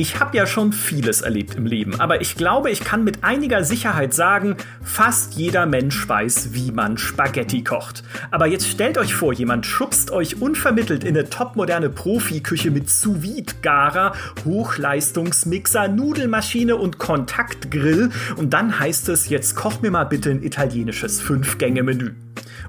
Ich 0.00 0.18
habe 0.18 0.34
ja 0.34 0.46
schon 0.46 0.72
vieles 0.72 1.20
erlebt 1.20 1.56
im 1.56 1.66
Leben, 1.66 2.00
aber 2.00 2.22
ich 2.22 2.34
glaube, 2.34 2.70
ich 2.70 2.80
kann 2.80 3.04
mit 3.04 3.22
einiger 3.22 3.64
Sicherheit 3.64 4.14
sagen, 4.14 4.56
fast 4.82 5.34
jeder 5.34 5.66
Mensch 5.66 6.08
weiß, 6.08 6.54
wie 6.54 6.72
man 6.72 6.96
Spaghetti 6.96 7.62
kocht. 7.62 8.02
Aber 8.30 8.46
jetzt 8.46 8.66
stellt 8.66 8.96
euch 8.96 9.12
vor, 9.12 9.34
jemand 9.34 9.66
schubst 9.66 10.10
euch 10.10 10.40
unvermittelt 10.40 11.04
in 11.04 11.18
eine 11.18 11.28
topmoderne 11.28 11.90
Profiküche 11.90 12.70
mit 12.70 12.88
sous 12.88 13.20
garer 13.60 14.14
Hochleistungsmixer, 14.46 15.88
Nudelmaschine 15.88 16.76
und 16.76 16.96
Kontaktgrill 16.96 18.08
und 18.36 18.54
dann 18.54 18.80
heißt 18.80 19.10
es, 19.10 19.28
jetzt 19.28 19.54
koch 19.54 19.82
mir 19.82 19.90
mal 19.90 20.04
bitte 20.04 20.30
ein 20.30 20.42
italienisches 20.42 21.20
Fünf-Gänge-Menü. 21.20 22.12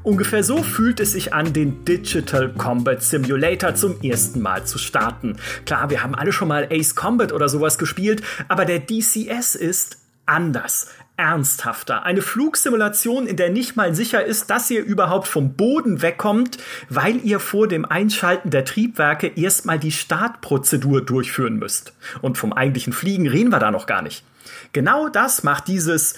Ungefähr 0.04 0.43
so 0.43 0.63
fühlt 0.63 0.99
es 0.99 1.11
sich 1.11 1.33
an, 1.33 1.54
den 1.54 1.86
Digital 1.86 2.51
Combat 2.54 3.04
Simulator 3.04 3.75
zum 3.75 4.01
ersten 4.01 4.41
Mal 4.41 4.65
zu 4.65 4.79
starten. 4.79 5.37
Klar, 5.65 5.91
wir 5.91 6.01
haben 6.01 6.15
alle 6.15 6.32
schon 6.32 6.47
mal 6.47 6.68
Ace 6.71 6.96
Combat 6.96 7.32
oder 7.32 7.47
sowas 7.47 7.77
gespielt, 7.77 8.24
aber 8.47 8.65
der 8.65 8.79
DCS 8.79 9.54
ist 9.54 10.00
anders 10.25 10.87
ernsthafter. 11.18 12.04
Eine 12.04 12.24
Flugsimulation, 12.24 13.27
in 13.27 13.36
der 13.36 13.51
nicht 13.51 13.75
mal 13.75 13.93
sicher 13.93 14.25
ist, 14.25 14.50
dass 14.50 14.71
ihr 14.71 14.83
überhaupt 14.83 15.27
vom 15.27 15.54
Boden 15.54 16.02
wegkommt, 16.02 16.57
weil 16.89 17.18
ihr 17.24 17.39
vor 17.39 17.68
dem 17.68 17.86
Einschalten 17.86 18.49
der 18.49 18.65
Triebwerke 18.65 19.27
erstmal 19.27 19.77
die 19.77 19.91
Startprozedur 19.91 21.02
durchführen 21.05 21.60
müsst. 21.60 21.93
Und 22.21 22.39
vom 22.39 22.54
eigentlichen 22.54 22.93
Fliegen 22.93 23.27
reden 23.27 23.52
wir 23.52 23.60
da 23.60 23.69
noch 23.69 23.86
gar 23.86 24.02
nicht. 24.02 24.24
Genau 24.74 25.10
das 25.10 25.43
macht 25.43 25.68
dieses 25.68 26.15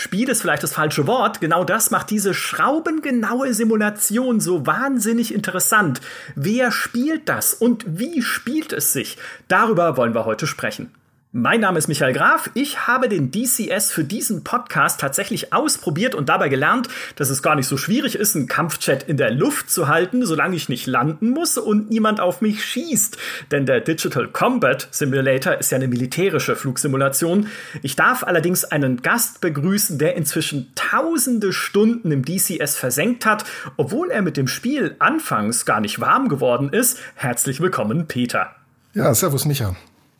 Spiel 0.00 0.28
ist 0.28 0.42
vielleicht 0.42 0.62
das 0.62 0.74
falsche 0.74 1.08
Wort. 1.08 1.40
Genau 1.40 1.64
das 1.64 1.90
macht 1.90 2.10
diese 2.10 2.32
schraubengenaue 2.32 3.52
Simulation 3.52 4.38
so 4.38 4.64
wahnsinnig 4.64 5.34
interessant. 5.34 6.00
Wer 6.36 6.70
spielt 6.70 7.28
das 7.28 7.52
und 7.52 7.84
wie 7.98 8.22
spielt 8.22 8.72
es 8.72 8.92
sich? 8.92 9.18
Darüber 9.48 9.96
wollen 9.96 10.14
wir 10.14 10.24
heute 10.24 10.46
sprechen. 10.46 10.92
Mein 11.32 11.60
Name 11.60 11.76
ist 11.76 11.88
Michael 11.88 12.14
Graf. 12.14 12.48
Ich 12.54 12.86
habe 12.86 13.06
den 13.06 13.30
DCS 13.30 13.92
für 13.92 14.02
diesen 14.02 14.44
Podcast 14.44 14.98
tatsächlich 14.98 15.52
ausprobiert 15.52 16.14
und 16.14 16.30
dabei 16.30 16.48
gelernt, 16.48 16.88
dass 17.16 17.28
es 17.28 17.42
gar 17.42 17.54
nicht 17.54 17.66
so 17.66 17.76
schwierig 17.76 18.14
ist, 18.14 18.34
einen 18.34 18.46
Kampfchat 18.46 19.02
in 19.02 19.18
der 19.18 19.30
Luft 19.30 19.70
zu 19.70 19.88
halten, 19.88 20.24
solange 20.24 20.56
ich 20.56 20.70
nicht 20.70 20.86
landen 20.86 21.28
muss 21.28 21.58
und 21.58 21.90
niemand 21.90 22.20
auf 22.20 22.40
mich 22.40 22.64
schießt. 22.64 23.18
Denn 23.50 23.66
der 23.66 23.82
Digital 23.82 24.28
Combat 24.28 24.88
Simulator 24.90 25.56
ist 25.56 25.70
ja 25.70 25.76
eine 25.76 25.88
militärische 25.88 26.56
Flugsimulation. 26.56 27.48
Ich 27.82 27.94
darf 27.94 28.24
allerdings 28.24 28.64
einen 28.64 29.02
Gast 29.02 29.42
begrüßen, 29.42 29.98
der 29.98 30.16
inzwischen 30.16 30.72
tausende 30.76 31.52
Stunden 31.52 32.10
im 32.10 32.24
DCS 32.24 32.76
versenkt 32.76 33.26
hat, 33.26 33.44
obwohl 33.76 34.10
er 34.10 34.22
mit 34.22 34.38
dem 34.38 34.48
Spiel 34.48 34.96
anfangs 34.98 35.66
gar 35.66 35.82
nicht 35.82 36.00
warm 36.00 36.30
geworden 36.30 36.70
ist. 36.70 36.98
Herzlich 37.16 37.60
willkommen, 37.60 38.06
Peter. 38.06 38.52
Ja, 38.94 39.12
servus, 39.12 39.44
Micha. 39.44 39.76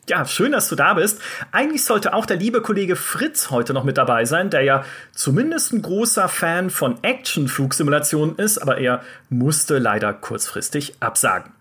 Ja, 0.09 0.25
schön, 0.25 0.53
dass 0.53 0.67
du 0.67 0.75
da 0.75 0.95
bist. 0.95 1.21
Eigentlich 1.51 1.83
sollte 1.83 2.15
auch 2.15 2.25
der 2.25 2.37
liebe 2.37 2.63
Kollege 2.63 2.95
Fritz 2.95 3.51
heute 3.51 3.75
noch 3.75 3.83
mit 3.83 3.99
dabei 3.99 4.25
sein, 4.25 4.49
der 4.49 4.63
ja 4.63 4.83
zumindest 5.11 5.71
ein 5.71 5.83
großer 5.83 6.27
Fan 6.27 6.71
von 6.71 6.97
Action-Flugsimulationen 7.03 8.35
ist, 8.37 8.57
aber 8.57 8.79
er 8.79 9.03
musste 9.29 9.77
leider 9.77 10.11
kurzfristig 10.13 10.95
absagen. 10.99 11.51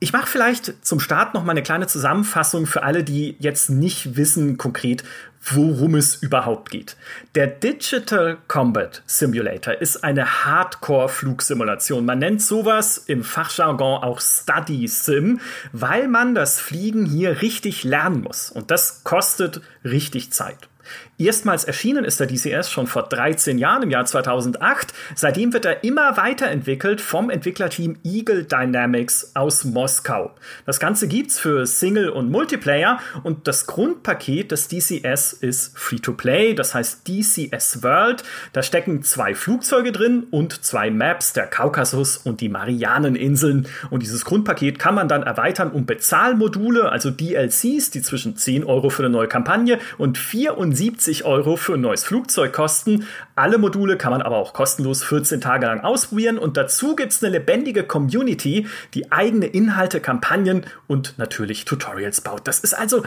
Ich 0.00 0.14
mache 0.14 0.28
vielleicht 0.28 0.86
zum 0.86 0.98
Start 0.98 1.34
noch 1.34 1.44
mal 1.44 1.50
eine 1.50 1.62
kleine 1.62 1.86
Zusammenfassung 1.86 2.64
für 2.64 2.84
alle, 2.84 3.04
die 3.04 3.36
jetzt 3.38 3.68
nicht 3.68 4.16
wissen 4.16 4.56
konkret, 4.56 5.04
worum 5.42 5.94
es 5.94 6.16
überhaupt 6.16 6.70
geht. 6.70 6.96
Der 7.34 7.46
Digital 7.46 8.38
Combat 8.48 9.02
Simulator 9.06 9.74
ist 9.74 10.04
eine 10.04 10.44
Hardcore-Flugsimulation. 10.44 12.04
Man 12.04 12.18
nennt 12.18 12.42
sowas 12.42 12.98
im 12.98 13.24
Fachjargon 13.24 14.02
auch 14.02 14.20
Study 14.20 14.86
Sim, 14.88 15.40
weil 15.72 16.08
man 16.08 16.34
das 16.34 16.60
Fliegen 16.60 17.06
hier 17.06 17.42
richtig 17.42 17.84
lernen 17.84 18.22
muss. 18.22 18.50
Und 18.50 18.70
das 18.70 19.04
kostet 19.04 19.60
richtig 19.84 20.32
Zeit. 20.32 20.68
Erstmals 21.20 21.64
erschienen 21.64 22.04
ist 22.04 22.20
der 22.20 22.28
DCS 22.28 22.70
schon 22.70 22.86
vor 22.86 23.02
13 23.02 23.58
Jahren, 23.58 23.82
im 23.82 23.90
Jahr 23.90 24.04
2008. 24.04 24.94
Seitdem 25.16 25.52
wird 25.52 25.64
er 25.64 25.82
immer 25.82 26.16
weiterentwickelt 26.16 27.00
vom 27.00 27.28
Entwicklerteam 27.28 27.96
Eagle 28.04 28.44
Dynamics 28.44 29.32
aus 29.34 29.64
Moskau. 29.64 30.30
Das 30.64 30.78
Ganze 30.78 31.08
gibt's 31.08 31.40
für 31.40 31.66
Single 31.66 32.08
und 32.10 32.30
Multiplayer 32.30 33.00
und 33.24 33.48
das 33.48 33.66
Grundpaket 33.66 34.52
des 34.52 34.68
DCS 34.68 35.32
ist 35.32 35.76
Free-to-Play, 35.76 36.54
das 36.54 36.74
heißt 36.74 37.08
DCS 37.08 37.82
World. 37.82 38.22
Da 38.52 38.62
stecken 38.62 39.02
zwei 39.02 39.34
Flugzeuge 39.34 39.90
drin 39.90 40.28
und 40.30 40.64
zwei 40.64 40.88
Maps, 40.88 41.32
der 41.32 41.48
Kaukasus 41.48 42.16
und 42.16 42.40
die 42.40 42.48
Marianeninseln. 42.48 43.66
Und 43.90 44.04
dieses 44.04 44.24
Grundpaket 44.24 44.78
kann 44.78 44.94
man 44.94 45.08
dann 45.08 45.24
erweitern 45.24 45.72
um 45.72 45.84
Bezahlmodule, 45.84 46.92
also 46.92 47.10
DLCs, 47.10 47.90
die 47.90 48.02
zwischen 48.02 48.36
10 48.36 48.62
Euro 48.62 48.88
für 48.88 49.02
eine 49.02 49.10
neue 49.10 49.26
Kampagne 49.26 49.80
und 49.98 50.16
74 50.16 50.77
70 50.78 51.24
Euro 51.24 51.56
für 51.56 51.74
ein 51.74 51.80
neues 51.80 52.04
Flugzeug 52.04 52.52
kosten. 52.52 53.06
Alle 53.34 53.58
Module 53.58 53.98
kann 53.98 54.12
man 54.12 54.22
aber 54.22 54.36
auch 54.36 54.52
kostenlos 54.52 55.02
14 55.02 55.40
Tage 55.40 55.66
lang 55.66 55.80
ausprobieren 55.80 56.38
und 56.38 56.56
dazu 56.56 56.94
gibt 56.94 57.12
es 57.12 57.22
eine 57.22 57.32
lebendige 57.32 57.82
Community, 57.82 58.68
die 58.94 59.10
eigene 59.10 59.46
Inhalte, 59.46 60.00
Kampagnen 60.00 60.64
und 60.86 61.18
natürlich 61.18 61.64
Tutorials 61.64 62.20
baut. 62.20 62.46
Das 62.46 62.60
ist 62.60 62.74
also 62.74 63.02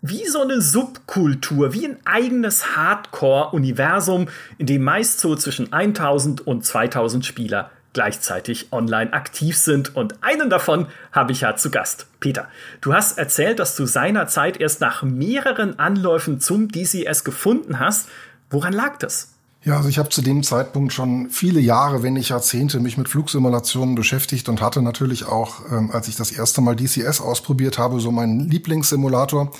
wie 0.00 0.26
so 0.26 0.40
eine 0.40 0.62
Subkultur, 0.62 1.74
wie 1.74 1.86
ein 1.86 1.98
eigenes 2.04 2.76
Hardcore-Universum, 2.76 4.28
in 4.56 4.66
dem 4.66 4.82
meist 4.82 5.20
so 5.20 5.36
zwischen 5.36 5.72
1000 5.72 6.44
und 6.46 6.64
2000 6.64 7.24
Spieler 7.26 7.70
gleichzeitig 7.92 8.72
online 8.72 9.12
aktiv 9.12 9.56
sind. 9.56 9.94
Und 9.94 10.22
einen 10.22 10.50
davon 10.50 10.86
habe 11.12 11.32
ich 11.32 11.42
ja 11.42 11.56
zu 11.56 11.70
Gast. 11.70 12.06
Peter, 12.20 12.48
du 12.80 12.94
hast 12.94 13.18
erzählt, 13.18 13.58
dass 13.58 13.76
du 13.76 13.86
seinerzeit 13.86 14.58
erst 14.58 14.80
nach 14.80 15.02
mehreren 15.02 15.78
Anläufen 15.78 16.40
zum 16.40 16.68
DCS 16.68 17.24
gefunden 17.24 17.78
hast. 17.78 18.08
Woran 18.50 18.72
lag 18.72 18.98
das? 18.98 19.28
Ja, 19.64 19.76
also 19.76 19.88
ich 19.88 19.98
habe 19.98 20.08
zu 20.08 20.22
dem 20.22 20.42
Zeitpunkt 20.42 20.92
schon 20.92 21.30
viele 21.30 21.60
Jahre, 21.60 22.02
wenn 22.02 22.14
nicht 22.14 22.30
Jahrzehnte, 22.30 22.80
mich 22.80 22.98
mit 22.98 23.08
Flugsimulationen 23.08 23.94
beschäftigt 23.94 24.48
und 24.48 24.60
hatte 24.60 24.82
natürlich 24.82 25.24
auch, 25.24 25.60
ähm, 25.70 25.90
als 25.92 26.08
ich 26.08 26.16
das 26.16 26.32
erste 26.32 26.60
Mal 26.60 26.74
DCS 26.74 27.20
ausprobiert 27.20 27.78
habe, 27.78 28.00
so 28.00 28.10
meinen 28.10 28.48
Lieblingssimulator. 28.50 29.52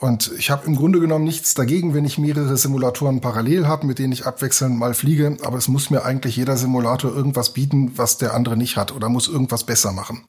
Und 0.00 0.32
ich 0.38 0.50
habe 0.50 0.66
im 0.66 0.76
Grunde 0.76 0.98
genommen 0.98 1.26
nichts 1.26 1.52
dagegen, 1.52 1.92
wenn 1.92 2.06
ich 2.06 2.16
mehrere 2.16 2.56
Simulatoren 2.56 3.20
parallel 3.20 3.68
habe, 3.68 3.86
mit 3.86 3.98
denen 3.98 4.14
ich 4.14 4.24
abwechselnd 4.24 4.78
mal 4.78 4.94
fliege. 4.94 5.36
Aber 5.42 5.58
es 5.58 5.68
muss 5.68 5.90
mir 5.90 6.06
eigentlich 6.06 6.36
jeder 6.36 6.56
Simulator 6.56 7.14
irgendwas 7.14 7.52
bieten, 7.52 7.92
was 7.98 8.16
der 8.16 8.32
andere 8.32 8.56
nicht 8.56 8.78
hat 8.78 8.92
oder 8.92 9.10
muss 9.10 9.28
irgendwas 9.28 9.64
besser 9.64 9.92
machen. 9.92 10.24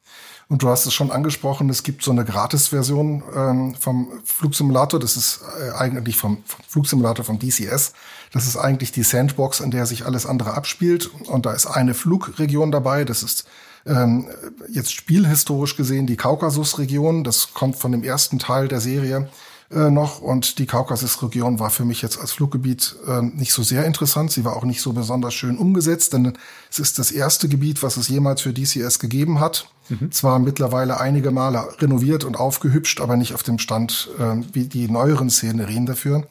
Und 0.50 0.62
du 0.62 0.68
hast 0.68 0.84
es 0.84 0.92
schon 0.92 1.10
angesprochen, 1.10 1.70
es 1.70 1.84
gibt 1.84 2.02
so 2.02 2.10
eine 2.10 2.26
Gratis-Version 2.26 3.22
ähm, 3.34 3.74
vom 3.74 4.08
Flugsimulator. 4.24 5.00
Das 5.00 5.16
ist 5.16 5.40
äh, 5.58 5.70
eigentlich 5.70 6.18
vom, 6.18 6.42
vom 6.44 6.60
Flugsimulator 6.68 7.24
vom 7.24 7.38
DCS. 7.38 7.94
Das 8.30 8.46
ist 8.46 8.58
eigentlich 8.58 8.92
die 8.92 9.04
Sandbox, 9.04 9.60
in 9.60 9.70
der 9.70 9.86
sich 9.86 10.04
alles 10.04 10.26
andere 10.26 10.52
abspielt. 10.52 11.10
Und 11.28 11.46
da 11.46 11.54
ist 11.54 11.64
eine 11.64 11.94
Flugregion 11.94 12.72
dabei. 12.72 13.06
Das 13.06 13.22
ist 13.22 13.46
ähm, 13.86 14.28
jetzt 14.68 14.92
spielhistorisch 14.92 15.76
gesehen 15.76 16.06
die 16.06 16.16
Kaukasusregion. 16.16 17.24
Das 17.24 17.54
kommt 17.54 17.76
von 17.76 17.90
dem 17.90 18.02
ersten 18.02 18.38
Teil 18.38 18.68
der 18.68 18.82
Serie 18.82 19.30
äh, 19.74 19.90
noch 19.90 20.20
und 20.20 20.58
die 20.58 20.66
Kaukasusregion 20.66 21.58
war 21.58 21.70
für 21.70 21.84
mich 21.84 22.02
jetzt 22.02 22.18
als 22.20 22.32
Fluggebiet 22.32 22.96
äh, 23.06 23.22
nicht 23.22 23.52
so 23.52 23.62
sehr 23.62 23.84
interessant. 23.84 24.30
Sie 24.32 24.44
war 24.44 24.56
auch 24.56 24.64
nicht 24.64 24.80
so 24.80 24.92
besonders 24.92 25.34
schön 25.34 25.58
umgesetzt, 25.58 26.12
denn 26.12 26.34
es 26.70 26.78
ist 26.78 26.98
das 26.98 27.10
erste 27.10 27.48
Gebiet, 27.48 27.82
was 27.82 27.96
es 27.96 28.08
jemals 28.08 28.42
für 28.42 28.52
DCS 28.52 28.98
gegeben 28.98 29.40
hat. 29.40 29.68
Mhm. 29.88 30.12
Zwar 30.12 30.38
mittlerweile 30.38 31.00
einige 31.00 31.30
Male 31.30 31.66
renoviert 31.78 32.24
und 32.24 32.36
aufgehübscht, 32.36 33.00
aber 33.00 33.16
nicht 33.16 33.34
auf 33.34 33.42
dem 33.42 33.58
Stand 33.58 34.10
äh, 34.18 34.36
wie 34.52 34.64
die 34.64 34.88
neueren 34.88 35.30
Szenerien 35.30 35.86
dafür. 35.86 36.26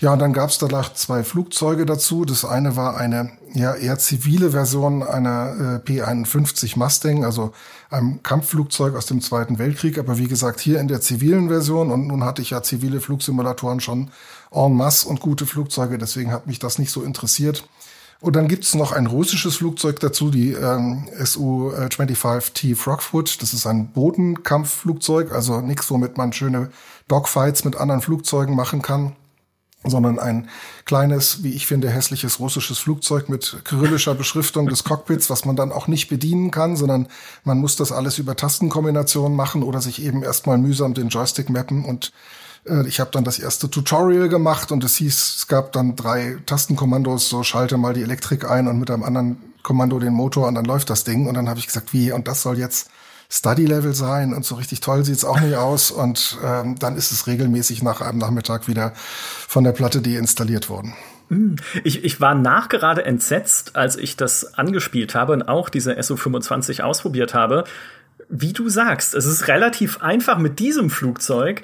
Ja, 0.00 0.12
und 0.12 0.20
dann 0.20 0.32
gab 0.32 0.48
es 0.50 0.58
danach 0.58 0.94
zwei 0.94 1.24
Flugzeuge 1.24 1.84
dazu. 1.84 2.24
Das 2.24 2.44
eine 2.44 2.76
war 2.76 2.96
eine 2.96 3.32
ja 3.54 3.74
eher 3.74 3.98
zivile 3.98 4.52
Version 4.52 5.02
einer 5.02 5.74
äh, 5.76 5.78
P-51 5.80 6.78
Mustang, 6.78 7.24
also 7.24 7.52
einem 7.90 8.22
Kampfflugzeug 8.22 8.94
aus 8.94 9.06
dem 9.06 9.20
Zweiten 9.20 9.58
Weltkrieg. 9.58 9.98
Aber 9.98 10.16
wie 10.16 10.28
gesagt, 10.28 10.60
hier 10.60 10.78
in 10.78 10.86
der 10.86 11.00
zivilen 11.00 11.48
Version. 11.48 11.90
Und 11.90 12.06
nun 12.06 12.22
hatte 12.22 12.42
ich 12.42 12.50
ja 12.50 12.62
zivile 12.62 13.00
Flugsimulatoren 13.00 13.80
schon 13.80 14.12
en 14.52 14.74
masse 14.74 15.08
und 15.08 15.18
gute 15.18 15.46
Flugzeuge. 15.46 15.98
Deswegen 15.98 16.30
hat 16.30 16.46
mich 16.46 16.60
das 16.60 16.78
nicht 16.78 16.92
so 16.92 17.02
interessiert. 17.02 17.68
Und 18.20 18.36
dann 18.36 18.46
gibt's 18.46 18.76
noch 18.76 18.92
ein 18.92 19.06
russisches 19.06 19.56
Flugzeug 19.56 19.98
dazu, 19.98 20.30
die 20.30 20.52
ähm, 20.52 21.08
Su-25T 21.18 22.76
Frogfoot. 22.76 23.42
Das 23.42 23.52
ist 23.52 23.66
ein 23.66 23.88
Bodenkampfflugzeug, 23.88 25.32
also 25.32 25.60
nichts, 25.60 25.90
womit 25.90 26.16
man 26.16 26.32
schöne 26.32 26.70
Dogfights 27.08 27.64
mit 27.64 27.76
anderen 27.76 28.00
Flugzeugen 28.00 28.54
machen 28.54 28.80
kann 28.80 29.16
sondern 29.90 30.18
ein 30.18 30.48
kleines, 30.84 31.42
wie 31.42 31.52
ich 31.52 31.66
finde, 31.66 31.90
hässliches 31.90 32.40
russisches 32.40 32.78
Flugzeug 32.78 33.28
mit 33.28 33.58
kyrillischer 33.64 34.14
Beschriftung 34.14 34.68
des 34.68 34.84
Cockpits, 34.84 35.30
was 35.30 35.44
man 35.44 35.56
dann 35.56 35.72
auch 35.72 35.86
nicht 35.86 36.08
bedienen 36.08 36.50
kann, 36.50 36.76
sondern 36.76 37.08
man 37.44 37.58
muss 37.58 37.76
das 37.76 37.92
alles 37.92 38.18
über 38.18 38.36
Tastenkombinationen 38.36 39.36
machen 39.36 39.62
oder 39.62 39.80
sich 39.80 40.02
eben 40.02 40.22
erstmal 40.22 40.58
mühsam 40.58 40.94
den 40.94 41.08
Joystick 41.08 41.50
mappen. 41.50 41.84
Und 41.84 42.12
äh, 42.66 42.86
ich 42.86 43.00
habe 43.00 43.10
dann 43.12 43.24
das 43.24 43.38
erste 43.38 43.70
Tutorial 43.70 44.28
gemacht 44.28 44.72
und 44.72 44.84
es 44.84 44.96
hieß, 44.96 45.36
es 45.38 45.46
gab 45.48 45.72
dann 45.72 45.96
drei 45.96 46.38
Tastenkommandos, 46.46 47.28
so 47.28 47.42
schalte 47.42 47.76
mal 47.76 47.94
die 47.94 48.02
Elektrik 48.02 48.48
ein 48.48 48.68
und 48.68 48.78
mit 48.78 48.90
einem 48.90 49.02
anderen 49.02 49.38
Kommando 49.62 49.98
den 49.98 50.14
Motor 50.14 50.48
und 50.48 50.54
dann 50.54 50.64
läuft 50.64 50.90
das 50.90 51.04
Ding. 51.04 51.26
Und 51.26 51.34
dann 51.34 51.48
habe 51.48 51.58
ich 51.58 51.66
gesagt, 51.66 51.92
wie 51.92 52.12
und 52.12 52.28
das 52.28 52.42
soll 52.42 52.58
jetzt 52.58 52.90
Study-Level 53.30 53.92
sein 53.92 54.32
und 54.32 54.44
so 54.44 54.54
richtig 54.54 54.80
toll 54.80 55.04
sieht's 55.04 55.24
auch 55.24 55.40
nicht 55.40 55.56
aus. 55.56 55.90
Und 55.90 56.38
ähm, 56.42 56.78
dann 56.78 56.96
ist 56.96 57.12
es 57.12 57.26
regelmäßig 57.26 57.82
nach 57.82 58.00
einem 58.00 58.18
Nachmittag 58.18 58.68
wieder 58.68 58.92
von 58.94 59.64
der 59.64 59.72
Platte 59.72 60.00
deinstalliert 60.00 60.70
worden. 60.70 60.94
Hm. 61.28 61.56
Ich, 61.84 62.04
ich 62.04 62.20
war 62.20 62.34
nachgerade 62.34 63.04
entsetzt, 63.04 63.76
als 63.76 63.96
ich 63.96 64.16
das 64.16 64.54
angespielt 64.54 65.14
habe 65.14 65.34
und 65.34 65.42
auch 65.42 65.68
diese 65.68 66.02
SU-25 66.02 66.80
ausprobiert 66.80 67.34
habe. 67.34 67.64
Wie 68.30 68.52
du 68.52 68.68
sagst, 68.68 69.14
es 69.14 69.26
ist 69.26 69.48
relativ 69.48 70.02
einfach 70.02 70.38
mit 70.38 70.58
diesem 70.58 70.88
Flugzeug 70.88 71.62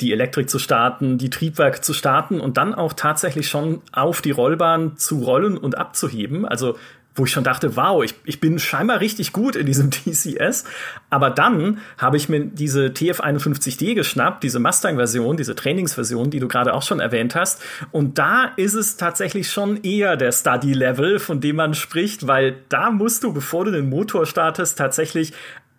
die 0.00 0.12
Elektrik 0.12 0.50
zu 0.50 0.58
starten, 0.58 1.18
die 1.18 1.30
Triebwerke 1.30 1.80
zu 1.80 1.92
starten 1.92 2.40
und 2.40 2.56
dann 2.56 2.74
auch 2.74 2.92
tatsächlich 2.92 3.48
schon 3.48 3.82
auf 3.92 4.20
die 4.20 4.32
Rollbahn 4.32 4.96
zu 4.96 5.20
rollen 5.20 5.56
und 5.56 5.78
abzuheben. 5.78 6.44
Also 6.44 6.76
wo 7.14 7.24
ich 7.24 7.30
schon 7.30 7.44
dachte, 7.44 7.76
wow, 7.76 8.02
ich, 8.02 8.14
ich 8.24 8.40
bin 8.40 8.58
scheinbar 8.58 9.00
richtig 9.00 9.32
gut 9.32 9.56
in 9.56 9.66
diesem 9.66 9.90
TCS. 9.90 10.64
Aber 11.10 11.30
dann 11.30 11.78
habe 11.98 12.16
ich 12.16 12.28
mir 12.28 12.46
diese 12.46 12.86
TF51D 12.86 13.94
geschnappt, 13.94 14.42
diese 14.42 14.58
Mustang-Version, 14.58 15.36
diese 15.36 15.54
Trainingsversion, 15.54 16.30
die 16.30 16.40
du 16.40 16.48
gerade 16.48 16.74
auch 16.74 16.82
schon 16.82 17.00
erwähnt 17.00 17.34
hast. 17.34 17.62
Und 17.90 18.18
da 18.18 18.44
ist 18.56 18.74
es 18.74 18.96
tatsächlich 18.96 19.50
schon 19.50 19.82
eher 19.82 20.16
der 20.16 20.32
Study-Level, 20.32 21.18
von 21.18 21.40
dem 21.40 21.56
man 21.56 21.74
spricht, 21.74 22.26
weil 22.26 22.56
da 22.68 22.90
musst 22.90 23.24
du, 23.24 23.32
bevor 23.32 23.64
du 23.64 23.72
den 23.72 23.90
Motor 23.90 24.26
startest, 24.26 24.78
tatsächlich 24.78 25.32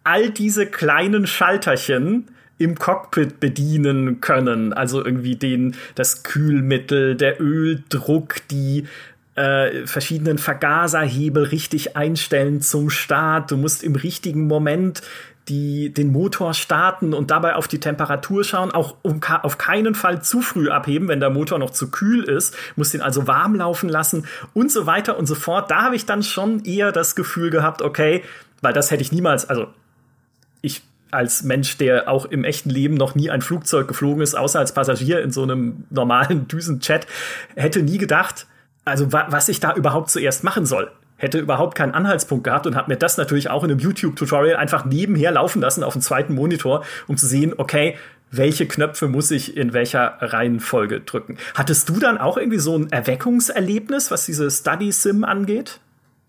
all 0.04 0.30
diese 0.30 0.66
kleinen 0.66 1.26
Schalterchen 1.26 2.28
im 2.60 2.78
Cockpit 2.78 3.40
bedienen 3.40 4.22
können. 4.22 4.74
Also 4.74 5.04
irgendwie 5.04 5.36
den, 5.36 5.76
das 5.96 6.24
Kühlmittel, 6.24 7.16
der 7.16 7.42
Öldruck, 7.42 8.36
die 8.52 8.86
äh, 9.36 9.88
verschiedenen 9.88 10.38
Vergaserhebel 10.38 11.44
richtig 11.44 11.96
einstellen 11.98 12.62
zum 12.62 12.90
Start. 12.90 13.52
Du 13.52 13.58
musst 13.58 13.84
im 13.84 13.96
richtigen 13.96 14.48
Moment 14.48 15.02
die, 15.50 15.94
den 15.94 16.12
Motor 16.12 16.54
starten 16.54 17.14
und 17.14 17.32
dabei 17.32 17.56
auf 17.56 17.68
die 17.68 17.80
Temperatur 17.80 18.44
schauen, 18.44 18.72
auch 18.72 18.96
um, 19.02 19.20
auf 19.42 19.58
keinen 19.58 19.94
Fall 19.96 20.22
zu 20.22 20.42
früh 20.42 20.70
abheben, 20.70 21.08
wenn 21.08 21.20
der 21.20 21.30
Motor 21.30 21.60
noch 21.60 21.72
zu 21.72 21.92
kühl 21.92 22.24
ist, 22.24 22.56
musst 22.76 22.94
ihn 22.94 23.02
also 23.02 23.28
warm 23.28 23.56
laufen 23.56 23.90
lassen 23.90 24.26
und 24.54 24.72
so 24.72 24.86
weiter 24.86 25.18
und 25.18 25.26
so 25.26 25.36
fort. 25.36 25.70
Da 25.70 25.82
habe 25.82 25.96
ich 25.96 26.06
dann 26.06 26.24
schon 26.24 26.64
eher 26.64 26.92
das 26.92 27.16
Gefühl 27.16 27.50
gehabt, 27.50 27.82
okay, 27.82 28.24
weil 28.62 28.74
das 28.74 28.92
hätte 28.92 29.02
ich 29.02 29.12
niemals, 29.12 29.50
also 29.50 29.68
ich 30.62 30.84
als 31.12 31.44
Mensch, 31.44 31.78
der 31.78 32.10
auch 32.10 32.26
im 32.26 32.44
echten 32.44 32.70
Leben 32.70 32.96
noch 32.96 33.14
nie 33.14 33.30
ein 33.30 33.42
Flugzeug 33.42 33.88
geflogen 33.88 34.24
ist, 34.24 34.36
außer 34.36 34.60
als 34.60 34.74
Passagier 34.74 35.22
in 35.22 35.32
so 35.32 35.44
einem 35.44 35.84
normalen 35.90 36.48
Düsenchat, 36.48 37.06
hätte 37.56 37.84
nie 37.84 37.98
gedacht, 37.98 38.48
also 38.86 39.12
wa 39.12 39.28
was 39.30 39.50
ich 39.50 39.60
da 39.60 39.74
überhaupt 39.74 40.10
zuerst 40.10 40.44
machen 40.44 40.66
soll. 40.66 40.92
Hätte 41.18 41.40
überhaupt 41.40 41.76
keinen 41.76 41.94
Anhaltspunkt 41.94 42.44
gehabt 42.44 42.68
und 42.68 42.76
habe 42.76 42.92
mir 42.92 42.98
das 42.98 43.18
natürlich 43.18 43.50
auch 43.50 43.64
in 43.64 43.72
einem 43.72 43.80
YouTube-Tutorial 43.80 44.58
einfach 44.58 44.84
nebenher 44.84 45.32
laufen 45.32 45.62
lassen 45.62 45.84
auf 45.84 45.94
dem 45.94 46.02
zweiten 46.02 46.34
Monitor, 46.34 46.84
um 47.08 47.16
zu 47.16 47.28
sehen, 47.28 47.54
okay, 47.56 47.96
welche 48.30 48.66
Knöpfe 48.66 49.08
muss 49.08 49.30
ich 49.32 49.56
in 49.56 49.74
welcher 49.74 50.18
Reihenfolge 50.20 51.02
drücken. 51.02 51.38
Hattest 51.54 51.88
du 51.88 52.00
dann 52.00 52.18
auch 52.18 52.36
irgendwie 52.36 52.58
so 52.58 52.76
ein 52.76 52.92
Erweckungserlebnis, 52.92 54.10
was 54.10 54.26
diese 54.26 54.50
Study 54.50 54.92
Sim 54.92 55.24
angeht? 55.24 55.80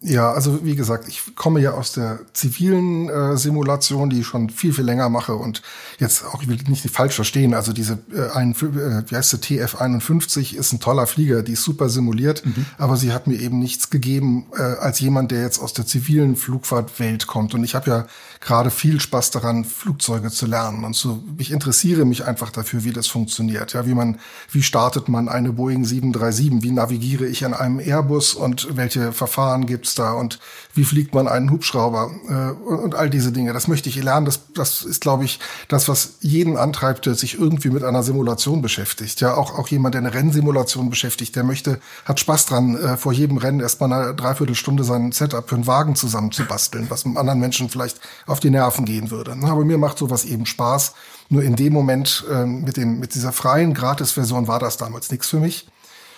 Ja, 0.06 0.32
also 0.32 0.62
wie 0.64 0.76
gesagt, 0.76 1.08
ich 1.08 1.34
komme 1.34 1.60
ja 1.60 1.72
aus 1.72 1.92
der 1.92 2.20
zivilen 2.34 3.08
äh, 3.08 3.38
Simulation, 3.38 4.10
die 4.10 4.20
ich 4.20 4.26
schon 4.26 4.50
viel, 4.50 4.74
viel 4.74 4.84
länger 4.84 5.08
mache 5.08 5.34
und 5.34 5.62
jetzt 5.98 6.26
auch, 6.26 6.42
ich 6.42 6.48
will 6.48 6.58
nicht 6.68 6.90
falsch 6.90 7.14
verstehen, 7.14 7.54
also 7.54 7.72
diese 7.72 7.98
äh, 8.12 8.28
ein, 8.34 8.52
äh, 8.52 9.10
wie 9.10 9.16
heißt 9.16 9.30
sie, 9.30 9.38
TF51 9.38 10.56
ist 10.56 10.74
ein 10.74 10.80
toller 10.80 11.06
Flieger, 11.06 11.42
die 11.42 11.52
ist 11.52 11.64
super 11.64 11.88
simuliert, 11.88 12.44
mhm. 12.44 12.66
aber 12.76 12.98
sie 12.98 13.14
hat 13.14 13.26
mir 13.26 13.40
eben 13.40 13.58
nichts 13.58 13.88
gegeben 13.88 14.44
äh, 14.54 14.60
als 14.60 15.00
jemand, 15.00 15.30
der 15.30 15.40
jetzt 15.40 15.58
aus 15.58 15.72
der 15.72 15.86
zivilen 15.86 16.36
Flugfahrtwelt 16.36 17.26
kommt 17.26 17.54
und 17.54 17.64
ich 17.64 17.74
habe 17.74 17.88
ja 17.88 18.06
gerade 18.44 18.70
viel 18.70 19.00
Spaß 19.00 19.30
daran, 19.30 19.64
Flugzeuge 19.64 20.30
zu 20.30 20.46
lernen 20.46 20.84
und 20.84 20.94
so, 20.94 21.22
ich 21.38 21.50
interessiere 21.50 22.04
mich 22.04 22.26
einfach 22.26 22.50
dafür, 22.50 22.84
wie 22.84 22.92
das 22.92 23.06
funktioniert, 23.06 23.72
ja, 23.72 23.86
wie 23.86 23.94
man, 23.94 24.18
wie 24.52 24.62
startet 24.62 25.08
man 25.08 25.28
eine 25.28 25.52
Boeing 25.52 25.84
737, 25.84 26.62
wie 26.62 26.70
navigiere 26.70 27.26
ich 27.26 27.44
an 27.44 27.54
einem 27.54 27.80
Airbus 27.80 28.34
und 28.34 28.76
welche 28.76 29.12
Verfahren 29.12 29.66
gibt's 29.66 29.94
da 29.94 30.12
und 30.12 30.38
wie 30.74 30.84
fliegt 30.84 31.14
man 31.14 31.28
einen 31.28 31.50
Hubschrauber 31.50 32.10
äh, 32.28 32.68
und, 32.68 32.94
all 32.94 33.10
diese 33.10 33.32
Dinge. 33.32 33.52
Das 33.52 33.66
möchte 33.66 33.88
ich 33.88 34.02
lernen. 34.02 34.26
Das, 34.26 34.40
das 34.54 34.82
ist, 34.82 35.00
glaube 35.00 35.24
ich, 35.24 35.40
das, 35.68 35.88
was 35.88 36.14
jeden 36.20 36.56
antreibt, 36.56 37.06
der 37.06 37.14
sich 37.14 37.38
irgendwie 37.38 37.70
mit 37.70 37.82
einer 37.82 38.02
Simulation 38.02 38.62
beschäftigt. 38.62 39.20
Ja, 39.20 39.34
auch, 39.34 39.58
auch 39.58 39.68
jemand, 39.68 39.94
der 39.94 40.00
eine 40.00 40.14
Rennsimulation 40.14 40.90
beschäftigt, 40.90 41.34
der 41.34 41.44
möchte, 41.44 41.80
hat 42.04 42.20
Spaß 42.20 42.46
dran, 42.46 42.76
äh, 42.76 42.96
vor 42.96 43.12
jedem 43.12 43.38
Rennen 43.38 43.60
erstmal 43.60 43.92
eine 43.92 44.14
Dreiviertelstunde 44.14 44.84
sein 44.84 45.12
Setup 45.12 45.48
für 45.48 45.56
einen 45.56 45.66
Wagen 45.66 45.96
zusammenzubasteln, 45.96 46.90
was 46.90 47.04
einem 47.04 47.16
anderen 47.16 47.40
Menschen 47.40 47.68
vielleicht 47.68 48.00
auf 48.34 48.40
die 48.40 48.50
Nerven 48.50 48.84
gehen 48.84 49.10
würde. 49.10 49.36
Aber 49.42 49.64
mir 49.64 49.78
macht 49.78 49.96
sowas 49.96 50.24
eben 50.24 50.44
Spaß. 50.44 50.92
Nur 51.30 51.42
in 51.42 51.56
dem 51.56 51.72
Moment 51.72 52.24
äh, 52.30 52.44
mit, 52.44 52.76
dem, 52.76 52.98
mit 52.98 53.14
dieser 53.14 53.32
freien 53.32 53.72
Gratis-Version 53.72 54.48
war 54.48 54.58
das 54.58 54.76
damals 54.76 55.10
nichts 55.10 55.28
für 55.28 55.40
mich. 55.40 55.68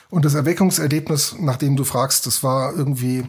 Und 0.08 0.24
das 0.24 0.34
Erweckungserlebnis, 0.34 1.36
nachdem 1.38 1.76
du 1.76 1.84
fragst, 1.84 2.26
das 2.26 2.42
war 2.42 2.74
irgendwie 2.74 3.24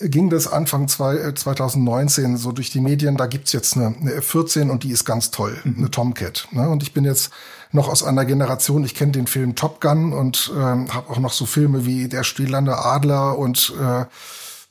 ging 0.00 0.30
das 0.30 0.46
Anfang 0.46 0.88
zwei, 0.88 1.32
2019 1.32 2.34
äh, 2.34 2.36
so 2.36 2.52
durch 2.52 2.70
die 2.70 2.80
Medien, 2.80 3.16
da 3.16 3.26
gibt's 3.26 3.52
jetzt 3.52 3.76
eine, 3.76 3.94
eine 3.98 4.12
F-14 4.14 4.68
und 4.68 4.82
die 4.82 4.90
ist 4.90 5.04
ganz 5.04 5.30
toll, 5.30 5.56
mhm. 5.64 5.76
eine 5.78 5.90
Tomcat. 5.90 6.48
Ne? 6.50 6.68
Und 6.68 6.82
ich 6.82 6.92
bin 6.92 7.04
jetzt 7.04 7.30
noch 7.72 7.88
aus 7.88 8.02
einer 8.02 8.24
Generation, 8.24 8.84
ich 8.84 8.94
kenne 8.94 9.12
den 9.12 9.26
Film 9.26 9.54
Top 9.54 9.80
Gun 9.80 10.12
und 10.12 10.52
ähm, 10.54 10.92
habe 10.92 11.10
auch 11.10 11.18
noch 11.18 11.32
so 11.32 11.46
Filme 11.46 11.86
wie 11.86 12.08
Der 12.08 12.24
Stielande 12.24 12.76
Adler 12.76 13.38
und 13.38 13.72
äh, 13.80 14.04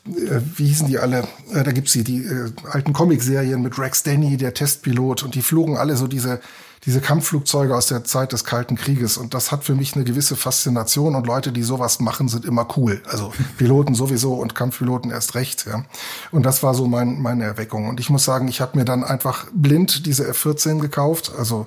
wie 0.06 0.68
hießen 0.68 0.88
die 0.88 1.00
alle? 1.00 1.28
Äh, 1.54 1.64
da 1.64 1.72
gibt's 1.72 1.94
die, 1.94 2.04
die 2.04 2.24
äh, 2.24 2.52
alten 2.70 2.94
Comicserien 2.94 3.62
mit 3.62 3.78
Rex 3.80 4.04
Denny, 4.04 4.38
der 4.38 4.54
Testpilot, 4.54 5.24
und 5.24 5.36
die 5.36 5.42
flogen 5.42 5.78
alle 5.78 5.98
so 5.98 6.08
diese 6.08 6.40
diese 6.86 7.02
Kampfflugzeuge 7.02 7.76
aus 7.76 7.88
der 7.88 8.04
Zeit 8.04 8.32
des 8.32 8.44
Kalten 8.44 8.76
Krieges. 8.76 9.18
Und 9.18 9.34
das 9.34 9.52
hat 9.52 9.64
für 9.64 9.74
mich 9.74 9.96
eine 9.96 10.04
gewisse 10.04 10.36
Faszination. 10.36 11.16
Und 11.16 11.26
Leute, 11.26 11.52
die 11.52 11.64
sowas 11.64 12.00
machen, 12.00 12.28
sind 12.28 12.46
immer 12.46 12.68
cool. 12.78 13.02
Also 13.08 13.34
Piloten 13.58 13.96
sowieso 13.96 14.36
und 14.36 14.54
Kampfpiloten 14.54 15.10
erst 15.10 15.34
recht. 15.34 15.66
Ja. 15.66 15.84
Und 16.32 16.46
das 16.46 16.62
war 16.62 16.76
so 16.76 16.86
mein, 16.86 17.22
meine 17.22 17.44
Erweckung. 17.44 17.90
Und 17.90 18.00
ich 18.00 18.12
muss 18.12 18.24
sagen, 18.24 18.48
ich 18.48 18.62
habe 18.62 18.78
mir 18.78 18.86
dann 18.86 19.04
einfach 19.04 19.48
blind 19.52 20.06
diese 20.06 20.28
F-14 20.28 20.80
gekauft. 20.80 21.32
Also 21.36 21.66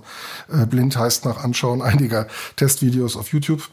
äh, 0.52 0.67
blind 0.67 0.96
heißt 0.96 1.25
nach 1.25 1.43
Anschauen 1.43 1.82
einiger 1.82 2.29
Testvideos 2.55 3.17
auf 3.17 3.32
YouTube. 3.32 3.69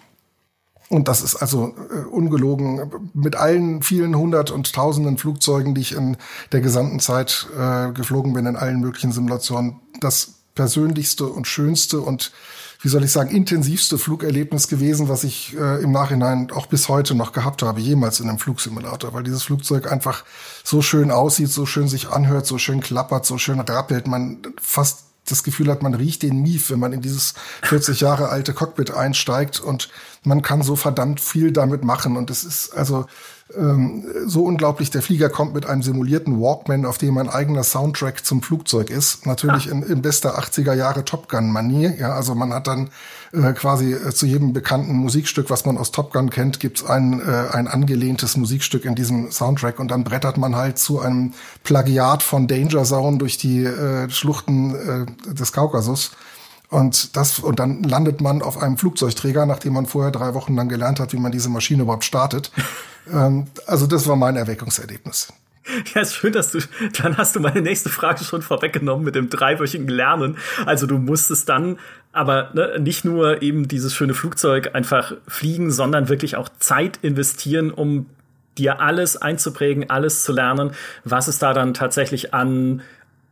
Und 0.90 1.08
das 1.08 1.22
ist 1.22 1.36
also 1.36 1.74
äh, 1.92 2.06
ungelogen. 2.06 2.92
Mit 3.14 3.36
allen 3.36 3.82
vielen 3.82 4.16
hundert 4.16 4.52
und 4.52 4.74
tausenden 4.74 5.18
Flugzeugen, 5.18 5.74
die 5.74 5.82
ich 5.82 5.94
in 5.94 6.18
der 6.52 6.62
gesamten 6.62 7.00
Zeit 7.00 7.48
äh, 7.58 7.92
geflogen 7.92 8.34
bin, 8.34 8.46
in 8.46 8.56
allen 8.56 8.82
möglichen 8.82 9.12
Simulationen, 9.12 9.80
das 10.00 10.36
persönlichste 10.54 11.26
und 11.26 11.48
schönste 11.48 12.00
und 12.00 12.32
wie 12.82 12.90
soll 12.90 13.04
ich 13.04 13.12
sagen, 13.12 13.36
intensivste 13.36 13.98
Flugerlebnis 13.98 14.68
gewesen, 14.68 15.10
was 15.10 15.24
ich 15.24 15.58
äh, 15.58 15.82
im 15.82 15.92
Nachhinein 15.92 16.52
auch 16.52 16.68
bis 16.68 16.88
heute 16.88 17.16
noch 17.16 17.32
gehabt 17.32 17.64
habe, 17.64 17.82
jemals 17.82 18.20
in 18.20 18.30
einem 18.30 18.38
Flugsimulator, 18.38 19.12
weil 19.14 19.24
dieses 19.24 19.44
Flugzeug 19.44 19.92
einfach 19.92 20.24
so 20.64 20.84
schön 20.84 21.10
aussieht, 21.10 21.50
so 21.50 21.66
schön 21.66 21.88
sich 21.88 22.10
anhört, 22.10 22.46
so 22.46 22.58
schön 22.60 22.82
klappert, 22.82 23.26
so 23.26 23.40
schön 23.40 23.60
rappelt, 23.60 24.08
man 24.08 24.38
fast 24.62 25.06
das 25.26 25.44
Gefühl 25.44 25.70
hat, 25.70 25.84
man 25.84 25.94
riecht 25.94 26.24
den 26.24 26.42
Mief, 26.42 26.70
wenn 26.70 26.80
man 26.80 26.94
in 26.94 27.02
dieses 27.02 27.34
40 27.64 28.00
Jahre 28.02 28.30
alte 28.30 28.54
Cockpit 28.54 28.92
einsteigt 28.92 29.60
und 29.60 29.90
man 30.24 30.42
kann 30.42 30.62
so 30.62 30.76
verdammt 30.76 31.20
viel 31.20 31.52
damit 31.52 31.84
machen 31.84 32.18
und 32.18 32.30
es 32.30 32.44
ist 32.44 32.76
also 32.76 33.06
ähm, 33.56 34.06
so 34.26 34.44
unglaublich. 34.44 34.90
Der 34.90 35.02
Flieger 35.02 35.30
kommt 35.30 35.54
mit 35.54 35.66
einem 35.66 35.84
simulierten 35.84 36.40
Walkman, 36.40 36.86
auf 36.86 36.98
dem 36.98 37.18
ein 37.18 37.30
eigener 37.30 37.64
Soundtrack 37.64 38.26
zum 38.26 38.42
Flugzeug 38.42 38.90
ist. 38.90 39.26
Natürlich 39.26 39.68
ah. 39.68 39.72
in, 39.72 39.84
in 39.84 40.02
bester 40.02 40.40
80er 40.40 40.74
Jahre 40.74 41.06
Top 41.06 41.30
Gun-Manier. 41.30 41.96
Ja, 41.98 42.14
also 42.14 42.34
man 42.34 42.54
hat 42.54 42.68
dann 42.68 42.90
äh, 43.36 43.54
quasi 43.54 43.94
äh, 43.94 44.12
zu 44.12 44.26
jedem 44.26 44.54
bekannten 44.54 44.94
Musikstück, 44.94 45.50
was 45.50 45.66
man 45.66 45.78
aus 45.78 45.92
Top 45.92 46.14
Gun 46.14 46.30
kennt, 46.30 46.60
gibt's 46.60 46.84
ein, 46.84 47.20
äh, 47.20 47.50
ein 47.52 47.68
angelehntes 47.68 48.38
Musikstück 48.38 48.86
in 48.86 48.96
diesem 48.96 49.32
Soundtrack 49.32 49.80
und 49.80 49.90
dann 49.90 50.04
brettert 50.04 50.38
man 50.38 50.56
halt 50.56 50.78
zu 50.78 51.00
einem 51.00 51.34
Plagiat 51.64 52.24
von 52.24 52.48
Danger 52.48 52.84
Zone 52.84 53.18
durch 53.18 53.38
die 53.38 53.64
äh, 53.64 54.10
Schluchten 54.10 54.76
äh, 54.76 55.34
des 55.34 55.52
Kaukasus. 55.52 56.12
Und 56.70 57.16
das, 57.16 57.40
und 57.40 57.60
dann 57.60 57.84
landet 57.84 58.22
man 58.22 58.42
auf 58.42 58.62
einem 58.62 58.78
Flugzeugträger, 58.78 59.46
nachdem 59.46 59.74
man 59.74 59.86
vorher 59.86 60.12
drei 60.12 60.34
Wochen 60.34 60.56
lang 60.56 60.68
gelernt 60.68 61.00
hat, 61.00 61.14
wie 61.14 61.20
man 61.20 61.32
diese 61.32 61.50
Maschine 61.50 61.84
überhaupt 61.84 62.06
startet. 62.06 62.52
ähm, 63.14 63.48
also 63.68 63.88
das 63.88 64.08
war 64.08 64.16
mein 64.16 64.36
Erweckungserlebnis. 64.36 65.32
Ja, 65.94 66.02
ist 66.02 66.16
schön, 66.16 66.32
dass 66.32 66.52
du, 66.52 66.60
dann 67.02 67.18
hast 67.18 67.36
du 67.36 67.40
meine 67.40 67.62
nächste 67.62 67.90
Frage 67.90 68.24
schon 68.24 68.42
vorweggenommen 68.42 69.04
mit 69.04 69.16
dem 69.16 69.30
dreiwöchigen 69.30 69.88
Lernen. 69.88 70.38
Also 70.66 70.86
du 70.86 70.98
musstest 70.98 71.50
dann 71.50 71.80
aber 72.12 72.52
ne, 72.54 72.80
nicht 72.80 73.04
nur 73.04 73.42
eben 73.42 73.68
dieses 73.68 73.94
schöne 73.94 74.14
Flugzeug 74.14 74.76
einfach 74.76 75.14
fliegen, 75.28 75.72
sondern 75.72 76.08
wirklich 76.08 76.36
auch 76.36 76.50
Zeit 76.60 77.00
investieren, 77.02 77.72
um 77.72 78.06
dir 78.58 78.80
alles 78.80 79.18
einzuprägen, 79.18 79.90
alles 79.90 80.24
zu 80.24 80.32
lernen, 80.32 80.72
was 81.04 81.28
es 81.28 81.40
da 81.40 81.54
dann 81.54 81.74
tatsächlich 81.74 82.34
an 82.34 82.82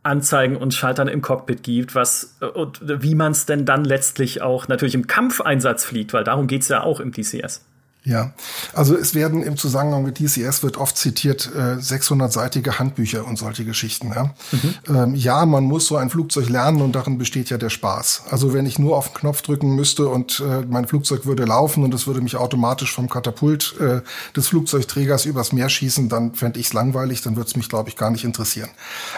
Anzeigen 0.02 0.56
und 0.56 0.74
Schaltern 0.74 1.08
im 1.08 1.22
Cockpit 1.22 1.62
gibt, 1.62 1.94
was 1.94 2.36
und 2.54 2.80
wie 2.82 3.14
man 3.14 3.32
es 3.32 3.46
denn 3.46 3.64
dann 3.64 3.84
letztlich 3.84 4.42
auch 4.42 4.68
natürlich 4.68 4.94
im 4.94 5.06
Kampfeinsatz 5.06 5.84
fliegt, 5.84 6.12
weil 6.12 6.24
darum 6.24 6.46
geht's 6.46 6.68
ja 6.68 6.82
auch 6.82 7.00
im 7.00 7.10
DCS. 7.10 7.64
Ja, 8.06 8.34
also 8.74 8.94
es 8.94 9.14
werden 9.14 9.42
im 9.42 9.56
Zusammenhang 9.56 10.02
mit 10.02 10.18
DCS 10.18 10.62
wird 10.62 10.76
oft 10.76 10.98
zitiert 10.98 11.50
äh, 11.56 11.76
600-seitige 11.76 12.78
Handbücher 12.78 13.26
und 13.26 13.38
solche 13.38 13.64
Geschichten. 13.64 14.12
Ja? 14.14 14.34
Mhm. 14.52 14.74
Ähm, 14.94 15.14
ja, 15.14 15.46
man 15.46 15.64
muss 15.64 15.86
so 15.86 15.96
ein 15.96 16.10
Flugzeug 16.10 16.50
lernen 16.50 16.82
und 16.82 16.92
darin 16.92 17.16
besteht 17.16 17.48
ja 17.48 17.56
der 17.56 17.70
Spaß. 17.70 18.24
Also 18.28 18.52
wenn 18.52 18.66
ich 18.66 18.78
nur 18.78 18.98
auf 18.98 19.08
den 19.08 19.14
Knopf 19.14 19.40
drücken 19.40 19.74
müsste 19.74 20.06
und 20.06 20.40
äh, 20.46 20.66
mein 20.68 20.86
Flugzeug 20.86 21.24
würde 21.24 21.46
laufen 21.46 21.82
und 21.82 21.94
es 21.94 22.06
würde 22.06 22.20
mich 22.20 22.36
automatisch 22.36 22.92
vom 22.92 23.08
Katapult 23.08 23.74
äh, 23.80 24.02
des 24.36 24.48
Flugzeugträgers 24.48 25.24
übers 25.24 25.52
Meer 25.52 25.70
schießen, 25.70 26.10
dann 26.10 26.34
fände 26.34 26.60
ich 26.60 26.66
es 26.66 26.72
langweilig, 26.74 27.22
dann 27.22 27.36
würde 27.36 27.48
es 27.48 27.56
mich, 27.56 27.70
glaube 27.70 27.88
ich, 27.88 27.96
gar 27.96 28.10
nicht 28.10 28.24
interessieren. 28.24 28.68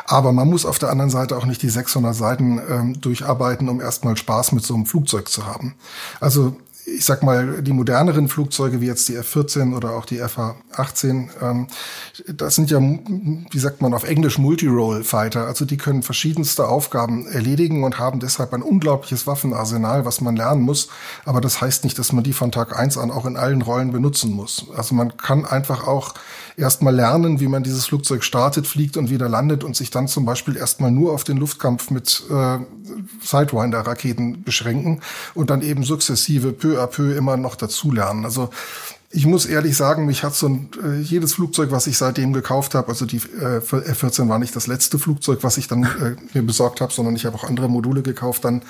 Aber 0.07 0.31
man 0.31 0.49
muss 0.49 0.65
auf 0.65 0.79
der 0.79 0.91
anderen 0.91 1.11
Seite 1.11 1.37
auch 1.37 1.47
nicht 1.47 1.61
die 1.63 1.71
600 1.71 2.15
Seiten 2.15 2.61
ähm, 2.71 3.01
durcharbeiten, 3.01 3.69
um 3.69 3.81
erstmal 3.81 4.17
Spaß 4.17 4.53
mit 4.53 4.65
so 4.65 4.75
einem 4.75 4.87
Flugzeug 4.87 5.29
zu 5.29 5.45
haben. 5.45 5.75
Also 6.21 6.57
ich 6.87 7.05
sag 7.05 7.25
mal, 7.25 7.63
die 7.63 7.73
moderneren 7.73 8.29
Flugzeuge 8.29 8.81
wie 8.81 8.87
jetzt 8.87 9.09
die 9.09 9.17
F-14 9.17 9.77
oder 9.77 9.91
auch 9.95 10.05
die 10.07 10.21
FA-18, 10.21 11.29
ähm, 11.43 11.67
das 12.29 12.55
sind 12.55 12.71
ja, 12.71 12.79
wie 12.79 13.59
sagt 13.59 13.83
man 13.83 13.93
auf 13.93 14.05
Englisch, 14.05 14.39
Multi-Role-Fighter. 14.39 15.47
Also 15.47 15.65
die 15.65 15.79
können 15.79 16.05
verschiedenste 16.05 16.69
Aufgaben 16.69 17.27
erledigen 17.27 17.83
und 17.83 17.99
haben 17.99 18.21
deshalb 18.21 18.55
ein 18.55 18.63
unglaubliches 18.63 19.27
Waffenarsenal, 19.27 20.05
was 20.05 20.21
man 20.21 20.37
lernen 20.37 20.63
muss. 20.63 20.89
Aber 21.25 21.41
das 21.41 21.61
heißt 21.61 21.83
nicht, 21.83 21.99
dass 21.99 22.13
man 22.13 22.23
die 22.23 22.33
von 22.33 22.53
Tag 22.53 22.79
eins 22.79 22.97
an 22.97 23.11
auch 23.11 23.27
in 23.27 23.37
allen 23.37 23.63
Rollen 23.63 23.91
benutzen 23.91 24.33
muss. 24.33 24.67
Also 24.77 24.95
man 24.95 25.17
kann 25.17 25.45
einfach 25.45 25.89
auch 25.89 26.15
erstmal 26.57 26.95
lernen, 26.95 27.41
wie 27.41 27.49
man 27.49 27.65
dieses 27.65 27.87
Flugzeug 27.87 28.23
startet, 28.23 28.67
fliegt 28.67 28.97
und 28.97 29.11
wieder 29.11 29.29
landet 29.29 29.65
und 29.65 29.75
sich 29.75 29.91
dann 29.91 30.07
zum 30.07 30.25
Beispiel 30.25 30.57
erstmal 30.57 30.93
nur 30.93 31.13
auf 31.13 31.25
den 31.25 31.37
Luftkampf 31.37 31.91
mit 31.91 32.23
äh, 32.31 32.59
Sidewinder-Raketen 33.23 34.45
beschränken 34.45 35.01
und 35.35 35.51
dann 35.51 35.63
eben 35.63 35.83
sukzessive 35.83 36.53
peu 36.53 36.76
à 36.79 36.87
peu 36.87 37.17
immer 37.17 37.37
noch 37.37 37.57
dazulernen. 37.57 38.25
Also 38.25 38.51
ich 39.11 39.25
muss 39.25 39.47
ehrlich 39.47 39.77
sagen, 39.77 40.05
mich 40.05 40.25
hat 40.25 40.35
so 40.35 40.49
ein, 40.49 40.69
äh, 40.85 41.01
jedes 41.01 41.35
Flugzeug, 41.35 41.71
was 41.71 41.87
ich 41.87 41.97
seitdem 41.97 42.33
gekauft 42.33 42.75
habe, 42.75 42.89
also 42.89 43.07
die 43.07 43.17
äh, 43.41 43.59
F-14 43.59 44.29
war 44.29 44.39
nicht 44.39 44.55
das 44.57 44.67
letzte 44.67 44.99
Flugzeug, 44.99 45.39
was 45.43 45.57
ich 45.59 45.69
dann 45.69 45.85
äh, 45.85 46.17
mir 46.35 46.43
besorgt 46.43 46.81
habe, 46.81 46.93
sondern 46.93 47.15
ich 47.15 47.25
habe 47.25 47.37
auch 47.37 47.45
andere 47.45 47.69
Module 47.69 48.03
gekauft, 48.03 48.45
dann 48.45 48.63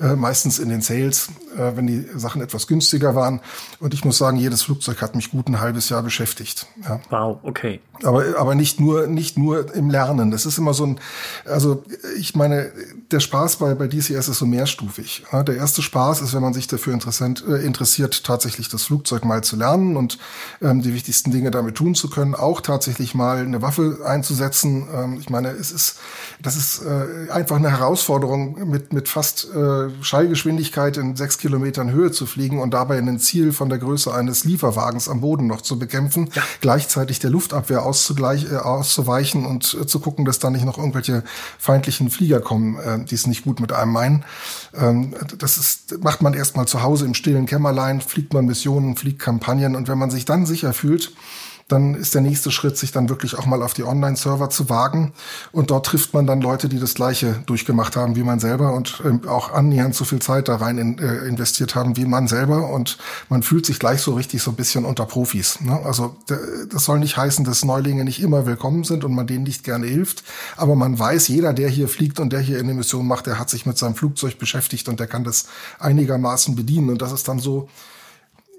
äh, 0.00 0.16
meistens 0.16 0.58
in 0.58 0.68
den 0.68 0.82
Sales, 0.82 1.30
äh, 1.56 1.76
wenn 1.76 1.86
die 1.86 2.06
Sachen 2.16 2.42
etwas 2.42 2.66
günstiger 2.66 3.14
waren. 3.14 3.40
Und 3.78 3.94
ich 3.94 4.04
muss 4.04 4.18
sagen, 4.18 4.36
jedes 4.36 4.62
Flugzeug 4.62 5.00
hat 5.00 5.14
mich 5.14 5.30
gut 5.30 5.48
ein 5.48 5.60
halbes 5.60 5.88
Jahr 5.88 6.02
beschäftigt. 6.02 6.66
Ja. 6.82 7.00
Wow, 7.10 7.38
okay. 7.42 7.80
Aber, 8.02 8.24
aber 8.36 8.54
nicht 8.54 8.80
nur, 8.80 9.06
nicht 9.06 9.38
nur 9.38 9.74
im 9.74 9.90
Lernen. 9.90 10.30
Das 10.30 10.44
ist 10.44 10.58
immer 10.58 10.74
so 10.74 10.84
ein, 10.84 11.00
also 11.44 11.84
ich 12.18 12.34
meine, 12.34 12.72
der 13.14 13.20
Spaß 13.20 13.56
bei, 13.56 13.74
bei 13.74 13.86
DCS 13.86 14.28
ist 14.28 14.38
so 14.38 14.46
mehrstufig. 14.46 15.24
Der 15.32 15.56
erste 15.56 15.82
Spaß 15.82 16.20
ist, 16.20 16.34
wenn 16.34 16.42
man 16.42 16.52
sich 16.52 16.66
dafür 16.66 16.92
interessant, 16.92 17.44
äh, 17.48 17.64
interessiert, 17.64 18.24
tatsächlich 18.24 18.68
das 18.68 18.82
Flugzeug 18.82 19.24
mal 19.24 19.44
zu 19.44 19.56
lernen 19.56 19.96
und 19.96 20.18
ähm, 20.60 20.82
die 20.82 20.92
wichtigsten 20.92 21.30
Dinge 21.30 21.52
damit 21.52 21.76
tun 21.76 21.94
zu 21.94 22.10
können, 22.10 22.34
auch 22.34 22.60
tatsächlich 22.60 23.14
mal 23.14 23.38
eine 23.38 23.62
Waffe 23.62 24.00
einzusetzen. 24.04 24.88
Ähm, 24.92 25.18
ich 25.20 25.30
meine, 25.30 25.50
es 25.50 25.70
ist, 25.70 25.98
das 26.42 26.56
ist 26.56 26.82
äh, 26.82 27.30
einfach 27.30 27.56
eine 27.56 27.70
Herausforderung, 27.70 28.68
mit, 28.68 28.92
mit 28.92 29.08
fast 29.08 29.48
äh, 29.54 29.90
Schallgeschwindigkeit 30.02 30.96
in 30.96 31.14
sechs 31.14 31.38
Kilometern 31.38 31.92
Höhe 31.92 32.10
zu 32.10 32.26
fliegen 32.26 32.60
und 32.60 32.74
dabei 32.74 32.98
ein 32.98 33.18
Ziel 33.20 33.52
von 33.52 33.68
der 33.68 33.78
Größe 33.78 34.12
eines 34.12 34.44
Lieferwagens 34.44 35.08
am 35.08 35.20
Boden 35.20 35.46
noch 35.46 35.60
zu 35.60 35.78
bekämpfen, 35.78 36.30
ja. 36.34 36.42
gleichzeitig 36.60 37.20
der 37.20 37.30
Luftabwehr 37.30 37.84
auszugleich, 37.84 38.50
äh, 38.50 38.56
auszuweichen 38.56 39.46
und 39.46 39.76
äh, 39.80 39.86
zu 39.86 40.00
gucken, 40.00 40.24
dass 40.24 40.40
da 40.40 40.50
nicht 40.50 40.64
noch 40.64 40.78
irgendwelche 40.78 41.22
feindlichen 41.58 42.10
Flieger 42.10 42.40
kommen, 42.40 42.76
äh, 42.78 43.03
die 43.10 43.14
es 43.14 43.26
nicht 43.26 43.44
gut 43.44 43.60
mit 43.60 43.72
einem 43.72 43.92
meinen. 43.92 44.24
Ähm, 44.74 45.14
das 45.38 45.56
ist, 45.58 46.02
macht 46.02 46.22
man 46.22 46.34
erstmal 46.34 46.66
zu 46.66 46.82
Hause 46.82 47.04
im 47.04 47.14
stillen 47.14 47.46
Kämmerlein, 47.46 48.00
fliegt 48.00 48.32
man 48.32 48.46
Missionen, 48.46 48.96
fliegt 48.96 49.20
Kampagnen 49.20 49.76
und 49.76 49.88
wenn 49.88 49.98
man 49.98 50.10
sich 50.10 50.24
dann 50.24 50.46
sicher 50.46 50.72
fühlt, 50.72 51.12
dann 51.68 51.94
ist 51.94 52.14
der 52.14 52.20
nächste 52.20 52.50
Schritt, 52.50 52.76
sich 52.76 52.92
dann 52.92 53.08
wirklich 53.08 53.38
auch 53.38 53.46
mal 53.46 53.62
auf 53.62 53.72
die 53.72 53.84
Online-Server 53.84 54.50
zu 54.50 54.68
wagen. 54.68 55.14
Und 55.50 55.70
dort 55.70 55.86
trifft 55.86 56.12
man 56.12 56.26
dann 56.26 56.42
Leute, 56.42 56.68
die 56.68 56.78
das 56.78 56.94
Gleiche 56.94 57.42
durchgemacht 57.46 57.96
haben 57.96 58.16
wie 58.16 58.22
man 58.22 58.38
selber 58.38 58.74
und 58.74 59.02
äh, 59.04 59.26
auch 59.26 59.52
annähernd 59.52 59.94
so 59.94 60.04
viel 60.04 60.18
Zeit 60.18 60.48
da 60.48 60.56
rein 60.56 60.76
in, 60.76 60.98
äh, 60.98 61.26
investiert 61.26 61.74
haben 61.74 61.96
wie 61.96 62.04
man 62.04 62.28
selber. 62.28 62.70
Und 62.70 62.98
man 63.30 63.42
fühlt 63.42 63.64
sich 63.64 63.78
gleich 63.78 64.02
so 64.02 64.12
richtig 64.14 64.42
so 64.42 64.50
ein 64.50 64.56
bisschen 64.56 64.84
unter 64.84 65.06
Profis. 65.06 65.60
Ne? 65.62 65.80
Also 65.84 66.16
das 66.70 66.84
soll 66.84 66.98
nicht 66.98 67.16
heißen, 67.16 67.44
dass 67.46 67.64
Neulinge 67.64 68.04
nicht 68.04 68.20
immer 68.20 68.44
willkommen 68.44 68.84
sind 68.84 69.02
und 69.02 69.14
man 69.14 69.26
denen 69.26 69.44
nicht 69.44 69.64
gerne 69.64 69.86
hilft. 69.86 70.22
Aber 70.56 70.74
man 70.74 70.98
weiß, 70.98 71.28
jeder, 71.28 71.54
der 71.54 71.70
hier 71.70 71.88
fliegt 71.88 72.20
und 72.20 72.32
der 72.32 72.40
hier 72.40 72.58
eine 72.58 72.74
Mission 72.74 73.06
macht, 73.06 73.26
der 73.26 73.38
hat 73.38 73.48
sich 73.48 73.64
mit 73.64 73.78
seinem 73.78 73.94
Flugzeug 73.94 74.38
beschäftigt 74.38 74.88
und 74.88 75.00
der 75.00 75.06
kann 75.06 75.24
das 75.24 75.46
einigermaßen 75.78 76.54
bedienen. 76.56 76.90
Und 76.90 77.00
das 77.00 77.12
ist 77.12 77.26
dann 77.26 77.38
so, 77.38 77.68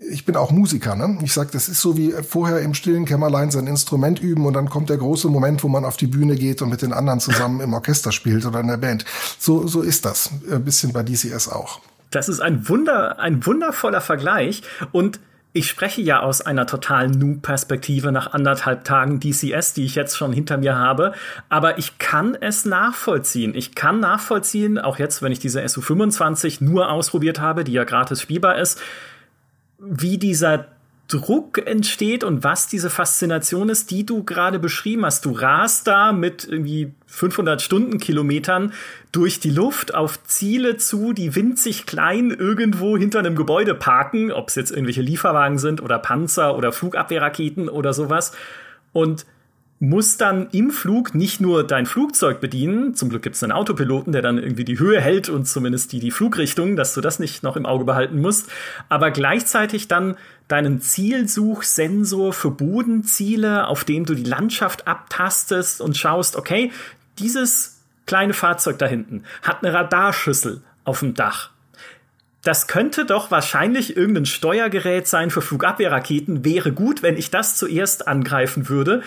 ich 0.10 0.26
bin 0.26 0.36
auch 0.36 0.52
Musiker, 0.52 0.96
ne? 0.96 1.18
Ich 1.24 1.34
sag, 1.34 1.52
das 1.52 1.70
ist 1.70 1.82
so 1.82 1.98
wie 1.98 2.12
vorher 2.12 2.60
im 2.60 2.74
stillen 2.74 3.06
Kämmerlein 3.06 3.52
sein 3.52 3.68
Instrument 3.68 4.20
üben 4.20 4.46
und 4.46 4.54
dann 4.54 4.70
kommt 4.70 4.90
der 4.90 4.98
große 4.98 5.28
Moment, 5.30 5.64
wo 5.64 5.68
man 5.68 5.86
auf 5.86 5.98
die 5.98 6.08
Bühne 6.08 6.36
geht 6.36 6.62
und 6.62 6.70
mit 6.70 6.82
den 6.82 6.94
anderen 6.94 7.20
zusammen 7.20 7.62
im 7.62 7.74
Orchester 7.74 8.12
spielt 8.12 8.46
oder 8.46 8.60
in 8.60 8.68
der 8.68 8.78
Band. 8.78 9.06
So, 9.40 9.68
so 9.68 9.82
ist 9.82 10.06
das. 10.06 10.30
Ein 10.52 10.64
bisschen 10.64 10.94
bei 10.94 11.04
DCS 11.04 11.50
auch. 11.50 11.80
Das 12.12 12.30
ist 12.30 12.40
ein 12.40 12.70
Wunder, 12.70 13.20
ein 13.20 13.46
wundervoller 13.46 14.02
Vergleich 14.02 14.62
und 14.92 15.20
ich 15.58 15.70
spreche 15.70 16.02
ja 16.02 16.20
aus 16.20 16.42
einer 16.42 16.68
totalen 16.68 17.12
Noob-Perspektive 17.12 18.12
nach 18.12 18.34
anderthalb 18.34 18.84
Tagen 18.84 19.22
DCS, 19.22 19.74
die 19.74 19.86
ich 19.86 19.96
jetzt 19.96 20.18
schon 20.18 20.34
hinter 20.34 20.58
mir 20.58 20.76
habe. 20.76 21.14
Aber 21.48 21.78
ich 21.78 21.98
kann 21.98 22.36
es 22.36 22.66
nachvollziehen. 22.66 23.56
Ich 23.56 23.74
kann 23.74 24.02
nachvollziehen, 24.02 24.78
auch 24.78 25.00
jetzt, 25.00 25.22
wenn 25.22 25.32
ich 25.32 25.40
diese 25.40 25.62
SU25 25.62 26.62
nur 26.62 26.92
ausprobiert 26.92 27.40
habe, 27.40 27.64
die 27.64 27.72
ja 27.72 27.86
gratis 27.86 28.22
spielbar 28.22 28.58
ist, 28.58 28.82
wie 29.80 30.18
dieser 30.18 30.68
Druck 31.08 31.60
entsteht 31.68 32.24
und 32.24 32.44
was 32.44 32.68
diese 32.68 32.90
Faszination 32.90 33.70
ist, 33.70 33.92
die 33.92 34.06
du 34.06 34.24
gerade 34.24 34.58
beschrieben 34.58 35.06
hast. 35.06 35.26
Du 35.26 35.32
rast 35.32 35.86
da 35.86 36.12
mit 36.12 36.48
irgendwie 36.50 36.94
500 37.06 37.62
Stundenkilometern 37.62 38.74
durch 39.12 39.40
die 39.40 39.52
Luft 39.52 39.94
auf 39.94 40.24
Ziele 40.24 40.78
zu, 40.78 41.14
die 41.14 41.36
winzig 41.36 41.86
klein 41.86 42.32
irgendwo 42.32 42.98
hinter 42.98 43.20
einem 43.20 43.36
Gebäude 43.36 43.76
parken, 43.76 44.32
ob 44.32 44.50
es 44.50 44.56
jetzt 44.56 44.72
irgendwelche 44.72 45.04
Lieferwagen 45.04 45.60
sind 45.60 45.82
oder 45.82 46.00
Panzer 46.00 46.58
oder 46.58 46.72
Flugabwehrraketen 46.72 47.70
oder 47.70 47.94
sowas. 47.94 48.32
Und 48.92 49.28
muss 49.80 50.16
dann 50.16 50.48
im 50.52 50.72
Flug 50.72 51.14
nicht 51.16 51.42
nur 51.42 51.66
dein 51.66 51.86
Flugzeug 51.86 52.40
bedienen, 52.40 52.96
zum 52.96 53.10
Glück 53.10 53.24
gibt 53.24 53.36
es 53.36 53.44
einen 53.44 53.52
Autopiloten, 53.52 54.14
der 54.14 54.22
dann 54.22 54.38
irgendwie 54.38 54.64
die 54.64 54.80
Höhe 54.80 55.02
hält 55.02 55.28
und 55.28 55.46
zumindest 55.46 55.92
die, 55.92 56.00
die 56.00 56.12
Flugrichtung, 56.12 56.78
dass 56.78 56.94
du 56.94 57.02
das 57.02 57.20
nicht 57.20 57.44
noch 57.44 57.58
im 57.58 57.66
Auge 57.66 57.84
behalten 57.84 58.22
musst, 58.22 58.50
aber 58.88 59.12
gleichzeitig 59.12 59.90
dann 59.90 60.16
deinen 60.48 60.80
Zielsuchsensor 60.80 62.32
für 62.32 62.52
Bodenziele, 62.52 63.68
auf 63.68 63.84
dem 63.84 64.06
du 64.06 64.14
die 64.14 64.24
Landschaft 64.24 64.88
abtastest 64.88 65.82
und 65.82 65.98
schaust, 65.98 66.38
okay, 66.38 66.72
dieses 67.20 67.82
kleine 68.06 68.34
Fahrzeug 68.34 68.78
da 68.78 68.86
hinten 68.86 69.24
hat 69.42 69.64
eine 69.64 69.74
Radarschüssel 69.74 70.62
auf 70.86 71.00
dem 71.00 71.16
Dach. 71.16 71.50
Das 72.44 72.68
könnte 72.68 73.06
doch 73.06 73.32
wahrscheinlich 73.32 73.98
irgendein 73.98 74.28
Steuergerät 74.28 75.08
sein 75.08 75.32
für 75.32 75.42
Flugabwehrraketen. 75.42 76.46
Wäre 76.46 76.72
gut, 76.72 77.02
wenn 77.02 77.18
ich 77.18 77.32
das 77.32 77.58
zuerst 77.58 78.08
angreifen 78.08 78.70
würde 78.70 79.02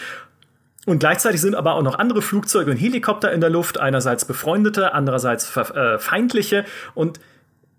und 0.88 1.00
gleichzeitig 1.00 1.42
sind 1.42 1.54
aber 1.54 1.74
auch 1.74 1.82
noch 1.82 1.98
andere 1.98 2.22
Flugzeuge 2.22 2.70
und 2.70 2.78
Helikopter 2.78 3.30
in 3.30 3.42
der 3.42 3.50
Luft, 3.50 3.78
einerseits 3.78 4.24
befreundete, 4.24 4.94
andererseits 4.94 5.54
äh, 5.54 5.98
feindliche. 5.98 6.64
Und 6.94 7.20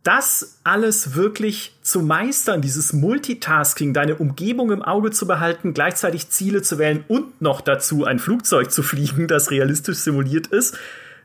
das 0.03 0.59
alles 0.63 1.15
wirklich 1.15 1.75
zu 1.81 2.01
meistern, 2.01 2.61
dieses 2.61 2.93
Multitasking, 2.93 3.95
deine 3.95 4.15
Umgebung 4.15 4.71
im 4.71 4.83
Auge 4.83 5.09
zu 5.09 5.25
behalten, 5.25 5.73
gleichzeitig 5.73 6.29
Ziele 6.29 6.61
zu 6.61 6.77
wählen 6.77 7.03
und 7.07 7.41
noch 7.41 7.61
dazu 7.61 8.05
ein 8.05 8.19
Flugzeug 8.19 8.71
zu 8.71 8.83
fliegen, 8.83 9.27
das 9.27 9.49
realistisch 9.49 9.97
simuliert 9.97 10.45
ist. 10.45 10.77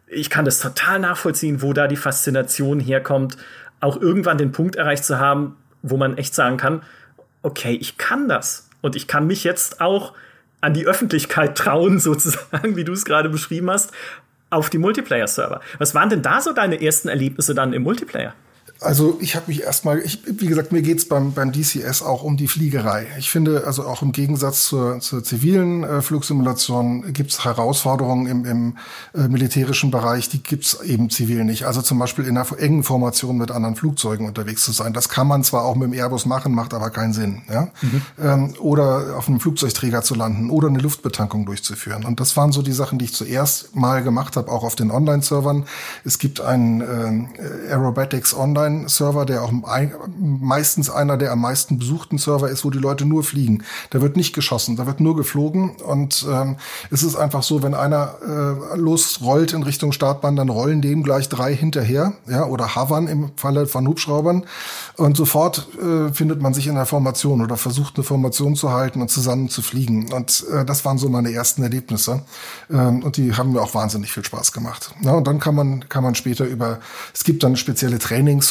Ich 0.07 0.31
kann 0.31 0.47
das 0.47 0.61
total 0.61 1.01
nachvollziehen, 1.01 1.61
wo 1.61 1.75
da 1.75 1.87
die 1.87 1.97
Faszination 1.97 2.81
herkommt, 2.81 3.37
auch 3.81 4.01
irgendwann 4.01 4.39
den 4.39 4.53
Punkt 4.53 4.77
erreicht 4.77 5.05
zu 5.05 5.19
haben, 5.19 5.57
wo 5.83 5.99
man 5.99 6.17
echt 6.17 6.35
sagen 6.35 6.57
kann, 6.57 6.83
okay, 7.43 7.77
ich 7.79 7.99
kann 7.99 8.27
das. 8.27 8.71
Und 8.81 8.97
ich 8.97 9.07
kann 9.07 9.27
mich 9.27 9.45
jetzt 9.45 9.83
auch 9.83 10.15
an 10.65 10.75
die 10.75 10.87
Öffentlichkeit 10.87 11.57
trauen, 11.57 11.99
sozusagen, 12.01 12.77
wie 12.77 12.85
du 12.85 12.93
es 12.93 13.05
gerade 13.05 13.29
beschrieben 13.29 13.71
hast, 13.71 13.93
auf 14.51 14.71
die 14.71 14.79
Multiplayer-Server. 14.79 15.61
Was 15.79 15.95
waren 15.95 16.11
denn 16.11 16.23
da 16.23 16.41
so 16.41 16.53
deine 16.53 16.81
ersten 16.81 17.09
Erlebnisse 17.09 17.55
dann 17.55 17.73
im 17.73 17.83
Multiplayer? 17.83 18.35
Also 18.85 19.17
ich 19.21 19.35
habe 19.35 19.47
mich 19.49 19.63
erstmal, 19.63 19.99
ich, 20.01 20.21
wie 20.27 20.47
gesagt, 20.47 20.71
mir 20.71 20.83
geht's 20.83 21.07
beim, 21.07 21.33
beim 21.33 21.53
DCS 21.53 22.03
auch 22.03 22.23
um 22.23 22.37
die 22.37 22.49
Fliegerei. 22.49 23.07
Ich 23.19 23.31
finde, 23.31 23.65
also 23.67 23.85
auch 23.85 24.03
im 24.03 24.13
Gegensatz 24.13 24.67
zur, 24.67 25.01
zur 25.01 25.25
zivilen 25.25 25.85
äh, 25.85 26.03
Flugsimulation 26.03 27.13
gibt's 27.13 27.45
Herausforderungen 27.45 28.27
im, 28.27 28.45
im 28.45 28.77
äh, 29.15 29.29
militärischen 29.29 29.91
Bereich, 29.91 30.29
die 30.29 30.43
gibt's 30.43 30.81
eben 30.83 31.09
zivil 31.09 31.45
nicht. 31.45 31.65
Also 31.65 31.81
zum 31.81 31.99
Beispiel 31.99 32.27
in 32.27 32.37
einer 32.37 32.47
engen 32.59 32.83
Formation 32.83 33.39
mit 33.39 33.51
anderen 33.51 33.75
Flugzeugen 33.75 34.27
unterwegs 34.27 34.65
zu 34.65 34.73
sein. 34.73 34.93
Das 34.93 35.09
kann 35.09 35.27
man 35.27 35.45
zwar 35.45 35.65
auch 35.65 35.77
mit 35.77 35.89
dem 35.89 35.95
Airbus 35.95 36.27
machen, 36.27 36.55
macht 36.55 36.75
aber 36.75 36.91
keinen 36.91 37.15
Sinn. 37.15 37.43
Ja? 37.51 37.69
Mhm. 37.81 38.03
Ähm, 38.23 38.55
oder 38.61 39.17
auf 39.17 39.29
einem 39.29 39.41
Flugzeugträger 39.41 40.03
zu 40.03 40.15
landen 40.15 40.51
oder 40.51 40.69
eine 40.69 40.79
Luftbetankung 40.79 41.47
durchzuführen. 41.47 42.05
Und 42.05 42.21
das 42.21 42.37
waren 42.37 42.53
so 42.53 42.61
die 42.61 42.73
Sachen, 42.73 42.99
die 42.99 43.07
ich 43.07 43.15
zuerst 43.15 43.75
mal 43.75 44.03
gemacht 44.03 44.37
habe, 44.37 44.53
auch 44.53 44.63
auf 44.63 44.77
den 44.77 44.91
Online-Servern. 44.91 45.65
Es 46.05 46.19
gibt 46.19 46.43
einen 46.43 46.81
äh, 46.83 47.71
Aerobatics 47.71 48.35
Online 48.35 48.74
Online-Server, 48.75 49.25
der 49.25 49.43
auch 49.43 49.53
meistens 50.19 50.91
einer 50.91 51.17
der 51.17 51.33
am 51.33 51.41
meisten 51.41 51.79
besuchten 51.79 52.19
Server 52.19 52.49
ist, 52.49 52.65
wo 52.65 52.71
die 52.71 52.79
Leute 52.79 53.05
nur 53.05 53.23
fliegen. 53.23 53.63
Da 53.91 54.01
wird 54.01 54.17
nicht 54.17 54.35
geschossen, 54.35 54.77
da 54.77 54.87
wird 54.87 55.01
nur 55.01 55.17
geflogen 55.17 55.77
und 55.77 56.27
ähm, 56.31 56.57
es 56.91 57.03
ist 57.03 57.17
einfach 57.17 57.43
so, 57.43 57.63
wenn 57.63 57.75
einer 57.75 58.15
äh, 58.23 58.77
losrollt 58.77 59.53
in 59.53 59.63
Richtung 59.63 59.93
Startbahn, 59.93 60.37
dann 60.37 60.49
rollen 60.49 60.83
dem 60.83 61.03
gleich 61.03 61.29
drei 61.29 61.55
hinterher, 61.55 62.15
ja, 62.29 62.47
oder 62.47 62.75
hovern 62.75 63.07
im 63.07 63.31
Falle 63.37 63.67
von 63.67 63.87
Hubschraubern 63.87 64.45
und 64.97 65.17
sofort 65.17 65.69
äh, 65.81 66.13
findet 66.13 66.41
man 66.41 66.55
sich 66.55 66.67
in 66.67 66.75
der 66.75 66.87
Formation 66.87 67.43
oder 67.43 67.57
versucht 67.57 67.97
eine 67.97 68.05
Formation 68.05 68.57
zu 68.57 68.71
halten 68.71 69.01
und 69.01 69.11
zusammen 69.11 69.49
zu 69.49 69.63
fliegen 69.63 70.13
und 70.13 70.45
äh, 70.53 70.65
das 70.65 70.85
waren 70.85 70.99
so 70.99 71.09
meine 71.09 71.33
ersten 71.33 71.63
Erlebnisse 71.63 72.23
ähm, 72.71 73.03
und 73.03 73.17
die 73.17 73.35
haben 73.35 73.53
mir 73.53 73.63
auch 73.63 73.75
wahnsinnig 73.75 74.13
viel 74.13 74.25
Spaß 74.25 74.53
gemacht. 74.53 74.93
Ja, 75.03 75.13
und 75.13 75.27
dann 75.27 75.39
kann 75.39 75.55
man 75.55 75.89
kann 75.89 76.03
man 76.03 76.15
später 76.15 76.45
über 76.45 76.81
es 77.13 77.25
gibt 77.25 77.43
dann 77.43 77.57
spezielle 77.57 77.99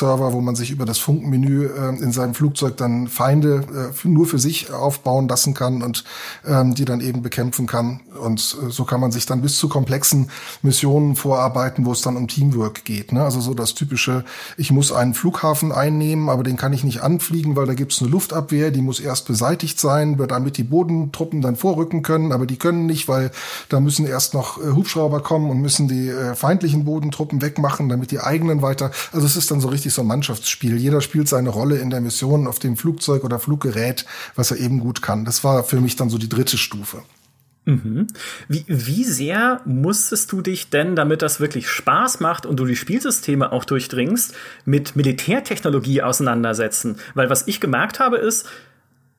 Trainingsserver, 0.03 0.33
wo 0.33 0.41
man 0.41 0.55
sich 0.55 0.71
über 0.71 0.85
das 0.85 0.99
Funkenmenü 0.99 1.67
äh, 1.67 2.03
in 2.03 2.11
seinem 2.11 2.33
Flugzeug 2.33 2.77
dann 2.77 3.07
Feinde 3.07 3.63
äh, 4.03 4.07
nur 4.07 4.25
für 4.25 4.39
sich 4.39 4.71
aufbauen 4.71 5.27
lassen 5.27 5.53
kann 5.53 5.81
und 5.81 6.03
ähm, 6.45 6.75
die 6.75 6.85
dann 6.85 7.01
eben 7.01 7.21
bekämpfen 7.21 7.67
kann. 7.67 8.01
Und 8.19 8.57
äh, 8.61 8.69
so 8.69 8.83
kann 8.83 8.99
man 8.99 9.11
sich 9.11 9.25
dann 9.25 9.41
bis 9.41 9.57
zu 9.57 9.69
komplexen 9.69 10.29
Missionen 10.61 11.15
vorarbeiten, 11.15 11.85
wo 11.85 11.91
es 11.91 12.01
dann 12.01 12.17
um 12.17 12.27
Teamwork 12.27 12.85
geht. 12.85 13.11
Ne? 13.11 13.23
Also 13.23 13.39
so 13.39 13.53
das 13.53 13.73
typische, 13.73 14.25
ich 14.57 14.71
muss 14.71 14.91
einen 14.91 15.13
Flughafen 15.13 15.71
einnehmen, 15.71 16.29
aber 16.29 16.43
den 16.43 16.57
kann 16.57 16.73
ich 16.73 16.83
nicht 16.83 17.01
anfliegen, 17.01 17.55
weil 17.55 17.65
da 17.65 17.73
gibt 17.73 17.93
es 17.93 18.01
eine 18.01 18.09
Luftabwehr, 18.09 18.71
die 18.71 18.81
muss 18.81 18.99
erst 18.99 19.27
beseitigt 19.27 19.79
sein, 19.79 20.17
damit 20.27 20.57
die 20.57 20.63
Bodentruppen 20.63 21.41
dann 21.41 21.55
vorrücken 21.55 22.01
können, 22.01 22.31
aber 22.31 22.45
die 22.45 22.57
können 22.57 22.85
nicht, 22.85 23.07
weil 23.07 23.31
da 23.69 23.79
müssen 23.79 24.05
erst 24.05 24.33
noch 24.33 24.59
äh, 24.59 24.71
Hubschrauber 24.71 25.21
kommen 25.21 25.49
und 25.49 25.61
müssen 25.61 25.87
die 25.87 26.09
äh, 26.09 26.35
feindlichen 26.35 26.85
Bodentruppen 26.85 27.41
wegmachen, 27.41 27.89
damit 27.89 28.11
die 28.11 28.19
eigenen 28.19 28.61
weiter. 28.61 28.91
Also 29.11 29.25
es 29.25 29.35
ist 29.35 29.51
dann 29.51 29.61
so 29.61 29.69
richtig 29.69 29.92
so 29.93 30.01
ein 30.01 30.07
Mannschaftsspiel. 30.07 30.77
Jeder 30.77 31.01
spielt 31.01 31.27
seine 31.27 31.49
Rolle 31.49 31.77
in 31.77 31.89
der 31.89 32.01
Mission 32.01 32.47
auf 32.47 32.59
dem 32.59 32.77
Flugzeug 32.77 33.23
oder 33.23 33.39
Fluggerät, 33.39 34.05
was 34.35 34.51
er 34.51 34.57
eben 34.57 34.79
gut 34.79 35.01
kann. 35.01 35.25
Das 35.25 35.43
war 35.43 35.63
für 35.63 35.79
mich 35.79 35.95
dann 35.95 36.09
so 36.09 36.17
die 36.17 36.29
dritte 36.29 36.57
Stufe. 36.57 37.03
Mhm. 37.65 38.07
Wie, 38.49 38.65
wie 38.67 39.03
sehr 39.05 39.61
musstest 39.65 40.31
du 40.31 40.41
dich 40.41 40.69
denn, 40.69 40.95
damit 40.95 41.21
das 41.21 41.39
wirklich 41.39 41.69
Spaß 41.69 42.19
macht 42.19 42.45
und 42.45 42.59
du 42.59 42.65
die 42.65 42.75
Spielsysteme 42.75 43.51
auch 43.51 43.63
durchdringst, 43.63 44.33
mit 44.65 44.95
Militärtechnologie 44.95 46.01
auseinandersetzen? 46.01 46.97
Weil 47.13 47.29
was 47.29 47.47
ich 47.47 47.61
gemerkt 47.61 47.99
habe, 47.99 48.17
ist, 48.17 48.47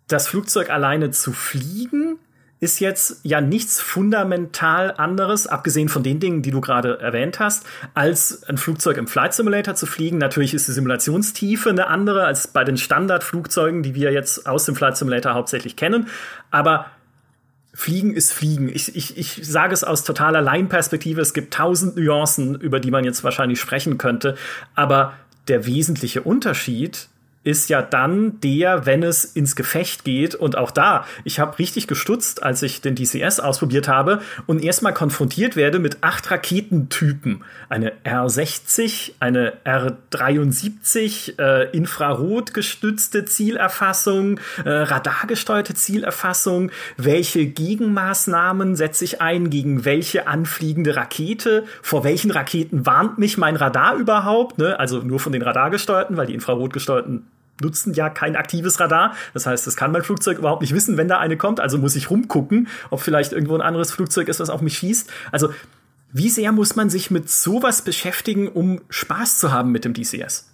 das 0.08 0.28
Flugzeug 0.28 0.68
alleine 0.68 1.10
zu 1.10 1.32
fliegen 1.32 2.18
ist 2.60 2.80
jetzt 2.80 3.20
ja 3.24 3.40
nichts 3.40 3.80
fundamental 3.80 4.94
anderes, 4.96 5.46
abgesehen 5.46 5.88
von 5.88 6.02
den 6.02 6.20
Dingen, 6.20 6.42
die 6.42 6.50
du 6.50 6.60
gerade 6.60 6.98
erwähnt 7.00 7.38
hast, 7.40 7.66
als 7.94 8.42
ein 8.44 8.56
Flugzeug 8.56 8.96
im 8.96 9.06
Flight 9.06 9.34
Simulator 9.34 9.74
zu 9.74 9.86
fliegen. 9.86 10.18
Natürlich 10.18 10.54
ist 10.54 10.68
die 10.68 10.72
Simulationstiefe 10.72 11.68
eine 11.68 11.88
andere 11.88 12.24
als 12.24 12.48
bei 12.48 12.64
den 12.64 12.76
Standardflugzeugen, 12.76 13.82
die 13.82 13.94
wir 13.94 14.12
jetzt 14.12 14.46
aus 14.46 14.64
dem 14.64 14.76
Flight 14.76 14.96
Simulator 14.96 15.34
hauptsächlich 15.34 15.76
kennen. 15.76 16.08
Aber 16.50 16.86
Fliegen 17.74 18.14
ist 18.14 18.32
Fliegen. 18.32 18.68
Ich, 18.68 18.94
ich, 18.94 19.18
ich 19.18 19.40
sage 19.42 19.74
es 19.74 19.82
aus 19.82 20.04
totaler 20.04 20.40
Laienperspektive. 20.40 21.20
Es 21.20 21.34
gibt 21.34 21.52
tausend 21.52 21.96
Nuancen, 21.96 22.54
über 22.54 22.78
die 22.78 22.92
man 22.92 23.04
jetzt 23.04 23.24
wahrscheinlich 23.24 23.60
sprechen 23.60 23.98
könnte. 23.98 24.36
Aber 24.76 25.14
der 25.48 25.66
wesentliche 25.66 26.22
Unterschied 26.22 27.08
ist 27.44 27.68
ja 27.68 27.82
dann 27.82 28.40
der, 28.40 28.86
wenn 28.86 29.02
es 29.02 29.24
ins 29.24 29.54
Gefecht 29.54 30.04
geht. 30.04 30.34
Und 30.34 30.56
auch 30.56 30.70
da, 30.70 31.06
ich 31.22 31.38
habe 31.38 31.58
richtig 31.58 31.86
gestutzt, 31.86 32.42
als 32.42 32.62
ich 32.62 32.80
den 32.80 32.94
DCS 32.94 33.38
ausprobiert 33.38 33.86
habe 33.86 34.20
und 34.46 34.64
erstmal 34.64 34.94
konfrontiert 34.94 35.54
werde 35.54 35.78
mit 35.78 35.98
acht 36.00 36.30
Raketentypen. 36.30 37.44
Eine 37.68 37.92
R60, 38.04 39.12
eine 39.20 39.52
R73, 39.64 41.38
äh, 41.38 41.70
infrarotgestützte 41.70 43.26
Zielerfassung, 43.26 44.40
äh, 44.64 44.70
radargesteuerte 44.70 45.74
Zielerfassung. 45.74 46.70
Welche 46.96 47.46
Gegenmaßnahmen 47.46 48.74
setze 48.74 49.04
ich 49.04 49.20
ein 49.20 49.50
gegen 49.50 49.84
welche 49.84 50.26
anfliegende 50.26 50.96
Rakete? 50.96 51.64
Vor 51.82 52.04
welchen 52.04 52.30
Raketen 52.30 52.86
warnt 52.86 53.18
mich 53.18 53.36
mein 53.36 53.56
Radar 53.56 53.96
überhaupt? 53.96 54.56
Ne? 54.56 54.78
Also 54.80 55.00
nur 55.00 55.20
von 55.20 55.32
den 55.32 55.42
radargesteuerten, 55.42 56.16
weil 56.16 56.26
die 56.26 56.34
infrarotgesteuerten 56.34 57.26
nutzen 57.60 57.94
ja 57.94 58.10
kein 58.10 58.36
aktives 58.36 58.80
Radar. 58.80 59.14
Das 59.32 59.46
heißt, 59.46 59.66
das 59.66 59.76
kann 59.76 59.92
mein 59.92 60.02
Flugzeug 60.02 60.38
überhaupt 60.38 60.62
nicht 60.62 60.74
wissen, 60.74 60.96
wenn 60.96 61.08
da 61.08 61.18
eine 61.18 61.36
kommt. 61.36 61.60
Also 61.60 61.78
muss 61.78 61.96
ich 61.96 62.10
rumgucken, 62.10 62.68
ob 62.90 63.00
vielleicht 63.00 63.32
irgendwo 63.32 63.54
ein 63.54 63.62
anderes 63.62 63.92
Flugzeug 63.92 64.28
ist, 64.28 64.40
was 64.40 64.50
auf 64.50 64.60
mich 64.60 64.78
schießt. 64.78 65.10
Also 65.32 65.50
wie 66.12 66.30
sehr 66.30 66.52
muss 66.52 66.76
man 66.76 66.90
sich 66.90 67.10
mit 67.10 67.28
sowas 67.28 67.82
beschäftigen, 67.82 68.48
um 68.48 68.80
Spaß 68.88 69.38
zu 69.38 69.52
haben 69.52 69.72
mit 69.72 69.84
dem 69.84 69.94
DCS? 69.94 70.53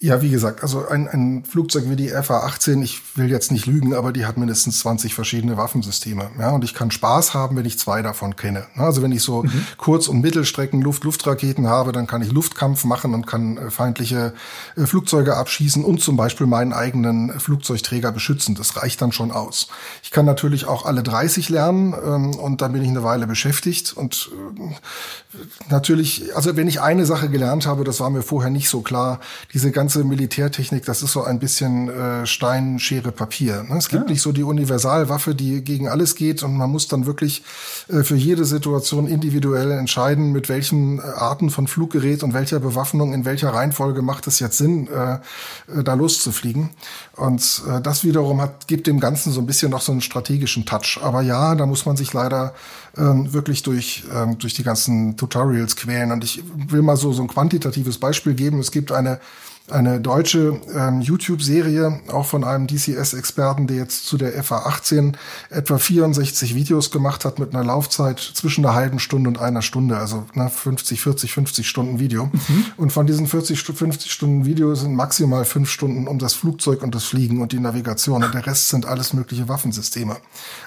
Ja, 0.00 0.20
wie 0.20 0.30
gesagt, 0.30 0.62
also 0.62 0.86
ein, 0.88 1.08
ein 1.08 1.44
Flugzeug 1.44 1.84
wie 1.88 1.96
die 1.96 2.10
FA-18, 2.10 2.82
ich 2.82 3.00
will 3.16 3.30
jetzt 3.30 3.52
nicht 3.52 3.66
lügen, 3.66 3.94
aber 3.94 4.12
die 4.12 4.26
hat 4.26 4.36
mindestens 4.36 4.80
20 4.80 5.14
verschiedene 5.14 5.56
Waffensysteme. 5.56 6.30
Ja, 6.38 6.50
und 6.50 6.64
ich 6.64 6.74
kann 6.74 6.90
Spaß 6.90 7.32
haben, 7.32 7.56
wenn 7.56 7.64
ich 7.64 7.78
zwei 7.78 8.02
davon 8.02 8.36
kenne. 8.36 8.66
Also 8.76 9.02
wenn 9.02 9.12
ich 9.12 9.22
so 9.22 9.44
mhm. 9.44 9.66
Kurz- 9.78 10.08
und 10.08 10.20
Mittelstrecken 10.20 10.82
Luft-Luftraketen 10.82 11.68
habe, 11.68 11.92
dann 11.92 12.06
kann 12.06 12.22
ich 12.22 12.32
Luftkampf 12.32 12.84
machen 12.84 13.14
und 13.14 13.26
kann 13.26 13.56
äh, 13.56 13.70
feindliche 13.70 14.34
äh, 14.76 14.84
Flugzeuge 14.84 15.36
abschießen 15.36 15.84
und 15.84 16.02
zum 16.02 16.16
Beispiel 16.16 16.46
meinen 16.46 16.72
eigenen 16.72 17.38
Flugzeugträger 17.38 18.10
beschützen. 18.12 18.56
Das 18.56 18.76
reicht 18.76 19.00
dann 19.00 19.12
schon 19.12 19.30
aus. 19.30 19.68
Ich 20.02 20.10
kann 20.10 20.26
natürlich 20.26 20.66
auch 20.66 20.84
alle 20.84 21.02
30 21.02 21.48
lernen 21.48 21.94
ähm, 22.04 22.34
und 22.34 22.60
dann 22.60 22.72
bin 22.72 22.82
ich 22.82 22.88
eine 22.88 23.04
Weile 23.04 23.26
beschäftigt 23.26 23.96
und 23.96 24.30
äh, 24.58 25.70
natürlich, 25.70 26.36
also 26.36 26.56
wenn 26.56 26.68
ich 26.68 26.82
eine 26.82 27.06
Sache 27.06 27.30
gelernt 27.30 27.66
habe, 27.66 27.84
das 27.84 28.00
war 28.00 28.10
mir 28.10 28.22
vorher 28.22 28.50
nicht 28.50 28.68
so 28.68 28.82
klar, 28.82 29.20
diese 29.52 29.70
ganze 29.70 29.83
ganze 29.84 30.02
Militärtechnik, 30.02 30.86
das 30.86 31.02
ist 31.02 31.12
so 31.12 31.24
ein 31.24 31.38
bisschen 31.38 31.90
äh, 31.90 32.24
Stein, 32.24 32.78
Schere, 32.78 33.12
Papier. 33.12 33.64
Ne? 33.68 33.76
Es 33.76 33.90
gibt 33.90 34.04
ja. 34.04 34.10
nicht 34.12 34.22
so 34.22 34.32
die 34.32 34.42
Universalwaffe, 34.42 35.34
die 35.34 35.62
gegen 35.62 35.88
alles 35.88 36.14
geht 36.14 36.42
und 36.42 36.56
man 36.56 36.70
muss 36.70 36.88
dann 36.88 37.04
wirklich 37.04 37.42
äh, 37.88 38.02
für 38.02 38.16
jede 38.16 38.46
Situation 38.46 39.06
individuell 39.06 39.72
entscheiden, 39.72 40.32
mit 40.32 40.48
welchen 40.48 41.00
äh, 41.00 41.02
Arten 41.02 41.50
von 41.50 41.66
Fluggerät 41.66 42.22
und 42.22 42.32
welcher 42.32 42.60
Bewaffnung, 42.60 43.12
in 43.12 43.26
welcher 43.26 43.50
Reihenfolge 43.50 44.00
macht 44.00 44.26
es 44.26 44.40
jetzt 44.40 44.56
Sinn, 44.56 44.88
äh, 44.88 45.16
äh, 45.16 45.84
da 45.84 45.92
loszufliegen. 45.92 46.70
Und 47.14 47.62
äh, 47.68 47.82
das 47.82 48.04
wiederum 48.04 48.40
hat, 48.40 48.66
gibt 48.66 48.86
dem 48.86 49.00
Ganzen 49.00 49.32
so 49.32 49.40
ein 49.40 49.46
bisschen 49.46 49.70
noch 49.70 49.82
so 49.82 49.92
einen 49.92 50.00
strategischen 50.00 50.64
Touch. 50.64 50.98
Aber 51.02 51.20
ja, 51.20 51.54
da 51.56 51.66
muss 51.66 51.84
man 51.84 51.98
sich 51.98 52.10
leider 52.14 52.54
ähm, 52.96 53.34
wirklich 53.34 53.62
durch, 53.62 54.04
ähm, 54.14 54.38
durch 54.38 54.54
die 54.54 54.62
ganzen 54.62 55.18
Tutorials 55.18 55.76
quälen. 55.76 56.10
Und 56.10 56.24
ich 56.24 56.42
will 56.68 56.80
mal 56.80 56.96
so, 56.96 57.12
so 57.12 57.20
ein 57.20 57.28
quantitatives 57.28 57.98
Beispiel 57.98 58.32
geben. 58.32 58.60
Es 58.60 58.70
gibt 58.70 58.90
eine 58.90 59.20
eine 59.70 59.98
deutsche 59.98 60.60
ähm, 60.74 61.00
YouTube-Serie, 61.00 62.00
auch 62.08 62.26
von 62.26 62.44
einem 62.44 62.66
DCS-Experten, 62.66 63.66
der 63.66 63.78
jetzt 63.78 64.06
zu 64.06 64.18
der 64.18 64.38
FA18 64.42 65.14
etwa 65.48 65.78
64 65.78 66.54
Videos 66.54 66.90
gemacht 66.90 67.24
hat 67.24 67.38
mit 67.38 67.54
einer 67.54 67.64
Laufzeit 67.64 68.20
zwischen 68.20 68.66
einer 68.66 68.74
halben 68.74 68.98
Stunde 68.98 69.28
und 69.28 69.38
einer 69.40 69.62
Stunde, 69.62 69.96
also 69.96 70.26
ne, 70.34 70.50
50, 70.50 71.00
40, 71.00 71.32
50 71.32 71.66
Stunden 71.66 71.98
Video. 71.98 72.26
Mhm. 72.26 72.66
Und 72.76 72.92
von 72.92 73.06
diesen 73.06 73.26
40, 73.26 73.58
50 73.62 74.12
Stunden 74.12 74.44
Video 74.44 74.74
sind 74.74 74.94
maximal 74.94 75.46
fünf 75.46 75.70
Stunden 75.70 76.08
um 76.08 76.18
das 76.18 76.34
Flugzeug 76.34 76.82
und 76.82 76.94
das 76.94 77.04
Fliegen 77.04 77.40
und 77.40 77.52
die 77.52 77.60
Navigation 77.60 78.22
und 78.22 78.34
der 78.34 78.46
Rest 78.46 78.68
sind 78.68 78.84
alles 78.84 79.14
mögliche 79.14 79.48
Waffensysteme. 79.48 80.18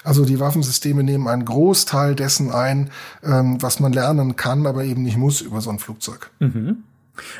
Also 0.02 0.24
die 0.24 0.40
Waffensysteme 0.40 1.04
nehmen 1.04 1.28
einen 1.28 1.44
Großteil 1.44 2.16
dessen 2.16 2.50
ein, 2.50 2.90
ähm, 3.22 3.62
was 3.62 3.78
man 3.78 3.92
lernen 3.92 4.34
kann, 4.34 4.66
aber 4.66 4.82
eben 4.82 5.04
nicht 5.04 5.16
muss 5.16 5.40
über 5.40 5.60
so 5.60 5.70
ein 5.70 5.78
Flugzeug. 5.78 6.32
Mhm. 6.40 6.82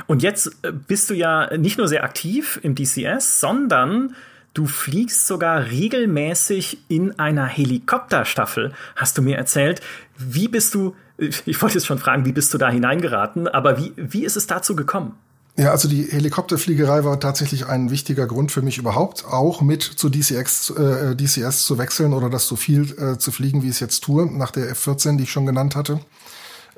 Und 0.06 0.22
jetzt 0.22 0.52
äh, 0.62 0.72
bist 0.72 1.10
du 1.10 1.14
ja 1.14 1.56
nicht 1.56 1.78
nur 1.78 1.88
sehr 1.88 2.04
aktiv 2.04 2.58
im 2.62 2.74
DCS, 2.74 3.40
sondern 3.40 4.14
du 4.54 4.66
fliegst 4.66 5.26
sogar 5.26 5.66
regelmäßig 5.66 6.78
in 6.88 7.18
einer 7.18 7.46
Helikopterstaffel, 7.46 8.72
hast 8.96 9.16
du 9.18 9.22
mir 9.22 9.36
erzählt. 9.36 9.80
Wie 10.16 10.48
bist 10.48 10.74
du, 10.74 10.94
ich 11.18 11.60
wollte 11.62 11.76
jetzt 11.76 11.86
schon 11.86 11.98
fragen, 11.98 12.24
wie 12.24 12.32
bist 12.32 12.52
du 12.54 12.58
da 12.58 12.70
hineingeraten, 12.70 13.48
aber 13.48 13.78
wie, 13.78 13.92
wie 13.96 14.24
ist 14.24 14.36
es 14.36 14.46
dazu 14.46 14.74
gekommen? 14.74 15.14
Ja, 15.58 15.72
also 15.72 15.88
die 15.88 16.04
Helikopterfliegerei 16.04 17.02
war 17.02 17.18
tatsächlich 17.18 17.66
ein 17.66 17.90
wichtiger 17.90 18.28
Grund 18.28 18.52
für 18.52 18.62
mich 18.62 18.78
überhaupt, 18.78 19.24
auch 19.24 19.60
mit 19.60 19.82
zu 19.82 20.08
DCX, 20.08 20.70
äh, 20.70 21.16
DCS 21.16 21.66
zu 21.66 21.78
wechseln 21.78 22.12
oder 22.12 22.30
das 22.30 22.46
so 22.46 22.54
viel 22.54 22.94
äh, 22.96 23.18
zu 23.18 23.32
fliegen, 23.32 23.64
wie 23.64 23.66
ich 23.66 23.72
es 23.72 23.80
jetzt 23.80 24.04
tue, 24.04 24.26
nach 24.26 24.52
der 24.52 24.70
F-14, 24.70 25.16
die 25.16 25.24
ich 25.24 25.32
schon 25.32 25.46
genannt 25.46 25.74
hatte. 25.74 25.98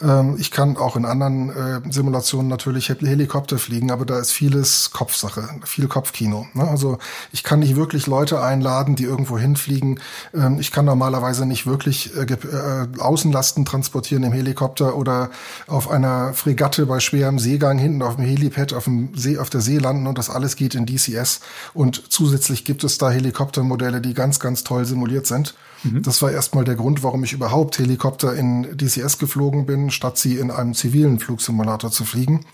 Ähm, 0.02 0.36
ich 0.38 0.50
kann 0.50 0.76
auch 0.76 0.96
in 0.96 1.04
anderen 1.04 1.50
äh, 1.50 1.80
Simulationen 1.90 2.48
natürlich 2.48 2.88
Helikopter 2.88 3.58
fliegen, 3.58 3.90
aber 3.90 4.04
da 4.04 4.18
ist 4.18 4.32
vieles 4.32 4.90
Kopfsache, 4.92 5.48
viel 5.64 5.88
Kopfkino. 5.88 6.46
Ne? 6.54 6.68
Also 6.68 6.98
ich 7.32 7.42
kann 7.42 7.60
nicht 7.60 7.76
wirklich 7.76 8.06
Leute 8.06 8.42
einladen, 8.42 8.96
die 8.96 9.04
irgendwo 9.04 9.38
hinfliegen. 9.38 10.00
Ähm, 10.34 10.58
ich 10.60 10.72
kann 10.72 10.84
normalerweise 10.84 11.46
nicht 11.46 11.66
wirklich 11.66 12.16
äh, 12.16 12.22
äh, 12.22 12.88
Außenlasten 12.98 13.64
transportieren 13.64 14.22
im 14.22 14.32
Helikopter 14.32 14.96
oder 14.96 15.30
auf 15.66 15.90
einer 15.90 16.32
Fregatte 16.34 16.86
bei 16.86 17.00
schwerem 17.00 17.38
Seegang 17.38 17.78
hinten 17.78 18.02
auf 18.02 18.16
dem 18.16 18.24
Helipad 18.24 18.72
auf 18.72 18.84
dem 18.84 19.14
See, 19.14 19.38
auf 19.38 19.50
der 19.50 19.60
See 19.60 19.78
landen 19.78 20.06
und 20.06 20.18
das 20.18 20.30
alles 20.30 20.56
geht 20.56 20.74
in 20.74 20.86
DCS. 20.86 21.40
Und 21.74 22.02
zusätzlich 22.10 22.64
gibt 22.64 22.84
es 22.84 22.98
da 22.98 23.10
Helikoptermodelle, 23.10 24.00
die 24.00 24.14
ganz, 24.14 24.40
ganz 24.40 24.64
toll 24.64 24.84
simuliert 24.84 25.26
sind. 25.26 25.54
Mhm. 25.82 26.02
Das 26.02 26.20
war 26.22 26.30
erstmal 26.30 26.64
der 26.64 26.74
Grund, 26.74 27.02
warum 27.02 27.24
ich 27.24 27.32
überhaupt 27.32 27.78
Helikopter 27.78 28.34
in 28.34 28.76
DCS 28.76 29.18
geflogen 29.18 29.66
bin, 29.66 29.90
statt 29.90 30.18
sie 30.18 30.36
in 30.36 30.50
einem 30.50 30.74
zivilen 30.74 31.18
Flugsimulator 31.18 31.90
zu 31.90 32.04
fliegen. 32.04 32.44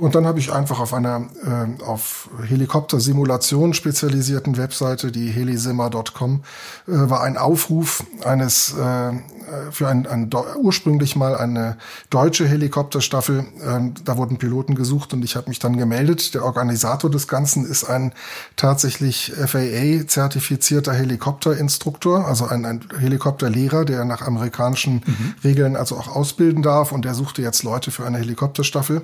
Und 0.00 0.14
dann 0.14 0.26
habe 0.26 0.38
ich 0.38 0.50
einfach 0.50 0.80
auf 0.80 0.94
einer 0.94 1.28
äh, 1.44 1.82
auf 1.82 2.30
Helikopter-Simulation 2.48 3.74
spezialisierten 3.74 4.56
Webseite, 4.56 5.12
die 5.12 5.28
helisimmer.com, 5.28 6.42
äh, 6.88 6.92
war 6.92 7.22
ein 7.22 7.36
Aufruf 7.36 8.02
eines 8.24 8.72
äh, 8.72 9.12
für 9.70 9.88
ein, 9.88 10.06
ein 10.06 10.30
ursprünglich 10.56 11.16
mal 11.16 11.36
eine 11.36 11.76
deutsche 12.08 12.48
Helikopterstaffel. 12.48 13.44
Ähm, 13.62 13.92
da 14.04 14.16
wurden 14.16 14.38
Piloten 14.38 14.74
gesucht 14.74 15.12
und 15.12 15.22
ich 15.22 15.36
habe 15.36 15.50
mich 15.50 15.58
dann 15.58 15.76
gemeldet. 15.76 16.32
Der 16.32 16.44
Organisator 16.44 17.10
des 17.10 17.28
Ganzen 17.28 17.66
ist 17.66 17.84
ein 17.84 18.12
tatsächlich 18.56 19.32
FAA-zertifizierter 19.36 20.94
Helikopterinstruktor, 20.94 22.26
also 22.26 22.46
ein, 22.46 22.64
ein 22.64 22.80
Helikopterlehrer, 22.98 23.84
der 23.84 24.06
nach 24.06 24.22
amerikanischen 24.22 25.02
mhm. 25.04 25.34
Regeln 25.44 25.76
also 25.76 25.96
auch 25.98 26.08
ausbilden 26.08 26.62
darf 26.62 26.90
und 26.90 27.04
der 27.04 27.14
suchte 27.14 27.42
jetzt 27.42 27.64
Leute 27.64 27.90
für 27.90 28.06
eine 28.06 28.16
Helikopterstaffel. 28.16 29.02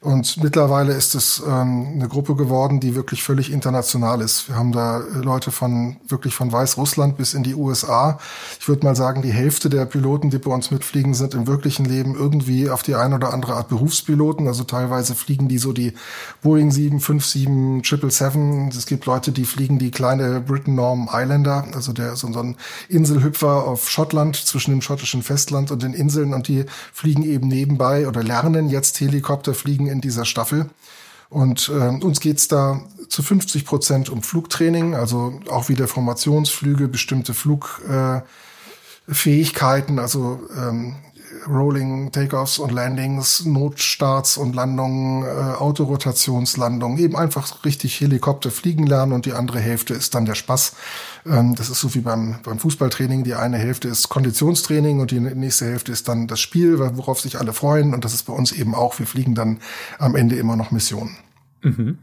Und 0.00 0.40
mittlerweile 0.44 0.92
ist 0.92 1.16
es 1.16 1.42
ähm, 1.44 1.94
eine 1.94 2.06
Gruppe 2.06 2.36
geworden, 2.36 2.78
die 2.78 2.94
wirklich 2.94 3.24
völlig 3.24 3.50
international 3.50 4.20
ist. 4.20 4.48
Wir 4.48 4.54
haben 4.54 4.70
da 4.70 4.98
Leute 4.98 5.50
von 5.50 5.96
wirklich 6.06 6.36
von 6.36 6.52
Weißrussland 6.52 7.16
bis 7.16 7.34
in 7.34 7.42
die 7.42 7.56
USA. 7.56 8.20
Ich 8.60 8.68
würde 8.68 8.86
mal 8.86 8.94
sagen, 8.94 9.22
die 9.22 9.32
Hälfte 9.32 9.68
der 9.68 9.86
Piloten, 9.86 10.30
die 10.30 10.38
bei 10.38 10.52
uns 10.52 10.70
mitfliegen, 10.70 11.14
sind 11.14 11.34
im 11.34 11.48
wirklichen 11.48 11.84
Leben 11.84 12.14
irgendwie 12.14 12.70
auf 12.70 12.84
die 12.84 12.94
eine 12.94 13.16
oder 13.16 13.32
andere 13.32 13.54
Art 13.54 13.68
Berufspiloten. 13.68 14.46
Also 14.46 14.62
teilweise 14.62 15.16
fliegen 15.16 15.48
die 15.48 15.58
so 15.58 15.72
die 15.72 15.94
Boeing 16.42 16.70
757 16.70 17.48
777. 17.82 18.78
Es 18.78 18.86
gibt 18.86 19.04
Leute, 19.06 19.32
die 19.32 19.46
fliegen 19.46 19.80
die 19.80 19.90
kleine 19.90 20.40
Britain 20.40 20.76
Norm 20.76 21.10
Islander, 21.12 21.64
also 21.74 21.92
der 21.92 22.14
so, 22.14 22.32
so 22.32 22.38
ein 22.38 22.54
Inselhüpfer 22.88 23.64
auf 23.64 23.90
Schottland 23.90 24.36
zwischen 24.36 24.70
dem 24.70 24.80
schottischen 24.80 25.24
Festland 25.24 25.72
und 25.72 25.82
den 25.82 25.92
Inseln 25.92 26.34
und 26.34 26.46
die 26.46 26.66
fliegen 26.92 27.24
eben 27.24 27.48
nebenbei 27.48 28.06
oder 28.06 28.22
lernen 28.22 28.68
jetzt 28.68 29.00
Helikopter 29.00 29.54
fliegen 29.54 29.87
in 29.88 30.00
dieser 30.00 30.24
Staffel. 30.24 30.70
Und 31.30 31.68
äh, 31.68 32.04
uns 32.04 32.20
geht's 32.20 32.48
da 32.48 32.80
zu 33.08 33.22
50 33.22 33.64
Prozent 33.64 34.10
um 34.10 34.22
Flugtraining, 34.22 34.94
also 34.94 35.40
auch 35.50 35.68
wieder 35.68 35.88
Formationsflüge, 35.88 36.88
bestimmte 36.88 37.34
Flugfähigkeiten, 37.34 39.98
äh, 39.98 40.00
also 40.00 40.40
ähm, 40.56 40.94
Rolling 41.46 42.12
Takeoffs 42.12 42.58
und 42.58 42.72
Landings, 42.72 43.44
Notstarts 43.44 44.36
und 44.36 44.54
Landungen, 44.54 45.24
äh, 45.24 45.26
Autorotationslandungen, 45.26 46.98
eben 46.98 47.16
einfach 47.16 47.64
richtig 47.64 48.00
Helikopter 48.00 48.50
fliegen 48.50 48.86
lernen 48.86 49.12
und 49.12 49.26
die 49.26 49.32
andere 49.32 49.60
Hälfte 49.60 49.94
ist 49.94 50.14
dann 50.14 50.24
der 50.24 50.34
Spaß. 50.34 50.74
Ähm, 51.30 51.54
das 51.54 51.70
ist 51.70 51.80
so 51.80 51.94
wie 51.94 52.00
beim, 52.00 52.36
beim 52.42 52.58
Fußballtraining. 52.58 53.24
Die 53.24 53.34
eine 53.34 53.58
Hälfte 53.58 53.88
ist 53.88 54.08
Konditionstraining 54.08 55.00
und 55.00 55.10
die 55.10 55.20
nächste 55.20 55.66
Hälfte 55.66 55.92
ist 55.92 56.08
dann 56.08 56.26
das 56.26 56.40
Spiel, 56.40 56.78
worauf 56.78 57.20
sich 57.20 57.38
alle 57.38 57.52
freuen. 57.52 57.94
Und 57.94 58.04
das 58.04 58.14
ist 58.14 58.24
bei 58.24 58.32
uns 58.32 58.52
eben 58.52 58.74
auch. 58.74 58.98
Wir 58.98 59.06
fliegen 59.06 59.34
dann 59.34 59.58
am 59.98 60.16
Ende 60.16 60.36
immer 60.36 60.56
noch 60.56 60.70
Missionen. 60.70 61.16
Mhm. 61.62 61.98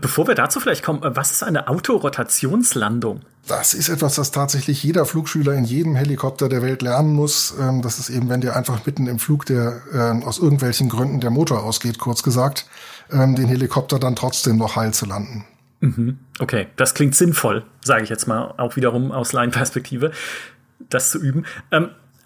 Bevor 0.00 0.26
wir 0.26 0.34
dazu 0.34 0.60
vielleicht 0.60 0.84
kommen, 0.84 1.00
was 1.02 1.30
ist 1.30 1.42
eine 1.42 1.68
Autorotationslandung? 1.68 3.20
Das 3.46 3.74
ist 3.74 3.88
etwas, 3.88 4.14
das 4.14 4.30
tatsächlich 4.30 4.82
jeder 4.82 5.04
Flugschüler 5.04 5.54
in 5.54 5.64
jedem 5.64 5.96
Helikopter 5.96 6.48
der 6.48 6.62
Welt 6.62 6.82
lernen 6.82 7.12
muss. 7.12 7.54
Ähm, 7.58 7.82
das 7.82 7.98
ist 7.98 8.10
eben, 8.10 8.28
wenn 8.28 8.40
dir 8.40 8.54
einfach 8.54 8.86
mitten 8.86 9.06
im 9.06 9.18
Flug 9.18 9.46
der 9.46 9.80
ähm, 9.92 10.22
aus 10.22 10.38
irgendwelchen 10.38 10.88
Gründen 10.88 11.20
der 11.20 11.30
Motor 11.30 11.64
ausgeht, 11.64 11.98
kurz 11.98 12.22
gesagt, 12.22 12.66
ähm, 13.10 13.34
den 13.34 13.48
Helikopter 13.48 13.98
dann 13.98 14.14
trotzdem 14.14 14.58
noch 14.58 14.76
heil 14.76 14.94
zu 14.94 15.06
landen. 15.06 15.44
Mhm. 15.82 16.18
Okay, 16.38 16.68
das 16.76 16.94
klingt 16.94 17.14
sinnvoll, 17.14 17.64
sage 17.84 18.04
ich 18.04 18.08
jetzt 18.08 18.26
mal, 18.26 18.54
auch 18.56 18.76
wiederum 18.76 19.10
aus 19.12 19.32
Laienperspektive, 19.32 20.12
das 20.88 21.10
zu 21.10 21.18
üben. 21.18 21.44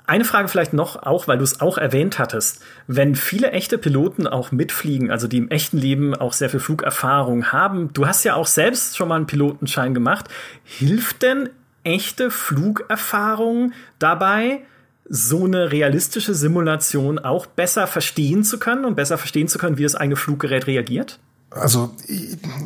Eine 0.07 0.25
Frage 0.25 0.47
vielleicht 0.49 0.73
noch, 0.73 1.03
auch 1.03 1.27
weil 1.27 1.38
du 1.38 1.45
es 1.45 1.61
auch 1.61 1.79
erwähnt 1.79 2.19
hattest. 2.19 2.62
Wenn 2.87 3.16
viele 3.16 3.51
echte 3.51 3.79
Piloten 3.79 4.27
auch 4.29 4.53
mitfliegen, 4.53 5.11
also 5.11 5.27
die 5.27 5.38
im 5.38 5.49
echten 5.49 5.79
Leben 5.79 6.14
auch 6.14 6.33
sehr 6.33 6.51
viel 6.51 6.61
Flugerfahrung 6.61 7.51
haben, 7.51 7.92
du 7.92 8.07
hast 8.07 8.23
ja 8.25 8.35
auch 8.35 8.47
selbst 8.47 8.97
schon 8.97 9.09
mal 9.09 9.16
einen 9.16 9.27
Pilotenschein 9.27 9.95
gemacht, 9.95 10.29
hilft 10.62 11.23
denn 11.23 11.49
echte 11.83 12.31
Flugerfahrung 12.31 13.73
dabei, 13.99 14.61
so 15.09 15.45
eine 15.45 15.73
realistische 15.73 16.35
Simulation 16.35 17.19
auch 17.19 17.47
besser 17.47 17.87
verstehen 17.87 18.45
zu 18.45 18.59
können 18.59 18.85
und 18.85 18.97
besser 18.97 19.19
verstehen 19.19 19.49
zu 19.49 19.59
können, 19.59 19.79
wie 19.79 19.85
das 19.85 19.95
eigene 19.95 20.16
Fluggerät 20.16 20.66
reagiert? 20.66 21.19
Also, 21.50 21.90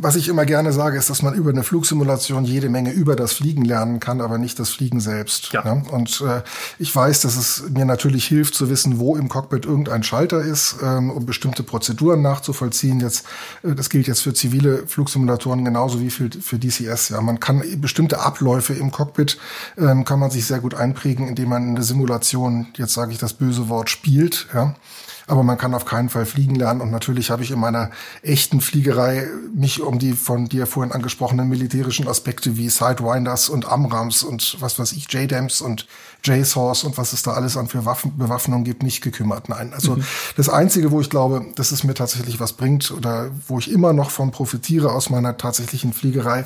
was 0.00 0.16
ich 0.16 0.28
immer 0.28 0.46
gerne 0.46 0.72
sage, 0.72 0.96
ist, 0.96 1.10
dass 1.10 1.20
man 1.20 1.34
über 1.34 1.50
eine 1.50 1.62
Flugsimulation 1.62 2.44
jede 2.44 2.70
Menge 2.70 2.92
über 2.92 3.14
das 3.14 3.34
Fliegen 3.34 3.62
lernen 3.64 4.00
kann, 4.00 4.22
aber 4.22 4.38
nicht 4.38 4.58
das 4.58 4.70
Fliegen 4.70 5.00
selbst. 5.00 5.52
Ja. 5.52 5.62
Ne? 5.62 5.82
Und 5.90 6.22
äh, 6.22 6.42
ich 6.78 6.94
weiß, 6.94 7.20
dass 7.20 7.36
es 7.36 7.64
mir 7.68 7.84
natürlich 7.84 8.26
hilft 8.26 8.54
zu 8.54 8.70
wissen, 8.70 8.98
wo 8.98 9.16
im 9.16 9.28
Cockpit 9.28 9.66
irgendein 9.66 10.02
Schalter 10.02 10.40
ist, 10.40 10.76
ähm, 10.82 11.10
um 11.10 11.26
bestimmte 11.26 11.62
Prozeduren 11.62 12.22
nachzuvollziehen. 12.22 13.00
Jetzt, 13.00 13.26
äh, 13.62 13.74
das 13.74 13.90
gilt 13.90 14.06
jetzt 14.06 14.22
für 14.22 14.32
zivile 14.32 14.86
Flugsimulatoren 14.86 15.62
genauso 15.62 16.00
wie 16.00 16.10
für, 16.10 16.30
für 16.40 16.58
DCS. 16.58 17.10
Ja, 17.10 17.20
man 17.20 17.38
kann 17.38 17.62
bestimmte 17.82 18.20
Abläufe 18.20 18.72
im 18.72 18.90
Cockpit 18.90 19.38
ähm, 19.76 20.04
kann 20.04 20.18
man 20.18 20.30
sich 20.30 20.46
sehr 20.46 20.60
gut 20.60 20.74
einprägen, 20.74 21.28
indem 21.28 21.50
man 21.50 21.68
eine 21.68 21.82
Simulation, 21.82 22.68
jetzt 22.76 22.94
sage 22.94 23.12
ich 23.12 23.18
das 23.18 23.34
böse 23.34 23.68
Wort, 23.68 23.90
spielt. 23.90 24.48
Ja 24.54 24.74
aber 25.26 25.42
man 25.42 25.58
kann 25.58 25.74
auf 25.74 25.84
keinen 25.84 26.08
Fall 26.08 26.26
fliegen 26.26 26.54
lernen. 26.54 26.80
Und 26.80 26.90
natürlich 26.90 27.30
habe 27.30 27.42
ich 27.42 27.50
in 27.50 27.60
meiner 27.60 27.90
echten 28.22 28.60
Fliegerei 28.60 29.28
mich 29.54 29.80
um 29.80 29.98
die 29.98 30.12
von 30.12 30.48
dir 30.48 30.66
vorhin 30.66 30.92
angesprochenen 30.92 31.48
militärischen 31.48 32.08
Aspekte 32.08 32.56
wie 32.56 32.68
Sidewinders 32.68 33.48
und 33.48 33.66
Amrams 33.66 34.22
und 34.22 34.56
was 34.60 34.78
weiß 34.78 34.92
ich, 34.92 35.12
JDAMs 35.12 35.60
und 35.60 35.86
JSORs 36.24 36.84
und 36.84 36.98
was 36.98 37.12
es 37.12 37.22
da 37.22 37.32
alles 37.32 37.56
an 37.56 37.68
für 37.68 37.84
Waffen, 37.84 38.16
Bewaffnung 38.18 38.64
gibt, 38.64 38.82
nicht 38.82 39.00
gekümmert. 39.00 39.48
Nein, 39.48 39.72
also 39.72 39.96
mhm. 39.96 40.04
das 40.36 40.48
Einzige, 40.48 40.90
wo 40.90 41.00
ich 41.00 41.10
glaube, 41.10 41.46
dass 41.54 41.72
es 41.72 41.84
mir 41.84 41.94
tatsächlich 41.94 42.40
was 42.40 42.52
bringt 42.52 42.90
oder 42.90 43.30
wo 43.48 43.58
ich 43.58 43.70
immer 43.70 43.92
noch 43.92 44.10
von 44.10 44.30
profitiere 44.30 44.92
aus 44.92 45.10
meiner 45.10 45.36
tatsächlichen 45.36 45.92
Fliegerei, 45.92 46.44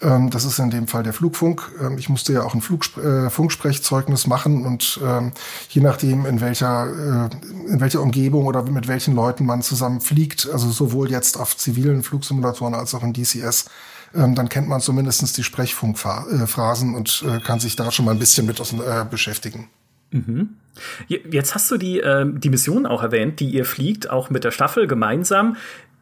ähm, 0.00 0.30
das 0.30 0.44
ist 0.44 0.58
in 0.58 0.70
dem 0.70 0.88
Fall 0.88 1.02
der 1.02 1.12
Flugfunk. 1.12 1.70
Ähm, 1.80 1.98
ich 1.98 2.08
musste 2.08 2.32
ja 2.32 2.42
auch 2.42 2.54
ein 2.54 2.60
Flug, 2.60 2.84
äh, 2.96 3.30
Funksprechzeugnis 3.30 4.26
machen 4.26 4.66
und 4.66 5.00
ähm, 5.04 5.32
je 5.70 5.80
nachdem, 5.80 6.26
in 6.26 6.40
welcher, 6.40 6.86
äh, 6.86 7.70
in 7.72 7.80
welcher 7.80 8.02
Umgebung 8.02 8.46
oder 8.46 8.62
mit 8.62 8.88
welchen 8.88 9.14
Leuten 9.14 9.46
man 9.46 9.62
zusammen 9.62 10.00
fliegt, 10.00 10.48
also 10.52 10.70
sowohl 10.70 11.10
jetzt 11.10 11.38
auf 11.38 11.56
zivilen 11.56 12.02
Flugsimulatoren 12.02 12.74
als 12.74 12.94
auch 12.94 13.02
in 13.02 13.12
DCS, 13.12 13.66
ähm, 14.14 14.34
dann 14.34 14.48
kennt 14.48 14.68
man 14.68 14.80
zumindest 14.80 15.36
die 15.36 15.42
Sprechfunkphrasen 15.42 16.94
und 16.94 17.24
äh, 17.28 17.40
kann 17.40 17.60
sich 17.60 17.76
da 17.76 17.90
schon 17.90 18.04
mal 18.04 18.12
ein 18.12 18.18
bisschen 18.18 18.46
mit 18.46 18.60
äh, 18.60 19.04
beschäftigen. 19.08 19.68
Mhm. 20.10 20.50
Jetzt 21.08 21.54
hast 21.54 21.70
du 21.70 21.76
die, 21.76 22.00
äh, 22.00 22.24
die 22.26 22.50
Mission 22.50 22.86
auch 22.86 23.02
erwähnt, 23.02 23.40
die 23.40 23.50
ihr 23.50 23.64
fliegt, 23.64 24.10
auch 24.10 24.30
mit 24.30 24.44
der 24.44 24.52
Staffel 24.52 24.86
gemeinsam. 24.86 25.56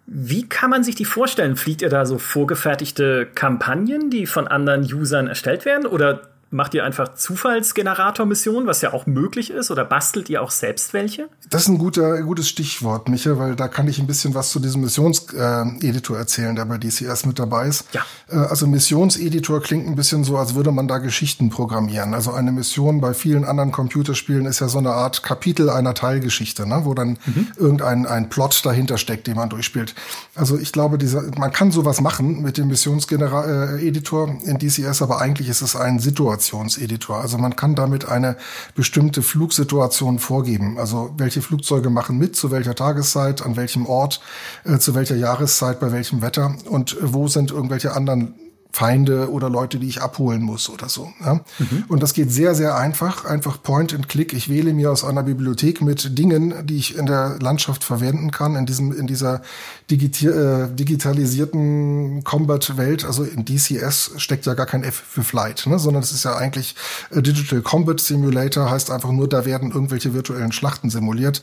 Wie 0.07 0.49
kann 0.49 0.71
man 0.71 0.83
sich 0.83 0.95
die 0.95 1.05
vorstellen? 1.05 1.57
Fliegt 1.57 1.83
ihr 1.83 1.89
da 1.89 2.05
so 2.07 2.19
vorgefertigte 2.19 3.27
Kampagnen, 3.35 4.11
die 4.11 4.27
von 4.27 4.49
anderen 4.49 4.83
Usern 4.83 5.29
erstellt 5.29 5.65
werden? 5.65 5.87
Oder 5.87 6.32
Macht 6.55 6.75
ihr 6.75 6.85
einfach 6.85 7.15
Zufallsgenerator-Missionen, 7.15 8.67
was 8.67 8.83
ja 8.83 8.93
auch 8.93 9.07
möglich 9.07 9.51
ist, 9.51 9.71
oder 9.71 9.87
bastelt 9.87 10.29
ihr 10.29 10.43
auch 10.43 10.51
selbst 10.51 10.93
welche? 10.93 11.31
Das 11.49 11.63
ist 11.63 11.69
ein 11.69 11.79
guter, 11.79 12.21
gutes 12.21 12.47
Stichwort, 12.47 13.09
Micha, 13.09 13.39
weil 13.39 13.57
da 13.57 13.69
kann 13.69 13.89
ich 13.89 13.99
ein 13.99 14.07
bisschen 14.07 14.35
was 14.35 14.51
zu 14.51 14.61
diesem 14.61 14.83
Missionseditor 14.83 16.19
erzählen, 16.19 16.55
der 16.55 16.67
bei 16.67 16.77
DCS 16.77 17.25
mit 17.25 17.39
dabei 17.39 17.69
ist. 17.69 17.87
Ja. 17.95 18.05
Äh, 18.29 18.37
also 18.37 18.67
Missionseditor 18.67 19.63
klingt 19.63 19.87
ein 19.87 19.97
bisschen 19.97 20.25
so, 20.25 20.37
als 20.37 20.55
würde 20.55 20.73
man 20.73 20.89
da 20.89 20.99
Geschichten 20.99 21.49
programmieren. 21.49 22.13
Also 22.13 22.33
eine 22.33 22.53
Mission 22.53 23.01
bei 23.01 23.15
vielen 23.15 23.47
anderen 23.47 23.73
Computerspielen 23.73 24.45
ist 24.45 24.61
ja 24.61 24.69
so 24.69 24.77
eine 24.77 24.91
Art 24.91 25.23
Kapitel 25.23 25.71
einer 25.71 25.95
Teilgeschichte, 25.95 26.69
ne? 26.69 26.83
wo 26.85 26.93
dann 26.93 27.17
mhm. 27.25 27.47
irgendein 27.57 28.05
ein 28.05 28.29
Plot 28.29 28.61
dahinter 28.67 28.99
steckt, 28.99 29.27
den 29.27 29.37
man 29.37 29.49
durchspielt. 29.49 29.95
Also 30.35 30.59
ich 30.59 30.71
glaube, 30.71 30.99
dieser, 30.99 31.23
man 31.39 31.51
kann 31.51 31.71
sowas 31.71 32.03
machen 32.03 32.43
mit 32.43 32.59
dem 32.59 32.69
Missionseditor 32.69 34.37
in 34.45 34.59
DCS, 34.59 35.01
aber 35.01 35.23
eigentlich 35.23 35.49
ist 35.49 35.63
es 35.63 35.77
ein 35.77 35.99
Situation 35.99 36.42
Situationseditor. 36.43 37.21
Also 37.21 37.39
man 37.39 37.57
kann 37.57 37.75
damit 37.75 38.07
eine 38.07 38.37
bestimmte 38.75 39.23
Flugsituation 39.23 40.19
vorgeben. 40.19 40.79
Also 40.79 41.15
welche 41.17 41.43
Flugzeuge 41.43 41.91
machen 41.91 42.19
mit, 42.19 42.37
zu 42.37 42.51
welcher 42.51 42.75
Tageszeit, 42.75 43.43
an 43.43 43.57
welchem 43.57 43.87
Ort, 43.87 44.21
äh, 44.65 44.79
zu 44.79 44.95
welcher 44.95 45.17
Jahreszeit, 45.17 45.81
bei 45.81 45.93
welchem 45.93 46.23
Wetter 46.23 46.55
und 46.69 46.97
wo 47.01 47.29
sind 47.29 47.51
irgendwelche 47.51 47.93
anderen 47.93 48.35
Feinde 48.73 49.31
oder 49.31 49.51
Leute, 49.51 49.79
die 49.79 49.87
ich 49.87 50.01
abholen 50.01 50.41
muss 50.41 50.71
oder 50.71 50.89
so. 50.89 51.13
Ja? 51.25 51.35
Mhm. 51.59 51.85
Und 51.89 52.03
das 52.03 52.15
geht 52.15 52.33
sehr, 52.33 52.55
sehr 52.55 52.77
einfach. 52.77 53.27
Einfach 53.27 53.63
Point 53.63 53.93
and 53.93 54.09
Click. 54.09 54.33
Ich 54.33 54.49
wähle 54.49 54.73
mir 54.73 54.91
aus 54.91 55.05
einer 55.05 55.23
Bibliothek 55.23 55.83
mit 55.83 56.19
Dingen, 56.19 56.55
die 56.65 56.79
ich 56.79 56.97
in 56.97 57.05
der 57.05 57.39
Landschaft 57.41 57.85
verwenden 57.85 58.31
kann, 58.31 58.57
in 58.57 58.65
diesem, 58.65 58.99
in 58.99 59.07
dieser 59.07 59.43
digiti 59.91 60.27
äh, 60.27 60.69
digitalisierten 60.73 62.25
Combat-Welt. 62.25 63.05
Also 63.05 63.25
in 63.25 63.45
DCS 63.45 64.13
steckt 64.17 64.47
ja 64.47 64.55
gar 64.55 64.67
kein 64.67 64.85
F 64.85 64.95
für 64.95 65.23
Flight, 65.23 65.67
ne? 65.67 65.79
sondern 65.79 66.03
es 66.03 66.13
ist 66.13 66.25
ja 66.25 66.35
eigentlich 66.37 66.75
äh, 67.11 67.21
Digital 67.21 67.61
Combat 67.61 68.01
Simulator, 68.01 68.71
heißt 68.71 68.91
einfach 68.91 69.13
nur, 69.13 69.29
da 69.29 69.45
werden 69.45 69.71
irgendwelche 69.71 70.15
virtuellen 70.15 70.53
Schlachten 70.53 70.89
simuliert 70.89 71.43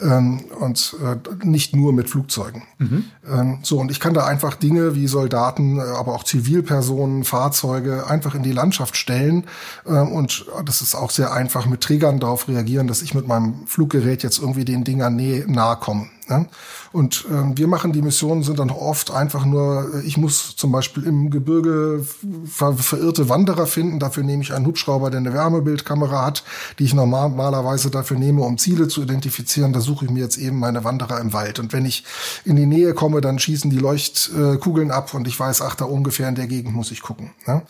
ähm, 0.00 0.44
und 0.58 0.96
äh, 1.04 1.46
nicht 1.46 1.76
nur 1.76 1.92
mit 1.92 2.08
Flugzeugen. 2.08 2.62
Mhm. 2.78 3.04
Ähm, 3.30 3.58
so, 3.62 3.78
und 3.78 3.90
ich 3.90 4.00
kann 4.00 4.14
da 4.14 4.24
einfach 4.24 4.54
Dinge 4.54 4.94
wie 4.94 5.06
Soldaten, 5.06 5.78
äh, 5.78 5.82
aber 5.82 6.14
auch 6.14 6.24
Zivilpersonen 6.24 6.69
Zielpersonen, 6.70 7.24
Fahrzeuge 7.24 8.06
einfach 8.06 8.34
in 8.34 8.42
die 8.44 8.52
Landschaft 8.52 8.96
stellen. 8.96 9.44
Ähm, 9.86 10.12
und 10.12 10.46
das 10.64 10.82
ist 10.82 10.94
auch 10.94 11.10
sehr 11.10 11.32
einfach 11.32 11.66
mit 11.66 11.80
Triggern 11.80 12.20
darauf 12.20 12.48
reagieren, 12.48 12.86
dass 12.86 13.02
ich 13.02 13.14
mit 13.14 13.26
meinem 13.26 13.66
Fluggerät 13.66 14.22
jetzt 14.22 14.38
irgendwie 14.38 14.64
den 14.64 14.84
Dingern 14.84 15.20
nahe 15.46 15.76
komme. 15.76 16.06
Ne? 16.30 16.46
Und 16.92 17.26
ähm, 17.30 17.58
wir 17.58 17.66
machen 17.66 17.92
die 17.92 18.02
Missionen 18.02 18.42
sind 18.42 18.58
dann 18.58 18.70
oft 18.70 19.10
einfach 19.10 19.44
nur, 19.44 19.90
äh, 19.94 20.00
ich 20.06 20.16
muss 20.16 20.56
zum 20.56 20.72
Beispiel 20.72 21.04
im 21.04 21.30
Gebirge 21.30 22.06
ver 22.46 22.72
verirrte 22.74 23.28
Wanderer 23.28 23.66
finden. 23.66 23.98
Dafür 23.98 24.22
nehme 24.22 24.42
ich 24.42 24.52
einen 24.52 24.66
Hubschrauber, 24.66 25.10
der 25.10 25.18
eine 25.18 25.34
Wärmebildkamera 25.34 26.24
hat, 26.24 26.44
die 26.78 26.84
ich 26.84 26.94
normalerweise 26.94 27.90
dafür 27.90 28.18
nehme, 28.18 28.42
um 28.42 28.58
Ziele 28.58 28.88
zu 28.88 29.02
identifizieren. 29.02 29.72
Da 29.72 29.80
suche 29.80 30.06
ich 30.06 30.10
mir 30.10 30.20
jetzt 30.20 30.38
eben 30.38 30.58
meine 30.58 30.84
Wanderer 30.84 31.20
im 31.20 31.32
Wald. 31.32 31.58
Und 31.58 31.72
wenn 31.72 31.84
ich 31.84 32.04
in 32.44 32.56
die 32.56 32.66
Nähe 32.66 32.94
komme, 32.94 33.20
dann 33.20 33.38
schießen 33.38 33.70
die 33.70 33.78
Leuchtkugeln 33.78 34.90
ab 34.90 35.12
und 35.14 35.26
ich 35.26 35.38
weiß, 35.38 35.62
ach, 35.62 35.74
da 35.74 35.84
ungefähr 35.84 36.28
in 36.28 36.36
der 36.36 36.46
Gegend 36.46 36.74
muss 36.74 36.90
ich 36.90 37.02
gucken. 37.02 37.32
Ne? 37.46 37.62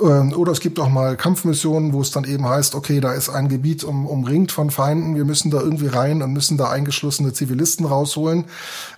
Ähm, 0.00 0.32
oder 0.34 0.52
es 0.52 0.60
gibt 0.60 0.78
auch 0.78 0.88
mal 0.88 1.16
Kampfmissionen, 1.16 1.92
wo 1.92 2.00
es 2.00 2.10
dann 2.10 2.24
eben 2.24 2.48
heißt, 2.48 2.74
okay, 2.74 3.00
da 3.00 3.12
ist 3.12 3.28
ein 3.28 3.48
Gebiet 3.48 3.84
um, 3.84 4.06
umringt 4.06 4.52
von 4.52 4.70
Feinden, 4.70 5.16
wir 5.16 5.24
müssen 5.24 5.50
da 5.50 5.60
irgendwie 5.60 5.88
rein 5.88 6.22
und 6.22 6.32
müssen 6.32 6.56
da 6.56 6.70
eingeschlossene 6.70 7.32
Zivilisten 7.32 7.86
rausholen. 7.86 8.44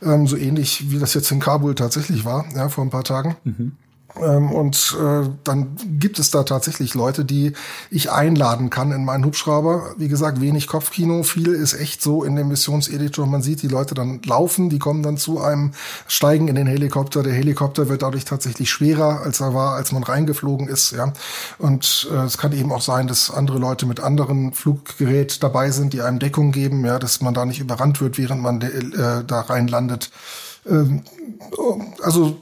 Ähm, 0.02 0.26
so 0.26 0.36
ähnlich 0.36 0.90
wie 0.90 0.98
das 0.98 1.14
jetzt 1.14 1.30
in 1.30 1.40
Kabul 1.40 1.74
tatsächlich 1.74 2.24
war, 2.24 2.44
ja, 2.54 2.68
vor 2.68 2.84
ein 2.84 2.90
paar 2.90 3.04
Tagen. 3.04 3.36
Mhm. 3.44 3.72
Ähm, 4.16 4.52
und 4.52 4.96
äh, 5.00 5.28
dann 5.42 5.76
gibt 5.98 6.18
es 6.18 6.30
da 6.30 6.44
tatsächlich 6.44 6.94
Leute, 6.94 7.24
die 7.24 7.52
ich 7.90 8.12
einladen 8.12 8.70
kann 8.70 8.92
in 8.92 9.04
meinen 9.04 9.24
Hubschrauber. 9.24 9.94
Wie 9.96 10.08
gesagt, 10.08 10.40
wenig 10.40 10.68
Kopfkino, 10.68 11.22
viel 11.24 11.48
ist 11.48 11.74
echt 11.74 12.00
so 12.00 12.22
in 12.22 12.36
dem 12.36 12.48
Missionseditor. 12.48 13.26
Man 13.26 13.42
sieht 13.42 13.62
die 13.62 13.68
Leute 13.68 13.94
dann 13.94 14.20
laufen, 14.24 14.70
die 14.70 14.78
kommen 14.78 15.02
dann 15.02 15.16
zu 15.16 15.40
einem, 15.40 15.72
steigen 16.06 16.48
in 16.48 16.54
den 16.54 16.66
Helikopter. 16.66 17.22
Der 17.22 17.32
Helikopter 17.32 17.88
wird 17.88 18.02
dadurch 18.02 18.24
tatsächlich 18.24 18.70
schwerer, 18.70 19.22
als 19.22 19.40
er 19.40 19.54
war, 19.54 19.74
als 19.74 19.90
man 19.90 20.04
reingeflogen 20.04 20.68
ist. 20.68 20.92
Ja, 20.92 21.12
und 21.58 22.08
äh, 22.12 22.24
es 22.24 22.38
kann 22.38 22.52
eben 22.52 22.72
auch 22.72 22.82
sein, 22.82 23.08
dass 23.08 23.30
andere 23.30 23.58
Leute 23.58 23.86
mit 23.86 24.00
anderen 24.00 24.52
Fluggerät 24.52 25.42
dabei 25.42 25.70
sind, 25.70 25.92
die 25.92 26.02
einem 26.02 26.20
Deckung 26.20 26.52
geben, 26.52 26.84
ja, 26.84 26.98
dass 26.98 27.20
man 27.20 27.34
da 27.34 27.44
nicht 27.44 27.60
überrannt 27.60 28.00
wird, 28.00 28.18
während 28.18 28.42
man 28.42 28.60
äh, 28.60 29.24
da 29.26 29.40
reinlandet. 29.40 30.10
Ähm, 30.66 31.02
also 32.02 32.36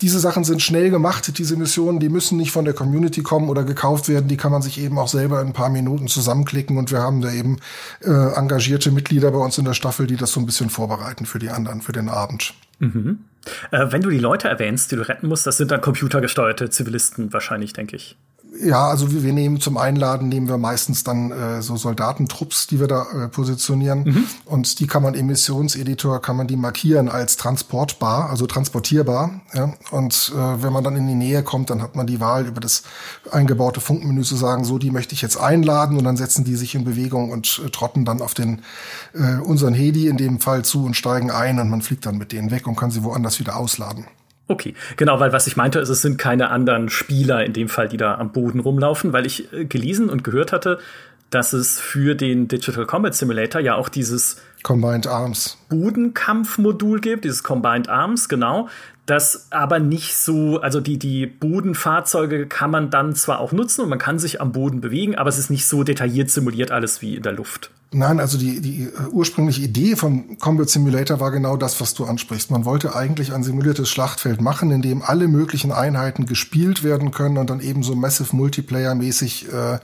diese 0.00 0.20
Sachen 0.20 0.44
sind 0.44 0.62
schnell 0.62 0.90
gemacht, 0.90 1.38
diese 1.38 1.56
Missionen, 1.56 1.98
die 1.98 2.08
müssen 2.08 2.38
nicht 2.38 2.52
von 2.52 2.64
der 2.64 2.74
Community 2.74 3.22
kommen 3.22 3.48
oder 3.48 3.64
gekauft 3.64 4.08
werden, 4.08 4.28
die 4.28 4.36
kann 4.36 4.52
man 4.52 4.62
sich 4.62 4.80
eben 4.80 4.98
auch 4.98 5.08
selber 5.08 5.40
in 5.40 5.48
ein 5.48 5.52
paar 5.52 5.70
Minuten 5.70 6.06
zusammenklicken 6.06 6.78
und 6.78 6.92
wir 6.92 7.00
haben 7.00 7.20
da 7.20 7.32
eben 7.32 7.58
äh, 8.02 8.10
engagierte 8.10 8.92
Mitglieder 8.92 9.32
bei 9.32 9.38
uns 9.38 9.58
in 9.58 9.64
der 9.64 9.74
Staffel, 9.74 10.06
die 10.06 10.16
das 10.16 10.32
so 10.32 10.40
ein 10.40 10.46
bisschen 10.46 10.70
vorbereiten 10.70 11.26
für 11.26 11.40
die 11.40 11.50
anderen, 11.50 11.80
für 11.82 11.92
den 11.92 12.08
Abend. 12.08 12.54
Mhm. 12.78 13.24
Äh, 13.70 13.90
wenn 13.90 14.02
du 14.02 14.10
die 14.10 14.18
Leute 14.18 14.48
erwähnst, 14.48 14.92
die 14.92 14.96
du 14.96 15.02
retten 15.02 15.26
musst, 15.26 15.46
das 15.46 15.56
sind 15.56 15.70
dann 15.70 15.80
computergesteuerte 15.80 16.70
Zivilisten 16.70 17.32
wahrscheinlich, 17.32 17.72
denke 17.72 17.96
ich. 17.96 18.16
Ja, 18.60 18.88
also 18.88 19.12
wir, 19.12 19.22
wir 19.22 19.32
nehmen 19.32 19.60
zum 19.60 19.76
Einladen 19.76 20.28
nehmen 20.28 20.48
wir 20.48 20.58
meistens 20.58 21.04
dann 21.04 21.30
äh, 21.30 21.62
so 21.62 21.76
Soldatentrupps, 21.76 22.66
die 22.66 22.80
wir 22.80 22.88
da 22.88 23.02
äh, 23.02 23.28
positionieren 23.28 24.04
mhm. 24.04 24.24
und 24.46 24.80
die 24.80 24.86
kann 24.86 25.02
man 25.02 25.14
im 25.14 25.26
Missionseditor 25.26 26.20
kann 26.20 26.36
man 26.36 26.48
die 26.48 26.56
markieren 26.56 27.08
als 27.08 27.36
transportbar, 27.36 28.30
also 28.30 28.46
transportierbar. 28.46 29.40
Ja? 29.54 29.74
Und 29.90 30.32
äh, 30.34 30.62
wenn 30.62 30.72
man 30.72 30.82
dann 30.82 30.96
in 30.96 31.06
die 31.06 31.14
Nähe 31.14 31.42
kommt, 31.42 31.70
dann 31.70 31.82
hat 31.82 31.94
man 31.94 32.06
die 32.06 32.20
Wahl 32.20 32.46
über 32.46 32.60
das 32.60 32.82
eingebaute 33.30 33.80
Funkmenü 33.80 34.22
zu 34.22 34.36
sagen, 34.36 34.64
so 34.64 34.78
die 34.78 34.90
möchte 34.90 35.14
ich 35.14 35.22
jetzt 35.22 35.36
einladen 35.36 35.96
und 35.96 36.04
dann 36.04 36.16
setzen 36.16 36.44
die 36.44 36.56
sich 36.56 36.74
in 36.74 36.84
Bewegung 36.84 37.30
und 37.30 37.62
äh, 37.64 37.70
trotten 37.70 38.04
dann 38.04 38.20
auf 38.20 38.34
den 38.34 38.62
äh, 39.14 39.40
unseren 39.40 39.74
Hedi 39.74 40.08
in 40.08 40.16
dem 40.16 40.40
Fall 40.40 40.64
zu 40.64 40.84
und 40.84 40.94
steigen 40.94 41.30
ein 41.30 41.60
und 41.60 41.68
man 41.68 41.82
fliegt 41.82 42.06
dann 42.06 42.18
mit 42.18 42.32
denen 42.32 42.50
weg 42.50 42.66
und 42.66 42.76
kann 42.76 42.90
sie 42.90 43.04
woanders 43.04 43.38
wieder 43.38 43.56
ausladen. 43.56 44.06
Okay, 44.48 44.74
genau, 44.96 45.20
weil 45.20 45.32
was 45.32 45.46
ich 45.46 45.56
meinte, 45.56 45.78
ist, 45.78 45.90
es 45.90 46.00
sind 46.00 46.16
keine 46.16 46.50
anderen 46.50 46.88
Spieler 46.88 47.44
in 47.44 47.52
dem 47.52 47.68
Fall, 47.68 47.88
die 47.88 47.98
da 47.98 48.16
am 48.16 48.32
Boden 48.32 48.60
rumlaufen, 48.60 49.12
weil 49.12 49.26
ich 49.26 49.52
äh, 49.52 49.66
gelesen 49.66 50.08
und 50.08 50.24
gehört 50.24 50.52
hatte, 50.52 50.78
dass 51.30 51.52
es 51.52 51.78
für 51.78 52.14
den 52.14 52.48
Digital 52.48 52.86
Combat 52.86 53.14
Simulator 53.14 53.60
ja 53.60 53.74
auch 53.74 53.90
dieses 53.90 54.40
Combined 54.62 55.06
Arms 55.06 55.58
Bodenkampfmodul 55.68 57.00
gibt, 57.00 57.24
dieses 57.24 57.42
Combined 57.42 57.90
Arms, 57.90 58.30
genau. 58.30 58.68
Das 59.04 59.48
aber 59.50 59.78
nicht 59.78 60.16
so, 60.16 60.60
also 60.60 60.80
die, 60.80 60.98
die 60.98 61.26
Bodenfahrzeuge 61.26 62.46
kann 62.46 62.70
man 62.70 62.90
dann 62.90 63.14
zwar 63.14 63.40
auch 63.40 63.52
nutzen 63.52 63.82
und 63.82 63.88
man 63.88 63.98
kann 63.98 64.18
sich 64.18 64.40
am 64.40 64.52
Boden 64.52 64.80
bewegen, 64.80 65.14
aber 65.14 65.28
es 65.28 65.38
ist 65.38 65.50
nicht 65.50 65.66
so 65.66 65.82
detailliert 65.82 66.30
simuliert 66.30 66.70
alles 66.70 67.00
wie 67.00 67.16
in 67.16 67.22
der 67.22 67.32
Luft. 67.32 67.70
Nein, 67.90 68.20
also 68.20 68.36
die, 68.36 68.60
die 68.60 68.82
äh, 68.82 69.08
ursprüngliche 69.10 69.62
Idee 69.62 69.96
vom 69.96 70.38
Combat 70.38 70.68
Simulator 70.68 71.20
war 71.20 71.30
genau 71.30 71.56
das, 71.56 71.80
was 71.80 71.94
du 71.94 72.04
ansprichst. 72.04 72.50
Man 72.50 72.66
wollte 72.66 72.94
eigentlich 72.94 73.32
ein 73.32 73.42
simuliertes 73.42 73.88
Schlachtfeld 73.88 74.42
machen, 74.42 74.70
in 74.70 74.82
dem 74.82 75.00
alle 75.00 75.26
möglichen 75.26 75.72
Einheiten 75.72 76.26
gespielt 76.26 76.82
werden 76.84 77.12
können 77.12 77.38
und 77.38 77.48
dann 77.48 77.60
eben 77.60 77.82
so 77.82 77.94
Massive 77.94 78.36
Multiplayer-mäßig 78.36 79.50
äh, 79.50 79.78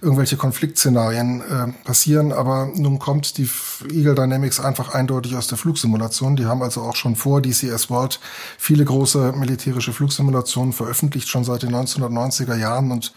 irgendwelche 0.00 0.36
Konfliktszenarien 0.36 1.40
äh, 1.40 1.72
passieren. 1.82 2.32
Aber 2.32 2.70
nun 2.76 3.00
kommt 3.00 3.38
die 3.38 3.50
Eagle 3.90 4.14
Dynamics 4.14 4.60
einfach 4.60 4.94
eindeutig 4.94 5.34
aus 5.34 5.48
der 5.48 5.58
Flugsimulation. 5.58 6.36
Die 6.36 6.46
haben 6.46 6.62
also 6.62 6.82
auch 6.82 6.94
schon 6.94 7.16
vor 7.16 7.42
DCS 7.42 7.90
World 7.90 8.20
viele 8.56 8.84
große 8.84 9.32
militärische 9.32 9.92
Flugsimulationen 9.92 10.72
veröffentlicht, 10.72 11.28
schon 11.28 11.42
seit 11.42 11.64
den 11.64 11.74
1990er 11.74 12.54
Jahren 12.54 12.92
und 12.92 13.12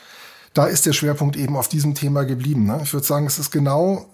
da 0.54 0.66
ist 0.66 0.86
der 0.86 0.94
Schwerpunkt 0.94 1.38
eben 1.38 1.56
auf 1.56 1.70
diesem 1.70 1.96
Thema 1.96 2.26
geblieben. 2.26 2.66
Ne? 2.66 2.82
Ich 2.84 2.92
würde 2.92 3.06
sagen, 3.06 3.26
es 3.26 3.40
ist 3.40 3.52
genau 3.52 4.06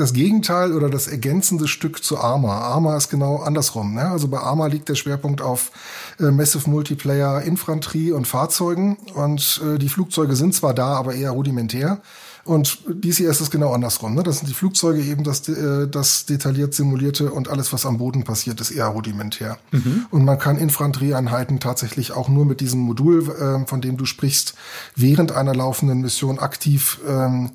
das 0.00 0.12
Gegenteil 0.12 0.72
oder 0.72 0.88
das 0.88 1.06
ergänzende 1.06 1.68
Stück 1.68 2.02
zu 2.02 2.18
Arma. 2.18 2.58
Arma 2.58 2.96
ist 2.96 3.10
genau 3.10 3.36
andersrum. 3.36 3.94
Ne? 3.94 4.10
Also 4.10 4.28
bei 4.28 4.38
Arma 4.38 4.66
liegt 4.66 4.88
der 4.88 4.94
Schwerpunkt 4.94 5.42
auf 5.42 5.70
äh, 6.18 6.30
Massive 6.30 6.68
Multiplayer, 6.68 7.42
Infanterie 7.42 8.12
und 8.12 8.26
Fahrzeugen. 8.26 8.96
Und 9.14 9.60
äh, 9.64 9.78
die 9.78 9.88
Flugzeuge 9.88 10.34
sind 10.36 10.54
zwar 10.54 10.74
da, 10.74 10.94
aber 10.94 11.14
eher 11.14 11.30
rudimentär. 11.32 12.00
Und 12.44 12.78
DCS 12.88 13.42
ist 13.42 13.50
genau 13.50 13.72
andersrum. 13.74 14.14
Ne? 14.14 14.22
Das 14.22 14.38
sind 14.38 14.48
die 14.48 14.54
Flugzeuge 14.54 15.02
eben 15.02 15.24
das, 15.24 15.46
äh, 15.48 15.86
das 15.86 16.24
detailliert 16.24 16.74
simulierte 16.74 17.30
und 17.30 17.48
alles, 17.48 17.72
was 17.72 17.84
am 17.84 17.98
Boden 17.98 18.24
passiert, 18.24 18.60
ist 18.60 18.70
eher 18.70 18.86
rudimentär. 18.86 19.58
Mhm. 19.72 20.06
Und 20.10 20.24
man 20.24 20.38
kann 20.38 20.56
Infanterieeinheiten 20.56 21.60
tatsächlich 21.60 22.12
auch 22.12 22.28
nur 22.28 22.46
mit 22.46 22.60
diesem 22.60 22.80
Modul, 22.80 23.28
äh, 23.28 23.66
von 23.66 23.80
dem 23.82 23.98
du 23.98 24.06
sprichst, 24.06 24.54
während 24.96 25.32
einer 25.32 25.54
laufenden 25.54 26.00
Mission 26.00 26.38
aktiv 26.38 26.98
ähm, 27.06 27.50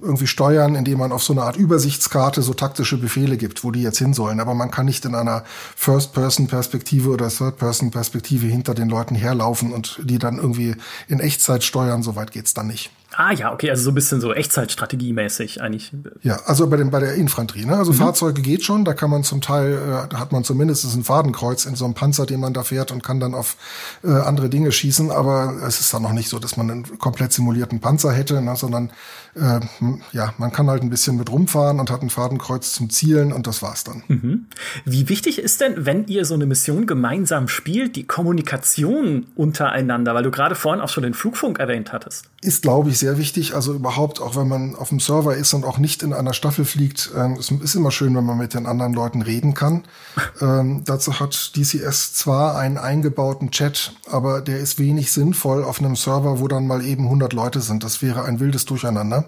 irgendwie 0.00 0.26
steuern, 0.26 0.74
indem 0.74 0.98
man 0.98 1.12
auf 1.12 1.22
so 1.22 1.32
eine 1.32 1.42
Art 1.42 1.56
Übersichtskarte 1.56 2.42
so 2.42 2.54
taktische 2.54 2.96
Befehle 2.96 3.36
gibt, 3.36 3.64
wo 3.64 3.70
die 3.70 3.82
jetzt 3.82 3.98
hin 3.98 4.14
sollen. 4.14 4.40
Aber 4.40 4.54
man 4.54 4.70
kann 4.70 4.86
nicht 4.86 5.04
in 5.04 5.14
einer 5.14 5.44
First-Person-Perspektive 5.76 7.10
oder 7.10 7.28
Third-Person-Perspektive 7.28 8.46
hinter 8.46 8.74
den 8.74 8.88
Leuten 8.88 9.14
herlaufen 9.14 9.72
und 9.72 10.00
die 10.04 10.18
dann 10.18 10.36
irgendwie 10.36 10.76
in 11.08 11.20
Echtzeit 11.20 11.64
steuern. 11.64 12.02
Soweit 12.02 12.32
geht's 12.32 12.54
dann 12.54 12.66
nicht. 12.66 12.90
Ah 13.16 13.32
ja, 13.32 13.52
okay, 13.54 13.70
also 13.70 13.84
so 13.84 13.90
ein 13.90 13.94
bisschen 13.94 14.20
so 14.20 14.34
Echtzeitstrategie-mäßig 14.34 15.62
eigentlich. 15.62 15.92
Ja, 16.22 16.40
also 16.44 16.66
bei, 16.66 16.76
dem, 16.76 16.90
bei 16.90 17.00
der 17.00 17.14
Infanterie. 17.14 17.64
Ne? 17.64 17.74
Also 17.74 17.92
mhm. 17.92 17.96
Fahrzeuge 17.96 18.42
geht 18.42 18.64
schon, 18.64 18.84
da 18.84 18.92
kann 18.92 19.08
man 19.08 19.24
zum 19.24 19.40
Teil, 19.40 19.72
äh, 19.72 20.08
da 20.08 20.18
hat 20.18 20.30
man 20.30 20.44
zumindest 20.44 20.84
ein 20.94 21.04
Fadenkreuz 21.04 21.64
in 21.64 21.74
so 21.74 21.86
einem 21.86 21.94
Panzer, 21.94 22.26
den 22.26 22.38
man 22.38 22.52
da 22.52 22.64
fährt 22.64 22.92
und 22.92 23.02
kann 23.02 23.18
dann 23.18 23.34
auf 23.34 23.56
äh, 24.04 24.08
andere 24.08 24.50
Dinge 24.50 24.72
schießen, 24.72 25.10
aber 25.10 25.54
es 25.66 25.80
ist 25.80 25.92
dann 25.94 26.02
noch 26.02 26.12
nicht 26.12 26.28
so, 26.28 26.38
dass 26.38 26.58
man 26.58 26.70
einen 26.70 26.98
komplett 26.98 27.32
simulierten 27.32 27.80
Panzer 27.80 28.12
hätte, 28.12 28.42
ne? 28.42 28.54
sondern 28.56 28.90
äh, 29.38 29.60
ja, 30.12 30.34
man 30.38 30.52
kann 30.52 30.68
halt 30.68 30.82
ein 30.82 30.90
bisschen 30.90 31.16
mit 31.16 31.30
rumfahren 31.30 31.80
und 31.80 31.90
hat 31.90 32.02
ein 32.02 32.10
Fadenkreuz 32.10 32.72
zum 32.72 32.90
Zielen 32.90 33.32
und 33.32 33.46
das 33.46 33.62
war's 33.62 33.84
dann. 33.84 34.02
Mhm. 34.08 34.46
Wie 34.84 35.08
wichtig 35.08 35.38
ist 35.38 35.60
denn, 35.60 35.86
wenn 35.86 36.06
ihr 36.06 36.24
so 36.24 36.34
eine 36.34 36.46
Mission 36.46 36.86
gemeinsam 36.86 37.48
spielt, 37.48 37.96
die 37.96 38.04
Kommunikation 38.04 39.26
untereinander, 39.36 40.14
weil 40.14 40.22
du 40.22 40.30
gerade 40.30 40.54
vorhin 40.54 40.82
auch 40.82 40.88
schon 40.88 41.02
den 41.02 41.14
Flugfunk 41.14 41.58
erwähnt 41.58 41.92
hattest? 41.92 42.26
Ist, 42.40 42.62
glaube 42.62 42.90
ich, 42.90 42.98
sehr 42.98 43.18
wichtig. 43.18 43.54
Also 43.54 43.74
überhaupt, 43.74 44.20
auch 44.20 44.36
wenn 44.36 44.48
man 44.48 44.74
auf 44.74 44.90
dem 44.90 45.00
Server 45.00 45.34
ist 45.34 45.54
und 45.54 45.64
auch 45.64 45.78
nicht 45.78 46.02
in 46.02 46.12
einer 46.12 46.32
Staffel 46.32 46.64
fliegt, 46.64 47.10
ähm, 47.16 47.36
es 47.38 47.50
ist 47.50 47.74
immer 47.74 47.90
schön, 47.90 48.14
wenn 48.16 48.24
man 48.24 48.38
mit 48.38 48.54
den 48.54 48.66
anderen 48.66 48.92
Leuten 48.92 49.22
reden 49.22 49.54
kann. 49.54 49.84
ähm, 50.40 50.82
dazu 50.84 51.20
hat 51.20 51.56
DCS 51.56 52.14
zwar 52.14 52.56
einen 52.56 52.78
eingebauten 52.78 53.50
Chat, 53.50 53.92
aber 54.10 54.40
der 54.40 54.58
ist 54.58 54.78
wenig 54.78 55.12
sinnvoll 55.12 55.64
auf 55.64 55.80
einem 55.80 55.96
Server, 55.96 56.40
wo 56.40 56.48
dann 56.48 56.66
mal 56.66 56.84
eben 56.84 57.04
100 57.04 57.32
Leute 57.32 57.60
sind. 57.60 57.84
Das 57.84 58.02
wäre 58.02 58.24
ein 58.24 58.40
wildes 58.40 58.64
Durcheinander. 58.64 59.27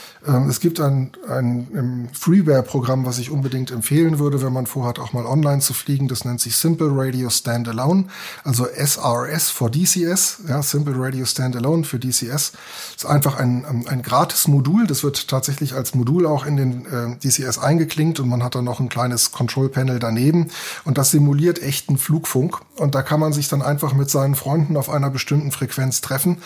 es 0.23 0.59
gibt 0.59 0.79
ein, 0.79 1.13
ein 1.27 2.07
Freeware-Programm, 2.13 3.07
was 3.07 3.17
ich 3.17 3.31
unbedingt 3.31 3.71
empfehlen 3.71 4.19
würde, 4.19 4.43
wenn 4.43 4.53
man 4.53 4.67
vorhat, 4.67 4.99
auch 4.99 5.13
mal 5.13 5.25
online 5.25 5.61
zu 5.61 5.73
fliegen. 5.73 6.07
Das 6.07 6.25
nennt 6.25 6.39
sich 6.39 6.55
Simple 6.55 6.91
Radio 6.91 7.31
Standalone, 7.31 8.05
also 8.43 8.65
SRS 8.65 9.49
for 9.49 9.71
DCS, 9.71 10.41
ja, 10.47 10.61
Simple 10.61 10.93
Radio 10.95 11.25
Standalone 11.25 11.85
für 11.85 11.97
DCS. 11.97 12.51
ist 12.95 13.05
einfach 13.07 13.39
ein, 13.39 13.65
ähm, 13.67 13.85
ein 13.87 14.03
gratis 14.03 14.47
Modul. 14.47 14.85
Das 14.85 15.03
wird 15.03 15.27
tatsächlich 15.27 15.73
als 15.73 15.95
Modul 15.95 16.27
auch 16.27 16.45
in 16.45 16.55
den 16.55 16.85
äh, 16.85 17.17
DCS 17.17 17.57
eingeklinkt 17.57 18.19
und 18.19 18.29
man 18.29 18.43
hat 18.43 18.53
dann 18.53 18.65
noch 18.65 18.79
ein 18.79 18.89
kleines 18.89 19.31
Control-Panel 19.31 19.97
daneben 19.97 20.51
und 20.85 20.99
das 20.99 21.09
simuliert 21.09 21.63
echten 21.63 21.97
Flugfunk. 21.97 22.59
Und 22.75 22.93
da 22.93 23.01
kann 23.01 23.19
man 23.19 23.33
sich 23.33 23.47
dann 23.47 23.63
einfach 23.63 23.93
mit 23.93 24.11
seinen 24.11 24.35
Freunden 24.35 24.77
auf 24.77 24.89
einer 24.91 25.09
bestimmten 25.09 25.51
Frequenz 25.51 26.01
treffen, 26.01 26.37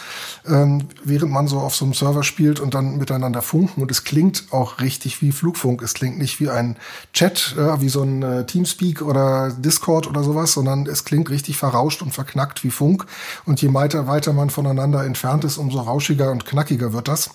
ähm, 0.47 0.87
während 1.03 1.33
man 1.33 1.49
so 1.49 1.59
auf 1.59 1.75
so 1.75 1.83
einem 1.83 1.93
Server 1.93 2.23
spielt 2.23 2.61
und 2.61 2.73
dann 2.73 2.97
miteinander 2.97 3.41
funkt 3.41 3.64
funken 3.65 3.81
und 3.81 3.91
es 3.91 4.03
klingt 4.03 4.45
auch 4.51 4.79
richtig 4.79 5.21
wie 5.21 5.31
Flugfunk. 5.31 5.81
Es 5.81 5.93
klingt 5.93 6.17
nicht 6.17 6.39
wie 6.39 6.49
ein 6.49 6.77
Chat, 7.13 7.55
äh, 7.57 7.81
wie 7.81 7.89
so 7.89 8.03
ein 8.03 8.21
äh, 8.21 8.45
Teamspeak 8.45 9.01
oder 9.01 9.51
Discord 9.51 10.07
oder 10.07 10.23
sowas, 10.23 10.53
sondern 10.53 10.85
es 10.85 11.03
klingt 11.03 11.29
richtig 11.29 11.57
verrauscht 11.57 12.01
und 12.01 12.13
verknackt 12.13 12.63
wie 12.63 12.69
Funk. 12.69 13.05
Und 13.45 13.61
je 13.61 13.73
weiter, 13.73 14.07
weiter 14.07 14.33
man 14.33 14.49
voneinander 14.49 15.03
entfernt 15.03 15.43
ist, 15.43 15.57
umso 15.57 15.79
rauschiger 15.79 16.31
und 16.31 16.45
knackiger 16.45 16.93
wird 16.93 17.07
das. 17.07 17.31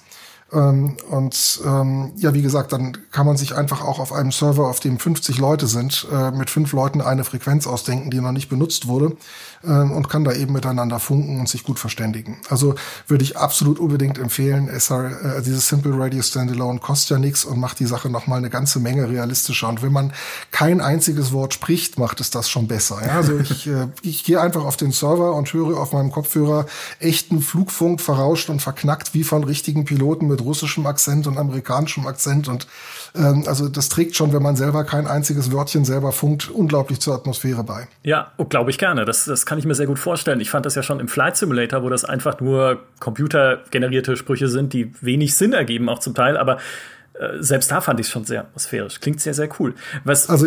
Ähm, 0.53 0.97
und 1.11 1.61
ähm, 1.65 2.13
ja, 2.17 2.35
wie 2.35 2.43
gesagt, 2.43 2.73
dann 2.73 2.97
kann 3.13 3.27
man 3.27 3.37
sich 3.37 3.55
einfach 3.55 3.83
auch 3.83 3.99
auf 3.99 4.13
einem 4.13 4.33
Server, 4.33 4.69
auf 4.69 4.81
dem 4.81 4.99
50 4.99 5.39
Leute 5.39 5.67
sind, 5.67 6.07
äh, 6.13 6.31
mit 6.33 6.51
fünf 6.51 6.73
Leuten 6.73 7.01
eine 7.01 7.25
Frequenz 7.25 7.67
ausdenken, 7.67 8.11
die 8.11 8.21
noch 8.21 8.33
nicht 8.33 8.49
benutzt 8.49 8.89
wurde 8.89 9.17
ähm, 9.65 9.93
und 9.93 10.09
kann 10.09 10.25
da 10.25 10.33
eben 10.33 10.53
miteinander 10.53 10.99
funken 10.99 11.39
und 11.39 11.49
sich 11.49 11.65
gut 11.65 11.79
verständigen. 11.79 12.39
Also 12.49 12.75
würde 13.07 13.25
ich 13.25 13.37
absolut 13.37 13.79
unbedingt 13.79 14.19
empfehlen. 14.19 14.69
SR, 14.69 15.39
äh, 15.39 15.43
dieses 15.43 15.69
Simple 15.69 15.99
Radio 15.99 16.23
Standalone 16.23 16.81
kostet 16.81 17.11
ja 17.11 17.19
nichts 17.19 17.45
und 17.45 17.61
macht 17.61 17.79
die 17.79 17.87
Sache 17.87 18.11
noch 18.11 18.27
mal 18.27 18.37
eine 18.37 18.51
ganze 18.51 18.81
Menge 18.81 19.09
realistischer. 19.09 19.69
Und 19.69 19.83
wenn 19.83 19.93
man 19.93 20.13
kein 20.51 20.81
einziges 20.81 21.33
Wort 21.33 21.55
spricht, 21.55 21.99
macht 21.99 22.21
es 22.21 22.31
das 22.31 22.49
schon 22.49 22.67
besser. 22.67 22.99
Ja? 23.05 23.17
Also 23.17 23.39
ich, 23.39 23.67
äh, 23.67 23.89
ich 24.03 24.25
gehe 24.25 24.41
einfach 24.41 24.65
auf 24.65 24.77
den 24.77 24.93
Server 24.93 25.35
und 25.35 25.53
höre 25.53 25.79
auf 25.79 25.93
meinem 25.93 26.11
Kopfhörer 26.11 26.67
echten 26.99 27.41
Flugfunk 27.41 28.01
verrauscht 28.01 28.51
und 28.51 28.61
verknackt 28.61 29.15
wie 29.15 29.25
von 29.25 29.45
richtigen 29.45 29.85
Piloten 29.85 30.27
mit 30.27 30.40
russischem 30.41 30.87
Akzent 30.87 31.27
und 31.27 31.39
amerikanischem 31.39 32.07
Akzent 32.07 32.49
und 32.49 32.67
ähm, 33.15 33.45
also 33.47 33.69
das 33.69 33.89
trägt 33.89 34.17
schon, 34.17 34.33
wenn 34.33 34.43
man 34.43 34.57
selber 34.57 34.85
kein 34.85 35.07
einziges 35.07 35.53
Wörtchen 35.53 35.85
selber 35.85 36.13
funkt, 36.13 36.51
unglaublich 36.51 37.01
zur 37.01 37.15
Atmosphäre 37.15 37.65
bei. 37.65 37.89
Ja, 38.03 38.33
oh, 38.37 38.45
glaube 38.45 38.71
ich 38.71 38.79
gerne. 38.79 39.05
Das, 39.05 39.25
das 39.25 39.47
kann 39.47 39.59
ich 39.59 39.65
mir 39.65 39.75
sehr 39.75 39.87
gut 39.87 39.99
vorstellen. 39.99 40.41
Ich 40.41 40.51
fand 40.51 40.67
das 40.67 40.75
ja 40.75 40.83
schon 40.83 41.01
im 41.01 41.09
Flight 41.09 41.37
Simulator, 41.37 41.83
wo 41.83 41.89
das 41.89 42.05
einfach 42.05 42.41
nur 42.41 42.81
computergenerierte 43.01 44.17
Sprüche 44.17 44.49
sind, 44.49 44.73
die 44.73 44.93
wenig 45.01 45.35
Sinn 45.35 45.53
ergeben, 45.53 45.89
auch 45.89 45.99
zum 45.99 46.15
Teil, 46.15 46.37
aber 46.37 46.59
selbst 47.41 47.71
da 47.71 47.81
fand 47.81 48.01
ich 48.01 48.07
es 48.07 48.13
schon 48.13 48.25
sehr 48.25 48.41
atmosphärisch. 48.41 49.01
Klingt 49.01 49.21
sehr, 49.21 49.35
sehr 49.35 49.49
cool. 49.59 49.75
Was 50.05 50.29
also 50.29 50.47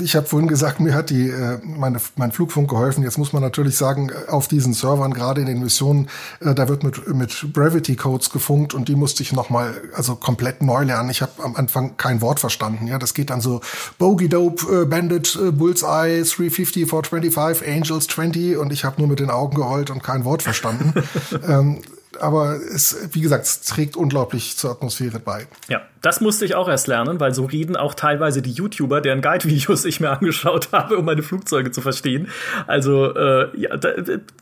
ich 0.00 0.16
habe 0.16 0.26
vorhin 0.26 0.48
gesagt, 0.48 0.80
mir 0.80 0.94
hat 0.94 1.10
die 1.10 1.28
äh, 1.28 1.58
meine, 1.62 1.98
mein 2.16 2.32
Flugfunk 2.32 2.70
geholfen. 2.70 3.04
Jetzt 3.04 3.18
muss 3.18 3.32
man 3.32 3.42
natürlich 3.42 3.76
sagen, 3.76 4.10
auf 4.28 4.48
diesen 4.48 4.72
Servern, 4.72 5.12
gerade 5.12 5.40
in 5.40 5.46
den 5.46 5.60
Missionen, 5.60 6.08
äh, 6.40 6.54
da 6.54 6.68
wird 6.68 6.82
mit, 6.82 7.08
mit 7.14 7.52
Brevity 7.52 7.96
Codes 7.96 8.30
gefunkt 8.30 8.74
und 8.74 8.88
die 8.88 8.96
musste 8.96 9.22
ich 9.22 9.32
noch 9.32 9.50
mal 9.50 9.74
also 9.94 10.16
komplett 10.16 10.62
neu 10.62 10.84
lernen. 10.84 11.10
Ich 11.10 11.22
habe 11.22 11.32
am 11.42 11.56
Anfang 11.56 11.96
kein 11.96 12.20
Wort 12.20 12.40
verstanden. 12.40 12.86
Ja, 12.86 12.98
das 12.98 13.14
geht 13.14 13.30
dann 13.30 13.40
so 13.40 13.60
Bogey 13.98 14.28
Dope, 14.28 14.82
äh, 14.82 14.84
Bandit, 14.86 15.38
äh, 15.40 15.50
Bullseye, 15.50 16.22
350, 16.24 16.88
425, 16.88 17.68
Angels 17.68 18.06
20 18.06 18.56
und 18.56 18.72
ich 18.72 18.84
habe 18.84 19.00
nur 19.00 19.08
mit 19.08 19.20
den 19.20 19.30
Augen 19.30 19.56
geheult 19.56 19.90
und 19.90 20.02
kein 20.02 20.24
Wort 20.24 20.42
verstanden. 20.42 20.94
ähm, 21.48 21.80
aber 22.20 22.56
es, 22.56 23.08
wie 23.12 23.20
gesagt, 23.20 23.44
es 23.44 23.60
trägt 23.62 23.96
unglaublich 23.96 24.56
zur 24.56 24.70
Atmosphäre 24.70 25.18
bei. 25.18 25.46
Ja, 25.68 25.82
das 26.02 26.20
musste 26.20 26.44
ich 26.44 26.54
auch 26.54 26.68
erst 26.68 26.86
lernen, 26.86 27.20
weil 27.20 27.34
so 27.34 27.44
reden 27.44 27.76
auch 27.76 27.94
teilweise 27.94 28.42
die 28.42 28.52
YouTuber, 28.52 29.00
deren 29.00 29.22
Guide-Videos 29.22 29.84
ich 29.84 30.00
mir 30.00 30.10
angeschaut 30.18 30.68
habe, 30.72 30.98
um 30.98 31.04
meine 31.04 31.22
Flugzeuge 31.22 31.70
zu 31.70 31.80
verstehen. 31.80 32.28
Also 32.66 33.14
äh, 33.14 33.48
ja, 33.58 33.76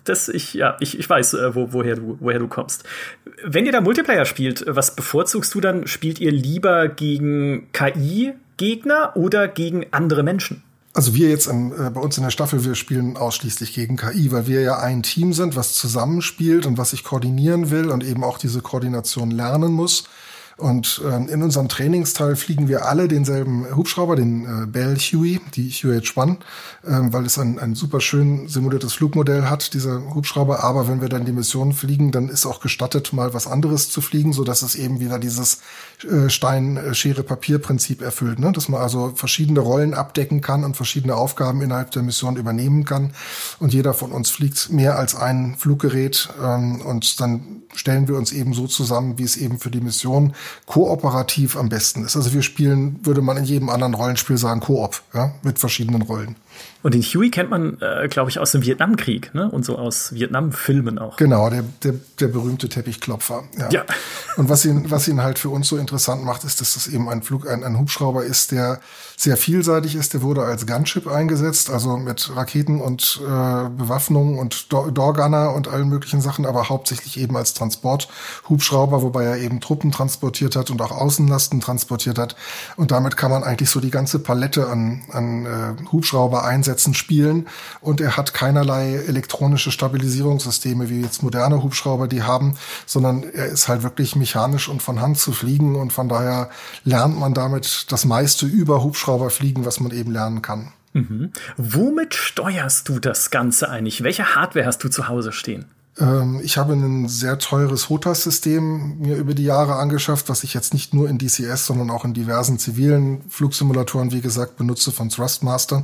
das 0.04 0.28
ich 0.28 0.54
ja 0.54 0.76
ich, 0.80 0.98
ich 0.98 1.08
weiß, 1.08 1.34
äh, 1.34 1.54
wo, 1.54 1.72
woher 1.72 1.96
du 1.96 2.16
woher 2.20 2.38
du 2.38 2.48
kommst. 2.48 2.84
Wenn 3.44 3.66
ihr 3.66 3.72
da 3.72 3.80
Multiplayer 3.80 4.24
spielt, 4.24 4.64
was 4.66 4.96
bevorzugst 4.96 5.54
du 5.54 5.60
dann? 5.60 5.86
Spielt 5.86 6.20
ihr 6.20 6.32
lieber 6.32 6.88
gegen 6.88 7.68
KI-Gegner 7.72 9.16
oder 9.16 9.48
gegen 9.48 9.86
andere 9.92 10.22
Menschen? 10.22 10.62
Also 10.94 11.14
wir 11.14 11.30
jetzt 11.30 11.46
im, 11.46 11.72
äh, 11.72 11.90
bei 11.90 12.00
uns 12.00 12.18
in 12.18 12.22
der 12.22 12.30
Staffel, 12.30 12.64
wir 12.64 12.74
spielen 12.74 13.16
ausschließlich 13.16 13.72
gegen 13.72 13.96
KI, 13.96 14.30
weil 14.30 14.46
wir 14.46 14.60
ja 14.60 14.78
ein 14.78 15.02
Team 15.02 15.32
sind, 15.32 15.56
was 15.56 15.72
zusammenspielt 15.72 16.66
und 16.66 16.76
was 16.76 16.90
sich 16.90 17.02
koordinieren 17.02 17.70
will 17.70 17.90
und 17.90 18.04
eben 18.04 18.22
auch 18.22 18.36
diese 18.36 18.60
Koordination 18.60 19.30
lernen 19.30 19.72
muss. 19.72 20.04
Und 20.56 21.00
ähm, 21.04 21.28
in 21.28 21.42
unserem 21.42 21.68
Trainingsteil 21.68 22.36
fliegen 22.36 22.68
wir 22.68 22.86
alle 22.86 23.08
denselben 23.08 23.66
Hubschrauber, 23.74 24.16
den 24.16 24.44
äh, 24.44 24.66
Bell 24.66 24.96
Huey, 24.96 25.40
die 25.54 25.70
UH-1, 25.70 26.36
ähm, 26.86 27.12
weil 27.12 27.24
es 27.24 27.38
ein, 27.38 27.58
ein 27.58 27.74
super 27.74 28.00
schön 28.00 28.48
simuliertes 28.48 28.92
Flugmodell 28.92 29.44
hat, 29.44 29.74
dieser 29.74 30.14
Hubschrauber. 30.14 30.62
Aber 30.62 30.88
wenn 30.88 31.00
wir 31.00 31.08
dann 31.08 31.24
die 31.24 31.32
Mission 31.32 31.72
fliegen, 31.72 32.12
dann 32.12 32.28
ist 32.28 32.46
auch 32.46 32.60
gestattet, 32.60 33.12
mal 33.12 33.34
was 33.34 33.46
anderes 33.46 33.90
zu 33.90 34.00
fliegen, 34.00 34.32
so 34.32 34.44
dass 34.44 34.62
es 34.62 34.74
eben 34.74 35.00
wieder 35.00 35.18
dieses 35.18 35.60
äh, 36.04 36.28
Stein-Schere-Papier-Prinzip 36.28 38.02
erfüllt, 38.02 38.38
ne? 38.38 38.52
dass 38.52 38.68
man 38.68 38.80
also 38.80 39.12
verschiedene 39.14 39.60
Rollen 39.60 39.94
abdecken 39.94 40.40
kann 40.40 40.64
und 40.64 40.76
verschiedene 40.76 41.16
Aufgaben 41.16 41.62
innerhalb 41.62 41.90
der 41.92 42.02
Mission 42.02 42.36
übernehmen 42.36 42.84
kann. 42.84 43.12
Und 43.58 43.72
jeder 43.72 43.94
von 43.94 44.12
uns 44.12 44.30
fliegt 44.30 44.70
mehr 44.70 44.98
als 44.98 45.14
ein 45.14 45.56
Fluggerät 45.56 46.28
ähm, 46.42 46.80
und 46.82 47.20
dann 47.20 47.61
stellen 47.74 48.08
wir 48.08 48.16
uns 48.16 48.32
eben 48.32 48.54
so 48.54 48.66
zusammen, 48.66 49.18
wie 49.18 49.24
es 49.24 49.36
eben 49.36 49.58
für 49.58 49.70
die 49.70 49.80
Mission 49.80 50.34
kooperativ 50.66 51.56
am 51.56 51.68
besten 51.68 52.04
ist. 52.04 52.16
Also 52.16 52.32
wir 52.32 52.42
spielen, 52.42 53.00
würde 53.02 53.22
man 53.22 53.36
in 53.36 53.44
jedem 53.44 53.68
anderen 53.68 53.94
Rollenspiel 53.94 54.36
sagen, 54.38 54.60
Koop, 54.60 55.02
ja, 55.14 55.34
mit 55.42 55.58
verschiedenen 55.58 56.02
Rollen. 56.02 56.36
Und 56.82 56.94
den 56.94 57.02
Huey 57.02 57.30
kennt 57.30 57.50
man, 57.50 57.78
äh, 57.80 58.08
glaube 58.08 58.30
ich, 58.30 58.38
aus 58.38 58.52
dem 58.52 58.62
Vietnamkrieg, 58.62 59.32
ne? 59.34 59.48
Und 59.50 59.64
so 59.64 59.78
aus 59.78 60.12
Vietnam-Filmen 60.14 60.98
auch. 60.98 61.16
Genau, 61.16 61.48
der, 61.48 61.62
der, 61.84 61.94
der 62.18 62.28
berühmte 62.28 62.68
Teppichklopfer. 62.68 63.44
Ja. 63.58 63.70
ja. 63.70 63.84
Und 64.36 64.48
was 64.48 64.64
ihn, 64.64 64.90
was 64.90 65.06
ihn 65.06 65.22
halt 65.22 65.38
für 65.38 65.50
uns 65.50 65.68
so 65.68 65.76
interessant 65.76 66.24
macht, 66.24 66.42
ist, 66.44 66.60
dass 66.60 66.74
das 66.74 66.88
eben 66.88 67.08
ein 67.08 67.22
Flug, 67.22 67.48
ein, 67.48 67.62
ein 67.62 67.78
Hubschrauber 67.78 68.24
ist, 68.24 68.50
der 68.50 68.80
sehr 69.16 69.36
vielseitig 69.36 69.94
ist. 69.94 70.14
Der 70.14 70.22
wurde 70.22 70.42
als 70.42 70.66
Gunship 70.66 71.06
eingesetzt, 71.06 71.70
also 71.70 71.96
mit 71.96 72.34
Raketen 72.34 72.80
und 72.80 73.20
äh, 73.22 73.68
Bewaffnung 73.68 74.38
und 74.38 74.72
Doorgunner 74.72 75.52
und 75.54 75.68
allen 75.68 75.88
möglichen 75.88 76.20
Sachen, 76.20 76.46
aber 76.46 76.68
hauptsächlich 76.68 77.20
eben 77.20 77.36
als 77.36 77.54
Transporthubschrauber, 77.54 79.02
wobei 79.02 79.24
er 79.24 79.36
eben 79.36 79.60
Truppen 79.60 79.92
transportiert 79.92 80.56
hat 80.56 80.70
und 80.70 80.82
auch 80.82 80.90
Außenlasten 80.90 81.60
transportiert 81.60 82.18
hat. 82.18 82.34
Und 82.76 82.90
damit 82.90 83.16
kann 83.16 83.30
man 83.30 83.44
eigentlich 83.44 83.70
so 83.70 83.78
die 83.78 83.90
ganze 83.90 84.18
Palette 84.18 84.68
an, 84.68 85.04
an 85.12 85.46
äh, 85.46 85.92
Hubschrauber 85.92 86.41
Einsätzen 86.44 86.94
spielen. 86.94 87.48
Und 87.80 88.00
er 88.00 88.16
hat 88.16 88.34
keinerlei 88.34 88.94
elektronische 88.94 89.70
Stabilisierungssysteme, 89.70 90.90
wie 90.90 91.00
jetzt 91.00 91.22
moderne 91.22 91.62
Hubschrauber 91.62 92.08
die 92.08 92.22
haben, 92.22 92.56
sondern 92.86 93.22
er 93.22 93.46
ist 93.46 93.68
halt 93.68 93.82
wirklich 93.82 94.16
mechanisch 94.16 94.68
und 94.68 94.82
von 94.82 95.00
Hand 95.00 95.18
zu 95.18 95.32
fliegen. 95.32 95.76
Und 95.76 95.92
von 95.92 96.08
daher 96.08 96.50
lernt 96.84 97.18
man 97.18 97.34
damit 97.34 97.86
das 97.90 98.04
meiste 98.04 98.46
über 98.46 98.82
Hubschrauber 98.82 99.30
fliegen, 99.30 99.64
was 99.64 99.80
man 99.80 99.92
eben 99.92 100.12
lernen 100.12 100.42
kann. 100.42 100.72
Mhm. 100.92 101.32
Womit 101.56 102.14
steuerst 102.14 102.88
du 102.88 102.98
das 102.98 103.30
Ganze 103.30 103.70
eigentlich? 103.70 104.02
Welche 104.02 104.34
Hardware 104.34 104.66
hast 104.66 104.84
du 104.84 104.88
zu 104.88 105.08
Hause 105.08 105.32
stehen? 105.32 105.66
Ähm, 105.98 106.40
ich 106.42 106.56
habe 106.56 106.72
ein 106.72 107.08
sehr 107.08 107.38
teures 107.38 107.88
HOTAS-System 107.88 108.98
mir 108.98 109.16
über 109.16 109.34
die 109.34 109.44
Jahre 109.44 109.76
angeschafft, 109.76 110.28
was 110.28 110.44
ich 110.44 110.54
jetzt 110.54 110.72
nicht 110.72 110.94
nur 110.94 111.08
in 111.08 111.18
DCS, 111.18 111.66
sondern 111.66 111.90
auch 111.90 112.04
in 112.04 112.14
diversen 112.14 112.58
zivilen 112.58 113.22
Flugsimulatoren, 113.28 114.12
wie 114.12 114.20
gesagt, 114.20 114.56
benutze 114.56 114.92
von 114.92 115.10
Thrustmaster. 115.10 115.82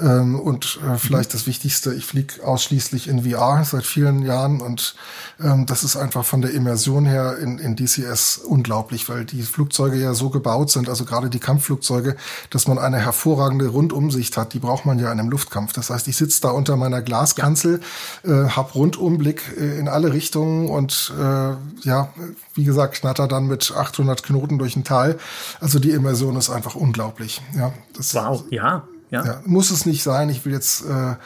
Ähm, 0.00 0.38
und 0.38 0.78
äh, 0.86 0.98
vielleicht 0.98 1.34
das 1.34 1.46
Wichtigste, 1.46 1.94
ich 1.94 2.04
fliege 2.04 2.44
ausschließlich 2.44 3.08
in 3.08 3.28
VR 3.28 3.64
seit 3.64 3.84
vielen 3.84 4.22
Jahren 4.22 4.60
und 4.60 4.94
ähm, 5.40 5.66
das 5.66 5.84
ist 5.84 5.96
einfach 5.96 6.24
von 6.24 6.42
der 6.42 6.52
Immersion 6.52 7.06
her 7.06 7.38
in, 7.38 7.58
in 7.58 7.76
DCS 7.76 8.38
unglaublich, 8.38 9.08
weil 9.08 9.24
die 9.24 9.42
Flugzeuge 9.42 9.96
ja 9.96 10.14
so 10.14 10.30
gebaut 10.30 10.70
sind, 10.70 10.88
also 10.88 11.04
gerade 11.04 11.30
die 11.30 11.38
Kampfflugzeuge, 11.38 12.16
dass 12.50 12.68
man 12.68 12.78
eine 12.78 12.98
hervorragende 12.98 13.68
Rundumsicht 13.68 14.36
hat. 14.36 14.54
Die 14.54 14.58
braucht 14.58 14.86
man 14.86 14.98
ja 14.98 15.10
in 15.12 15.20
einem 15.20 15.30
Luftkampf. 15.30 15.72
Das 15.72 15.90
heißt, 15.90 16.08
ich 16.08 16.16
sitze 16.16 16.40
da 16.42 16.50
unter 16.50 16.76
meiner 16.76 17.02
Glaskanzel, 17.02 17.80
äh, 18.24 18.30
habe 18.30 18.72
Rundumblick 18.72 19.42
äh, 19.58 19.78
in 19.78 19.88
alle 19.88 20.12
Richtungen 20.12 20.68
und 20.68 21.12
äh, 21.18 21.54
ja, 21.86 22.12
wie 22.54 22.64
gesagt, 22.64 22.94
knatter 22.94 23.28
dann 23.28 23.46
mit 23.46 23.72
800 23.74 24.22
Knoten 24.22 24.58
durch 24.58 24.76
ein 24.76 24.84
Tal. 24.84 25.18
Also 25.60 25.78
die 25.78 25.90
Immersion 25.90 26.36
ist 26.36 26.50
einfach 26.50 26.74
unglaublich. 26.74 27.40
Ja, 27.56 27.72
das 27.94 28.14
wow, 28.14 28.44
ja. 28.50 28.86
Ja? 29.10 29.24
ja? 29.24 29.42
muss 29.44 29.70
es 29.70 29.86
nicht 29.86 30.02
sein. 30.02 30.28
Ich 30.28 30.44
will 30.44 30.52
jetzt 30.52 30.84
äh, 30.84 31.16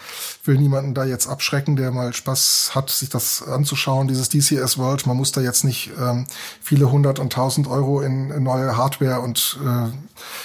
will 0.44 0.58
niemanden 0.58 0.94
da 0.94 1.04
jetzt 1.04 1.26
abschrecken, 1.26 1.76
der 1.76 1.90
mal 1.90 2.12
Spaß 2.12 2.72
hat, 2.74 2.90
sich 2.90 3.08
das 3.08 3.42
anzuschauen. 3.42 4.08
Dieses 4.08 4.28
DCS 4.28 4.78
World, 4.78 5.06
man 5.06 5.16
muss 5.16 5.32
da 5.32 5.40
jetzt 5.40 5.64
nicht 5.64 5.90
ähm, 6.00 6.26
viele 6.60 6.90
hundert 6.90 7.18
und 7.18 7.32
tausend 7.32 7.66
Euro 7.66 8.00
in, 8.00 8.30
in 8.30 8.42
neue 8.42 8.76
Hardware 8.76 9.20
und 9.20 9.58
äh, 9.64 9.90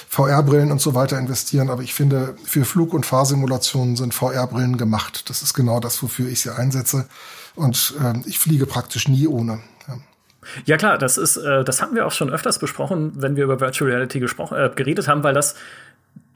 VR-Brillen 0.08 0.72
und 0.72 0.80
so 0.80 0.94
weiter 0.94 1.18
investieren. 1.18 1.70
Aber 1.70 1.82
ich 1.82 1.94
finde, 1.94 2.36
für 2.44 2.64
Flug- 2.64 2.94
und 2.94 3.06
Fahrsimulationen 3.06 3.96
sind 3.96 4.14
VR-Brillen 4.14 4.76
gemacht. 4.76 5.28
Das 5.30 5.42
ist 5.42 5.54
genau 5.54 5.80
das, 5.80 6.02
wofür 6.02 6.28
ich 6.28 6.40
sie 6.40 6.54
einsetze. 6.54 7.06
Und 7.54 7.94
äh, 8.02 8.14
ich 8.26 8.38
fliege 8.38 8.66
praktisch 8.66 9.08
nie 9.08 9.26
ohne. 9.26 9.60
Ja. 9.86 9.98
Ja 10.64 10.76
klar, 10.76 10.98
das 10.98 11.18
ist, 11.18 11.36
äh, 11.36 11.64
das 11.64 11.82
hatten 11.82 11.94
wir 11.94 12.06
auch 12.06 12.12
schon 12.12 12.30
öfters 12.30 12.58
besprochen, 12.58 13.12
wenn 13.16 13.36
wir 13.36 13.44
über 13.44 13.60
Virtual 13.60 13.90
Reality 13.90 14.20
gesprochen, 14.20 14.56
äh, 14.56 14.70
geredet 14.74 15.08
haben, 15.08 15.22
weil 15.22 15.34
das 15.34 15.54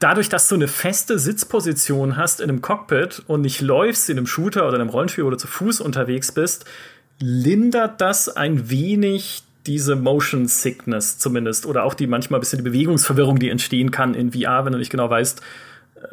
dadurch, 0.03 0.27
dass 0.27 0.49
du 0.49 0.55
eine 0.55 0.67
feste 0.67 1.17
Sitzposition 1.17 2.17
hast 2.17 2.41
in 2.41 2.49
einem 2.49 2.61
Cockpit 2.61 3.23
und 3.27 3.41
nicht 3.41 3.61
läufst 3.61 4.09
in 4.09 4.17
einem 4.17 4.27
Shooter 4.27 4.67
oder 4.67 4.75
einem 4.75 4.89
Rollenspiel 4.89 5.23
oder 5.23 5.37
zu 5.37 5.47
Fuß 5.47 5.79
unterwegs 5.79 6.33
bist, 6.33 6.65
lindert 7.19 8.01
das 8.01 8.27
ein 8.27 8.69
wenig 8.69 9.43
diese 9.65 9.95
Motion 9.95 10.47
Sickness 10.47 11.19
zumindest 11.19 11.65
oder 11.65 11.85
auch 11.85 11.93
die 11.93 12.07
manchmal 12.07 12.39
ein 12.39 12.41
bisschen 12.41 12.59
die 12.59 12.69
Bewegungsverwirrung, 12.69 13.39
die 13.39 13.49
entstehen 13.49 13.91
kann 13.91 14.13
in 14.13 14.33
VR, 14.33 14.65
wenn 14.65 14.73
du 14.73 14.79
nicht 14.79 14.89
genau 14.91 15.09
weißt, 15.09 15.41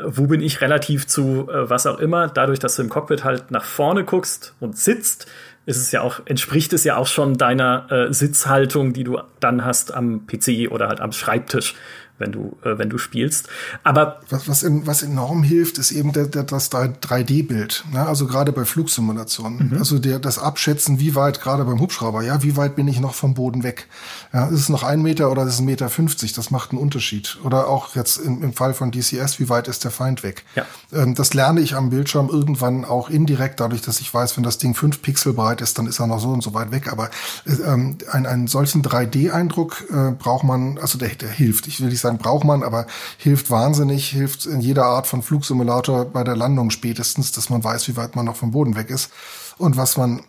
wo 0.05 0.27
bin 0.27 0.41
ich 0.41 0.61
relativ 0.61 1.09
zu 1.09 1.49
äh, 1.51 1.69
was 1.69 1.87
auch 1.87 1.99
immer, 1.99 2.29
dadurch, 2.29 2.61
dass 2.61 2.77
du 2.77 2.83
im 2.83 2.89
Cockpit 2.89 3.25
halt 3.25 3.51
nach 3.51 3.65
vorne 3.65 4.05
guckst 4.05 4.55
und 4.61 4.79
sitzt, 4.79 5.27
ist 5.67 5.79
es 5.79 5.91
ja 5.91 6.01
auch, 6.03 6.21
entspricht 6.27 6.73
es 6.73 6.85
ja 6.85 6.97
auch 6.97 7.09
schon 7.09 7.37
deiner 7.37 7.91
äh, 7.91 8.13
Sitzhaltung, 8.13 8.93
die 8.93 9.05
du 9.05 9.19
dann 9.41 9.65
hast 9.65 9.93
am 9.93 10.27
PC 10.27 10.71
oder 10.71 10.89
halt 10.89 11.01
am 11.01 11.11
Schreibtisch 11.13 11.75
wenn 12.21 12.33
du, 12.33 12.57
äh, 12.63 12.79
wenn 12.79 12.91
du 12.91 12.99
spielst. 12.99 13.49
Aber 13.83 14.21
was, 14.29 14.47
was, 14.49 14.63
in, 14.63 14.87
was 14.87 15.03
enorm 15.03 15.43
hilft, 15.43 15.79
ist 15.79 15.91
eben 15.91 16.13
der, 16.13 16.27
der, 16.27 16.45
das 16.45 16.71
3D-Bild. 16.71 17.85
Ne? 17.93 18.07
Also 18.07 18.27
gerade 18.27 18.53
bei 18.53 18.65
Flugsimulationen. 18.65 19.71
Mhm. 19.71 19.79
Also 19.79 19.99
der, 19.99 20.19
das 20.19 20.39
Abschätzen, 20.39 21.01
wie 21.01 21.15
weit, 21.15 21.41
gerade 21.41 21.65
beim 21.65 21.81
Hubschrauber, 21.81 22.23
ja, 22.23 22.43
wie 22.43 22.57
weit 22.57 22.77
bin 22.77 22.87
ich 22.87 23.01
noch 23.01 23.15
vom 23.15 23.35
Boden 23.35 23.63
weg? 23.63 23.87
Ja, 24.33 24.47
ist 24.47 24.61
es 24.61 24.69
noch 24.69 24.83
ein 24.85 25.03
Meter 25.03 25.31
oder 25.31 25.43
ist 25.43 25.55
es 25.55 25.61
ein 25.61 25.65
Meter 25.65 25.89
fünfzig? 25.89 26.33
Das 26.35 26.51
macht 26.51 26.71
einen 26.71 26.81
Unterschied. 26.81 27.39
Oder 27.43 27.67
auch 27.67 27.97
jetzt 27.97 28.19
im, 28.19 28.43
im 28.43 28.53
Fall 28.53 28.75
von 28.75 28.91
DCS, 28.91 29.41
wie 29.41 29.49
weit 29.49 29.67
ist 29.67 29.85
der 29.85 29.91
Feind 29.91 30.23
weg? 30.23 30.45
Ja. 30.55 30.67
Ähm, 30.93 31.15
das 31.15 31.35
lerne 31.35 31.61
ich 31.61 31.75
am 31.75 31.91
Bildschirm 31.91 32.29
irgendwann 32.29 32.85
auch 32.85 33.09
indirekt, 33.09 33.61
dadurch, 33.61 33.81
dass 33.81 34.01
ich 34.01 34.13
weiß, 34.13 34.37
wenn 34.37 34.45
das 34.45 34.59
Ding 34.59 34.75
fünf 34.75 35.03
Pixel 35.03 35.33
breit 35.33 35.61
ist, 35.61 35.79
dann 35.79 35.87
ist 35.87 35.99
er 36.01 36.07
noch 36.07 36.21
so 36.21 36.29
und 36.29 36.43
so 36.43 36.55
weit 36.55 36.71
weg. 36.71 36.93
Aber 36.93 37.11
äh, 37.47 37.53
ähm, 37.65 37.97
ein, 38.11 38.27
einen 38.27 38.47
solchen 38.47 38.83
3D-Eindruck 38.83 39.85
äh, 39.91 40.13
braucht 40.13 40.45
man, 40.45 40.79
also 40.79 40.99
der, 40.99 41.09
der 41.09 41.31
hilft. 41.31 41.67
Ich 41.67 41.81
will 41.81 41.89
nicht 41.89 42.01
sagen, 42.01 42.10
sagen, 42.11 42.19
braucht 42.23 42.45
man, 42.45 42.63
aber 42.63 42.87
hilft 43.19 43.51
wahnsinnig, 43.51 44.09
hilft 44.11 44.47
in 44.47 44.61
jeder 44.61 44.85
Art 44.85 45.07
von 45.07 45.23
Flugsimulator 45.23 46.05
bei 46.07 46.25
der 46.25 46.37
Landung 46.37 46.71
spätestens, 46.71 47.33
dass 47.33 47.51
man 47.51 47.63
weiß, 47.63 47.89
wie 47.89 47.97
weit 47.97 48.17
man 48.17 48.27
noch 48.27 48.37
vom 48.37 48.51
Boden 48.51 48.77
weg 48.77 48.91
ist. 48.91 49.11
Und 49.59 49.77
was 49.77 49.97
man 49.97 50.23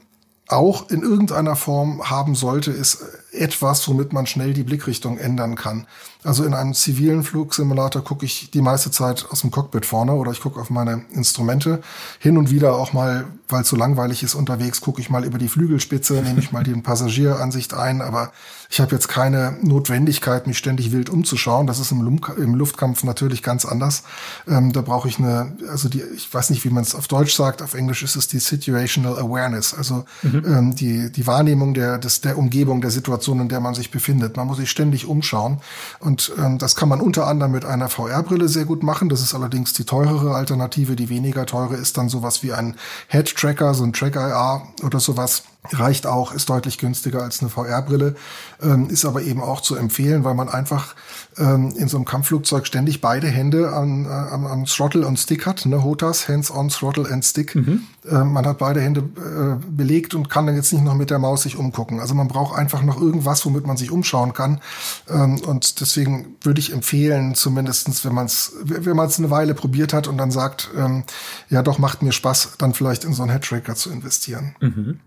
auch 0.47 0.89
in 0.89 1.01
irgendeiner 1.01 1.55
Form 1.55 2.09
haben 2.09 2.36
sollte, 2.36 2.71
ist 2.71 3.03
etwas, 3.32 3.88
womit 3.88 4.11
man 4.11 4.27
schnell 4.27 4.53
die 4.53 4.63
Blickrichtung 4.63 5.17
ändern 5.17 5.55
kann. 5.55 5.88
Also 6.24 6.43
in 6.43 6.53
einem 6.53 6.76
zivilen 6.76 7.24
Flugsimulator 7.24 8.03
gucke 8.03 8.26
ich 8.26 8.51
die 8.51 8.61
meiste 8.61 8.91
Zeit 8.91 9.26
aus 9.32 9.41
dem 9.41 9.49
Cockpit 9.49 9.88
vorne 9.88 10.13
oder 10.13 10.32
ich 10.32 10.39
gucke 10.39 10.59
auf 10.59 10.69
meine 10.69 11.03
Instrumente. 11.13 11.82
Hin 12.19 12.38
und 12.38 12.51
wieder 12.51 12.76
auch 12.76 12.93
mal, 12.93 13.26
weil 13.49 13.63
es 13.63 13.69
so 13.69 13.76
langweilig 13.76 14.22
ist 14.22 14.36
unterwegs, 14.36 14.82
gucke 14.82 15.01
ich 15.01 15.09
mal 15.09 15.26
über 15.26 15.39
die 15.39 15.47
Flügelspitze, 15.47 16.22
nehme 16.22 16.39
ich 16.39 16.51
mal 16.51 16.63
die 16.63 16.74
Passagieransicht 16.76 17.74
ein. 17.74 18.01
Aber 18.01 18.32
ich 18.69 18.80
habe 18.80 18.93
jetzt 18.93 19.07
keine 19.07 19.57
Notwendigkeit, 19.63 20.45
mich 20.45 20.57
ständig 20.57 20.91
wild 20.91 21.09
umzuschauen. 21.09 21.65
Das 21.65 21.80
ist 21.80 21.91
im, 21.91 22.01
Lum 22.01 22.22
im 22.38 22.53
Luftkampf 22.53 23.03
natürlich 23.03 23.41
ganz 23.41 23.65
anders. 23.65 24.03
Ähm, 24.47 24.72
da 24.74 24.82
brauche 24.82 25.07
ich 25.07 25.17
eine, 25.17 25.57
also 25.69 25.89
die, 25.89 26.03
ich 26.15 26.32
weiß 26.32 26.51
nicht, 26.51 26.63
wie 26.63 26.69
man 26.69 26.84
es 26.84 26.93
auf 26.93 27.07
Deutsch 27.07 27.36
sagt. 27.36 27.61
Auf 27.61 27.74
Englisch 27.74 28.03
ist 28.03 28.15
es 28.15 28.28
die 28.28 28.39
Situational 28.39 29.17
Awareness, 29.17 29.74
also 29.74 30.05
mhm. 30.22 30.43
ähm, 30.45 30.76
die 30.76 31.11
die 31.11 31.26
Wahrnehmung 31.26 31.74
der 31.74 31.97
des, 31.97 32.22
der 32.22 32.38
Umgebung, 32.38 32.80
der 32.80 32.91
Situation, 32.91 33.39
in 33.39 33.49
der 33.49 33.59
man 33.59 33.74
sich 33.74 33.89
befindet. 33.89 34.38
Man 34.38 34.47
muss 34.47 34.57
sich 34.57 34.69
ständig 34.69 35.05
umschauen 35.07 35.59
und 35.99 36.11
und 36.12 36.30
ähm, 36.38 36.57
das 36.57 36.76
kann 36.76 36.89
man 36.89 36.99
unter 36.99 37.26
anderem 37.26 37.53
mit 37.53 37.64
einer 37.64 37.88
VR-Brille 37.88 38.49
sehr 38.49 38.66
gut 38.66 38.84
machen. 38.84 39.07
Das 39.07 39.22
ist 39.22 39.34
allerdings 39.34 39.72
die 39.72 39.86
teurere 39.86 40.36
Alternative. 40.36 40.97
Die 40.97 41.07
weniger 41.07 41.45
teure 41.45 41.76
ist 41.76 41.97
dann 41.97 42.09
sowas 42.09 42.43
wie 42.43 42.51
ein 42.51 42.76
Head-Tracker, 43.07 43.74
so 43.74 43.86
ein 43.86 43.93
Track-IR 43.93 44.62
oder 44.84 44.99
sowas 44.99 45.43
reicht 45.70 46.07
auch, 46.07 46.34
ist 46.34 46.49
deutlich 46.49 46.80
günstiger 46.80 47.22
als 47.22 47.41
eine 47.41 47.49
VR-Brille, 47.49 48.16
ähm, 48.64 48.89
ist 48.89 49.05
aber 49.05 49.22
eben 49.22 49.41
auch 49.41 49.62
zu 49.62 49.76
empfehlen, 49.76 50.24
weil 50.24 50.34
man 50.34 50.49
einfach 50.49 50.95
ähm, 51.38 51.72
in 51.78 51.88
so 51.88 51.97
einem 51.97 52.05
Kampfflugzeug 52.05 52.66
ständig 52.66 52.99
beide 52.99 53.28
Hände 53.28 53.72
an, 53.72 54.05
äh, 54.05 54.09
am, 54.09 54.47
am 54.47 54.66
Throttle 54.66 55.05
und 55.05 55.20
Stick 55.20 55.45
hat, 55.45 55.66
ne, 55.68 55.84
HOTAS, 55.84 56.28
Hands-on 56.28 56.70
Throttle 56.70 57.07
and 57.12 57.24
Stick. 57.24 57.55
Mhm. 57.55 57.84
Ähm, 58.09 58.34
man 58.34 58.47
hat 58.47 58.57
beide 58.57 58.82
Hände 58.82 59.01
äh, 59.01 59.64
belegt 59.70 60.16
und 60.16 60.30
kann 60.30 60.47
dann 60.47 60.55
jetzt 60.55 60.74
nicht 60.74 60.84
noch 60.84 60.95
mit 60.95 61.12
der 61.12 61.20
Maus 61.20 61.43
sich 61.43 61.55
umgucken. 61.57 61.99
Also 61.99 62.16
man 62.16 62.28
braucht 62.28 62.57
einfach 62.57 62.82
noch 62.82 62.99
irgendwas, 62.99 63.45
womit 63.45 63.68
man 63.68 63.78
sich 63.78 63.91
umschauen 63.91 64.34
kann. 64.34 64.62
Ähm, 65.09 65.41
und 65.41 65.80
deswegen 65.80 66.38
würde 66.41 66.59
ich 66.59 66.74
empfehlen, 66.74 67.36
zumindestens, 67.36 68.03
wenn 68.03 68.16
man 68.16 68.26
es 68.26 68.53
wenn 68.64 68.95
man 68.95 69.07
es 69.07 69.20
eine 69.20 69.30
Weile 69.30 69.53
probiert 69.53 69.93
hat 69.93 70.07
und 70.07 70.18
dann 70.18 70.32
sagt, 70.32 70.72
ähm, 70.76 71.03
ja 71.49 71.62
doch, 71.62 71.78
macht 71.78 72.01
mir 72.01 72.12
Spaß, 72.12 72.53
dann 72.57 72.74
vielleicht 72.74 73.03
in 73.03 73.14
so 73.14 73.22
einen 73.22 73.32
Headtracker 73.32 73.76
zu 73.76 73.91
investieren. 73.91 74.55
Mhm. 74.59 74.99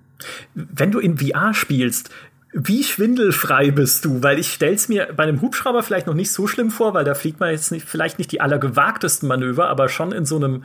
Wenn 0.54 0.90
du 0.90 0.98
in 0.98 1.18
VR 1.18 1.54
spielst, 1.54 2.10
wie 2.52 2.84
schwindelfrei 2.84 3.72
bist 3.72 4.04
du? 4.04 4.22
Weil 4.22 4.38
ich 4.38 4.52
stell's 4.52 4.88
mir 4.88 5.08
bei 5.16 5.24
einem 5.24 5.40
Hubschrauber 5.40 5.82
vielleicht 5.82 6.06
noch 6.06 6.14
nicht 6.14 6.30
so 6.30 6.46
schlimm 6.46 6.70
vor, 6.70 6.94
weil 6.94 7.04
da 7.04 7.14
fliegt 7.14 7.40
man 7.40 7.50
jetzt 7.50 7.72
nicht, 7.72 7.86
vielleicht 7.86 8.18
nicht 8.18 8.30
die 8.30 8.40
allergewagtesten 8.40 9.28
Manöver, 9.28 9.68
aber 9.68 9.88
schon 9.88 10.12
in 10.12 10.24
so 10.24 10.36
einem 10.36 10.62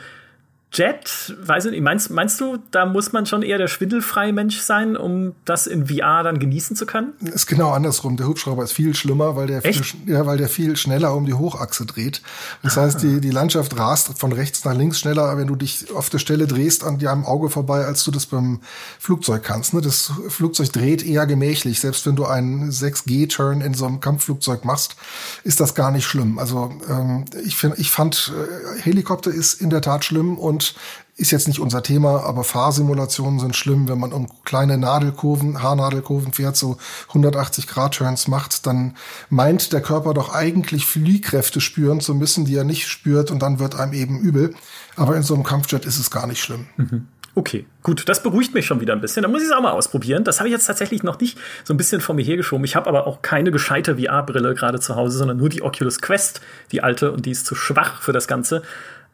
Jet, 0.72 1.36
weiß 1.41 1.65
ich 1.65 1.72
nicht, 1.72 1.82
meinst, 1.82 2.11
meinst 2.11 2.39
du, 2.39 2.59
da 2.70 2.86
muss 2.86 3.11
man 3.11 3.26
schon 3.26 3.41
eher 3.41 3.57
der 3.57 3.67
schwindelfreie 3.67 4.32
Mensch 4.32 4.59
sein, 4.59 4.95
um 4.95 5.34
das 5.43 5.65
in 5.65 5.88
VR 5.88 6.22
dann 6.22 6.38
genießen 6.38 6.76
zu 6.76 6.86
können? 6.86 7.13
Ist 7.22 7.47
genau 7.47 7.72
andersrum. 7.72 8.17
Der 8.17 8.28
Hubschrauber 8.28 8.63
ist 8.63 8.74
viel 8.74 8.93
schlimmer, 8.93 9.36
weil 9.36 9.47
der, 9.47 9.63
viel, 9.63 9.82
ja, 10.05 10.28
weil 10.28 10.38
der 10.38 10.47
viel 10.47 10.78
schneller 10.78 11.15
um 11.15 11.26
die 11.26 11.34
Hochachse 11.34 11.88
dreht. 11.88 12.22
Das 12.61 12.78
ah. 12.78 12.84
heißt, 12.84 13.01
die, 13.01 13.20
die 13.20 13.32
Landschaft 13.32 13.80
rast 13.80 14.20
von 14.20 14.32
rechts 14.32 14.63
nach 14.63 14.76
links 14.76 14.99
schneller, 14.99 15.36
wenn 15.38 15.47
du 15.47 15.55
dich 15.55 15.91
auf 15.91 16.11
der 16.11 16.20
Stelle 16.20 16.45
drehst, 16.45 16.84
an 16.84 16.99
dir 16.99 17.09
am 17.09 17.26
Auge 17.26 17.49
vorbei, 17.49 17.86
als 17.86 18.03
du 18.03 18.11
das 18.11 18.28
beim 18.28 18.59
Flugzeug 18.99 19.41
kannst. 19.41 19.74
Ne? 19.74 19.82
Das 19.82 20.11
Flugzeug 20.28 20.72
dreht 20.72 21.03
eher 21.03 21.26
gemächlich. 21.26 21.80
Selbst 21.80 22.05
wenn 22.05 22.15
du 22.15 22.26
einen 22.26 22.70
6G-Turn 22.70 23.61
in 23.61 23.74
so 23.74 23.88
einem 23.88 24.01
Kampfflugzeug 24.01 24.65
machst, 24.65 24.97
ist 25.43 25.59
das 25.59 25.74
gar 25.74 25.89
nicht 25.89 26.05
schlimm. 26.05 26.38
Also 26.38 26.72
ähm, 26.88 27.26
ich, 27.43 27.55
find, 27.55 27.80
ich 27.80 27.89
fand, 27.89 28.32
äh, 28.36 28.82
Helikopter 28.82 29.32
ist 29.32 29.55
in 29.55 29.72
der 29.72 29.82
Tat 29.82 30.05
schlimm 30.05 30.38
und 30.38 30.59
und 30.60 30.76
ist 31.16 31.32
jetzt 31.32 31.47
nicht 31.47 31.60
unser 31.60 31.84
Thema, 31.84 32.24
aber 32.24 32.43
Fahrsimulationen 32.43 33.39
sind 33.39 33.55
schlimm. 33.55 33.89
Wenn 33.89 33.99
man 33.99 34.14
um 34.14 34.28
kleine 34.43 34.78
Nadelkurven, 34.78 35.62
Haarnadelkurven 35.62 36.34
fährt, 36.34 36.55
so 36.55 36.78
180 37.10 37.68
Grad 37.68 37.95
Turns 37.95 38.28
macht, 38.28 38.66
dann 38.66 38.95
meint 39.30 39.74
der 39.74 39.82
Körper 39.82 40.14
doch 40.14 40.34
eigentlich 40.34 40.86
Fliehkräfte 40.86 41.62
spüren 41.62 41.99
zu 41.99 42.14
müssen, 42.16 42.45
die 42.45 42.55
er 42.55 42.64
nicht 42.64 42.88
spürt 42.88 43.32
und 43.32 43.39
dann 43.39 43.60
wird 43.60 43.76
einem 43.76 43.93
eben 43.93 44.20
übel. 44.20 44.53
Aber 44.95 45.16
in 45.16 45.24
so 45.24 45.34
einem 45.34 45.43
Kampfjet 45.43 45.86
ist 45.86 45.99
es 45.99 46.12
gar 46.12 46.28
nicht 46.28 46.41
schlimm. 46.41 46.68
Mhm. 46.78 47.07
Okay, 47.36 47.66
gut, 47.84 48.10
das 48.10 48.24
beruhigt 48.24 48.53
mich 48.53 48.66
schon 48.66 48.82
wieder 48.82 48.93
ein 48.93 49.01
bisschen. 49.01 49.24
Da 49.24 49.30
muss 49.30 49.41
ich 49.41 49.47
es 49.47 49.53
auch 49.53 49.62
mal 49.62 49.72
ausprobieren. 49.72 50.24
Das 50.24 50.39
habe 50.39 50.49
ich 50.49 50.53
jetzt 50.53 50.66
tatsächlich 50.66 51.03
noch 51.03 51.20
nicht 51.20 51.38
so 51.64 51.74
ein 51.74 51.78
bisschen 51.78 52.01
vor 52.01 52.16
mir 52.16 52.24
hergeschoben. 52.24 52.66
Ich 52.66 52.76
habe 52.76 52.88
aber 52.88 53.07
auch 53.07 53.22
keine 53.22 53.51
gescheite 53.51 53.97
VR-Brille 53.97 54.55
gerade 54.55 54.80
zu 54.80 54.95
Hause, 54.95 55.18
sondern 55.18 55.38
nur 55.38 55.49
die 55.49 55.62
Oculus 55.62 56.01
Quest, 56.01 56.41
die 56.72 56.82
alte, 56.82 57.12
und 57.12 57.26
die 57.26 57.32
ist 57.32 57.45
zu 57.45 57.55
schwach 57.55 58.01
für 58.01 58.14
das 58.14 58.28
Ganze. 58.28 58.64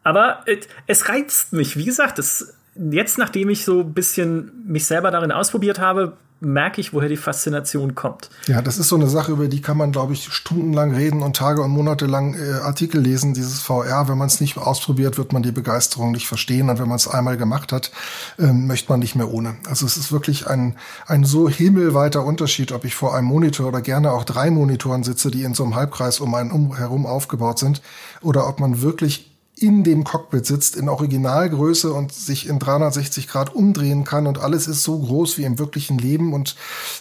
Aber 0.06 0.45
es 0.86 1.10
reizt 1.10 1.51
mich. 1.51 1.78
Wie 1.78 1.84
gesagt, 1.84 2.20
es, 2.20 2.53
jetzt, 2.76 3.18
nachdem 3.18 3.49
ich 3.49 3.66
so 3.66 3.80
ein 3.80 3.93
bisschen 3.93 4.51
mich 4.68 4.86
selber 4.86 5.10
darin 5.10 5.32
ausprobiert 5.32 5.80
habe, 5.80 6.14
merke 6.41 6.80
ich, 6.80 6.93
woher 6.93 7.10
die 7.10 7.18
Faszination 7.18 7.95
kommt. 7.95 8.30
Ja, 8.45 8.62
das 8.62 8.78
ist 8.78 8.89
so 8.89 8.97
eine 8.97 9.08
Sache, 9.08 9.32
über 9.32 9.47
die 9.47 9.62
kann 9.62 9.78
man, 9.78 9.91
glaube 9.91 10.14
ich, 10.14 10.32
stundenlang 10.32 10.93
reden 10.93 11.24
und 11.24 11.36
Tage 11.36 11.62
und 11.62 11.72
Monate 11.72 12.06
lang 12.06 12.36
äh, 12.36 12.60
Artikel 12.60 13.01
lesen, 13.01 13.34
dieses 13.34 13.62
VR. 13.62 14.08
Wenn 14.08 14.20
man 14.20 14.28
es 14.28 14.39
nicht 14.39 14.60
ausprobiert, 14.60 15.18
wird 15.18 15.34
man 15.34 15.41
die 15.41 15.51
Begeisterung 15.51 16.12
nicht 16.12 16.28
verstehen. 16.28 16.70
Und 16.70 16.78
wenn 16.78 16.88
man 16.88 16.97
es 16.97 17.08
einmal 17.08 17.38
gemacht 17.38 17.72
hat, 17.72 17.91
äh, 18.38 18.53
möchte 18.53 18.91
man 18.91 18.99
nicht 18.99 19.16
mehr 19.16 19.32
ohne. 19.32 19.56
Also 19.68 19.88
es 19.88 19.97
ist 19.97 20.12
wirklich 20.12 20.45
ein, 20.45 20.76
ein 21.08 21.24
so 21.24 21.49
himmelweiter 21.49 22.24
Unterschied, 22.24 22.72
ob 22.74 22.86
ich 22.86 22.93
vor 22.93 23.16
einem 23.16 23.28
Monitor 23.28 23.70
oder 23.70 23.82
gerne 23.82 24.12
auch 24.12 24.24
drei 24.24 24.51
Monitoren 24.51 25.01
sitze, 25.01 25.32
die 25.32 25.41
in 25.41 25.56
so 25.56 25.64
einem 25.64 25.74
Halbkreis 25.74 26.20
um 26.20 26.36
einen 26.36 26.76
herum 26.76 27.08
aufgebaut 27.08 27.58
sind, 27.58 27.82
oder 28.22 28.47
ob 28.47 28.60
man 28.60 28.84
wirklich 28.84 29.35
in 29.58 29.84
dem 29.84 30.03
Cockpit 30.03 30.45
sitzt, 30.45 30.76
in 30.76 30.89
Originalgröße 30.89 31.93
und 31.93 32.12
sich 32.12 32.47
in 32.47 32.60
360 32.60 33.28
Grad 33.28 33.56
umdrehen 33.56 34.03
kann 34.03 34.28
und 34.28 34.38
alles 34.38 34.68
ist 34.68 34.84
so 34.84 34.99
groß 34.99 35.38
wie 35.38 35.43
im 35.43 35.60
wirklichen 35.60 35.97
Leben 35.97 36.34
und 36.34 36.56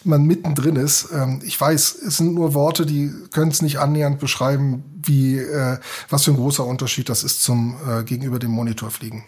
man 0.05 0.25
mittendrin 0.25 0.77
ist. 0.77 1.09
Ähm, 1.13 1.41
ich 1.45 1.61
weiß, 1.61 1.97
es 2.07 2.17
sind 2.17 2.35
nur 2.35 2.55
Worte, 2.55 2.87
die 2.87 3.13
können 3.33 3.51
es 3.51 3.61
nicht 3.61 3.79
annähernd 3.79 4.21
beschreiben, 4.21 4.85
wie 5.03 5.39
äh, 5.39 5.79
was 6.09 6.25
für 6.25 6.31
ein 6.31 6.37
großer 6.37 6.65
Unterschied 6.65 7.09
das 7.09 7.25
ist 7.25 7.43
zum 7.43 7.77
äh, 7.89 8.05
gegenüber 8.05 8.39
dem 8.39 8.53
Monitorfliegen. 8.53 9.25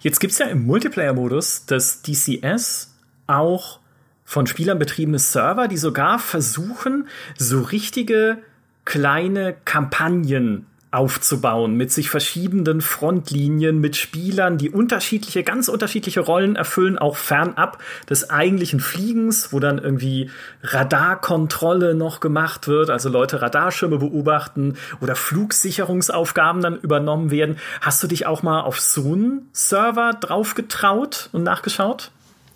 Jetzt 0.00 0.20
gibt's 0.20 0.38
ja 0.38 0.46
im 0.46 0.64
Multiplayer-Modus 0.64 1.64
das 1.66 2.00
DCS 2.00 2.88
auch 3.26 3.80
von 4.24 4.46
Spielern 4.46 4.78
betriebene 4.78 5.18
Server, 5.18 5.68
die 5.68 5.76
sogar 5.76 6.18
versuchen, 6.18 7.08
so 7.36 7.60
richtige 7.60 8.38
kleine 8.84 9.54
Kampagnen 9.64 10.66
aufzubauen 10.90 11.74
mit 11.74 11.92
sich 11.92 12.10
verschiebenden 12.10 12.80
Frontlinien, 12.80 13.80
mit 13.80 13.96
Spielern, 13.96 14.56
die 14.56 14.70
unterschiedliche, 14.70 15.42
ganz 15.42 15.68
unterschiedliche 15.68 16.20
Rollen 16.20 16.56
erfüllen, 16.56 16.96
auch 16.96 17.16
fernab 17.16 17.82
des 18.08 18.30
eigentlichen 18.30 18.80
Fliegens, 18.80 19.52
wo 19.52 19.60
dann 19.60 19.78
irgendwie 19.78 20.30
Radarkontrolle 20.62 21.94
noch 21.94 22.20
gemacht 22.20 22.68
wird, 22.68 22.90
also 22.90 23.08
Leute 23.08 23.42
Radarschirme 23.42 23.98
beobachten 23.98 24.76
oder 25.00 25.16
Flugsicherungsaufgaben 25.16 26.62
dann 26.62 26.78
übernommen 26.78 27.30
werden. 27.30 27.58
Hast 27.80 28.02
du 28.02 28.06
dich 28.06 28.26
auch 28.26 28.42
mal 28.42 28.60
auf 28.60 28.80
so 28.80 29.12
einen 29.12 29.48
Server 29.52 30.12
drauf 30.12 30.54
getraut 30.54 31.28
und 31.32 31.42
nachgeschaut? 31.42 32.10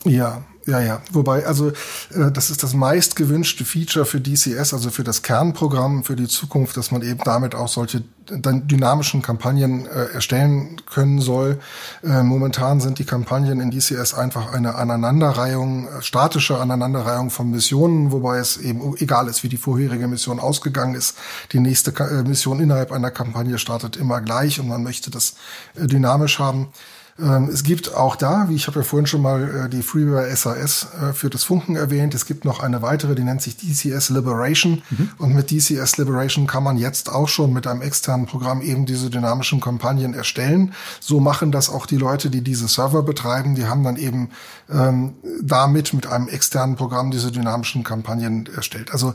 Ja, 0.05 0.45
Ja, 0.66 0.81
ja. 0.81 1.03
Wobei, 1.12 1.47
also 1.47 1.70
äh, 2.14 2.31
das 2.33 2.51
ist 2.51 2.62
das 2.62 2.74
meist 2.74 3.16
gewünschte 3.16 3.64
Feature 3.64 4.05
für 4.05 4.20
DCS, 4.20 4.74
also 4.74 4.91
für 4.91 5.05
das 5.05 5.22
Kernprogramm, 5.22 6.05
für 6.05 6.16
die 6.16 6.28
Zukunft, 6.28 6.76
dass 6.76 6.91
man 6.91 7.03
eben 7.03 7.20
damit 7.24 7.55
auch 7.55 7.68
solche 7.68 8.03
dynamischen 8.31 9.22
Kampagnen 9.22 9.87
äh, 9.87 10.14
erstellen 10.14 10.76
können 10.91 11.20
soll. 11.20 11.59
Äh, 12.03 12.22
momentan 12.22 12.81
sind 12.81 12.99
die 12.99 13.05
Kampagnen 13.05 13.61
in 13.61 13.70
DCS 13.70 14.14
einfach 14.14 14.53
eine 14.53 14.76
Aneinanderreihung, 14.76 15.89
äh, 15.89 16.03
statische 16.03 16.59
Aneinanderreihung 16.59 17.31
von 17.31 17.51
Missionen, 17.51 18.12
wobei 18.12 18.39
es 18.39 18.57
eben 18.57 18.95
egal 18.99 19.28
ist, 19.28 19.43
wie 19.43 19.49
die 19.49 19.57
vorherige 19.57 20.09
Mission 20.09 20.41
ausgegangen 20.41 20.95
ist. 20.95 21.16
Die 21.53 21.61
nächste 21.61 21.93
Ka 21.93 22.07
äh, 22.07 22.22
Mission 22.22 22.61
innerhalb 22.61 22.93
einer 22.93 23.11
Kampagne 23.11 23.59
startet 23.59 23.97
immer 23.97 24.20
gleich 24.20 24.61
und 24.61 24.68
man 24.68 24.83
möchte 24.83 25.11
das 25.11 25.35
äh, 25.74 25.87
dynamisch 25.87 26.39
haben. 26.39 26.68
Ähm, 27.18 27.48
es 27.52 27.62
gibt 27.62 27.94
auch 27.94 28.16
da, 28.16 28.48
wie 28.48 28.54
ich 28.54 28.66
habe 28.66 28.80
ja 28.80 28.84
vorhin 28.84 29.06
schon 29.06 29.22
mal 29.22 29.66
äh, 29.66 29.68
die 29.68 29.82
Freeware 29.82 30.34
SAS 30.34 30.88
äh, 31.00 31.12
für 31.12 31.30
das 31.30 31.44
Funken 31.44 31.76
erwähnt, 31.76 32.14
es 32.14 32.26
gibt 32.26 32.44
noch 32.44 32.61
eine 32.61 32.82
weitere, 32.82 33.14
die 33.14 33.24
nennt 33.24 33.42
sich 33.42 33.56
DCS 33.56 34.11
Liberation. 34.11 34.82
Mhm. 34.90 35.11
Und 35.18 35.34
mit 35.34 35.50
DCS 35.50 35.98
Liberation 35.98 36.46
kann 36.46 36.62
man 36.62 36.78
jetzt 36.78 37.11
auch 37.11 37.28
schon 37.28 37.52
mit 37.52 37.66
einem 37.66 37.82
externen 37.82 38.26
Programm 38.26 38.62
eben 38.62 38.86
diese 38.86 39.11
dynamischen 39.11 39.61
Kampagnen 39.61 40.14
erstellen. 40.14 40.72
So 41.00 41.20
machen 41.20 41.52
das 41.52 41.68
auch 41.68 41.86
die 41.86 41.96
Leute, 41.96 42.30
die 42.30 42.42
diese 42.42 42.68
Server 42.68 43.02
betreiben. 43.02 43.54
Die 43.54 43.66
haben 43.66 43.84
dann 43.84 43.96
eben 43.96 44.30
ähm, 44.70 45.14
damit 45.42 45.92
mit 45.92 46.06
einem 46.06 46.28
externen 46.28 46.76
Programm 46.76 47.11
diese 47.11 47.32
dynamischen 47.32 47.84
Kampagnen 47.84 48.48
erstellt. 48.54 48.92
Also 48.92 49.14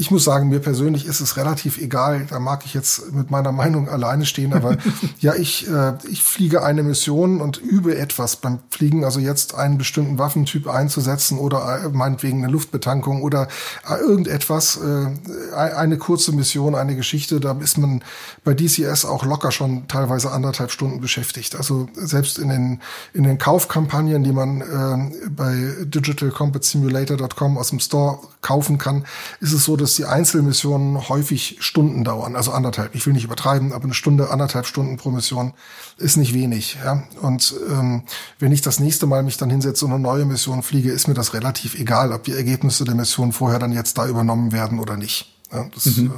ich 0.00 0.12
muss 0.12 0.22
sagen, 0.22 0.48
mir 0.48 0.60
persönlich 0.60 1.06
ist 1.06 1.18
es 1.18 1.36
relativ 1.36 1.76
egal. 1.76 2.24
Da 2.30 2.38
mag 2.38 2.64
ich 2.64 2.72
jetzt 2.72 3.12
mit 3.12 3.32
meiner 3.32 3.50
Meinung 3.50 3.88
alleine 3.88 4.26
stehen, 4.26 4.52
aber 4.52 4.76
ja, 5.18 5.34
ich, 5.34 5.68
äh, 5.68 5.94
ich 6.08 6.22
fliege 6.22 6.62
eine 6.62 6.84
Mission 6.84 7.40
und 7.40 7.56
übe 7.56 7.98
etwas 7.98 8.36
beim 8.36 8.60
Fliegen, 8.70 9.04
also 9.04 9.18
jetzt 9.18 9.56
einen 9.56 9.76
bestimmten 9.76 10.16
Waffentyp 10.16 10.68
einzusetzen 10.68 11.36
oder 11.36 11.82
äh, 11.84 11.88
meinetwegen 11.88 12.44
eine 12.44 12.52
Luftbetankung 12.52 13.22
oder 13.22 13.48
äh, 13.90 13.96
irgendetwas, 13.96 14.78
äh, 14.78 15.52
eine 15.56 15.98
kurze 15.98 16.30
Mission, 16.30 16.76
eine 16.76 16.94
Geschichte, 16.94 17.40
da 17.40 17.58
ist 17.60 17.76
man 17.76 18.04
bei 18.44 18.54
DCS 18.54 19.04
auch 19.04 19.24
locker 19.24 19.50
schon 19.50 19.88
teilweise 19.88 20.30
anderthalb 20.30 20.70
Stunden 20.70 21.00
beschäftigt. 21.00 21.56
Also 21.56 21.88
selbst 21.94 22.38
in 22.38 22.50
den, 22.50 22.80
in 23.14 23.24
den 23.24 23.38
Kaufkampagnen, 23.38 24.22
die 24.22 24.32
man 24.32 24.60
äh, 24.60 25.28
bei 25.30 25.74
digitalcombatsimulator.com 25.86 27.58
aus 27.58 27.70
dem 27.70 27.80
Store 27.80 28.20
kaufen 28.42 28.78
kann, 28.78 29.04
ist 29.40 29.52
es 29.52 29.64
so, 29.64 29.76
dass 29.76 29.87
dass 29.88 29.96
die 29.96 30.04
Einzelmissionen 30.04 31.08
häufig 31.08 31.56
Stunden 31.60 32.04
dauern, 32.04 32.36
also 32.36 32.52
anderthalb. 32.52 32.94
Ich 32.94 33.06
will 33.06 33.14
nicht 33.14 33.24
übertreiben, 33.24 33.72
aber 33.72 33.84
eine 33.84 33.94
Stunde, 33.94 34.28
anderthalb 34.28 34.66
Stunden 34.66 34.98
pro 34.98 35.10
Mission 35.10 35.54
ist 35.96 36.18
nicht 36.18 36.34
wenig. 36.34 36.76
Ja? 36.84 37.04
Und 37.22 37.54
ähm, 37.70 38.02
wenn 38.38 38.52
ich 38.52 38.60
das 38.60 38.80
nächste 38.80 39.06
Mal 39.06 39.22
mich 39.22 39.38
dann 39.38 39.48
hinsetze 39.48 39.86
und 39.86 39.92
eine 39.92 40.02
neue 40.02 40.26
Mission 40.26 40.62
fliege, 40.62 40.92
ist 40.92 41.08
mir 41.08 41.14
das 41.14 41.32
relativ 41.32 41.74
egal, 41.74 42.12
ob 42.12 42.24
die 42.24 42.32
Ergebnisse 42.32 42.84
der 42.84 42.94
Mission 42.94 43.32
vorher 43.32 43.58
dann 43.58 43.72
jetzt 43.72 43.96
da 43.96 44.06
übernommen 44.06 44.52
werden 44.52 44.78
oder 44.78 44.98
nicht. 44.98 45.34
Ja, 45.50 45.66
das, 45.72 45.86
mhm. 45.96 46.08
äh, 46.08 46.10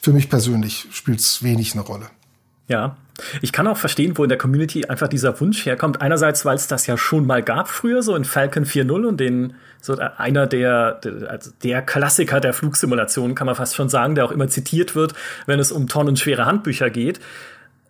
für 0.00 0.14
mich 0.14 0.30
persönlich 0.30 0.86
spielt 0.90 1.20
es 1.20 1.42
wenig 1.42 1.74
eine 1.74 1.82
Rolle. 1.82 2.06
Ja, 2.68 2.96
ich 3.42 3.52
kann 3.52 3.66
auch 3.66 3.76
verstehen, 3.76 4.16
wo 4.16 4.22
in 4.22 4.28
der 4.28 4.38
Community 4.38 4.86
einfach 4.86 5.08
dieser 5.08 5.40
Wunsch 5.40 5.64
herkommt. 5.66 6.00
Einerseits, 6.00 6.44
weil 6.44 6.56
es 6.56 6.66
das 6.66 6.86
ja 6.86 6.96
schon 6.96 7.26
mal 7.26 7.42
gab 7.42 7.68
früher, 7.68 8.02
so 8.02 8.14
in 8.14 8.24
Falcon 8.24 8.64
4.0 8.64 9.06
und 9.06 9.20
den, 9.20 9.54
so 9.80 9.96
einer 9.96 10.46
der, 10.46 10.94
der, 10.94 11.30
also 11.30 11.50
der 11.62 11.82
Klassiker 11.82 12.40
der 12.40 12.52
Flugsimulation, 12.52 13.34
kann 13.34 13.46
man 13.46 13.54
fast 13.54 13.76
schon 13.76 13.88
sagen, 13.88 14.14
der 14.14 14.24
auch 14.24 14.32
immer 14.32 14.48
zitiert 14.48 14.94
wird, 14.94 15.14
wenn 15.46 15.58
es 15.58 15.72
um 15.72 15.88
tonnenschwere 15.88 16.46
Handbücher 16.46 16.90
geht. 16.90 17.20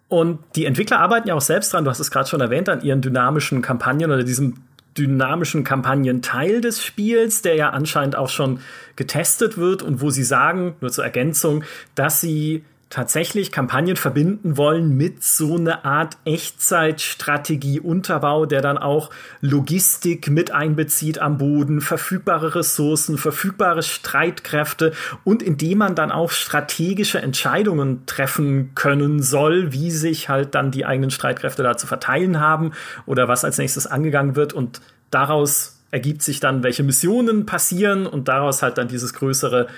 Und 0.08 0.40
die 0.56 0.66
Entwickler 0.66 0.98
arbeiten 0.98 1.28
ja 1.28 1.34
auch 1.34 1.40
selbst 1.40 1.72
dran, 1.72 1.84
du 1.84 1.90
hast 1.90 2.00
es 2.00 2.10
gerade 2.10 2.28
schon 2.28 2.40
erwähnt, 2.40 2.68
an 2.68 2.82
ihren 2.82 3.00
dynamischen 3.00 3.62
Kampagnen 3.62 4.10
oder 4.10 4.24
diesem 4.24 4.56
dynamischen 4.98 5.64
Kampagnenteil 5.64 6.60
des 6.60 6.84
Spiels, 6.84 7.42
der 7.42 7.54
ja 7.54 7.70
anscheinend 7.70 8.16
auch 8.16 8.28
schon 8.28 8.60
getestet 8.96 9.56
wird 9.56 9.82
und 9.82 10.00
wo 10.00 10.10
sie 10.10 10.24
sagen, 10.24 10.74
nur 10.80 10.90
zur 10.90 11.04
Ergänzung, 11.04 11.64
dass 11.94 12.20
sie 12.20 12.64
tatsächlich 12.90 13.50
Kampagnen 13.52 13.96
verbinden 13.96 14.56
wollen 14.56 14.96
mit 14.96 15.22
so 15.22 15.56
einer 15.56 15.84
Art 15.84 16.16
Echtzeitstrategie-Unterbau, 16.24 18.46
der 18.46 18.62
dann 18.62 18.78
auch 18.78 19.10
Logistik 19.40 20.28
mit 20.28 20.50
einbezieht 20.50 21.20
am 21.20 21.38
Boden, 21.38 21.80
verfügbare 21.80 22.56
Ressourcen, 22.56 23.16
verfügbare 23.16 23.84
Streitkräfte 23.84 24.92
und 25.22 25.40
indem 25.40 25.78
man 25.78 25.94
dann 25.94 26.10
auch 26.10 26.32
strategische 26.32 27.22
Entscheidungen 27.22 28.06
treffen 28.06 28.74
können 28.74 29.22
soll, 29.22 29.72
wie 29.72 29.92
sich 29.92 30.28
halt 30.28 30.56
dann 30.56 30.72
die 30.72 30.84
eigenen 30.84 31.12
Streitkräfte 31.12 31.62
da 31.62 31.76
zu 31.76 31.86
verteilen 31.86 32.40
haben 32.40 32.72
oder 33.06 33.28
was 33.28 33.44
als 33.44 33.58
nächstes 33.58 33.86
angegangen 33.86 34.34
wird 34.34 34.52
und 34.52 34.80
daraus 35.12 35.76
ergibt 35.92 36.22
sich 36.22 36.40
dann, 36.40 36.64
welche 36.64 36.82
Missionen 36.82 37.46
passieren 37.46 38.08
und 38.08 38.26
daraus 38.26 38.62
halt 38.62 38.78
dann 38.78 38.88
dieses 38.88 39.14
größere 39.14 39.68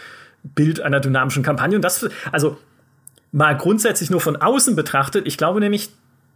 Bild 0.42 0.80
einer 0.80 1.00
dynamischen 1.00 1.42
Kampagne. 1.42 1.76
Und 1.76 1.82
das, 1.82 2.08
also 2.32 2.56
mal 3.32 3.56
grundsätzlich 3.56 4.10
nur 4.10 4.20
von 4.20 4.36
außen 4.36 4.76
betrachtet, 4.76 5.26
ich 5.26 5.36
glaube 5.36 5.60
nämlich, 5.60 5.90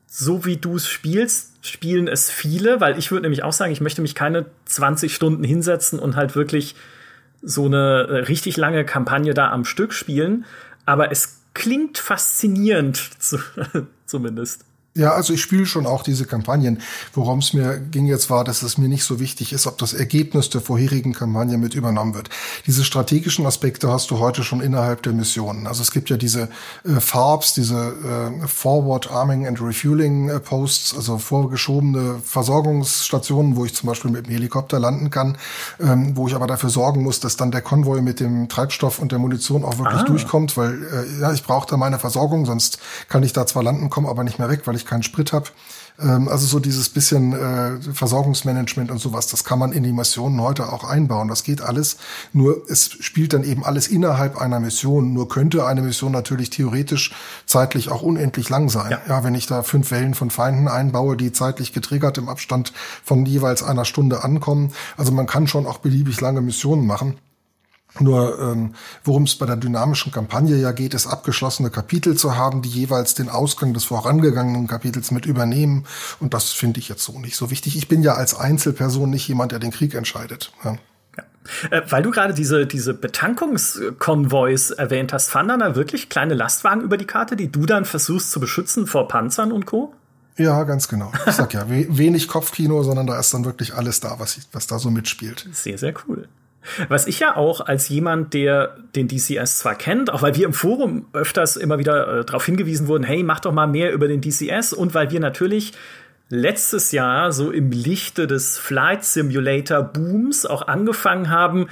so 0.06 0.44
wie 0.44 0.56
du 0.56 0.76
es 0.76 0.88
spielst, 0.88 1.52
spielen 1.66 2.08
es 2.08 2.30
viele, 2.30 2.80
weil 2.80 2.98
ich 2.98 3.10
würde 3.10 3.22
nämlich 3.22 3.42
auch 3.42 3.52
sagen, 3.52 3.72
ich 3.72 3.80
möchte 3.80 4.02
mich 4.02 4.14
keine 4.14 4.46
20 4.64 5.14
Stunden 5.14 5.44
hinsetzen 5.44 5.98
und 5.98 6.16
halt 6.16 6.36
wirklich 6.36 6.74
so 7.42 7.66
eine 7.66 8.06
äh, 8.08 8.16
richtig 8.24 8.56
lange 8.56 8.84
Kampagne 8.84 9.34
da 9.34 9.50
am 9.50 9.64
Stück 9.64 9.92
spielen. 9.92 10.44
Aber 10.84 11.10
es 11.10 11.40
klingt 11.54 11.98
faszinierend, 11.98 13.10
zumindest. 14.06 14.65
Ja, 14.96 15.12
also 15.12 15.34
ich 15.34 15.42
spiele 15.42 15.66
schon 15.66 15.84
auch 15.84 16.02
diese 16.02 16.24
Kampagnen. 16.24 16.80
Worum 17.12 17.40
es 17.40 17.52
mir 17.52 17.78
ging 17.78 18.06
jetzt 18.06 18.30
war, 18.30 18.44
dass 18.44 18.62
es 18.62 18.78
mir 18.78 18.88
nicht 18.88 19.04
so 19.04 19.20
wichtig 19.20 19.52
ist, 19.52 19.66
ob 19.66 19.76
das 19.76 19.92
Ergebnis 19.92 20.48
der 20.48 20.62
vorherigen 20.62 21.12
Kampagne 21.12 21.58
mit 21.58 21.74
übernommen 21.74 22.14
wird. 22.14 22.30
Diese 22.66 22.82
strategischen 22.82 23.44
Aspekte 23.44 23.90
hast 23.90 24.10
du 24.10 24.20
heute 24.20 24.42
schon 24.42 24.62
innerhalb 24.62 25.02
der 25.02 25.12
Missionen. 25.12 25.66
Also 25.66 25.82
es 25.82 25.90
gibt 25.90 26.08
ja 26.08 26.16
diese 26.16 26.48
äh, 26.84 26.98
FARPs, 26.98 27.52
diese 27.52 27.76
äh, 27.76 28.46
Forward 28.48 29.10
Arming 29.10 29.46
and 29.46 29.60
Refueling 29.60 30.30
äh, 30.30 30.40
Posts, 30.40 30.96
also 30.96 31.18
vorgeschobene 31.18 32.20
Versorgungsstationen, 32.24 33.56
wo 33.56 33.66
ich 33.66 33.74
zum 33.74 33.88
Beispiel 33.88 34.10
mit 34.10 34.26
dem 34.26 34.32
Helikopter 34.32 34.78
landen 34.78 35.10
kann, 35.10 35.36
ähm, 35.78 36.16
wo 36.16 36.26
ich 36.26 36.34
aber 36.34 36.46
dafür 36.46 36.70
sorgen 36.70 37.02
muss, 37.02 37.20
dass 37.20 37.36
dann 37.36 37.50
der 37.50 37.60
Konvoi 37.60 38.00
mit 38.00 38.18
dem 38.18 38.48
Treibstoff 38.48 38.98
und 38.98 39.12
der 39.12 39.18
Munition 39.18 39.62
auch 39.62 39.76
wirklich 39.76 40.00
ah. 40.00 40.04
durchkommt, 40.04 40.56
weil 40.56 40.82
äh, 40.82 41.20
ja, 41.20 41.32
ich 41.34 41.44
brauche 41.44 41.68
da 41.68 41.76
meine 41.76 41.98
Versorgung, 41.98 42.46
sonst 42.46 42.78
kann 43.10 43.22
ich 43.22 43.34
da 43.34 43.46
zwar 43.46 43.62
landen, 43.62 43.90
komme 43.90 44.08
aber 44.08 44.24
nicht 44.24 44.38
mehr 44.38 44.48
weg, 44.48 44.62
weil 44.64 44.74
ich 44.74 44.85
keinen 44.86 45.02
Sprit 45.02 45.32
habe. 45.32 45.48
Ähm, 45.98 46.28
also 46.28 46.46
so 46.46 46.58
dieses 46.58 46.88
bisschen 46.88 47.32
äh, 47.32 47.80
Versorgungsmanagement 47.80 48.90
und 48.90 48.98
sowas, 48.98 49.28
das 49.28 49.44
kann 49.44 49.58
man 49.58 49.72
in 49.72 49.82
die 49.82 49.92
Missionen 49.92 50.40
heute 50.40 50.72
auch 50.72 50.84
einbauen. 50.84 51.28
Das 51.28 51.42
geht 51.42 51.60
alles. 51.60 51.96
Nur 52.32 52.62
es 52.68 52.90
spielt 53.00 53.32
dann 53.32 53.44
eben 53.44 53.64
alles 53.64 53.88
innerhalb 53.88 54.36
einer 54.36 54.60
Mission. 54.60 55.12
Nur 55.12 55.28
könnte 55.28 55.66
eine 55.66 55.82
Mission 55.82 56.12
natürlich 56.12 56.50
theoretisch 56.50 57.14
zeitlich 57.46 57.90
auch 57.90 58.02
unendlich 58.02 58.48
lang 58.48 58.68
sein. 58.68 58.90
Ja, 58.90 59.00
ja 59.08 59.24
wenn 59.24 59.34
ich 59.34 59.46
da 59.46 59.62
fünf 59.62 59.90
Wellen 59.90 60.14
von 60.14 60.30
Feinden 60.30 60.68
einbaue, 60.68 61.16
die 61.16 61.32
zeitlich 61.32 61.72
getriggert 61.72 62.18
im 62.18 62.28
Abstand 62.28 62.72
von 63.04 63.24
jeweils 63.26 63.62
einer 63.62 63.84
Stunde 63.84 64.24
ankommen. 64.24 64.72
Also 64.96 65.12
man 65.12 65.26
kann 65.26 65.46
schon 65.46 65.66
auch 65.66 65.78
beliebig 65.78 66.20
lange 66.20 66.40
Missionen 66.40 66.86
machen. 66.86 67.18
Nur 68.00 68.38
ähm, 68.40 68.74
worum 69.04 69.24
es 69.24 69.36
bei 69.36 69.46
der 69.46 69.56
dynamischen 69.56 70.12
Kampagne 70.12 70.56
ja 70.56 70.72
geht, 70.72 70.94
ist 70.94 71.06
abgeschlossene 71.06 71.70
Kapitel 71.70 72.16
zu 72.16 72.36
haben, 72.36 72.62
die 72.62 72.68
jeweils 72.68 73.14
den 73.14 73.28
Ausgang 73.28 73.74
des 73.74 73.84
vorangegangenen 73.84 74.66
Kapitels 74.66 75.10
mit 75.10 75.26
übernehmen. 75.26 75.86
Und 76.20 76.34
das 76.34 76.52
finde 76.52 76.80
ich 76.80 76.88
jetzt 76.88 77.04
so 77.04 77.18
nicht 77.18 77.36
so 77.36 77.50
wichtig. 77.50 77.76
Ich 77.76 77.88
bin 77.88 78.02
ja 78.02 78.14
als 78.14 78.34
Einzelperson 78.34 79.10
nicht 79.10 79.26
jemand, 79.28 79.52
der 79.52 79.58
den 79.58 79.70
Krieg 79.70 79.94
entscheidet. 79.94 80.52
Ja. 80.64 80.76
Äh, 81.70 81.82
weil 81.88 82.02
du 82.02 82.10
gerade 82.10 82.34
diese, 82.34 82.66
diese 82.66 82.94
Betankungskonvois 82.94 84.72
erwähnt 84.76 85.12
hast, 85.12 85.30
fahren 85.30 85.48
dann 85.48 85.60
da 85.60 85.76
wirklich 85.76 86.08
kleine 86.08 86.34
Lastwagen 86.34 86.82
über 86.82 86.96
die 86.96 87.04
Karte, 87.04 87.36
die 87.36 87.50
du 87.50 87.66
dann 87.66 87.84
versuchst 87.84 88.30
zu 88.30 88.40
beschützen 88.40 88.86
vor 88.86 89.08
Panzern 89.08 89.52
und 89.52 89.66
Co.? 89.66 89.94
Ja, 90.38 90.64
ganz 90.64 90.88
genau. 90.88 91.12
Ich 91.26 91.32
sag 91.32 91.54
ja, 91.54 91.64
wenig 91.68 92.28
Kopfkino, 92.28 92.82
sondern 92.82 93.06
da 93.06 93.18
ist 93.18 93.32
dann 93.32 93.44
wirklich 93.44 93.74
alles 93.74 94.00
da, 94.00 94.18
was, 94.18 94.38
was 94.52 94.66
da 94.66 94.78
so 94.78 94.90
mitspielt. 94.90 95.48
Sehr, 95.52 95.78
sehr 95.78 95.94
cool. 96.06 96.28
Was 96.88 97.06
ich 97.06 97.20
ja 97.20 97.36
auch 97.36 97.60
als 97.60 97.88
jemand, 97.88 98.34
der 98.34 98.76
den 98.94 99.08
DCS 99.08 99.58
zwar 99.58 99.74
kennt, 99.74 100.12
auch 100.12 100.22
weil 100.22 100.36
wir 100.36 100.46
im 100.46 100.52
Forum 100.52 101.06
öfters 101.12 101.56
immer 101.56 101.78
wieder 101.78 102.20
äh, 102.20 102.24
darauf 102.24 102.44
hingewiesen 102.44 102.88
wurden, 102.88 103.04
hey, 103.04 103.22
mach 103.22 103.40
doch 103.40 103.52
mal 103.52 103.66
mehr 103.66 103.92
über 103.92 104.08
den 104.08 104.20
DCS 104.20 104.72
und 104.72 104.94
weil 104.94 105.10
wir 105.10 105.20
natürlich 105.20 105.72
letztes 106.28 106.92
Jahr 106.92 107.32
so 107.32 107.50
im 107.50 107.70
Lichte 107.70 108.26
des 108.26 108.58
Flight 108.58 109.04
Simulator 109.04 109.82
Booms 109.82 110.44
auch 110.44 110.66
angefangen 110.66 111.30
haben, 111.30 111.68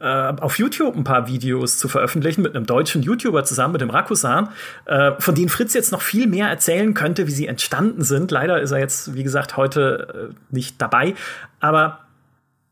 äh, 0.00 0.06
auf 0.06 0.58
YouTube 0.58 0.96
ein 0.96 1.04
paar 1.04 1.26
Videos 1.26 1.76
zu 1.78 1.88
veröffentlichen 1.88 2.42
mit 2.42 2.54
einem 2.54 2.66
deutschen 2.66 3.02
YouTuber 3.02 3.44
zusammen, 3.44 3.72
mit 3.72 3.80
dem 3.80 3.90
Rakusan, 3.90 4.50
äh, 4.84 5.12
von 5.18 5.34
denen 5.34 5.48
Fritz 5.48 5.74
jetzt 5.74 5.90
noch 5.90 6.02
viel 6.02 6.26
mehr 6.28 6.48
erzählen 6.48 6.94
könnte, 6.94 7.26
wie 7.26 7.32
sie 7.32 7.48
entstanden 7.48 8.02
sind. 8.02 8.30
Leider 8.30 8.60
ist 8.60 8.70
er 8.70 8.78
jetzt, 8.78 9.14
wie 9.14 9.24
gesagt, 9.24 9.56
heute 9.56 10.30
äh, 10.30 10.54
nicht 10.54 10.80
dabei. 10.80 11.14
Aber 11.58 12.00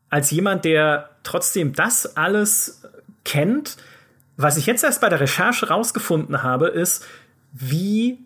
als 0.09 0.31
jemand, 0.31 0.63
der 0.63 1.09
trotzdem 1.27 1.73
das 1.73 2.17
alles 2.17 2.81
kennt, 3.23 3.77
was 4.37 4.57
ich 4.57 4.67
jetzt 4.67 4.83
erst 4.83 5.01
bei 5.01 5.09
der 5.09 5.19
Recherche 5.19 5.69
rausgefunden 5.69 6.43
habe, 6.43 6.67
ist, 6.67 7.05
wie 7.51 8.19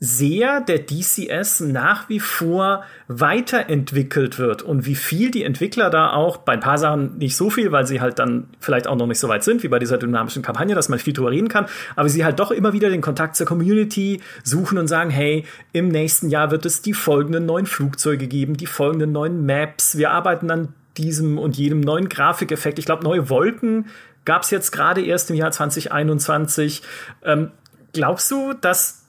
sehr 0.00 0.60
der 0.60 0.80
DCS 0.80 1.60
nach 1.60 2.10
wie 2.10 2.20
vor 2.20 2.84
weiterentwickelt 3.08 4.38
wird 4.38 4.62
und 4.62 4.84
wie 4.84 4.96
viel 4.96 5.30
die 5.30 5.44
Entwickler 5.44 5.88
da 5.88 6.12
auch, 6.12 6.36
bei 6.36 6.52
ein 6.52 6.60
paar 6.60 6.76
Sachen 6.76 7.16
nicht 7.16 7.36
so 7.36 7.48
viel, 7.48 7.72
weil 7.72 7.86
sie 7.86 8.02
halt 8.02 8.18
dann 8.18 8.48
vielleicht 8.60 8.86
auch 8.86 8.96
noch 8.96 9.06
nicht 9.06 9.18
so 9.18 9.28
weit 9.28 9.44
sind, 9.44 9.62
wie 9.62 9.68
bei 9.68 9.78
dieser 9.78 9.96
dynamischen 9.96 10.42
Kampagne, 10.42 10.74
dass 10.74 10.90
man 10.90 10.98
viel 10.98 11.14
drüber 11.14 11.30
reden 11.30 11.48
kann, 11.48 11.66
aber 11.96 12.10
sie 12.10 12.24
halt 12.24 12.38
doch 12.38 12.50
immer 12.50 12.74
wieder 12.74 12.90
den 12.90 13.00
Kontakt 13.00 13.36
zur 13.36 13.46
Community 13.46 14.20
suchen 14.42 14.76
und 14.76 14.88
sagen, 14.88 15.08
hey, 15.08 15.46
im 15.72 15.88
nächsten 15.88 16.28
Jahr 16.28 16.50
wird 16.50 16.66
es 16.66 16.82
die 16.82 16.92
folgenden 16.92 17.46
neuen 17.46 17.66
Flugzeuge 17.66 18.26
geben, 18.26 18.58
die 18.58 18.66
folgenden 18.66 19.12
neuen 19.12 19.46
Maps, 19.46 19.96
wir 19.96 20.10
arbeiten 20.10 20.50
an 20.50 20.74
diesem 20.96 21.38
und 21.38 21.56
jedem 21.56 21.80
neuen 21.80 22.08
Grafikeffekt. 22.08 22.78
Ich 22.78 22.86
glaube, 22.86 23.04
neue 23.04 23.28
Wolken 23.28 23.86
gab 24.24 24.42
es 24.42 24.50
jetzt 24.50 24.70
gerade 24.70 25.04
erst 25.04 25.30
im 25.30 25.36
Jahr 25.36 25.50
2021. 25.50 26.82
Ähm, 27.24 27.50
glaubst 27.92 28.30
du, 28.30 28.52
dass 28.52 29.02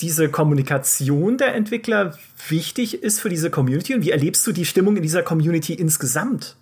diese 0.00 0.28
Kommunikation 0.28 1.38
der 1.38 1.54
Entwickler 1.54 2.16
wichtig 2.48 3.02
ist 3.02 3.20
für 3.20 3.28
diese 3.28 3.50
Community 3.50 3.94
und 3.94 4.02
wie 4.02 4.10
erlebst 4.10 4.46
du 4.46 4.52
die 4.52 4.64
Stimmung 4.64 4.96
in 4.96 5.02
dieser 5.02 5.22
Community 5.22 5.74
insgesamt? 5.74 6.56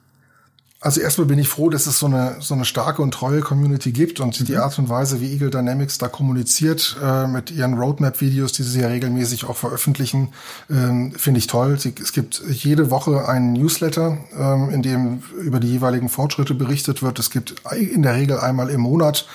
Also 0.87 1.01
erstmal 1.01 1.26
bin 1.26 1.41
ich 1.41 1.49
froh, 1.49 1.68
dass 1.68 1.89
es 1.89 1.99
so 1.99 2.07
eine, 2.07 2.37
so 2.39 2.55
eine 2.55 2.64
starke 2.64 3.03
und 3.03 3.11
treue 3.11 3.41
Community 3.41 3.91
gibt 3.91 4.20
und 4.20 4.41
mhm. 4.41 4.45
die 4.45 4.57
Art 4.57 4.78
und 4.78 4.89
Weise, 4.89 5.20
wie 5.20 5.32
Eagle 5.32 5.51
Dynamics 5.51 5.99
da 5.99 6.07
kommuniziert 6.07 6.97
äh, 7.03 7.26
mit 7.26 7.51
ihren 7.51 7.74
Roadmap-Videos, 7.74 8.53
die 8.53 8.62
sie 8.62 8.82
ja 8.82 8.87
regelmäßig 8.87 9.47
auch 9.47 9.57
veröffentlichen, 9.57 10.28
ähm, 10.70 11.11
finde 11.16 11.39
ich 11.39 11.49
toll. 11.49 11.80
Sie, 11.80 11.93
es 12.01 12.12
gibt 12.12 12.41
jede 12.49 12.89
Woche 12.93 13.28
einen 13.28 13.55
Newsletter, 13.55 14.18
ähm, 14.39 14.70
in 14.70 14.82
dem 14.82 15.24
über 15.43 15.59
die 15.59 15.72
jeweiligen 15.72 16.09
Fortschritte 16.09 16.55
berichtet 16.55 17.03
wird. 17.03 17.18
Es 17.18 17.30
gibt 17.30 17.57
in 17.76 18.03
der 18.03 18.14
Regel 18.14 18.39
einmal 18.39 18.70
im 18.70 18.82
Monat 18.82 19.26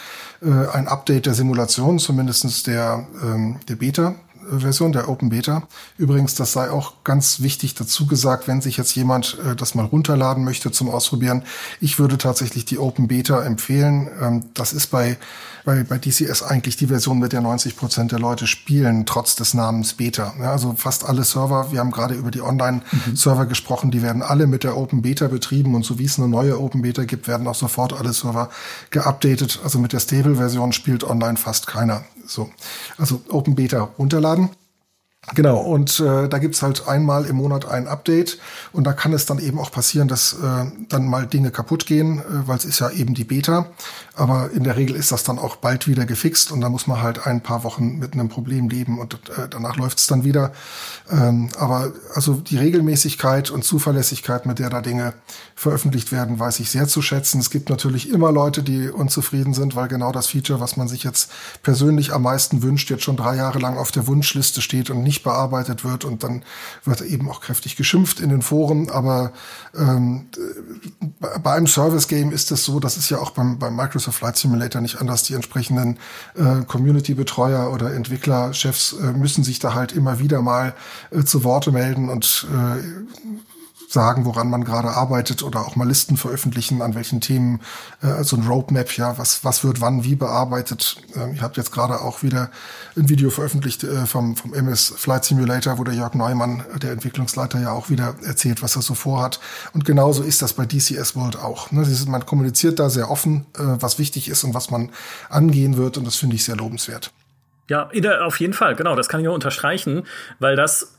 äh, 0.42 0.70
ein 0.72 0.88
Update 0.88 1.26
der 1.26 1.34
Simulation, 1.34 2.00
zumindestens 2.00 2.64
der, 2.64 3.06
ähm, 3.22 3.58
der 3.68 3.76
Beta. 3.76 4.16
Version, 4.60 4.92
der 4.92 5.10
Open 5.10 5.30
Beta. 5.30 5.64
Übrigens, 5.98 6.36
das 6.36 6.54
sei 6.54 6.70
auch 6.70 7.04
ganz 7.04 7.42
wichtig 7.42 7.76
dazu 7.76 8.08
gesagt, 8.08 8.48
wenn 8.48 8.62
sich 8.62 8.78
jetzt 8.78 8.96
jemand 8.96 9.38
äh, 9.46 9.56
das 9.56 9.76
mal 9.76 9.86
runterladen 9.86 10.44
möchte 10.44 10.72
zum 10.72 10.90
Ausprobieren. 10.90 11.44
Ich 11.80 12.00
würde 12.00 12.18
tatsächlich 12.18 12.66
die 12.66 12.78
Open 12.78 13.08
Beta 13.08 13.44
empfehlen. 13.44 14.10
Ähm, 14.22 14.44
das 14.54 14.74
ist 14.74 14.88
bei, 14.88 15.18
bei, 15.66 15.84
bei 15.84 15.98
DCS 15.98 16.44
eigentlich 16.44 16.76
die 16.78 16.88
Version, 16.88 17.20
mit 17.20 17.34
der 17.34 17.42
90 17.42 17.78
Prozent 17.78 18.12
der 18.12 18.20
Leute 18.20 18.48
spielen, 18.48 19.06
trotz 19.06 19.36
des 19.36 19.54
Namens 19.54 19.94
Beta. 19.94 20.34
Ja, 20.40 20.52
also 20.52 20.74
fast 20.78 21.06
alle 21.06 21.24
Server, 21.24 21.72
wir 21.72 21.80
haben 21.80 21.92
gerade 21.92 22.16
über 22.16 22.32
die 22.32 22.42
Online-Server 22.42 23.46
mhm. 23.46 23.50
gesprochen, 23.50 23.92
die 23.92 24.02
werden 24.02 24.22
alle 24.22 24.48
mit 24.48 24.64
der 24.64 24.78
Open 24.78 25.02
Beta 25.02 25.28
betrieben 25.28 25.76
und 25.76 25.84
so 25.84 26.00
wie 26.00 26.06
es 26.06 26.18
eine 26.18 26.28
neue 26.28 26.60
Open 26.60 26.82
Beta 26.82 27.04
gibt, 27.04 27.28
werden 27.28 27.48
auch 27.48 27.56
sofort 27.56 27.94
alle 27.94 28.14
Server 28.14 28.50
geupdatet. 28.90 29.60
Also 29.64 29.80
mit 29.80 29.94
der 29.94 30.00
Stable-Version 30.00 30.74
spielt 30.74 31.04
online 31.04 31.38
fast 31.38 31.68
keiner. 31.68 32.04
So, 32.26 32.50
also 32.98 33.22
Open 33.30 33.56
Beta 33.56 33.90
runterladen. 33.98 34.50
Genau, 35.36 35.60
und 35.60 36.00
äh, 36.00 36.28
da 36.28 36.40
gibt's 36.40 36.64
halt 36.64 36.88
einmal 36.88 37.26
im 37.28 37.36
Monat 37.36 37.66
ein 37.66 37.88
Update 37.88 38.40
und 38.74 38.86
da 38.86 38.94
kann 38.94 39.14
es 39.14 39.28
dann 39.28 39.38
eben 39.38 39.60
auch 39.60 39.72
passieren, 39.72 40.08
dass 40.08 40.34
äh, 40.34 40.66
dann 40.90 41.06
mal 41.06 41.28
Dinge 41.28 41.52
kaputt 41.52 41.86
gehen, 41.86 42.20
äh, 42.20 42.48
weil 42.48 42.58
es 42.58 42.66
ist 42.66 42.80
ja 42.80 42.90
eben 42.90 43.14
die 43.14 43.24
Beta. 43.24 43.68
Aber 44.14 44.52
in 44.52 44.66
der 44.66 44.76
Regel 44.76 44.96
ist 44.98 45.12
das 45.12 45.24
dann 45.24 45.40
auch 45.40 45.56
bald 45.56 45.88
wieder 45.88 46.06
gefixt 46.06 46.52
und 46.52 46.60
da 46.60 46.70
muss 46.70 46.86
man 46.86 47.02
halt 47.02 47.26
ein 47.26 47.42
paar 47.42 47.64
Wochen 47.64 47.98
mit 47.98 48.14
einem 48.14 48.28
Problem 48.28 48.68
leben 48.68 49.00
und 49.00 49.14
äh, 49.14 49.48
danach 49.50 49.78
läuft's 49.78 50.06
dann 50.08 50.26
wieder. 50.26 50.52
Ähm, 51.10 51.50
aber 51.58 51.94
also 52.14 52.34
die 52.34 52.58
Regelmäßigkeit 52.58 53.52
und 53.52 53.64
Zuverlässigkeit, 53.64 54.46
mit 54.46 54.60
der 54.60 54.70
da 54.70 54.82
Dinge 54.82 55.14
veröffentlicht 55.56 56.12
werden, 56.12 56.40
weiß 56.40 56.60
ich 56.60 56.70
sehr 56.70 56.88
zu 56.88 57.02
schätzen. 57.02 57.40
Es 57.40 57.50
gibt 57.50 57.70
natürlich 57.70 58.10
immer 58.10 58.32
Leute, 58.32 58.64
die 58.64 58.90
unzufrieden 58.90 59.54
sind, 59.54 59.76
weil 59.76 59.88
genau 59.88 60.12
das 60.12 60.28
Feature, 60.28 60.60
was 60.60 60.76
man 60.76 60.90
sich 60.90 61.04
jetzt 61.04 61.32
persönlich 61.64 62.14
am 62.14 62.24
meisten 62.24 62.64
wünscht, 62.64 62.90
jetzt 62.90 63.04
schon 63.04 63.16
drei 63.16 63.38
Jahre 63.38 63.60
lang 63.60 63.78
auf 63.78 63.92
der 63.92 64.08
Wunschliste 64.08 64.62
steht 64.62 64.90
und 64.90 65.04
nicht 65.04 65.24
bearbeitet 65.24 65.86
wird 65.86 66.04
und 66.04 66.24
dann 66.24 66.44
wird 66.84 67.02
eben 67.02 67.30
auch 67.30 67.40
kräftig 67.40 67.76
geschimpft 67.78 68.20
in 68.20 68.30
den 68.30 68.42
Foren. 68.42 68.90
Aber 68.90 69.32
ähm, 69.74 70.28
bei 71.42 71.54
einem 71.54 71.68
Service-Game 71.68 72.32
ist 72.32 72.52
es 72.52 72.66
so, 72.66 72.80
das 72.80 72.98
ist 72.98 73.10
ja 73.10 73.20
auch 73.20 73.32
beim, 73.32 73.58
beim 73.58 73.76
Microsoft 73.76 74.11
Flight 74.12 74.38
Simulator 74.38 74.82
nicht 74.82 75.00
anders. 75.00 75.24
Die 75.24 75.34
entsprechenden 75.34 75.98
äh, 76.36 76.64
Community-Betreuer 76.66 77.72
oder 77.72 77.94
Entwicklerchefs 77.94 78.94
äh, 78.94 79.14
müssen 79.14 79.44
sich 79.44 79.60
da 79.60 79.74
halt 79.74 79.92
immer 79.92 80.20
wieder 80.20 80.42
mal 80.42 80.74
äh, 81.12 81.24
zu 81.24 81.44
Worte 81.44 81.72
melden 81.72 82.10
und 82.10 82.48
äh, 82.52 82.82
sagen, 83.92 84.26
woran 84.26 84.50
man 84.50 84.64
gerade 84.64 84.90
arbeitet 84.90 85.44
oder 85.44 85.66
auch 85.66 85.76
mal 85.76 85.88
Listen 85.88 86.16
veröffentlichen, 86.16 86.82
an 86.82 86.96
welchen 86.96 87.20
Themen, 87.20 87.60
äh, 88.02 88.24
so 88.24 88.38
ein 88.38 88.48
Roadmap, 88.48 88.96
ja, 88.96 89.18
was, 89.18 89.44
was 89.44 89.64
wird 89.64 89.82
wann 89.82 90.04
wie 90.04 90.16
bearbeitet. 90.16 90.98
Ähm, 91.16 91.34
ich 91.34 91.42
habe 91.42 91.56
jetzt 91.58 91.72
gerade 91.72 92.00
auch 92.02 92.24
wieder 92.24 92.52
ein 92.96 93.10
Video 93.10 93.30
veröffentlicht 93.30 93.84
äh, 93.84 94.06
vom, 94.06 94.36
vom 94.36 94.54
MS 94.54 94.94
Flight 94.96 95.26
Simulator, 95.26 95.78
wo 95.78 95.84
der 95.84 95.94
Jörg 95.94 96.14
Neumann, 96.14 96.64
der 96.82 96.92
Entwicklungsleiter, 96.92 97.60
ja 97.60 97.72
auch 97.72 97.90
wieder 97.90 98.16
erzählt, 98.24 98.62
was 98.62 98.76
er 98.76 98.82
so 98.82 98.96
vorhat. 98.96 99.40
Und 99.74 99.84
genauso 99.84 100.24
ist 100.24 100.42
das 100.42 100.54
bei 100.54 100.66
DCS 100.66 101.16
World 101.16 101.38
auch. 101.38 101.72
Ne? 101.72 101.86
Man 102.08 102.26
kommuniziert 102.26 102.80
da 102.80 102.90
sehr 102.90 103.12
offen, 103.12 103.46
äh, 103.58 103.62
was 103.62 104.00
wichtig 104.00 104.30
ist 104.30 104.44
und 104.46 104.54
was 104.54 104.72
man 104.72 104.92
angehen 105.30 105.76
wird 105.76 105.98
und 105.98 106.06
das 106.08 106.16
finde 106.16 106.38
ich 106.38 106.46
sehr 106.46 106.56
lobenswert. 106.56 107.12
Ja, 107.70 107.90
auf 108.26 108.40
jeden 108.40 108.54
Fall, 108.54 108.76
genau, 108.76 108.96
das 108.96 109.08
kann 109.08 109.22
ich 109.22 109.26
nur 109.26 109.34
unterstreichen, 109.34 110.04
weil 110.40 110.56
das 110.56 110.94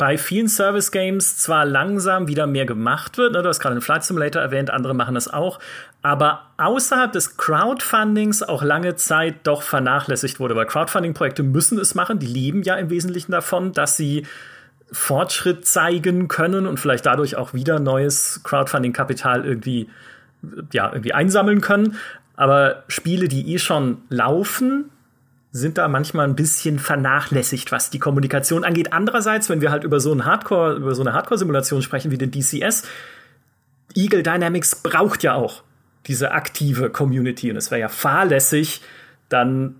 bei 0.00 0.16
vielen 0.16 0.48
Service 0.48 0.92
Games 0.92 1.36
zwar 1.36 1.66
langsam 1.66 2.26
wieder 2.26 2.46
mehr 2.46 2.64
gemacht 2.64 3.18
wird, 3.18 3.34
ne, 3.34 3.42
du 3.42 3.48
hast 3.50 3.60
gerade 3.60 3.74
den 3.74 3.82
Flight 3.82 4.02
Simulator 4.02 4.40
erwähnt, 4.40 4.70
andere 4.70 4.94
machen 4.94 5.14
das 5.14 5.30
auch, 5.30 5.58
aber 6.00 6.46
außerhalb 6.56 7.12
des 7.12 7.36
Crowdfundings 7.36 8.42
auch 8.42 8.62
lange 8.62 8.96
Zeit 8.96 9.34
doch 9.42 9.60
vernachlässigt 9.60 10.40
wurde, 10.40 10.56
weil 10.56 10.64
Crowdfunding-Projekte 10.64 11.42
müssen 11.42 11.78
es 11.78 11.94
machen, 11.94 12.18
die 12.18 12.26
leben 12.26 12.62
ja 12.62 12.76
im 12.76 12.88
Wesentlichen 12.88 13.30
davon, 13.30 13.74
dass 13.74 13.98
sie 13.98 14.26
Fortschritt 14.90 15.66
zeigen 15.66 16.28
können 16.28 16.66
und 16.66 16.80
vielleicht 16.80 17.04
dadurch 17.04 17.36
auch 17.36 17.52
wieder 17.52 17.78
neues 17.78 18.40
Crowdfunding-Kapital 18.42 19.44
irgendwie, 19.44 19.90
ja, 20.72 20.88
irgendwie 20.90 21.12
einsammeln 21.12 21.60
können. 21.60 21.96
Aber 22.36 22.84
Spiele, 22.88 23.28
die 23.28 23.52
eh 23.52 23.58
schon 23.58 23.98
laufen, 24.08 24.86
sind 25.52 25.78
da 25.78 25.88
manchmal 25.88 26.28
ein 26.28 26.36
bisschen 26.36 26.78
vernachlässigt, 26.78 27.72
was 27.72 27.90
die 27.90 27.98
Kommunikation 27.98 28.64
angeht. 28.64 28.92
Andererseits, 28.92 29.48
wenn 29.48 29.60
wir 29.60 29.70
halt 29.70 29.84
über 29.84 29.98
so, 29.98 30.12
ein 30.12 30.24
Hardcore, 30.24 30.76
über 30.76 30.94
so 30.94 31.02
eine 31.02 31.12
Hardcore-Simulation 31.12 31.82
sprechen 31.82 32.10
wie 32.10 32.18
den 32.18 32.30
DCS, 32.30 32.84
Eagle 33.94 34.22
Dynamics 34.22 34.76
braucht 34.76 35.22
ja 35.24 35.34
auch 35.34 35.62
diese 36.06 36.30
aktive 36.32 36.90
Community 36.90 37.50
und 37.50 37.56
es 37.56 37.70
wäre 37.70 37.80
ja 37.80 37.88
fahrlässig, 37.88 38.80
dann 39.28 39.76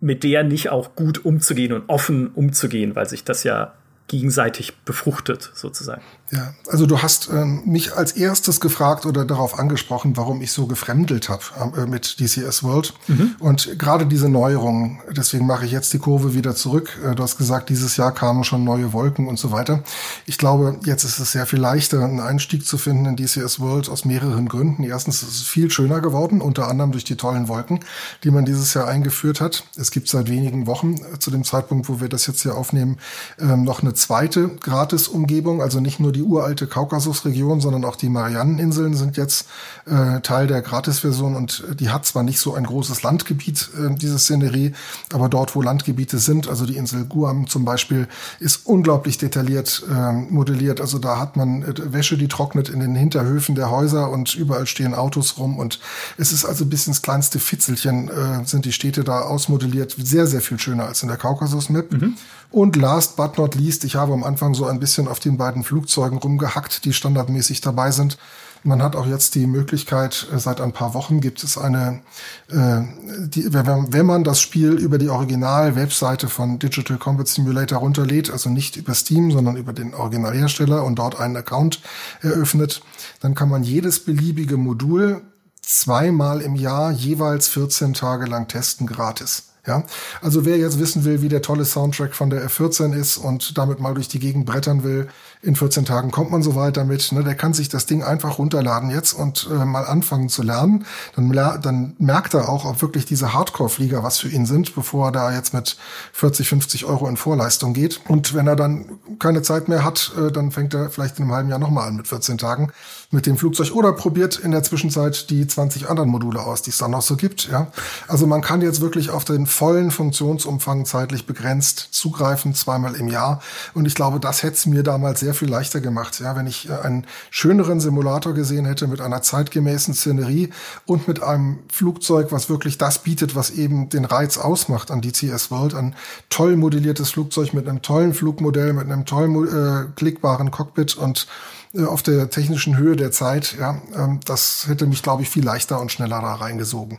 mit 0.00 0.24
der 0.24 0.44
nicht 0.44 0.70
auch 0.70 0.94
gut 0.94 1.24
umzugehen 1.24 1.72
und 1.72 1.88
offen 1.88 2.28
umzugehen, 2.28 2.94
weil 2.94 3.08
sich 3.08 3.24
das 3.24 3.44
ja 3.44 3.72
gegenseitig 4.08 4.84
befruchtet, 4.84 5.50
sozusagen. 5.54 6.02
Ja, 6.32 6.54
also 6.70 6.86
du 6.86 7.02
hast 7.02 7.28
ähm, 7.30 7.62
mich 7.66 7.94
als 7.94 8.12
erstes 8.12 8.58
gefragt 8.58 9.04
oder 9.04 9.26
darauf 9.26 9.58
angesprochen, 9.58 10.16
warum 10.16 10.40
ich 10.40 10.50
so 10.50 10.66
gefremdelt 10.66 11.28
habe 11.28 11.42
äh, 11.76 11.84
mit 11.84 12.20
DCS 12.20 12.62
World. 12.62 12.94
Mhm. 13.06 13.36
Und 13.38 13.78
gerade 13.78 14.06
diese 14.06 14.30
Neuerungen, 14.30 15.00
deswegen 15.10 15.46
mache 15.46 15.66
ich 15.66 15.72
jetzt 15.72 15.92
die 15.92 15.98
Kurve 15.98 16.32
wieder 16.32 16.54
zurück. 16.54 16.98
Äh, 17.04 17.14
du 17.14 17.22
hast 17.22 17.36
gesagt, 17.36 17.68
dieses 17.68 17.98
Jahr 17.98 18.12
kamen 18.12 18.44
schon 18.44 18.64
neue 18.64 18.94
Wolken 18.94 19.28
und 19.28 19.38
so 19.38 19.52
weiter. 19.52 19.84
Ich 20.24 20.38
glaube, 20.38 20.78
jetzt 20.86 21.04
ist 21.04 21.18
es 21.18 21.32
sehr 21.32 21.44
viel 21.44 21.58
leichter, 21.58 22.02
einen 22.02 22.20
Einstieg 22.20 22.66
zu 22.66 22.78
finden 22.78 23.04
in 23.04 23.16
DCS 23.16 23.60
World 23.60 23.90
aus 23.90 24.06
mehreren 24.06 24.48
Gründen. 24.48 24.84
Erstens 24.84 25.22
ist 25.22 25.34
es 25.34 25.42
viel 25.42 25.70
schöner 25.70 26.00
geworden, 26.00 26.40
unter 26.40 26.68
anderem 26.68 26.92
durch 26.92 27.04
die 27.04 27.16
tollen 27.16 27.48
Wolken, 27.48 27.80
die 28.24 28.30
man 28.30 28.46
dieses 28.46 28.72
Jahr 28.72 28.88
eingeführt 28.88 29.42
hat. 29.42 29.64
Es 29.76 29.90
gibt 29.90 30.08
seit 30.08 30.30
wenigen 30.30 30.66
Wochen, 30.66 30.94
äh, 30.94 31.18
zu 31.18 31.30
dem 31.30 31.44
Zeitpunkt, 31.44 31.90
wo 31.90 32.00
wir 32.00 32.08
das 32.08 32.26
jetzt 32.26 32.40
hier 32.40 32.56
aufnehmen, 32.56 32.96
ähm, 33.38 33.64
noch 33.64 33.82
eine 33.82 33.91
zweite 33.94 34.48
Gratis-Umgebung, 34.48 35.62
also 35.62 35.80
nicht 35.80 36.00
nur 36.00 36.12
die 36.12 36.22
uralte 36.22 36.66
Kaukasusregion, 36.66 37.60
sondern 37.60 37.84
auch 37.84 37.96
die 37.96 38.08
Marianeninseln 38.08 38.94
sind 38.94 39.16
jetzt 39.16 39.46
äh, 39.86 40.20
Teil 40.20 40.46
der 40.46 40.62
Gratisversion 40.62 41.36
und 41.36 41.64
die 41.78 41.90
hat 41.90 42.06
zwar 42.06 42.22
nicht 42.22 42.38
so 42.38 42.54
ein 42.54 42.64
großes 42.64 43.02
Landgebiet, 43.02 43.70
äh, 43.78 43.94
diese 43.94 44.18
Szenerie, 44.18 44.72
aber 45.12 45.28
dort, 45.28 45.54
wo 45.54 45.62
Landgebiete 45.62 46.18
sind, 46.18 46.48
also 46.48 46.66
die 46.66 46.76
Insel 46.76 47.04
Guam 47.04 47.46
zum 47.46 47.64
Beispiel, 47.64 48.08
ist 48.40 48.66
unglaublich 48.66 49.18
detailliert 49.18 49.84
äh, 49.90 50.12
modelliert. 50.12 50.80
Also 50.80 50.98
da 50.98 51.18
hat 51.18 51.36
man 51.36 51.62
äh, 51.62 51.92
Wäsche, 51.92 52.16
die 52.16 52.28
trocknet 52.28 52.68
in 52.68 52.80
den 52.80 52.94
Hinterhöfen 52.94 53.54
der 53.54 53.70
Häuser 53.70 54.10
und 54.10 54.34
überall 54.34 54.66
stehen 54.66 54.94
Autos 54.94 55.38
rum 55.38 55.58
und 55.58 55.80
es 56.16 56.32
ist 56.32 56.44
also 56.44 56.66
bis 56.66 56.86
ins 56.86 57.02
kleinste 57.02 57.38
Fitzelchen 57.38 58.08
äh, 58.08 58.44
sind 58.44 58.64
die 58.64 58.72
Städte 58.72 59.04
da 59.04 59.20
ausmodelliert. 59.20 59.96
Sehr, 59.98 60.26
sehr 60.26 60.40
viel 60.40 60.58
schöner 60.58 60.86
als 60.86 61.02
in 61.02 61.08
der 61.08 61.18
Kaukasus-Map. 61.18 61.92
Mhm. 61.92 62.14
Und 62.52 62.76
last 62.76 63.16
but 63.16 63.38
not 63.38 63.54
least, 63.54 63.82
ich 63.84 63.96
habe 63.96 64.12
am 64.12 64.24
Anfang 64.24 64.52
so 64.52 64.66
ein 64.66 64.78
bisschen 64.78 65.08
auf 65.08 65.18
den 65.18 65.38
beiden 65.38 65.64
Flugzeugen 65.64 66.18
rumgehackt, 66.18 66.84
die 66.84 66.92
standardmäßig 66.92 67.62
dabei 67.62 67.90
sind. 67.90 68.18
Man 68.62 68.82
hat 68.82 68.94
auch 68.94 69.06
jetzt 69.06 69.34
die 69.34 69.46
Möglichkeit, 69.46 70.28
äh, 70.32 70.38
seit 70.38 70.60
ein 70.60 70.72
paar 70.72 70.94
Wochen 70.94 71.20
gibt 71.20 71.42
es 71.42 71.58
eine, 71.58 72.00
äh, 72.48 72.82
die, 73.26 73.52
wenn 73.52 74.06
man 74.06 74.22
das 74.22 74.40
Spiel 74.40 74.72
über 74.74 74.98
die 74.98 75.08
Original-Webseite 75.08 76.28
von 76.28 76.58
Digital 76.58 76.98
Combat 76.98 77.26
Simulator 77.26 77.78
runterlädt, 77.78 78.30
also 78.30 78.50
nicht 78.50 78.76
über 78.76 78.94
Steam, 78.94 79.32
sondern 79.32 79.56
über 79.56 79.72
den 79.72 79.94
Originalhersteller 79.94 80.84
und 80.84 80.96
dort 80.96 81.18
einen 81.18 81.36
Account 81.36 81.80
eröffnet, 82.20 82.82
dann 83.20 83.34
kann 83.34 83.48
man 83.48 83.64
jedes 83.64 84.04
beliebige 84.04 84.58
Modul 84.58 85.22
zweimal 85.62 86.40
im 86.42 86.54
Jahr 86.54 86.92
jeweils 86.92 87.48
14 87.48 87.94
Tage 87.94 88.26
lang 88.26 88.46
testen 88.46 88.86
gratis. 88.86 89.51
Ja, 89.64 89.84
also 90.20 90.44
wer 90.44 90.58
jetzt 90.58 90.80
wissen 90.80 91.04
will, 91.04 91.22
wie 91.22 91.28
der 91.28 91.40
tolle 91.40 91.64
Soundtrack 91.64 92.16
von 92.16 92.30
der 92.30 92.44
F14 92.48 92.94
ist 92.94 93.16
und 93.16 93.56
damit 93.56 93.78
mal 93.78 93.94
durch 93.94 94.08
die 94.08 94.18
Gegend 94.18 94.44
brettern 94.44 94.82
will, 94.82 95.06
in 95.40 95.54
14 95.54 95.84
Tagen 95.84 96.10
kommt 96.10 96.32
man 96.32 96.42
so 96.42 96.56
weit 96.56 96.76
damit. 96.76 97.12
Ne? 97.12 97.22
Der 97.22 97.36
kann 97.36 97.54
sich 97.54 97.68
das 97.68 97.86
Ding 97.86 98.02
einfach 98.02 98.38
runterladen 98.38 98.90
jetzt 98.90 99.12
und 99.12 99.48
äh, 99.52 99.64
mal 99.64 99.84
anfangen 99.84 100.28
zu 100.28 100.42
lernen. 100.42 100.84
Dann, 101.14 101.30
dann 101.30 101.94
merkt 101.98 102.34
er 102.34 102.48
auch, 102.48 102.64
ob 102.64 102.82
wirklich 102.82 103.06
diese 103.06 103.34
Hardcore-Flieger 103.34 104.02
was 104.02 104.18
für 104.18 104.28
ihn 104.28 104.46
sind, 104.46 104.74
bevor 104.74 105.08
er 105.08 105.12
da 105.12 105.32
jetzt 105.32 105.54
mit 105.54 105.76
40, 106.12 106.48
50 106.48 106.84
Euro 106.84 107.08
in 107.08 107.16
Vorleistung 107.16 107.72
geht. 107.72 108.00
Und 108.08 108.34
wenn 108.34 108.48
er 108.48 108.56
dann 108.56 108.98
keine 109.22 109.42
Zeit 109.42 109.68
mehr 109.68 109.84
hat, 109.84 110.12
äh, 110.18 110.32
dann 110.32 110.50
fängt 110.50 110.74
er 110.74 110.90
vielleicht 110.90 111.18
in 111.18 111.24
einem 111.24 111.32
halben 111.32 111.48
Jahr 111.48 111.60
nochmal 111.60 111.88
an 111.88 111.96
mit 111.96 112.08
14 112.08 112.38
Tagen 112.38 112.72
mit 113.12 113.26
dem 113.26 113.36
Flugzeug 113.36 113.72
oder 113.72 113.92
probiert 113.92 114.38
in 114.38 114.52
der 114.52 114.62
Zwischenzeit 114.62 115.28
die 115.28 115.46
20 115.46 115.88
anderen 115.88 116.08
Module 116.08 116.40
aus, 116.40 116.62
die 116.62 116.70
es 116.70 116.78
dann 116.78 116.90
noch 116.90 117.02
so 117.02 117.16
gibt. 117.16 117.46
Ja, 117.46 117.70
also 118.08 118.26
man 118.26 118.40
kann 118.40 118.62
jetzt 118.62 118.80
wirklich 118.80 119.10
auf 119.10 119.24
den 119.24 119.46
vollen 119.46 119.90
Funktionsumfang 119.90 120.86
zeitlich 120.86 121.26
begrenzt 121.26 121.88
zugreifen, 121.92 122.54
zweimal 122.54 122.94
im 122.94 123.08
Jahr. 123.08 123.42
Und 123.74 123.86
ich 123.86 123.94
glaube, 123.94 124.18
das 124.18 124.42
hätte 124.42 124.54
es 124.54 124.66
mir 124.66 124.82
damals 124.82 125.20
sehr 125.20 125.34
viel 125.34 125.50
leichter 125.50 125.80
gemacht. 125.80 126.20
Ja, 126.20 126.34
wenn 126.36 126.46
ich 126.46 126.70
äh, 126.70 126.72
einen 126.72 127.06
schöneren 127.30 127.80
Simulator 127.80 128.32
gesehen 128.32 128.64
hätte 128.64 128.86
mit 128.86 129.02
einer 129.02 129.20
zeitgemäßen 129.20 129.92
Szenerie 129.92 130.48
und 130.86 131.06
mit 131.06 131.22
einem 131.22 131.58
Flugzeug, 131.70 132.32
was 132.32 132.48
wirklich 132.48 132.78
das 132.78 133.00
bietet, 133.00 133.36
was 133.36 133.50
eben 133.50 133.90
den 133.90 134.06
Reiz 134.06 134.38
ausmacht 134.38 134.90
an 134.90 135.02
DCS 135.02 135.50
World, 135.50 135.74
ein 135.74 135.94
toll 136.30 136.56
modelliertes 136.56 137.10
Flugzeug 137.10 137.52
mit 137.52 137.68
einem 137.68 137.82
tollen 137.82 138.14
Flugmodell, 138.14 138.72
mit 138.72 138.90
einem 138.90 139.04
tollen 139.12 139.46
äh, 139.46 139.92
klickbaren 139.94 140.50
Cockpit 140.50 140.96
und 140.96 141.26
äh, 141.74 141.84
auf 141.84 142.02
der 142.02 142.30
technischen 142.30 142.76
Höhe 142.78 142.96
der 142.96 143.10
Zeit, 143.10 143.56
ja, 143.58 143.80
ähm, 143.94 144.20
das 144.24 144.66
hätte 144.68 144.86
mich, 144.86 145.02
glaube 145.02 145.22
ich, 145.22 145.28
viel 145.28 145.44
leichter 145.44 145.80
und 145.80 145.92
schneller 145.92 146.20
da 146.20 146.34
reingesogen. 146.34 146.98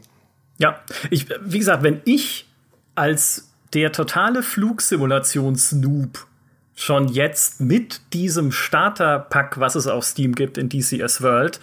Ja, 0.60 0.80
ich, 1.10 1.28
wie 1.42 1.60
gesagt, 1.60 1.84
wenn 1.84 2.02
ich 2.06 2.48
als 2.96 3.50
der 3.74 3.92
totale 3.92 4.44
Flugsimulations-Noob 4.44 6.28
schon 6.76 7.08
jetzt 7.08 7.60
mit 7.60 8.02
diesem 8.14 8.52
Starterpack, 8.52 9.60
was 9.60 9.76
es 9.76 9.88
auf 9.88 10.06
Steam 10.06 10.36
gibt 10.36 10.58
in 10.60 10.70
DCS 10.70 11.22
World, 11.22 11.60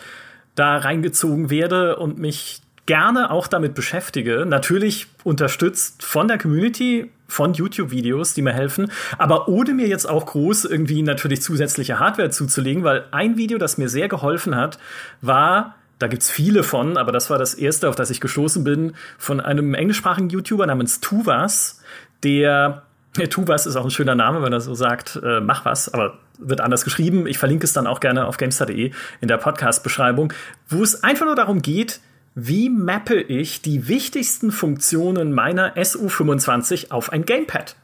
da 0.57 0.77
reingezogen 0.77 1.51
werde 1.51 1.97
und 1.97 2.19
mich 2.19 2.63
gerne 2.91 3.31
auch 3.31 3.47
damit 3.47 3.77
beschäftige. 3.77 4.45
Natürlich 4.45 5.07
unterstützt 5.23 6.03
von 6.03 6.27
der 6.27 6.39
Community, 6.39 7.09
von 7.29 7.55
YouTube-Videos, 7.55 8.35
die 8.35 8.43
mir 8.43 8.53
helfen, 8.53 8.91
aber 9.17 9.47
ohne 9.47 9.75
mir 9.75 9.87
jetzt 9.87 10.07
auch 10.07 10.27
groß 10.27 10.65
irgendwie 10.65 11.03
natürlich 11.03 11.41
zusätzliche 11.41 12.01
Hardware 12.01 12.31
zuzulegen, 12.31 12.83
weil 12.83 13.05
ein 13.13 13.37
Video, 13.37 13.59
das 13.59 13.79
mir 13.79 13.89
sehr 13.89 14.09
geholfen 14.09 14.57
hat, 14.57 14.81
war 15.21 15.77
da 16.01 16.09
gibt's 16.09 16.33
viele 16.33 16.65
von, 16.65 16.97
aber 16.97 17.13
das 17.13 17.31
war 17.31 17.39
das 17.39 17.55
erste, 17.55 17.89
auf 17.89 17.95
das 17.95 18.11
ich 18.11 18.21
gestoßen 18.21 18.65
bin, 18.65 18.95
von 19.19 19.39
einem 19.39 19.75
englischsprachigen 19.75 20.31
YouTuber 20.31 20.67
namens 20.67 20.99
Tuvas, 20.99 21.81
der 22.25 22.83
Tuvas 23.29 23.67
ist 23.67 23.77
auch 23.77 23.85
ein 23.85 23.91
schöner 23.93 24.17
Name, 24.17 24.43
wenn 24.43 24.53
er 24.53 24.61
so 24.61 24.75
sagt, 24.75 25.21
äh, 25.23 25.41
mach 25.41 25.65
was, 25.65 25.95
aber 25.95 26.19
wird 26.39 26.61
anders 26.61 26.83
geschrieben. 26.83 27.29
Ich 27.29 27.39
verlinke 27.39 27.65
es 27.67 27.73
dann 27.73 27.87
auch 27.87 28.01
gerne 28.01 28.27
auf 28.27 28.37
gamestar.de 28.37 28.91
in 29.21 29.29
der 29.29 29.37
Podcast-Beschreibung, 29.37 30.33
wo 30.69 30.83
es 30.83 31.05
einfach 31.05 31.27
nur 31.27 31.37
darum 31.37 31.63
geht, 31.63 32.01
wie 32.47 32.71
mappe 32.71 33.21
ich 33.21 33.61
die 33.61 33.89
wichtigsten 33.89 34.51
Funktionen 34.51 35.33
meiner 35.33 35.77
SU25 35.77 36.91
auf 36.91 37.13
ein 37.13 37.25
Gamepad? 37.27 37.77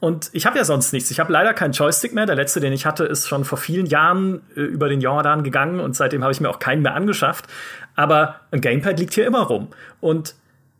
Und 0.00 0.28
ich 0.32 0.44
habe 0.44 0.58
ja 0.58 0.64
sonst 0.64 0.92
nichts. 0.92 1.10
Ich 1.10 1.18
habe 1.18 1.32
leider 1.32 1.54
keinen 1.54 1.72
Joystick 1.72 2.12
mehr. 2.12 2.26
Der 2.26 2.36
letzte, 2.36 2.60
den 2.60 2.74
ich 2.74 2.84
hatte, 2.84 3.04
ist 3.04 3.26
schon 3.26 3.44
vor 3.46 3.56
vielen 3.56 3.86
Jahren 3.86 4.42
äh, 4.54 4.60
über 4.60 4.90
den 4.90 5.00
Jordan 5.00 5.42
gegangen 5.42 5.80
und 5.80 5.96
seitdem 5.96 6.22
habe 6.22 6.32
ich 6.32 6.42
mir 6.42 6.50
auch 6.50 6.58
keinen 6.58 6.82
mehr 6.82 6.94
angeschafft. 6.94 7.46
Aber 7.96 8.40
ein 8.50 8.60
Gamepad 8.60 8.98
liegt 8.98 9.14
hier 9.14 9.26
immer 9.26 9.44
rum. 9.44 9.68
Und 10.02 10.34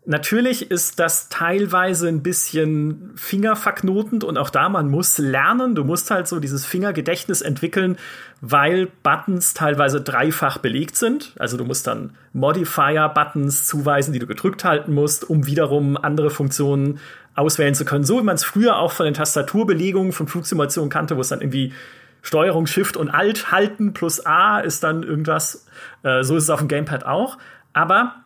Natürlich 0.06 0.70
ist 0.70 1.00
das 1.00 1.30
teilweise 1.30 2.08
ein 2.08 2.22
bisschen 2.22 3.12
fingerverknotend 3.16 4.22
und 4.22 4.36
auch 4.36 4.50
da, 4.50 4.68
man 4.68 4.90
muss 4.90 5.16
lernen. 5.16 5.74
Du 5.74 5.82
musst 5.82 6.10
halt 6.10 6.28
so 6.28 6.40
dieses 6.40 6.66
Fingergedächtnis 6.66 7.40
entwickeln, 7.40 7.96
weil 8.42 8.88
Buttons 9.02 9.54
teilweise 9.54 10.02
dreifach 10.02 10.58
belegt 10.58 10.96
sind. 10.96 11.32
Also 11.38 11.56
du 11.56 11.64
musst 11.64 11.86
dann 11.86 12.12
Modifier-Buttons 12.34 13.64
zuweisen, 13.64 14.12
die 14.12 14.18
du 14.18 14.26
gedrückt 14.26 14.62
halten 14.64 14.92
musst, 14.92 15.28
um 15.28 15.46
wiederum 15.46 15.96
andere 15.96 16.28
Funktionen 16.28 17.00
auswählen 17.34 17.74
zu 17.74 17.86
können. 17.86 18.04
So 18.04 18.20
wie 18.20 18.24
man 18.24 18.34
es 18.34 18.44
früher 18.44 18.76
auch 18.76 18.92
von 18.92 19.06
den 19.06 19.14
Tastaturbelegungen 19.14 20.12
von 20.12 20.28
Flugsimulationen 20.28 20.90
kannte, 20.90 21.16
wo 21.16 21.22
es 21.22 21.28
dann 21.28 21.40
irgendwie 21.40 21.72
Steuerung, 22.20 22.66
Shift 22.66 22.98
und 22.98 23.08
Alt 23.08 23.52
halten 23.52 23.94
plus 23.94 24.24
A 24.26 24.60
ist 24.60 24.84
dann 24.84 25.02
irgendwas. 25.02 25.66
Äh, 26.02 26.24
so 26.24 26.36
ist 26.36 26.44
es 26.44 26.50
auf 26.50 26.58
dem 26.58 26.68
Gamepad 26.68 27.06
auch. 27.06 27.38
Aber 27.72 28.23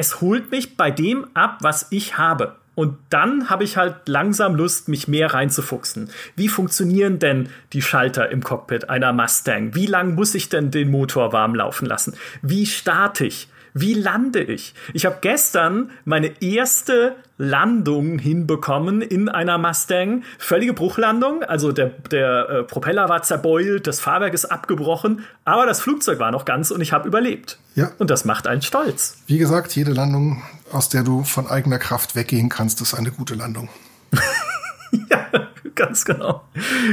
es 0.00 0.22
holt 0.22 0.50
mich 0.50 0.78
bei 0.78 0.90
dem 0.90 1.26
ab, 1.34 1.58
was 1.60 1.88
ich 1.90 2.16
habe. 2.16 2.56
Und 2.74 2.96
dann 3.10 3.50
habe 3.50 3.64
ich 3.64 3.76
halt 3.76 4.08
langsam 4.08 4.54
Lust, 4.54 4.88
mich 4.88 5.08
mehr 5.08 5.34
reinzufuchsen. 5.34 6.08
Wie 6.36 6.48
funktionieren 6.48 7.18
denn 7.18 7.50
die 7.74 7.82
Schalter 7.82 8.30
im 8.30 8.42
Cockpit 8.42 8.88
einer 8.88 9.12
Mustang? 9.12 9.74
Wie 9.74 9.84
lang 9.84 10.14
muss 10.14 10.34
ich 10.34 10.48
denn 10.48 10.70
den 10.70 10.90
Motor 10.90 11.34
warm 11.34 11.54
laufen 11.54 11.84
lassen? 11.84 12.14
Wie 12.40 12.64
starte 12.64 13.26
ich? 13.26 13.48
Wie 13.74 13.94
lande 13.94 14.42
ich? 14.42 14.74
Ich 14.92 15.06
habe 15.06 15.18
gestern 15.20 15.90
meine 16.04 16.42
erste 16.42 17.16
Landung 17.38 18.18
hinbekommen 18.18 19.00
in 19.00 19.28
einer 19.28 19.58
Mustang. 19.58 20.24
Völlige 20.38 20.74
Bruchlandung. 20.74 21.42
Also 21.42 21.72
der, 21.72 21.86
der 22.10 22.48
äh, 22.48 22.62
Propeller 22.64 23.08
war 23.08 23.22
zerbeult, 23.22 23.86
das 23.86 24.00
Fahrwerk 24.00 24.34
ist 24.34 24.46
abgebrochen, 24.46 25.24
aber 25.44 25.66
das 25.66 25.80
Flugzeug 25.80 26.18
war 26.18 26.30
noch 26.30 26.44
ganz 26.44 26.70
und 26.70 26.80
ich 26.80 26.92
habe 26.92 27.08
überlebt. 27.08 27.58
Ja. 27.74 27.92
Und 27.98 28.10
das 28.10 28.24
macht 28.24 28.46
einen 28.46 28.62
stolz. 28.62 29.22
Wie 29.26 29.38
gesagt, 29.38 29.74
jede 29.74 29.92
Landung, 29.92 30.42
aus 30.70 30.88
der 30.88 31.02
du 31.02 31.24
von 31.24 31.46
eigener 31.46 31.78
Kraft 31.78 32.14
weggehen 32.14 32.48
kannst, 32.48 32.80
ist 32.80 32.94
eine 32.94 33.10
gute 33.10 33.34
Landung. 33.34 33.68
ja, 35.10 35.26
ganz 35.74 36.04
genau. 36.04 36.44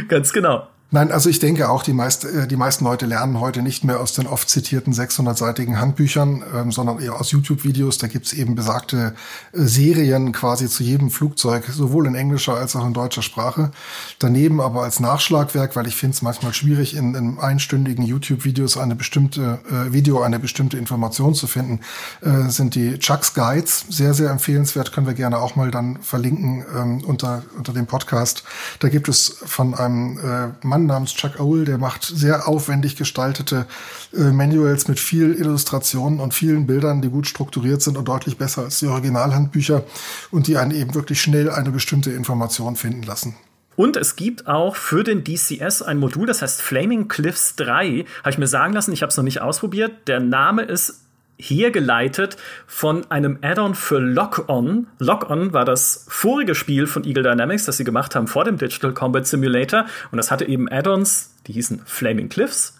Ganz 0.07 0.31
genau. 0.31 0.67
Nein, 0.89 1.11
also 1.11 1.29
ich 1.29 1.39
denke 1.39 1.69
auch, 1.69 1.83
die, 1.83 1.91
meist, 1.91 2.23
äh, 2.23 2.47
die 2.47 2.55
meisten 2.55 2.85
Leute 2.85 3.05
lernen 3.05 3.41
heute 3.41 3.61
nicht 3.61 3.83
mehr 3.83 3.99
aus 3.99 4.13
den 4.13 4.25
oft 4.25 4.49
zitierten 4.49 4.93
600-seitigen 4.93 5.81
Handbüchern, 5.81 6.43
ähm, 6.55 6.71
sondern 6.71 6.99
eher 6.99 7.19
aus 7.19 7.31
YouTube-Videos. 7.31 7.97
Da 7.97 8.07
gibt's 8.07 8.31
eben 8.31 8.55
besagte 8.55 9.13
äh, 9.51 9.59
Serien 9.59 10.31
quasi 10.31 10.69
zu 10.69 10.83
jedem 10.83 11.09
Flugzeug, 11.11 11.65
sowohl 11.65 12.07
in 12.07 12.15
englischer 12.15 12.55
als 12.55 12.73
auch 12.77 12.87
in 12.87 12.93
deutscher 12.93 13.21
Sprache. 13.21 13.71
Daneben 14.19 14.61
aber 14.61 14.83
als 14.83 15.01
Nachschlagwerk, 15.01 15.75
weil 15.75 15.87
ich 15.87 15.95
finde 15.97 16.15
es 16.15 16.21
manchmal 16.21 16.53
schwierig, 16.53 16.95
in, 16.95 17.15
in 17.15 17.37
einstündigen 17.37 18.05
YouTube-Videos 18.05 18.77
eine 18.77 18.95
bestimmte 18.95 19.59
äh, 19.69 19.91
Video, 19.91 20.21
eine 20.21 20.39
bestimmte 20.39 20.77
Information 20.77 21.33
zu 21.33 21.47
finden, 21.47 21.81
äh, 22.21 22.49
sind 22.49 22.75
die 22.75 22.97
Chucks 22.97 23.33
Guides 23.33 23.83
sehr, 23.89 24.13
sehr 24.13 24.29
empfehlenswert. 24.29 24.93
Können 24.93 25.07
wir 25.07 25.15
gerne 25.15 25.39
auch 25.39 25.57
mal 25.57 25.69
dann 25.69 26.01
verlinken 26.01 26.63
ähm, 26.73 27.03
unter, 27.05 27.43
unter 27.57 27.73
dem 27.73 27.87
Podcast. 27.87 28.45
Da 28.79 28.87
gibt 28.87 29.09
es 29.09 29.35
von 29.45 29.73
einem 29.73 30.17
äh, 30.19 30.65
Mann 30.77 30.85
namens 30.85 31.15
Chuck 31.15 31.39
Owl, 31.39 31.65
der 31.65 31.79
macht 31.79 32.03
sehr 32.03 32.47
aufwendig 32.47 32.95
gestaltete 32.95 33.65
äh, 34.13 34.31
Manuals 34.31 34.87
mit 34.87 34.99
viel 34.99 35.33
Illustrationen 35.33 36.19
und 36.19 36.35
vielen 36.35 36.67
Bildern, 36.67 37.01
die 37.01 37.09
gut 37.09 37.25
strukturiert 37.25 37.81
sind 37.81 37.97
und 37.97 38.07
deutlich 38.07 38.37
besser 38.37 38.61
als 38.61 38.77
die 38.79 38.85
Originalhandbücher 38.85 39.83
und 40.29 40.45
die 40.45 40.57
einen 40.57 40.71
eben 40.71 40.93
wirklich 40.93 41.19
schnell 41.19 41.49
eine 41.49 41.71
bestimmte 41.71 42.11
Information 42.11 42.75
finden 42.75 43.01
lassen. 43.03 43.35
Und 43.75 43.97
es 43.97 44.15
gibt 44.15 44.47
auch 44.47 44.75
für 44.75 45.03
den 45.03 45.23
DCS 45.23 45.81
ein 45.81 45.97
Modul, 45.97 46.27
das 46.27 46.43
heißt 46.43 46.61
Flaming 46.61 47.07
Cliffs 47.07 47.55
3. 47.55 48.05
Habe 48.19 48.29
ich 48.29 48.37
mir 48.37 48.47
sagen 48.47 48.73
lassen, 48.73 48.93
ich 48.93 49.01
habe 49.01 49.09
es 49.09 49.17
noch 49.17 49.23
nicht 49.23 49.41
ausprobiert. 49.41 50.07
Der 50.07 50.19
Name 50.19 50.63
ist 50.63 51.06
hergeleitet 51.37 52.37
von 52.65 53.09
einem 53.11 53.39
Add-on 53.41 53.75
für 53.75 53.99
Lock-On. 53.99 54.87
Lock-On 54.99 55.53
war 55.53 55.65
das 55.65 56.05
vorige 56.09 56.55
Spiel 56.55 56.87
von 56.87 57.03
Eagle 57.03 57.23
Dynamics, 57.23 57.65
das 57.65 57.77
sie 57.77 57.83
gemacht 57.83 58.15
haben 58.15 58.27
vor 58.27 58.43
dem 58.43 58.57
Digital 58.57 58.93
Combat 58.93 59.27
Simulator. 59.27 59.85
Und 60.11 60.17
das 60.17 60.31
hatte 60.31 60.45
eben 60.45 60.69
Add-ons, 60.71 61.35
die 61.45 61.53
hießen 61.53 61.81
Flaming 61.85 62.29
Cliffs. 62.29 62.79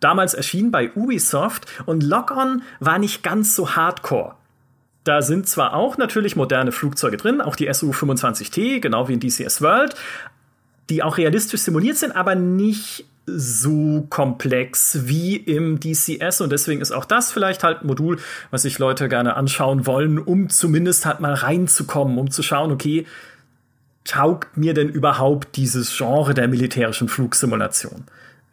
Damals 0.00 0.34
erschienen 0.34 0.72
bei 0.72 0.90
Ubisoft. 0.94 1.66
Und 1.86 2.02
Lock-On 2.02 2.62
war 2.80 2.98
nicht 2.98 3.22
ganz 3.22 3.54
so 3.54 3.76
hardcore. 3.76 4.34
Da 5.04 5.22
sind 5.22 5.48
zwar 5.48 5.74
auch 5.74 5.96
natürlich 5.96 6.36
moderne 6.36 6.70
Flugzeuge 6.70 7.16
drin, 7.16 7.40
auch 7.40 7.56
die 7.56 7.72
SU-25T, 7.72 8.80
genau 8.80 9.08
wie 9.08 9.14
in 9.14 9.20
DCS 9.20 9.60
World, 9.60 9.96
die 10.90 11.02
auch 11.02 11.18
realistisch 11.18 11.62
simuliert 11.62 11.96
sind, 11.96 12.14
aber 12.14 12.34
nicht 12.34 13.04
so 13.26 14.06
komplex 14.10 15.00
wie 15.02 15.36
im 15.36 15.78
DCS 15.78 16.40
und 16.40 16.50
deswegen 16.50 16.80
ist 16.80 16.90
auch 16.90 17.04
das 17.04 17.30
vielleicht 17.30 17.62
halt 17.62 17.82
ein 17.82 17.86
Modul, 17.86 18.18
was 18.50 18.62
sich 18.62 18.78
Leute 18.78 19.08
gerne 19.08 19.36
anschauen 19.36 19.86
wollen, 19.86 20.18
um 20.18 20.48
zumindest 20.48 21.06
halt 21.06 21.20
mal 21.20 21.34
reinzukommen, 21.34 22.18
um 22.18 22.30
zu 22.30 22.42
schauen, 22.42 22.72
okay, 22.72 23.06
taugt 24.04 24.56
mir 24.56 24.74
denn 24.74 24.88
überhaupt 24.88 25.56
dieses 25.56 25.96
Genre 25.96 26.34
der 26.34 26.48
militärischen 26.48 27.08
Flugsimulation? 27.08 28.04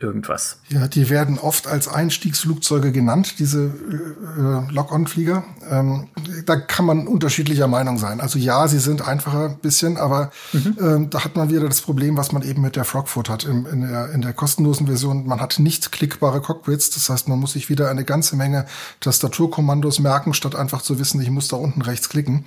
Irgendwas. 0.02 0.60
Ja, 0.70 0.88
die 0.88 1.10
werden 1.10 1.38
oft 1.38 1.68
als 1.68 1.90
Einstiegsflugzeuge 1.90 2.94
genannt, 2.94 3.36
diese 3.40 3.66
äh, 3.66 4.74
Lock-on-Flieger. 4.74 5.44
Ähm, 5.70 6.08
da 6.46 6.56
kann 6.56 6.86
man 6.86 7.06
unterschiedlicher 7.06 7.68
Meinung 7.68 7.98
sein. 7.98 8.22
Also 8.22 8.40
ja, 8.40 8.68
sie 8.70 8.80
sind 8.80 9.06
einfacher 9.06 9.46
ein 9.50 9.60
bisschen, 9.60 9.98
aber 9.98 10.32
mhm. 10.54 10.78
ähm, 10.80 11.10
da 11.10 11.26
hat 11.26 11.36
man 11.36 11.50
wieder 11.50 11.68
das 11.68 11.82
Problem, 11.82 12.16
was 12.16 12.32
man 12.32 12.44
eben 12.44 12.62
mit 12.62 12.78
der 12.78 12.86
Frogfoot 12.86 13.30
hat 13.30 13.44
im, 13.44 13.66
in, 13.66 13.82
der, 13.82 14.12
in 14.12 14.22
der 14.22 14.32
kostenlosen 14.32 14.88
Version. 14.88 15.28
Man 15.28 15.42
hat 15.42 15.60
nicht 15.60 15.92
klickbare 15.92 16.40
Cockpits, 16.40 16.92
das 16.92 17.10
heißt, 17.10 17.28
man 17.28 17.40
muss 17.40 17.54
sich 17.54 17.70
wieder 17.70 17.90
eine 17.90 18.06
ganze 18.06 18.38
Menge 18.38 18.68
Tastaturkommandos 19.02 20.00
merken, 20.00 20.34
statt 20.34 20.56
einfach 20.56 20.82
zu 20.82 20.98
wissen, 20.98 21.22
ich 21.22 21.30
muss 21.30 21.50
da 21.50 21.58
unten 21.58 21.82
rechts 21.82 22.08
klicken. 22.08 22.46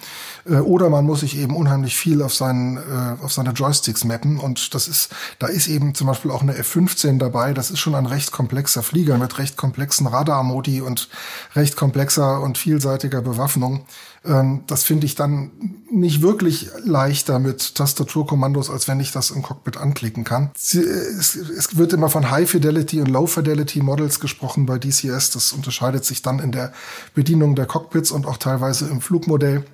Äh, 0.49 0.55
oder 0.55 0.89
man 0.89 1.05
muss 1.05 1.21
sich 1.21 1.37
eben 1.37 1.55
unheimlich 1.55 1.97
viel 1.97 2.23
auf, 2.23 2.33
seinen, 2.33 2.79
äh, 2.79 3.23
auf 3.23 3.33
seine 3.33 3.51
Joysticks 3.51 4.05
mappen 4.05 4.39
und 4.39 4.75
das 4.75 4.89
ist, 4.89 5.11
da 5.39 5.49
ist 5.49 5.69
eben 5.69 5.95
zum 5.95 6.07
Beispiel 6.07 6.31
auch 6.31 6.41
eine 6.41 6.57
F-15 6.57 7.19
dabei, 7.19 7.41
dabei. 7.43 7.53
Das 7.55 7.70
ist 7.70 7.78
schon 7.80 7.95
ein 7.95 8.07
recht 8.07 8.32
komplexer 8.32 8.82
Flieger 8.82 9.18
mit 9.18 9.38
recht 9.38 9.57
komplexen 9.57 10.07
Radarmodi 10.07 10.80
und 10.80 11.09
recht 11.55 11.76
komplexer 11.76 12.40
und 12.40 12.59
vielseitiger 12.59 13.22
Bewaffnung. 13.22 13.84
Ähm, 14.24 14.62
das 14.66 14.84
finde 14.84 15.07
ich 15.07 15.14
dann 15.14 15.51
nicht 15.90 16.22
wirklich 16.22 16.70
leichter 16.84 17.38
mit 17.38 17.74
Tastaturkommandos, 17.74 18.70
als 18.70 18.88
wenn 18.88 19.01
ich 19.01 19.12
das 19.12 19.30
im 19.30 19.43
Cockpit 19.43 19.76
anklicken 19.76 20.24
kann. 20.24 20.51
Es 20.55 21.76
wird 21.76 21.93
immer 21.93 22.09
von 22.09 22.30
High 22.30 22.49
Fidelity 22.49 23.01
und 23.01 23.09
Low 23.09 23.26
Fidelity 23.26 23.82
Models 23.82 24.20
gesprochen 24.20 24.66
bei 24.66 24.78
DCS. 24.78 25.30
Das 25.30 25.53
unterscheidet 25.53 26.05
sich 26.05 26.22
dann 26.22 26.38
in 26.38 26.53
der 26.53 26.72
Bedienung 27.14 27.55
der 27.55 27.66
Cockpits 27.66 28.11
und 28.11 28.26
auch 28.26 28.36
teilweise 28.36 28.88
im 28.88 29.01
Flugmodell. 29.01 29.64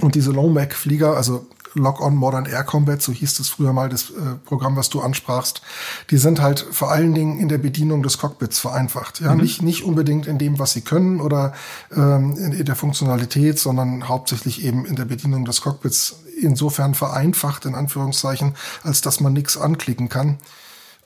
Und 0.00 0.14
diese 0.14 0.30
Low-Mac-Flieger, 0.30 1.16
also 1.16 1.48
Log-on 1.74 2.14
Modern 2.14 2.46
Air 2.46 2.64
Combat, 2.64 3.00
so 3.00 3.12
hieß 3.12 3.40
es 3.40 3.48
früher 3.48 3.72
mal, 3.72 3.88
das 3.88 4.10
äh, 4.10 4.36
Programm, 4.44 4.76
was 4.76 4.88
du 4.88 5.00
ansprachst, 5.00 5.62
die 6.10 6.18
sind 6.18 6.40
halt 6.40 6.66
vor 6.70 6.90
allen 6.90 7.14
Dingen 7.14 7.38
in 7.38 7.48
der 7.48 7.58
Bedienung 7.58 8.02
des 8.02 8.18
Cockpits 8.18 8.58
vereinfacht. 8.58 9.20
Ja, 9.20 9.34
mhm. 9.34 9.42
nicht, 9.42 9.62
nicht 9.62 9.84
unbedingt 9.84 10.26
in 10.26 10.38
dem, 10.38 10.58
was 10.58 10.72
sie 10.72 10.80
können 10.80 11.20
oder 11.20 11.52
ähm, 11.94 12.36
in, 12.36 12.52
in 12.52 12.64
der 12.64 12.76
Funktionalität, 12.76 13.58
sondern 13.58 14.08
hauptsächlich 14.08 14.64
eben 14.64 14.84
in 14.84 14.96
der 14.96 15.04
Bedienung 15.04 15.44
des 15.44 15.60
Cockpits 15.60 16.16
insofern 16.40 16.94
vereinfacht, 16.94 17.64
in 17.64 17.74
Anführungszeichen, 17.74 18.54
als 18.82 19.00
dass 19.00 19.20
man 19.20 19.32
nichts 19.32 19.56
anklicken 19.56 20.08
kann. 20.08 20.38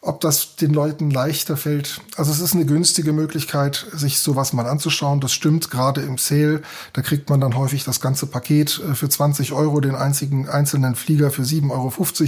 Ob 0.04 0.20
das 0.20 0.56
den 0.56 0.74
Leuten 0.74 1.12
leichter 1.12 1.56
fällt. 1.56 2.00
Also 2.16 2.32
es 2.32 2.40
ist 2.40 2.54
eine 2.54 2.66
günstige 2.66 3.12
Möglichkeit, 3.12 3.86
sich 3.92 4.18
sowas 4.18 4.52
mal 4.52 4.66
anzuschauen. 4.66 5.20
Das 5.20 5.32
stimmt, 5.32 5.70
gerade 5.70 6.00
im 6.00 6.18
Sale. 6.18 6.62
Da 6.92 7.02
kriegt 7.02 7.30
man 7.30 7.40
dann 7.40 7.56
häufig 7.56 7.84
das 7.84 8.00
ganze 8.00 8.26
Paket 8.26 8.82
äh, 8.90 8.94
für 8.94 9.08
20 9.08 9.52
Euro, 9.52 9.80
den 9.80 9.94
einzigen 9.94 10.48
einzelnen 10.48 10.96
Flieger 10.96 11.30
für 11.30 11.42
7,50 11.42 11.70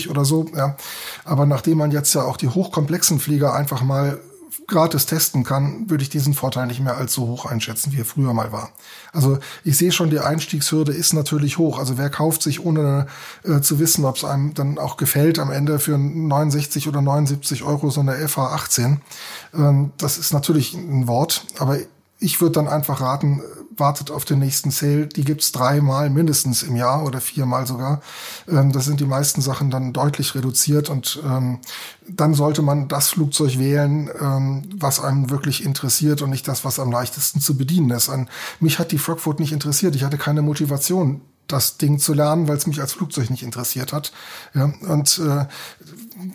Euro 0.07 0.11
oder 0.13 0.25
so. 0.25 0.47
Ja. 0.57 0.77
Aber 1.25 1.47
nachdem 1.47 1.79
man 1.79 1.91
jetzt 1.91 2.15
ja 2.15 2.23
auch 2.23 2.37
die 2.37 2.49
hochkomplexen 2.49 3.19
Flieger 3.19 3.55
einfach 3.55 3.83
mal 3.83 4.21
gratis 4.67 5.07
testen 5.07 5.45
kann, 5.45 5.89
würde 5.91 6.03
ich 6.03 6.11
diesen 6.11 6.35
Vorteil 6.35 6.67
nicht 6.67 6.81
mehr 6.81 6.97
als 6.97 7.13
so 7.13 7.27
hoch 7.27 7.47
einschätzen, 7.47 7.93
wie 7.93 8.01
er 8.01 8.05
früher 8.05 8.33
mal 8.33 8.53
war. 8.53 8.71
Also 9.13 9.39
ich 9.63 9.77
sehe 9.77 9.93
schon, 9.93 10.11
die 10.11 10.21
Einstiegshürde 10.21 10.93
ist 10.93 11.13
natürlich 11.13 11.59
hoch. 11.59 11.79
Also 11.79 11.99
wer 11.99 12.11
kauft 12.11 12.43
sich, 12.43 12.65
ohne 12.65 13.07
äh, 13.45 13.61
zu 13.61 13.79
wissen, 13.79 14.05
ob 14.05 14.17
es 14.17 14.25
einem 14.25 14.55
dann 14.55 14.79
auch 14.79 14.97
gefällt, 14.97 15.39
am 15.39 15.51
Ende 15.51 15.79
für 15.79 15.99
69 15.99 16.89
oder 16.89 17.03
79 17.03 17.63
Euro 17.63 17.91
so 17.91 18.01
eine 18.01 18.17
FH18? 18.17 18.99
Ähm, 19.55 19.93
das 19.99 20.19
ist 20.19 20.33
natürlich 20.33 20.75
ein 20.75 21.07
Wort, 21.07 21.47
aber 21.59 21.79
ich 22.19 22.41
würde 22.41 22.53
dann 22.53 22.69
einfach 22.69 23.01
raten, 23.01 23.43
wartet 23.77 24.11
auf 24.11 24.25
den 24.25 24.39
nächsten 24.39 24.71
Sale. 24.71 25.07
Die 25.07 25.25
gibt's 25.25 25.53
dreimal 25.53 26.11
mindestens 26.11 26.63
im 26.63 26.77
Jahr 26.77 27.05
oder 27.05 27.21
viermal 27.21 27.67
sogar. 27.67 28.01
Ähm, 28.49 28.73
das 28.73 28.85
sind 28.85 29.01
die 29.01 29.07
meisten 29.07 29.41
Sachen 29.41 29.71
dann 29.71 29.93
deutlich 29.93 30.35
reduziert 30.35 30.89
und 30.89 31.21
ähm, 31.25 31.59
dann 32.09 32.35
sollte 32.35 32.63
man 32.63 32.89
das 32.89 33.11
Flugzeug 33.11 33.59
wählen, 33.59 34.11
ähm, 34.21 34.69
was 34.77 35.01
einem 35.01 35.31
wirklich 35.31 35.65
interessiert 35.65 36.23
und 36.23 36.31
nicht 36.31 36.47
das, 36.49 36.65
was 36.65 36.79
am 36.79 36.91
leichtesten 36.91 37.41
zu 37.41 37.57
bedienen 37.57 37.91
ist. 37.91 38.09
An 38.09 38.29
mich 38.61 38.79
hat 38.79 38.93
die 38.93 38.99
Frogfoot 38.99 39.41
nicht 39.41 39.53
interessiert. 39.53 39.95
Ich 39.95 40.05
hatte 40.05 40.19
keine 40.19 40.43
Motivation, 40.43 41.21
das 41.47 41.77
Ding 41.77 41.99
zu 41.99 42.15
lernen, 42.15 42.49
weil 42.49 42.57
es 42.57 42.67
mich 42.67 42.81
als 42.81 42.93
Flugzeug 42.93 43.31
nicht 43.31 43.43
interessiert 43.43 43.93
hat. 43.93 44.13
Ja, 44.55 44.73
und 44.89 45.19
äh, 45.19 45.47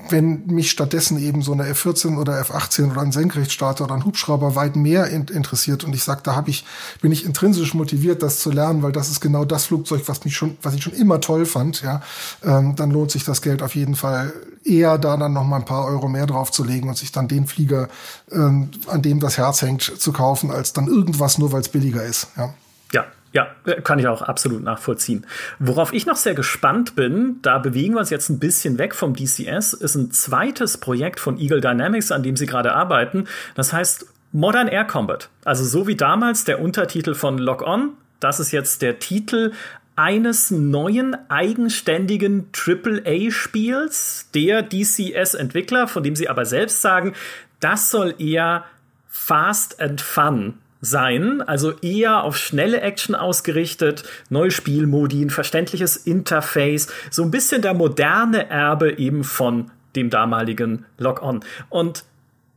wenn 0.10 0.46
mich 0.48 0.70
stattdessen 0.70 1.20
eben 1.20 1.42
so 1.42 1.52
eine 1.54 1.68
F-14 1.68 2.18
oder 2.18 2.40
F-18 2.40 2.92
oder 2.92 3.02
ein 3.02 3.12
Senkrechtstarter 3.12 3.86
oder 3.86 3.96
ein 3.96 4.06
Hubschrauber 4.06 4.56
weit 4.56 4.76
mehr 4.76 5.08
in 5.08 5.28
interessiert 5.28 5.84
und 5.84 5.94
ich 5.96 6.04
sage, 6.04 6.22
da 6.24 6.36
habe 6.36 6.50
ich 6.50 6.66
bin 7.02 7.12
ich 7.12 7.26
intrinsisch 7.26 7.74
motiviert, 7.74 8.22
das 8.22 8.40
zu 8.40 8.52
lernen, 8.52 8.84
weil 8.84 8.92
das 8.92 9.10
ist 9.10 9.20
genau 9.20 9.46
das 9.46 9.66
Flugzeug, 9.66 10.04
was 10.08 10.24
mich 10.26 10.36
schon, 10.36 10.58
was 10.62 10.74
ich 10.74 10.84
schon 10.84 10.94
immer 10.94 11.22
toll 11.22 11.46
fand, 11.46 11.82
ja, 11.82 12.02
ähm, 12.44 12.76
dann 12.76 12.92
lohnt 12.92 13.12
sich 13.12 13.24
das 13.24 13.42
Geld 13.42 13.64
auf 13.64 13.76
jeden 13.76 13.96
Fall 13.96 14.34
eher 14.64 14.98
da 14.98 15.18
dann 15.18 15.34
noch 15.34 15.46
mal 15.46 15.58
ein 15.58 15.66
paar 15.66 15.86
Euro 15.86 16.08
mehr 16.08 16.26
draufzulegen 16.26 16.90
und 16.90 16.98
sich 16.98 17.12
dann 17.12 17.28
den 17.28 17.48
Flieger, 17.48 17.90
ähm, 18.32 18.70
an 18.88 19.02
dem 19.02 19.20
das 19.20 19.38
Herz 19.38 19.62
hängt, 19.62 19.82
zu 19.82 20.12
kaufen, 20.12 20.52
als 20.52 20.74
dann 20.74 20.88
irgendwas 20.88 21.38
nur, 21.38 21.52
weil 21.52 21.62
es 21.62 21.70
billiger 21.70 22.04
ist. 22.04 22.28
Ja. 22.38 22.54
Ja, 22.92 23.06
ja, 23.32 23.48
kann 23.84 24.00
ich 24.00 24.08
auch 24.08 24.22
absolut 24.22 24.64
nachvollziehen. 24.64 25.26
Worauf 25.60 25.94
ich 25.94 26.06
noch 26.06 26.16
sehr 26.16 26.34
gespannt 26.34 26.96
bin, 26.96 27.40
da 27.42 27.60
bewegen 27.60 27.94
wir 27.94 28.00
uns 28.00 28.10
jetzt 28.10 28.30
ein 28.30 28.40
bisschen 28.40 28.78
weg 28.78 28.96
vom 28.96 29.16
DCS, 29.16 29.74
ist 29.74 29.96
ein 29.96 30.12
zweites 30.12 30.78
Projekt 30.78 31.20
von 31.20 31.38
Eagle 31.38 31.62
Dynamics, 31.62 32.12
an 32.12 32.24
dem 32.24 32.36
sie 32.36 32.48
gerade 32.48 32.74
arbeiten. 32.74 33.28
Das 33.56 33.72
heißt 33.72 34.08
Modern 34.32 34.68
Air 34.68 34.86
Combat. 34.86 35.30
Also 35.46 35.64
so 35.64 35.88
wie 35.88 35.96
damals 35.96 36.44
der 36.44 36.60
Untertitel 36.62 37.14
von 37.14 37.38
Lock 37.38 37.62
On. 37.62 37.92
Das 38.20 38.40
ist 38.40 38.52
jetzt 38.52 38.82
der 38.82 39.00
Titel 39.00 39.54
eines 39.96 40.50
neuen 40.50 41.16
eigenständigen 41.30 42.48
AAA-Spiels 42.54 44.30
der 44.34 44.64
DCS-Entwickler, 44.64 45.88
von 45.88 46.04
dem 46.04 46.16
sie 46.16 46.30
aber 46.30 46.46
selbst 46.46 46.82
sagen, 46.82 47.14
das 47.60 47.92
soll 47.92 48.16
eher 48.18 48.64
Fast 49.10 49.82
and 49.82 50.00
Fun 50.00 50.54
sein, 50.82 51.42
also 51.42 51.72
eher 51.80 52.24
auf 52.24 52.38
schnelle 52.38 52.82
Action 52.82 53.16
ausgerichtet, 53.16 54.04
neue 54.30 54.52
Spielmodi, 54.52 55.22
ein 55.24 55.30
verständliches 55.30 55.98
Interface, 55.98 56.88
so 57.12 57.24
ein 57.24 57.32
bisschen 57.32 57.62
der 57.62 57.74
moderne 57.74 58.50
Erbe 58.50 58.98
eben 58.98 59.24
von 59.24 59.72
dem 59.96 60.10
damaligen 60.10 60.86
Log-On. 60.98 61.42
Und 61.70 62.06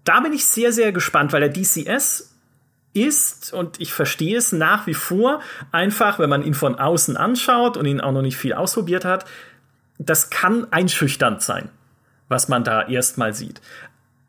da 0.05 0.21
bin 0.21 0.33
ich 0.33 0.45
sehr, 0.45 0.73
sehr 0.73 0.93
gespannt, 0.93 1.33
weil 1.33 1.41
der 1.41 1.49
DCS 1.49 2.33
ist, 2.95 3.53
und 3.53 3.81
ich 3.81 3.93
verstehe 3.93 4.37
es 4.37 4.53
nach 4.53 4.87
wie 4.87 4.95
vor, 4.95 5.41
einfach, 5.71 6.19
wenn 6.19 6.31
man 6.31 6.45
ihn 6.45 6.55
von 6.55 6.77
außen 6.77 7.17
anschaut 7.17 7.77
und 7.77 7.87
ihn 7.87 8.01
auch 8.01 8.13
noch 8.13 8.23
nicht 8.23 8.37
viel 8.37 8.53
ausprobiert 8.53 9.05
hat, 9.05 9.25
das 9.99 10.31
kann 10.31 10.67
einschüchternd 10.71 11.43
sein, 11.43 11.71
was 12.29 12.49
man 12.49 12.65
da 12.65 12.87
erstmal 12.87 13.35
sieht. 13.35 13.61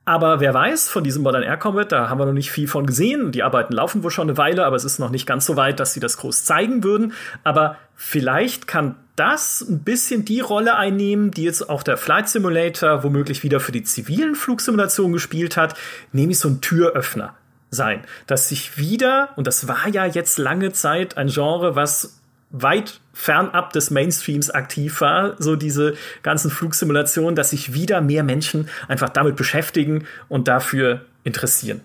Aber 0.06 0.42
wer 0.42 0.54
weiß, 0.54 0.90
von 0.90 1.06
diesem 1.06 1.24
Modern 1.24 1.44
Air 1.44 1.56
Combat, 1.56 1.92
da 1.92 2.10
haben 2.10 2.20
wir 2.20 2.26
noch 2.26 2.34
nicht 2.34 2.52
viel 2.52 2.68
von 2.68 2.86
gesehen. 2.86 3.32
Die 3.32 3.42
Arbeiten 3.42 3.74
laufen 3.74 4.04
wohl 4.04 4.12
schon 4.12 4.28
eine 4.28 4.38
Weile, 4.38 4.66
aber 4.66 4.76
es 4.76 4.84
ist 4.84 5.00
noch 5.00 5.12
nicht 5.12 5.26
ganz 5.26 5.46
so 5.46 5.56
weit, 5.56 5.80
dass 5.80 5.94
sie 5.94 6.02
das 6.02 6.18
groß 6.18 6.44
zeigen 6.44 6.84
würden. 6.84 7.14
Aber 7.46 7.78
vielleicht 7.96 8.68
kann 8.68 8.96
das 9.16 9.62
ein 9.62 9.84
bisschen 9.84 10.26
die 10.26 10.42
Rolle 10.42 10.76
einnehmen, 10.76 11.32
die 11.32 11.44
jetzt 11.44 11.70
auch 11.70 11.84
der 11.84 11.96
Flight 11.96 12.28
Simulator 12.28 13.04
womöglich 13.04 13.44
wieder 13.44 13.62
für 13.62 13.72
die 13.72 13.84
zivilen 13.84 14.36
Flugsimulationen 14.36 15.14
gespielt 15.14 15.56
hat, 15.56 15.76
nämlich 16.12 16.40
so 16.40 16.50
ein 16.50 16.60
Türöffner 16.60 17.36
sein. 17.70 18.02
Dass 18.28 18.50
sich 18.50 18.78
wieder, 18.78 19.30
und 19.38 19.48
das 19.48 19.70
war 19.70 19.88
ja 19.88 20.06
jetzt 20.06 20.38
lange 20.38 20.74
Zeit 20.74 21.16
ein 21.16 21.28
Genre, 21.28 21.78
was 21.78 22.20
weit 22.50 23.00
fernab 23.14 23.72
des 23.74 23.92
Mainstreams 23.92 24.50
aktiv 24.50 25.00
war, 25.00 25.36
so 25.40 25.56
diese 25.56 25.96
ganzen 26.24 26.50
Flugsimulationen, 26.50 27.36
dass 27.36 27.52
sich 27.52 27.74
wieder 27.74 28.02
mehr 28.02 28.24
Menschen 28.24 28.68
einfach 28.88 29.10
damit 29.10 29.36
beschäftigen 29.36 30.06
und 30.28 30.48
dafür 30.48 31.06
interessieren. 31.24 31.82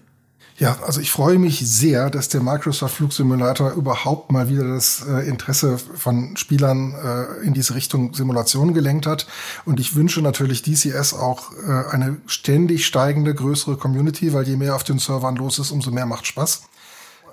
Ja, 0.59 0.76
also 0.85 1.01
ich 1.01 1.12
freue 1.12 1.39
mich 1.39 1.61
sehr, 1.61 2.11
dass 2.11 2.29
der 2.31 2.41
Microsoft 2.41 2.97
Flugsimulator 2.97 3.74
überhaupt 3.74 4.33
mal 4.33 4.49
wieder 4.49 4.64
das 4.66 5.07
äh, 5.09 5.29
Interesse 5.29 5.79
von 5.79 6.37
Spielern 6.37 6.95
äh, 6.95 7.47
in 7.47 7.55
diese 7.55 7.76
Richtung 7.76 8.12
Simulation 8.12 8.74
gelenkt 8.74 9.07
hat. 9.07 9.29
Und 9.66 9.79
ich 9.79 9.95
wünsche 9.95 10.20
natürlich 10.20 10.62
DCS 10.62 11.14
auch 11.14 11.53
äh, 11.53 11.95
eine 11.95 12.16
ständig 12.26 12.87
steigende, 12.87 13.37
größere 13.37 13.76
Community, 13.76 14.33
weil 14.33 14.49
je 14.49 14.57
mehr 14.57 14.74
auf 14.74 14.83
den 14.83 14.99
Servern 14.99 15.37
los 15.37 15.61
ist, 15.61 15.70
umso 15.70 15.93
mehr 15.93 16.07
macht 16.07 16.26
Spaß 16.26 16.62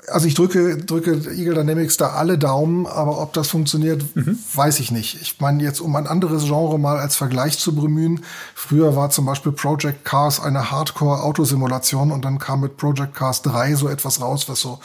also 0.09 0.27
ich 0.27 0.35
drücke, 0.35 0.77
drücke 0.77 1.13
Eagle 1.31 1.55
Dynamics 1.55 1.97
da 1.97 2.11
alle 2.11 2.37
Daumen, 2.37 2.85
aber 2.85 3.21
ob 3.21 3.33
das 3.33 3.49
funktioniert, 3.49 4.03
mhm. 4.15 4.37
weiß 4.53 4.79
ich 4.79 4.91
nicht. 4.91 5.21
Ich 5.21 5.39
meine 5.39 5.63
jetzt, 5.63 5.79
um 5.79 5.95
ein 5.95 6.07
anderes 6.07 6.45
Genre 6.45 6.77
mal 6.77 6.97
als 6.97 7.15
Vergleich 7.15 7.57
zu 7.57 7.75
bemühen. 7.75 8.23
Früher 8.53 8.95
war 8.95 9.09
zum 9.09 9.25
Beispiel 9.25 9.51
Project 9.51 10.05
Cars 10.05 10.39
eine 10.39 10.71
Hardcore-Autosimulation 10.71 12.11
und 12.11 12.25
dann 12.25 12.39
kam 12.39 12.61
mit 12.61 12.77
Project 12.77 13.15
Cars 13.15 13.41
3 13.41 13.75
so 13.75 13.87
etwas 13.87 14.21
raus, 14.21 14.47
was 14.47 14.59
so 14.59 14.79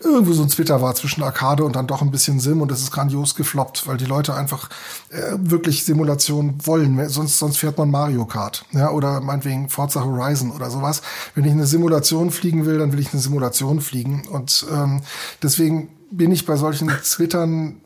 irgendwie 0.00 0.34
so 0.34 0.42
ein 0.42 0.48
Twitter 0.48 0.82
war 0.82 0.94
zwischen 0.94 1.22
Arcade 1.22 1.64
und 1.64 1.76
dann 1.76 1.86
doch 1.86 2.02
ein 2.02 2.10
bisschen 2.10 2.40
Sim 2.40 2.60
und 2.60 2.70
es 2.72 2.80
ist 2.80 2.90
grandios 2.90 3.34
gefloppt, 3.34 3.86
weil 3.86 3.96
die 3.96 4.04
Leute 4.04 4.34
einfach 4.34 4.68
äh, 5.10 5.36
wirklich 5.38 5.84
Simulation 5.84 6.54
wollen. 6.64 7.08
Sonst, 7.08 7.38
sonst 7.38 7.58
fährt 7.58 7.78
man 7.78 7.90
Mario 7.90 8.24
Kart, 8.24 8.64
ja, 8.72 8.90
oder 8.90 9.20
meinetwegen 9.20 9.68
Forza 9.68 10.04
Horizon 10.04 10.50
oder 10.50 10.70
sowas. 10.70 11.02
Wenn 11.34 11.44
ich 11.44 11.52
eine 11.52 11.66
Simulation 11.66 12.30
fliegen 12.30 12.66
will, 12.66 12.78
dann 12.78 12.92
will 12.92 13.00
ich 13.00 13.12
eine 13.12 13.22
Simulation 13.22 13.80
fliegen 13.80 14.22
und 14.30 14.63
ähm, 14.70 15.02
deswegen 15.42 15.88
bin 16.10 16.30
ich 16.30 16.46
bei 16.46 16.56
solchen 16.56 16.88
Twittern 17.04 17.80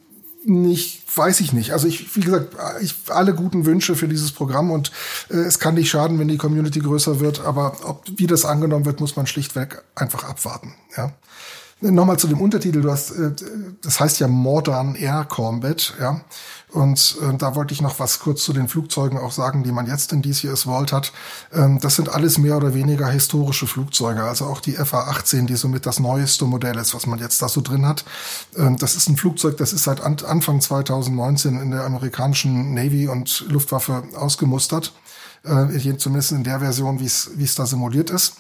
nicht, 0.44 1.02
weiß 1.16 1.40
ich 1.40 1.52
nicht. 1.52 1.72
Also 1.72 1.88
ich, 1.88 2.14
wie 2.16 2.20
gesagt, 2.20 2.54
ich 2.80 2.94
alle 3.08 3.34
guten 3.34 3.66
Wünsche 3.66 3.96
für 3.96 4.08
dieses 4.08 4.32
Programm 4.32 4.70
und 4.70 4.92
äh, 5.30 5.36
es 5.36 5.58
kann 5.58 5.74
nicht 5.74 5.90
schaden, 5.90 6.18
wenn 6.18 6.28
die 6.28 6.38
Community 6.38 6.80
größer 6.80 7.20
wird, 7.20 7.40
aber 7.40 7.76
ob, 7.84 8.04
wie 8.16 8.26
das 8.26 8.44
angenommen 8.44 8.84
wird, 8.84 9.00
muss 9.00 9.16
man 9.16 9.26
schlichtweg 9.26 9.82
einfach 9.94 10.24
abwarten. 10.24 10.74
Ja. 10.96 11.12
Nochmal 11.80 12.18
zu 12.18 12.26
dem 12.26 12.40
Untertitel, 12.40 12.82
du 12.82 12.90
hast, 12.90 13.12
äh, 13.12 13.30
das 13.82 14.00
heißt 14.00 14.18
ja 14.18 14.26
Modern 14.26 14.96
Air 14.96 15.24
Combat, 15.24 15.94
ja. 16.00 16.20
Und 16.70 17.16
äh, 17.22 17.36
da 17.36 17.54
wollte 17.54 17.72
ich 17.72 17.80
noch 17.80 18.00
was 18.00 18.18
kurz 18.18 18.42
zu 18.42 18.52
den 18.52 18.68
Flugzeugen 18.68 19.16
auch 19.16 19.30
sagen, 19.30 19.62
die 19.62 19.70
man 19.70 19.86
jetzt 19.86 20.12
in 20.12 20.20
DCS 20.20 20.64
Vault 20.64 20.92
hat. 20.92 21.12
Ähm, 21.52 21.78
das 21.80 21.94
sind 21.96 22.08
alles 22.08 22.36
mehr 22.36 22.56
oder 22.56 22.74
weniger 22.74 23.08
historische 23.08 23.68
Flugzeuge, 23.68 24.24
also 24.24 24.46
auch 24.46 24.60
die 24.60 24.72
FA-18, 24.72 25.46
die 25.46 25.54
somit 25.54 25.86
das 25.86 26.00
neueste 26.00 26.44
Modell 26.46 26.76
ist, 26.76 26.94
was 26.94 27.06
man 27.06 27.20
jetzt 27.20 27.40
da 27.40 27.48
so 27.48 27.60
drin 27.60 27.86
hat. 27.86 28.04
Ähm, 28.56 28.76
das 28.76 28.96
ist 28.96 29.08
ein 29.08 29.16
Flugzeug, 29.16 29.56
das 29.56 29.72
ist 29.72 29.84
seit 29.84 30.00
an 30.00 30.16
Anfang 30.26 30.60
2019 30.60 31.60
in 31.60 31.70
der 31.70 31.84
amerikanischen 31.84 32.74
Navy 32.74 33.06
und 33.06 33.46
Luftwaffe 33.48 34.02
ausgemustert, 34.16 34.92
äh, 35.44 35.96
zumindest 35.96 36.32
in 36.32 36.42
der 36.42 36.58
Version, 36.58 36.98
wie 36.98 37.06
es 37.06 37.54
da 37.54 37.66
simuliert 37.66 38.10
ist. 38.10 38.34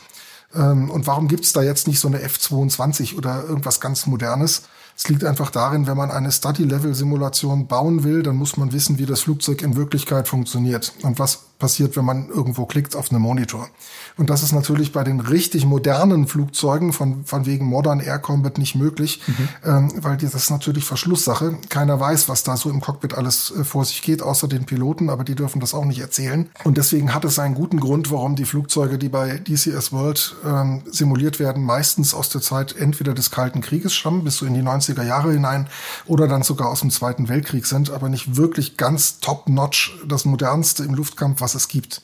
Ähm, 0.54 0.90
und 0.90 1.06
warum 1.06 1.28
gibt's 1.28 1.52
da 1.52 1.62
jetzt 1.62 1.86
nicht 1.86 2.00
so 2.00 2.08
eine 2.08 2.22
F-22 2.22 3.16
oder 3.16 3.44
irgendwas 3.44 3.80
ganz 3.80 4.06
Modernes? 4.06 4.62
Es 4.96 5.08
liegt 5.08 5.24
einfach 5.24 5.50
darin, 5.50 5.86
wenn 5.86 5.96
man 5.96 6.10
eine 6.10 6.32
Study-Level-Simulation 6.32 7.68
bauen 7.68 8.02
will, 8.02 8.22
dann 8.22 8.36
muss 8.36 8.56
man 8.56 8.72
wissen, 8.72 8.98
wie 8.98 9.06
das 9.06 9.20
Flugzeug 9.20 9.62
in 9.62 9.76
Wirklichkeit 9.76 10.26
funktioniert 10.26 10.92
und 11.02 11.18
was 11.18 11.47
passiert, 11.58 11.96
wenn 11.96 12.04
man 12.04 12.28
irgendwo 12.28 12.66
klickt 12.66 12.94
auf 12.94 13.10
einen 13.10 13.20
Monitor. 13.20 13.68
Und 14.16 14.30
das 14.30 14.42
ist 14.42 14.52
natürlich 14.52 14.92
bei 14.92 15.02
den 15.02 15.20
richtig 15.20 15.64
modernen 15.64 16.28
Flugzeugen 16.28 16.92
von, 16.92 17.24
von 17.24 17.46
wegen 17.46 17.66
Modern 17.66 17.98
Air 18.00 18.20
Combat 18.20 18.58
nicht 18.58 18.76
möglich, 18.76 19.20
mhm. 19.26 19.48
ähm, 19.64 19.92
weil 19.96 20.16
das 20.16 20.34
ist 20.34 20.50
natürlich 20.50 20.84
Verschlusssache. 20.84 21.58
Keiner 21.68 21.98
weiß, 21.98 22.28
was 22.28 22.44
da 22.44 22.56
so 22.56 22.70
im 22.70 22.80
Cockpit 22.80 23.14
alles 23.14 23.50
äh, 23.50 23.64
vor 23.64 23.84
sich 23.84 24.02
geht, 24.02 24.22
außer 24.22 24.46
den 24.46 24.66
Piloten, 24.66 25.10
aber 25.10 25.24
die 25.24 25.34
dürfen 25.34 25.60
das 25.60 25.74
auch 25.74 25.84
nicht 25.84 25.98
erzählen. 25.98 26.48
Und 26.62 26.78
deswegen 26.78 27.12
hat 27.12 27.24
es 27.24 27.38
einen 27.38 27.54
guten 27.54 27.80
Grund, 27.80 28.10
warum 28.12 28.36
die 28.36 28.44
Flugzeuge, 28.44 28.98
die 28.98 29.08
bei 29.08 29.38
DCS 29.38 29.92
World 29.92 30.36
ähm, 30.44 30.82
simuliert 30.90 31.40
werden, 31.40 31.64
meistens 31.64 32.14
aus 32.14 32.28
der 32.28 32.40
Zeit 32.40 32.76
entweder 32.76 33.14
des 33.14 33.32
Kalten 33.32 33.62
Krieges 33.62 33.94
stammen, 33.94 34.22
bis 34.22 34.36
so 34.36 34.46
in 34.46 34.54
die 34.54 34.62
90er 34.62 35.04
Jahre 35.04 35.32
hinein, 35.32 35.68
oder 36.06 36.28
dann 36.28 36.42
sogar 36.42 36.68
aus 36.68 36.80
dem 36.80 36.90
Zweiten 36.90 37.28
Weltkrieg 37.28 37.66
sind, 37.66 37.90
aber 37.90 38.08
nicht 38.08 38.36
wirklich 38.36 38.76
ganz 38.76 39.18
top-notch 39.18 39.98
das 40.06 40.24
modernste 40.24 40.84
im 40.84 40.94
Luftkampf, 40.94 41.40
was 41.40 41.47
es 41.54 41.68
gibt. 41.68 42.02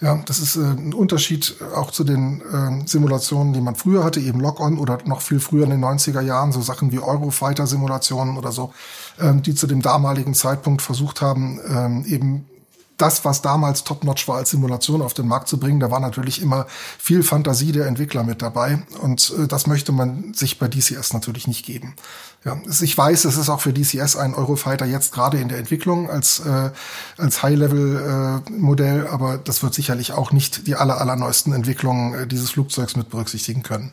Ja, 0.00 0.20
das 0.26 0.40
ist 0.40 0.56
äh, 0.56 0.60
ein 0.60 0.94
Unterschied 0.94 1.54
auch 1.76 1.92
zu 1.92 2.02
den 2.02 2.40
äh, 2.40 2.86
Simulationen, 2.88 3.52
die 3.52 3.60
man 3.60 3.76
früher 3.76 4.02
hatte, 4.02 4.18
eben 4.18 4.40
Lock-on 4.40 4.78
oder 4.78 4.98
noch 5.04 5.20
viel 5.20 5.38
früher 5.38 5.64
in 5.64 5.70
den 5.70 5.84
90er 5.84 6.20
Jahren, 6.20 6.50
so 6.50 6.60
Sachen 6.60 6.90
wie 6.90 6.98
Eurofighter-Simulationen 6.98 8.36
oder 8.36 8.50
so, 8.50 8.72
ähm, 9.20 9.42
die 9.42 9.54
zu 9.54 9.68
dem 9.68 9.80
damaligen 9.80 10.34
Zeitpunkt 10.34 10.82
versucht 10.82 11.20
haben, 11.20 11.60
ähm, 11.68 12.04
eben 12.06 12.46
das, 12.96 13.24
was 13.24 13.42
damals 13.42 13.84
top-notch 13.84 14.28
war, 14.28 14.36
als 14.36 14.50
Simulation 14.50 15.02
auf 15.02 15.14
den 15.14 15.26
Markt 15.26 15.48
zu 15.48 15.58
bringen. 15.58 15.80
Da 15.80 15.90
war 15.90 16.00
natürlich 16.00 16.40
immer 16.40 16.66
viel 16.98 17.22
Fantasie 17.22 17.72
der 17.72 17.86
Entwickler 17.86 18.22
mit 18.24 18.42
dabei. 18.42 18.82
Und 19.00 19.32
äh, 19.38 19.46
das 19.46 19.66
möchte 19.66 19.92
man 19.92 20.34
sich 20.34 20.58
bei 20.58 20.68
DCS 20.68 21.12
natürlich 21.12 21.46
nicht 21.46 21.64
geben. 21.64 21.94
Ja, 22.44 22.60
ich 22.66 22.98
weiß, 22.98 23.24
es 23.24 23.36
ist 23.36 23.48
auch 23.48 23.60
für 23.60 23.72
DCS 23.72 24.16
ein 24.16 24.34
Eurofighter 24.34 24.84
jetzt 24.84 25.12
gerade 25.12 25.38
in 25.38 25.48
der 25.48 25.58
Entwicklung 25.58 26.10
als, 26.10 26.40
äh, 26.40 26.70
als 27.16 27.42
High-Level-Modell, 27.42 29.04
äh, 29.04 29.08
aber 29.08 29.38
das 29.38 29.62
wird 29.62 29.74
sicherlich 29.74 30.12
auch 30.12 30.32
nicht 30.32 30.66
die 30.66 30.74
aller, 30.74 31.00
allerneuesten 31.00 31.52
Entwicklungen 31.52 32.14
äh, 32.14 32.26
dieses 32.26 32.50
Flugzeugs 32.50 32.96
mit 32.96 33.10
berücksichtigen 33.10 33.62
können. 33.62 33.92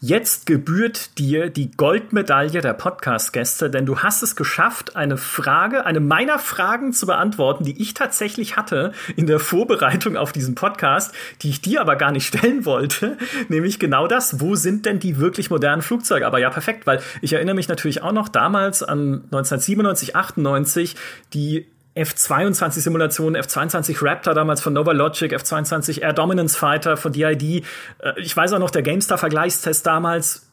Jetzt 0.00 0.46
gebührt 0.46 1.18
dir 1.18 1.50
die 1.50 1.72
Goldmedaille 1.72 2.60
der 2.60 2.72
Podcast-Gäste, 2.72 3.68
denn 3.68 3.84
du 3.84 3.98
hast 3.98 4.22
es 4.22 4.36
geschafft, 4.36 4.94
eine 4.94 5.16
Frage, 5.16 5.86
eine 5.86 5.98
meiner 5.98 6.38
Fragen 6.38 6.92
zu 6.92 7.04
beantworten, 7.04 7.64
die 7.64 7.82
ich 7.82 7.94
tatsächlich 7.94 8.56
hatte 8.56 8.92
in 9.16 9.26
der 9.26 9.40
Vorbereitung 9.40 10.16
auf 10.16 10.30
diesen 10.30 10.54
Podcast, 10.54 11.12
die 11.42 11.50
ich 11.50 11.62
dir 11.62 11.80
aber 11.80 11.96
gar 11.96 12.12
nicht 12.12 12.28
stellen 12.28 12.64
wollte, 12.64 13.18
nämlich 13.48 13.80
genau 13.80 14.06
das, 14.06 14.40
wo 14.40 14.54
sind 14.54 14.86
denn 14.86 15.00
die 15.00 15.18
wirklich 15.18 15.50
modernen 15.50 15.82
Flugzeuge? 15.82 16.28
Aber 16.28 16.38
ja, 16.38 16.50
perfekt, 16.50 16.86
weil 16.86 17.00
ich 17.20 17.32
erinnere 17.32 17.56
mich 17.56 17.66
natürlich 17.66 18.00
auch 18.00 18.12
noch 18.12 18.28
damals 18.28 18.84
an 18.84 19.24
1997, 19.32 20.14
98, 20.14 20.94
die 21.34 21.66
F-22-Simulationen, 21.98 23.34
F-22 23.34 24.04
Raptor 24.04 24.34
damals 24.34 24.60
von 24.60 24.72
Nova 24.72 24.92
Logic, 24.92 25.32
F-22 25.32 26.00
Air 26.00 26.12
Dominance 26.12 26.56
Fighter 26.56 26.96
von 26.96 27.12
DID. 27.12 27.42
Äh, 27.42 28.20
ich 28.20 28.36
weiß 28.36 28.52
auch 28.52 28.58
noch, 28.58 28.70
der 28.70 28.82
GameStar-Vergleichstest 28.82 29.84
damals, 29.86 30.48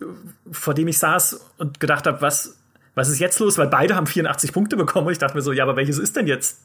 vor 0.52 0.74
dem 0.74 0.88
ich 0.88 1.00
saß 1.00 1.52
und 1.58 1.80
gedacht 1.80 2.08
habe, 2.08 2.22
was, 2.22 2.58
was 2.96 3.10
ist 3.10 3.20
jetzt 3.20 3.40
los? 3.40 3.58
Weil 3.58 3.68
beide 3.68 3.96
haben 3.96 4.08
84 4.08 4.52
Punkte 4.54 4.76
bekommen 4.76 5.08
und 5.08 5.14
ich 5.14 5.20
dachte 5.20 5.36
mir 5.36 5.42
so, 5.42 5.52
ja, 5.52 5.64
aber 5.64 5.76
welches 5.76 6.00
ist 6.00 6.16
denn 6.16 6.28
jetzt 6.28 6.60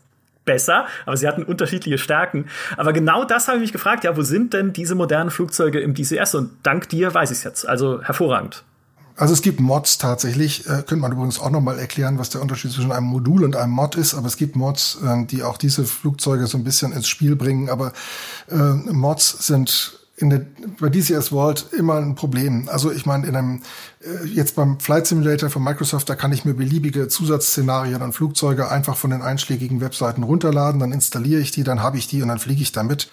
besser? 0.45 0.87
Aber 1.07 1.17
sie 1.17 1.29
hatten 1.29 1.43
unterschiedliche 1.43 1.99
Stärken. 1.99 2.47
Aber 2.77 2.93
genau 2.93 3.25
das 3.25 3.49
habe 3.49 3.59
ich 3.59 3.63
mich 3.63 3.73
gefragt, 3.73 4.05
ja, 4.05 4.17
wo 4.17 4.23
sind 4.23 4.55
denn 4.55 4.73
diese 4.73 4.95
modernen 4.95 5.31
Flugzeuge 5.31 5.81
im 5.81 5.95
DCS? 5.95 6.35
Und 6.35 6.51
dank 6.63 6.89
dir 6.89 7.13
weiß 7.13 7.31
ich 7.31 7.39
es 7.39 7.45
jetzt. 7.45 7.69
Also 7.69 8.03
hervorragend. 8.03 8.65
Also 9.17 9.35
es 9.35 9.43
gibt 9.43 9.61
Mods 9.61 9.99
tatsächlich, 9.99 10.67
äh, 10.67 10.83
könnte 10.83 10.97
man 10.97 11.13
übrigens 11.13 11.39
auch 11.39 11.51
nochmal 11.51 11.79
erklären, 11.79 12.19
was 12.19 12.31
der 12.31 12.41
Unterschied 12.41 12.73
zwischen 12.73 12.93
einem 12.93 13.07
Modul 13.07 13.45
und 13.45 13.57
einem 13.57 13.73
Mod 13.73 13.95
ist, 13.97 14.15
aber 14.15 14.27
es 14.27 14.37
gibt 14.37 14.57
Mods, 14.57 14.99
äh, 15.05 15.27
die 15.27 15.43
auch 15.43 15.59
diese 15.59 15.85
Flugzeuge 15.85 16.47
so 16.47 16.57
ein 16.57 16.65
bisschen 16.65 16.93
ins 16.93 17.09
Spiel 17.09 17.37
bringen, 17.37 17.69
aber 17.69 17.93
äh, 18.51 18.57
Mods 18.57 19.47
sind 19.47 20.01
in 20.21 20.31
der, 20.31 20.43
bei 20.79 20.89
DCS 20.89 21.33
World 21.33 21.67
immer 21.73 21.97
ein 21.97 22.15
Problem. 22.15 22.69
Also 22.71 22.93
ich 22.93 23.07
meine, 23.07 23.27
in 23.27 23.37
einem, 23.37 23.63
äh, 24.01 24.27
jetzt 24.27 24.55
beim 24.55 24.79
Flight 24.79 25.07
Simulator 25.07 25.51
von 25.51 25.65
Microsoft, 25.65 26.09
da 26.09 26.15
kann 26.15 26.33
ich 26.33 26.45
mir 26.45 26.55
beliebige 26.55 27.09
Zusatzszenarien 27.09 28.03
an 28.03 28.13
Flugzeuge 28.13 28.71
einfach 28.71 28.97
von 28.97 29.11
den 29.11 29.23
einschlägigen 29.23 29.81
Webseiten 29.81 30.23
runterladen, 30.23 30.81
dann 30.81 30.93
installiere 30.93 31.41
ich 31.41 31.53
die, 31.53 31.65
dann 31.65 31.83
habe 31.83 31.99
ich 31.99 32.07
die 32.07 32.23
und 32.23 32.29
dann 32.29 32.39
fliege 32.39 32.63
ich 32.63 32.73
damit. 32.73 33.11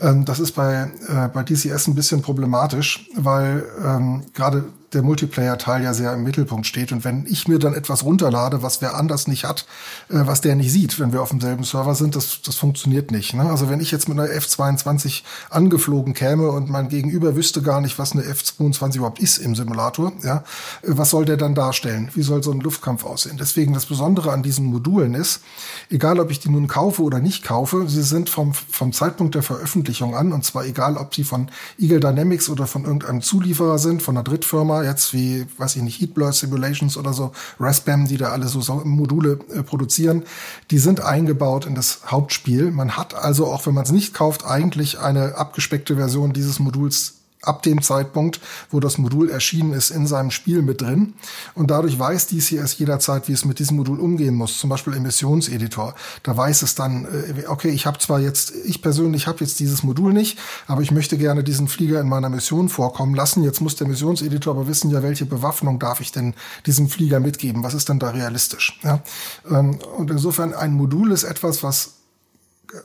Ähm, 0.00 0.24
das 0.24 0.40
ist 0.40 0.52
bei, 0.52 0.90
äh, 1.08 1.28
bei 1.28 1.42
DCS 1.42 1.88
ein 1.88 1.94
bisschen 1.94 2.22
problematisch, 2.22 3.08
weil 3.16 3.64
ähm, 3.82 4.24
gerade 4.34 4.64
der 4.92 5.02
Multiplayer-Teil 5.02 5.84
ja 5.84 5.94
sehr 5.94 6.12
im 6.12 6.24
Mittelpunkt 6.24 6.66
steht. 6.66 6.92
Und 6.92 7.04
wenn 7.04 7.24
ich 7.26 7.46
mir 7.46 7.58
dann 7.58 7.74
etwas 7.74 8.04
runterlade, 8.04 8.62
was 8.62 8.82
wer 8.82 8.96
anders 8.96 9.28
nicht 9.28 9.44
hat, 9.44 9.66
äh, 10.08 10.26
was 10.26 10.40
der 10.40 10.56
nicht 10.56 10.72
sieht, 10.72 10.98
wenn 10.98 11.12
wir 11.12 11.22
auf 11.22 11.30
demselben 11.30 11.64
Server 11.64 11.94
sind, 11.94 12.16
das, 12.16 12.42
das 12.42 12.56
funktioniert 12.56 13.10
nicht. 13.10 13.34
Ne? 13.34 13.44
Also 13.44 13.70
wenn 13.70 13.80
ich 13.80 13.90
jetzt 13.90 14.08
mit 14.08 14.18
einer 14.18 14.28
F22 14.28 15.22
angeflogen 15.48 16.14
käme 16.14 16.50
und 16.50 16.70
mein 16.70 16.88
Gegenüber 16.88 17.36
wüsste 17.36 17.62
gar 17.62 17.80
nicht, 17.80 17.98
was 17.98 18.12
eine 18.12 18.22
F22 18.22 18.96
überhaupt 18.96 19.20
ist 19.20 19.38
im 19.38 19.54
Simulator, 19.54 20.12
ja, 20.22 20.36
äh, 20.82 20.88
was 20.88 21.10
soll 21.10 21.24
der 21.24 21.36
dann 21.36 21.54
darstellen? 21.54 22.10
Wie 22.14 22.22
soll 22.22 22.42
so 22.42 22.50
ein 22.50 22.60
Luftkampf 22.60 23.04
aussehen? 23.04 23.36
Deswegen 23.38 23.74
das 23.74 23.86
Besondere 23.86 24.32
an 24.32 24.42
diesen 24.42 24.66
Modulen 24.66 25.14
ist, 25.14 25.42
egal 25.88 26.18
ob 26.18 26.30
ich 26.30 26.40
die 26.40 26.50
nun 26.50 26.66
kaufe 26.66 27.02
oder 27.02 27.20
nicht 27.20 27.44
kaufe, 27.44 27.88
sie 27.88 28.02
sind 28.02 28.28
vom, 28.28 28.54
vom 28.54 28.92
Zeitpunkt 28.92 29.34
der 29.34 29.42
Veröffentlichung 29.42 30.16
an, 30.16 30.32
und 30.32 30.44
zwar 30.44 30.64
egal, 30.64 30.96
ob 30.96 31.14
sie 31.14 31.24
von 31.24 31.48
Eagle 31.78 32.00
Dynamics 32.00 32.48
oder 32.48 32.66
von 32.66 32.84
irgendeinem 32.84 33.22
Zulieferer 33.22 33.78
sind, 33.78 34.02
von 34.02 34.16
einer 34.16 34.24
Drittfirma, 34.24 34.79
jetzt 34.84 35.12
wie, 35.12 35.46
weiß 35.58 35.76
ich 35.76 35.82
nicht, 35.82 36.00
Heatblur 36.00 36.32
Simulations 36.32 36.96
oder 36.96 37.12
so, 37.12 37.32
Raspberry, 37.58 38.04
die 38.04 38.16
da 38.16 38.30
alle 38.30 38.46
so 38.48 38.60
Module 38.84 39.38
äh, 39.52 39.62
produzieren, 39.62 40.24
die 40.70 40.78
sind 40.78 41.00
eingebaut 41.00 41.66
in 41.66 41.74
das 41.74 42.00
Hauptspiel. 42.06 42.70
Man 42.70 42.96
hat 42.96 43.14
also, 43.14 43.46
auch 43.46 43.66
wenn 43.66 43.74
man 43.74 43.84
es 43.84 43.92
nicht 43.92 44.14
kauft, 44.14 44.44
eigentlich 44.44 44.98
eine 44.98 45.36
abgespeckte 45.36 45.96
Version 45.96 46.32
dieses 46.32 46.58
Moduls 46.58 47.19
ab 47.42 47.62
dem 47.62 47.82
Zeitpunkt, 47.82 48.40
wo 48.70 48.80
das 48.80 48.98
Modul 48.98 49.30
erschienen 49.30 49.72
ist, 49.72 49.90
in 49.90 50.06
seinem 50.06 50.30
Spiel 50.30 50.62
mit 50.62 50.80
drin. 50.80 51.14
Und 51.54 51.70
dadurch 51.70 51.98
weiß 51.98 52.28
DCS 52.28 52.78
jederzeit, 52.78 53.28
wie 53.28 53.32
es 53.32 53.44
mit 53.44 53.58
diesem 53.58 53.76
Modul 53.76 53.98
umgehen 53.98 54.34
muss. 54.34 54.58
Zum 54.58 54.70
Beispiel 54.70 54.94
Emissionseditor. 54.94 55.94
Da 56.22 56.36
weiß 56.36 56.62
es 56.62 56.74
dann, 56.74 57.06
äh, 57.06 57.46
okay, 57.46 57.70
ich 57.70 57.86
habe 57.86 57.98
zwar 57.98 58.20
jetzt, 58.20 58.52
ich 58.64 58.82
persönlich 58.82 59.26
habe 59.26 59.38
jetzt 59.40 59.60
dieses 59.60 59.82
Modul 59.82 60.12
nicht, 60.12 60.38
aber 60.66 60.82
ich 60.82 60.90
möchte 60.90 61.16
gerne 61.16 61.42
diesen 61.42 61.68
Flieger 61.68 62.00
in 62.00 62.08
meiner 62.08 62.28
Mission 62.28 62.68
vorkommen 62.68 63.14
lassen. 63.14 63.42
Jetzt 63.42 63.60
muss 63.60 63.76
der 63.76 63.88
Missionseditor 63.88 64.54
aber 64.54 64.68
wissen, 64.68 64.90
ja, 64.90 65.02
welche 65.02 65.26
Bewaffnung 65.26 65.78
darf 65.78 66.00
ich 66.00 66.12
denn 66.12 66.34
diesem 66.66 66.88
Flieger 66.88 67.20
mitgeben? 67.20 67.62
Was 67.62 67.74
ist 67.74 67.88
denn 67.88 67.98
da 67.98 68.10
realistisch? 68.10 68.78
Ja? 68.82 69.02
Ähm, 69.50 69.78
und 69.96 70.10
insofern 70.10 70.54
ein 70.54 70.72
Modul 70.72 71.12
ist 71.12 71.24
etwas, 71.24 71.62
was 71.62 71.99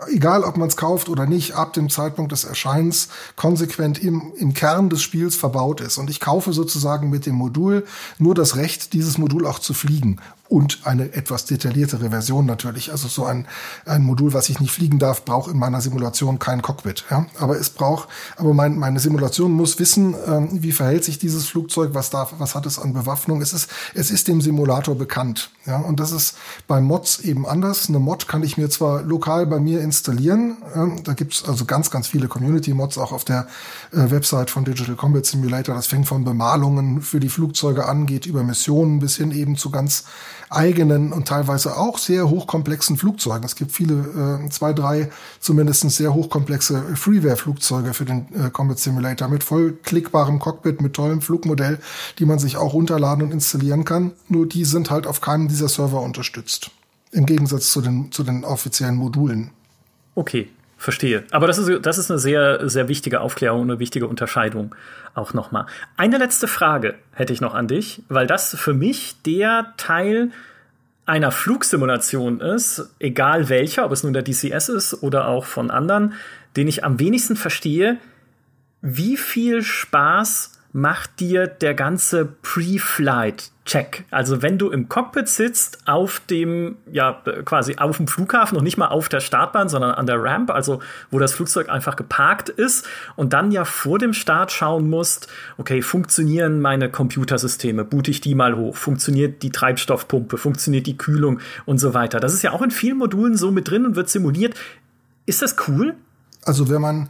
egal 0.08 0.44
ob 0.44 0.58
man 0.58 0.68
es 0.68 0.78
kauft 0.78 1.10
oder 1.10 1.26
nicht, 1.26 1.56
ab 1.56 1.74
dem 1.74 1.90
Zeitpunkt 1.90 2.32
des 2.32 2.44
Erscheinens 2.44 3.10
konsequent 3.36 4.02
im, 4.02 4.34
im 4.38 4.54
Kern 4.54 4.90
des 4.90 5.02
Spiels 5.02 5.36
verbaut 5.36 5.82
ist. 5.82 5.98
Und 5.98 6.10
ich 6.10 6.20
kaufe 6.20 6.54
sozusagen 6.54 7.10
mit 7.10 7.26
dem 7.26 7.36
Modul 7.36 7.86
nur 8.18 8.36
das 8.36 8.56
Recht, 8.56 8.94
dieses 8.94 9.18
Modul 9.18 9.46
auch 9.46 9.60
zu 9.60 9.74
fliegen 9.74 10.20
und 10.48 10.82
eine 10.86 11.14
etwas 11.14 11.46
detailliertere 11.46 12.12
Version 12.12 12.46
natürlich. 12.46 12.92
Also 12.92 13.08
so 13.08 13.26
ein, 13.26 13.48
ein 13.86 14.04
Modul, 14.04 14.34
was 14.34 14.50
ich 14.50 14.60
nicht 14.60 14.72
fliegen 14.72 15.00
darf, 15.00 15.26
braucht 15.26 15.52
in 15.52 15.58
meiner 15.58 15.82
Simulation 15.82 16.38
kein 16.38 16.62
Cockpit. 16.62 17.06
Ja? 17.10 17.26
Aber 17.40 17.58
es 17.58 17.72
braucht, 17.72 18.10
aber 18.38 18.54
mein, 18.54 18.78
meine 18.78 19.00
Simulation 19.00 19.52
muss 19.52 19.80
wissen, 19.80 20.16
ähm, 20.28 20.50
wie 20.52 20.72
verhält 20.72 21.04
sich 21.04 21.18
dieses 21.18 21.48
Flugzeug, 21.48 21.92
was 21.94 22.12
darf, 22.12 22.36
was 22.38 22.54
hat 22.54 22.66
es 22.68 22.78
an 22.78 22.94
Bewaffnung. 22.94 23.42
Es 23.42 23.54
ist, 23.54 23.70
es 23.96 24.12
ist 24.12 24.28
dem 24.28 24.40
Simulator 24.40 24.96
bekannt. 24.96 25.50
Ja? 25.66 25.78
Und 25.78 26.00
das 26.00 26.12
ist 26.12 26.38
bei 26.68 26.80
Mods 26.80 27.20
eben 27.22 27.48
anders. 27.48 27.90
Eine 27.90 28.00
Mod 28.00 28.28
kann 28.28 28.44
ich 28.44 28.58
mir 28.58 28.70
zwar 28.70 29.02
lokal 29.02 29.48
bei 29.48 29.60
mir 29.60 29.82
installieren. 29.82 30.58
Ähm, 30.76 31.04
da 31.04 31.14
gibt's 31.14 31.44
also 31.48 31.66
ganz, 31.66 31.90
ganz 31.90 32.08
viele 32.08 32.28
Community-Mods 32.28 33.00
auch 33.00 33.12
auf 33.12 33.26
der 33.26 33.48
äh, 33.92 34.12
Website 34.12 34.52
von 34.52 34.64
Digital 34.64 34.96
Combat 34.96 35.26
Simulator. 35.26 35.74
Das 35.74 35.88
fängt 35.88 36.08
von 36.08 36.24
Bemalungen 36.24 37.02
für 37.02 37.20
die 37.20 37.30
Flugzeuge 37.30 37.88
an, 37.88 38.06
geht 38.06 38.28
über 38.28 38.44
Missionen 38.44 39.00
bis 39.00 39.16
hin 39.18 39.32
eben 39.32 39.56
zu 39.56 39.72
ganz 39.72 40.04
eigenen 40.50 41.12
und 41.12 41.28
teilweise 41.28 41.78
auch 41.78 41.98
sehr 41.98 42.30
hochkomplexen 42.30 42.98
Flugzeugen. 42.98 43.44
Es 43.44 43.56
gibt 43.56 43.72
viele, 43.72 44.42
äh, 44.46 44.50
zwei, 44.50 44.74
drei 44.74 45.10
zumindest 45.40 45.90
sehr 45.92 46.14
hochkomplexe 46.14 46.96
Freeware-Flugzeuge 46.96 47.94
für 47.94 48.06
den 48.06 48.28
äh, 48.34 48.50
Combat 48.50 48.80
Simulator 48.80 49.28
mit 49.28 49.44
voll 49.44 49.74
klickbarem 49.74 50.40
Cockpit, 50.40 50.82
mit 50.82 50.94
tollem 50.94 51.22
Flugmodell, 51.22 51.80
die 52.20 52.26
man 52.26 52.40
sich 52.40 52.58
auch 52.58 52.74
runterladen 52.74 53.24
und 53.26 53.32
installieren 53.32 53.86
kann. 53.86 54.14
Nur 54.28 54.48
die 54.48 54.66
sind 54.66 54.90
halt 54.92 55.08
auf 55.08 55.22
keinem 55.22 55.48
dieser 55.48 55.68
Server 55.68 56.02
unterstützt. 56.02 56.72
Im 57.12 57.26
Gegensatz 57.26 57.72
zu 57.72 57.82
den, 57.82 58.12
zu 58.12 58.24
den 58.24 58.44
offiziellen 58.44 58.96
Modulen. 58.96 59.52
Okay, 60.16 60.50
verstehe. 60.86 61.26
Aber 61.32 61.48
das 61.48 61.58
ist, 61.58 61.86
das 61.86 61.98
ist 61.98 62.10
eine 62.10 62.20
sehr, 62.20 62.70
sehr 62.70 62.88
wichtige 62.88 63.20
Aufklärung, 63.20 63.64
eine 63.64 63.80
wichtige 63.80 64.08
Unterscheidung 64.08 64.74
auch 65.14 65.34
nochmal. 65.34 65.66
Eine 65.98 66.18
letzte 66.18 66.48
Frage 66.48 66.96
hätte 67.12 67.34
ich 67.34 67.42
noch 67.42 67.54
an 67.54 67.68
dich, 67.68 68.04
weil 68.08 68.28
das 68.28 68.56
für 68.56 68.74
mich 68.74 69.22
der 69.24 69.74
Teil 69.76 70.32
einer 71.06 71.32
Flugsimulation 71.32 72.40
ist, 72.40 72.90
egal 73.00 73.50
welcher, 73.50 73.86
ob 73.86 73.92
es 73.92 74.04
nun 74.04 74.14
der 74.14 74.24
DCS 74.24 74.70
ist 74.70 75.04
oder 75.04 75.28
auch 75.28 75.46
von 75.46 75.70
anderen, 75.70 76.14
den 76.56 76.68
ich 76.68 76.84
am 76.84 77.00
wenigsten 77.00 77.36
verstehe, 77.36 77.98
wie 78.82 79.18
viel 79.18 79.62
Spaß 79.62 80.54
macht 80.72 81.20
dir 81.20 81.48
der 81.48 81.74
ganze 81.74 82.26
Pre-Flight-Check. 83.66 84.06
Also 84.12 84.42
wenn 84.42 84.58
du 84.58 84.70
im 84.70 84.88
Cockpit 84.88 85.28
sitzt, 85.28 85.80
auf 85.86 86.22
dem, 86.30 86.78
ja, 86.92 87.22
quasi 87.44 87.76
auf 87.78 87.98
dem 87.98 88.08
Flughafen 88.08 88.58
und 88.58 88.64
nicht 88.64 88.78
mal 88.78 88.88
auf 88.88 89.10
der 89.10 89.20
Startbahn, 89.20 89.70
sondern 89.70 89.92
an 89.92 90.06
der 90.06 90.22
Ramp, 90.22 90.52
also 90.52 90.82
wo 91.12 91.20
das 91.20 91.34
Flugzeug 91.34 91.70
einfach 91.70 91.96
geparkt 91.96 92.50
ist 92.50 92.88
und 93.16 93.34
dann 93.34 93.52
ja 93.52 93.66
vor 93.66 94.00
dem 94.00 94.14
Start 94.14 94.52
schauen 94.52 94.90
musst, 94.90 95.28
okay, 95.58 95.82
funktionieren 95.82 96.62
meine 96.62 96.90
Computersysteme, 96.90 97.84
boote 97.84 98.12
ich 98.12 98.22
die 98.22 98.36
mal 98.36 98.56
hoch, 98.56 98.76
funktioniert 98.76 99.44
die 99.44 99.52
Treibstoffpumpe, 99.52 100.38
funktioniert 100.38 100.88
die 100.88 100.98
Kühlung 100.98 101.40
und 101.66 101.80
so 101.80 101.94
weiter. 101.94 102.20
Das 102.20 102.34
ist 102.34 102.44
ja 102.44 102.52
auch 102.52 102.62
in 102.62 102.72
vielen 102.72 102.98
Modulen 102.98 103.36
so 103.36 103.52
mit 103.52 103.70
drin 103.70 103.86
und 103.86 103.96
wird 103.96 104.10
simuliert. 104.10 104.56
Ist 105.26 105.42
das 105.42 105.56
cool? 105.68 105.96
Also 106.46 106.70
wenn 106.70 106.82
man 106.82 107.10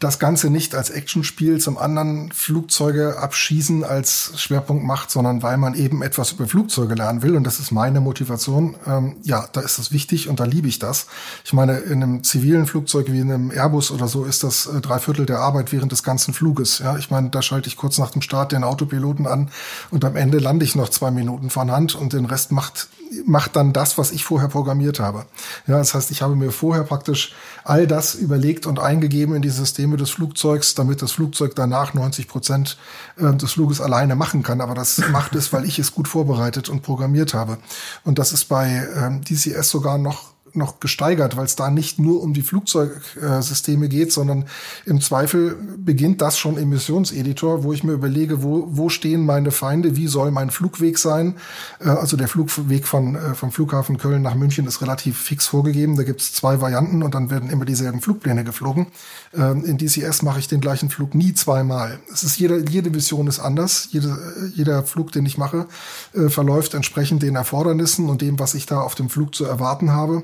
das 0.00 0.18
Ganze 0.18 0.48
nicht 0.48 0.74
als 0.74 0.88
Actionspiel 0.88 1.60
zum 1.60 1.76
anderen 1.76 2.32
Flugzeuge 2.32 3.18
abschießen 3.18 3.84
als 3.84 4.32
Schwerpunkt 4.36 4.82
macht, 4.82 5.10
sondern 5.10 5.42
weil 5.42 5.58
man 5.58 5.74
eben 5.74 6.02
etwas 6.02 6.32
über 6.32 6.46
Flugzeuge 6.46 6.94
lernen 6.94 7.22
will. 7.22 7.36
Und 7.36 7.44
das 7.44 7.60
ist 7.60 7.70
meine 7.70 8.00
Motivation. 8.00 8.76
Ähm, 8.86 9.16
ja, 9.24 9.46
da 9.52 9.60
ist 9.60 9.78
das 9.78 9.92
wichtig 9.92 10.28
und 10.28 10.40
da 10.40 10.44
liebe 10.44 10.68
ich 10.68 10.78
das. 10.78 11.06
Ich 11.44 11.52
meine, 11.52 11.76
in 11.78 12.02
einem 12.02 12.24
zivilen 12.24 12.66
Flugzeug 12.66 13.12
wie 13.12 13.20
in 13.20 13.30
einem 13.30 13.50
Airbus 13.50 13.90
oder 13.90 14.08
so 14.08 14.24
ist 14.24 14.42
das 14.42 14.66
äh, 14.66 14.80
drei 14.80 14.98
Viertel 14.98 15.26
der 15.26 15.40
Arbeit 15.40 15.70
während 15.70 15.92
des 15.92 16.02
ganzen 16.02 16.32
Fluges. 16.32 16.78
Ja, 16.78 16.96
ich 16.96 17.10
meine, 17.10 17.28
da 17.28 17.42
schalte 17.42 17.68
ich 17.68 17.76
kurz 17.76 17.98
nach 17.98 18.10
dem 18.10 18.22
Start 18.22 18.52
den 18.52 18.64
Autopiloten 18.64 19.26
an 19.26 19.50
und 19.90 20.06
am 20.06 20.16
Ende 20.16 20.38
lande 20.38 20.64
ich 20.64 20.74
noch 20.76 20.88
zwei 20.88 21.10
Minuten 21.10 21.50
von 21.50 21.70
Hand 21.70 21.94
und 21.94 22.14
den 22.14 22.24
Rest 22.24 22.52
macht 22.52 22.88
macht 23.26 23.56
dann 23.56 23.72
das, 23.72 23.98
was 23.98 24.12
ich 24.12 24.24
vorher 24.24 24.48
programmiert 24.48 25.00
habe. 25.00 25.26
Ja, 25.66 25.78
das 25.78 25.94
heißt, 25.94 26.10
ich 26.10 26.22
habe 26.22 26.36
mir 26.36 26.52
vorher 26.52 26.84
praktisch 26.84 27.32
all 27.64 27.86
das 27.86 28.14
überlegt 28.14 28.66
und 28.66 28.78
eingegeben 28.78 29.34
in 29.34 29.42
die 29.42 29.50
Systeme 29.50 29.89
des 29.96 30.10
Flugzeugs, 30.10 30.74
damit 30.74 31.02
das 31.02 31.12
Flugzeug 31.12 31.54
danach 31.54 31.94
90 31.94 32.28
Prozent 32.28 32.78
äh, 33.16 33.34
des 33.34 33.52
Fluges 33.52 33.80
alleine 33.80 34.16
machen 34.16 34.42
kann. 34.42 34.60
Aber 34.60 34.74
das 34.74 34.98
macht 35.12 35.34
es, 35.34 35.52
weil 35.52 35.64
ich 35.64 35.78
es 35.78 35.94
gut 35.94 36.08
vorbereitet 36.08 36.68
und 36.68 36.82
programmiert 36.82 37.34
habe. 37.34 37.58
Und 38.04 38.18
das 38.18 38.32
ist 38.32 38.46
bei 38.46 38.86
ähm, 38.96 39.22
DCS 39.22 39.70
sogar 39.70 39.98
noch 39.98 40.30
noch 40.54 40.80
gesteigert, 40.80 41.36
weil 41.36 41.44
es 41.44 41.56
da 41.56 41.70
nicht 41.70 41.98
nur 41.98 42.22
um 42.22 42.34
die 42.34 42.42
Flugzeugsysteme 42.42 43.88
geht, 43.88 44.12
sondern 44.12 44.46
im 44.86 45.00
Zweifel 45.00 45.56
beginnt 45.76 46.20
das 46.20 46.38
schon 46.38 46.56
im 46.56 46.70
Missionseditor, 46.70 47.64
wo 47.64 47.72
ich 47.72 47.84
mir 47.84 47.92
überlege, 47.92 48.42
wo, 48.42 48.66
wo 48.70 48.88
stehen 48.88 49.24
meine 49.24 49.50
Feinde, 49.50 49.96
wie 49.96 50.06
soll 50.06 50.30
mein 50.30 50.50
Flugweg 50.50 50.98
sein. 50.98 51.36
Äh, 51.80 51.88
also 51.88 52.16
der 52.16 52.28
Flugweg 52.28 52.86
von, 52.86 53.14
äh, 53.14 53.34
vom 53.34 53.52
Flughafen 53.52 53.98
Köln 53.98 54.22
nach 54.22 54.34
München 54.34 54.66
ist 54.66 54.82
relativ 54.82 55.18
fix 55.18 55.46
vorgegeben. 55.46 55.96
Da 55.96 56.02
gibt 56.02 56.20
es 56.20 56.32
zwei 56.32 56.60
Varianten 56.60 57.02
und 57.02 57.14
dann 57.14 57.30
werden 57.30 57.50
immer 57.50 57.64
dieselben 57.64 58.00
Flugpläne 58.00 58.44
geflogen. 58.44 58.88
Ähm, 59.34 59.64
in 59.64 59.78
DCS 59.78 60.22
mache 60.22 60.40
ich 60.40 60.48
den 60.48 60.60
gleichen 60.60 60.90
Flug 60.90 61.14
nie 61.14 61.34
zweimal. 61.34 61.98
Es 62.12 62.22
ist 62.22 62.38
jede, 62.38 62.64
jede 62.68 62.90
Mission 62.90 63.26
ist 63.26 63.40
anders. 63.40 63.88
Jede, 63.90 64.50
jeder 64.54 64.82
Flug, 64.82 65.12
den 65.12 65.26
ich 65.26 65.38
mache, 65.38 65.66
äh, 66.14 66.28
verläuft 66.28 66.74
entsprechend 66.74 67.22
den 67.22 67.36
Erfordernissen 67.36 68.08
und 68.08 68.22
dem, 68.22 68.38
was 68.38 68.54
ich 68.54 68.66
da 68.66 68.80
auf 68.80 68.94
dem 68.94 69.08
Flug 69.08 69.34
zu 69.34 69.44
erwarten 69.44 69.92
habe. 69.92 70.22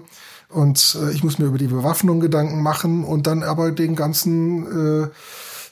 Und 0.49 0.97
äh, 1.01 1.12
ich 1.12 1.24
muss 1.24 1.38
mir 1.38 1.47
über 1.47 1.59
die 1.59 1.66
Bewaffnung 1.66 2.20
Gedanken 2.20 2.62
machen 2.62 3.05
und 3.05 3.26
dann 3.26 3.42
aber 3.42 3.72
den 3.72 3.97
ganzen 3.97 5.05
äh, 5.05 5.09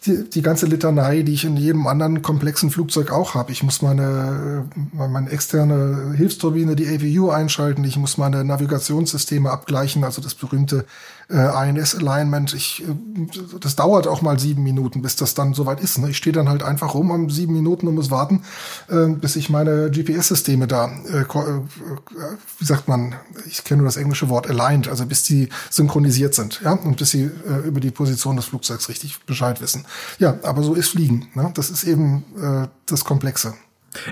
die, 0.07 0.29
die 0.29 0.43
ganze 0.43 0.67
Litanei, 0.67 1.23
die 1.23 1.33
ich 1.33 1.45
in 1.45 1.57
jedem 1.57 1.87
anderen 1.87 2.23
komplexen 2.23 2.71
Flugzeug 2.71 3.11
auch 3.11 3.35
habe. 3.35 3.53
Ich 3.53 3.63
muss 3.63 3.83
meine, 3.83 4.67
äh, 4.95 5.09
meine 5.09 5.31
externe 5.31 6.13
Hilfsturbine, 6.17 6.77
die 6.77 6.89
AVU 6.89 7.31
einschalten, 7.31 7.85
ich 7.85 7.97
muss 7.97 8.19
meine 8.19 8.45
Navigationssysteme 8.45 9.51
abgleichen, 9.51 10.05
also 10.05 10.21
das 10.21 10.35
berühmte 10.35 10.85
äh, 11.31 11.69
INS-Alignment. 11.69 12.55
Ich, 12.55 12.83
äh, 12.83 13.59
das 13.61 13.77
dauert 13.77 14.07
auch 14.07 14.23
mal 14.23 14.39
sieben 14.39 14.63
Minuten, 14.63 15.03
bis 15.03 15.17
das 15.17 15.35
dann 15.35 15.55
soweit 15.55 15.81
ist. 15.81 15.99
Ne? 15.99 16.11
Ich 16.11 16.17
stehe 16.17 16.33
dann 16.33 16.49
halt 16.49 16.63
einfach 16.63 16.95
rum 16.95 17.11
um 17.11 17.31
sieben 17.31 17.55
Minuten 17.55 17.89
und 17.89 17.95
muss 17.95 18.11
warten, 18.11 18.43
äh, 18.89 19.07
bis 19.09 19.37
ich 19.37 19.51
meine 19.51 19.91
GPS-Systeme 19.91 20.67
da, 20.67 20.91
äh, 21.13 21.21
äh, 21.21 21.25
wie 22.59 22.65
sagt 22.65 22.89
man, 22.89 23.15
ich 23.47 23.65
kenne 23.65 23.83
nur 23.83 23.89
das 23.89 23.97
englische 23.97 24.29
Wort 24.29 24.49
aligned, 24.49 24.89
also 24.89 25.07
bis 25.07 25.23
die 25.23 25.49
synchronisiert 25.71 26.35
sind, 26.35 26.61
ja, 26.65 26.73
und 26.73 26.97
bis 26.97 27.11
sie 27.11 27.25
äh, 27.25 27.67
über 27.67 27.81
die 27.81 27.91
Position 27.91 28.37
des 28.37 28.47
Flugzeugs 28.47 28.89
richtig 28.89 29.21
Bescheid 29.25 29.61
wissen. 29.61 29.85
Ja, 30.19 30.39
aber 30.43 30.63
so 30.63 30.75
ist 30.75 30.89
Fliegen. 30.89 31.29
Ne? 31.35 31.51
Das 31.55 31.71
ist 31.71 31.85
eben 31.85 32.25
äh, 32.41 32.69
das 32.87 33.05
Komplexe. 33.05 33.55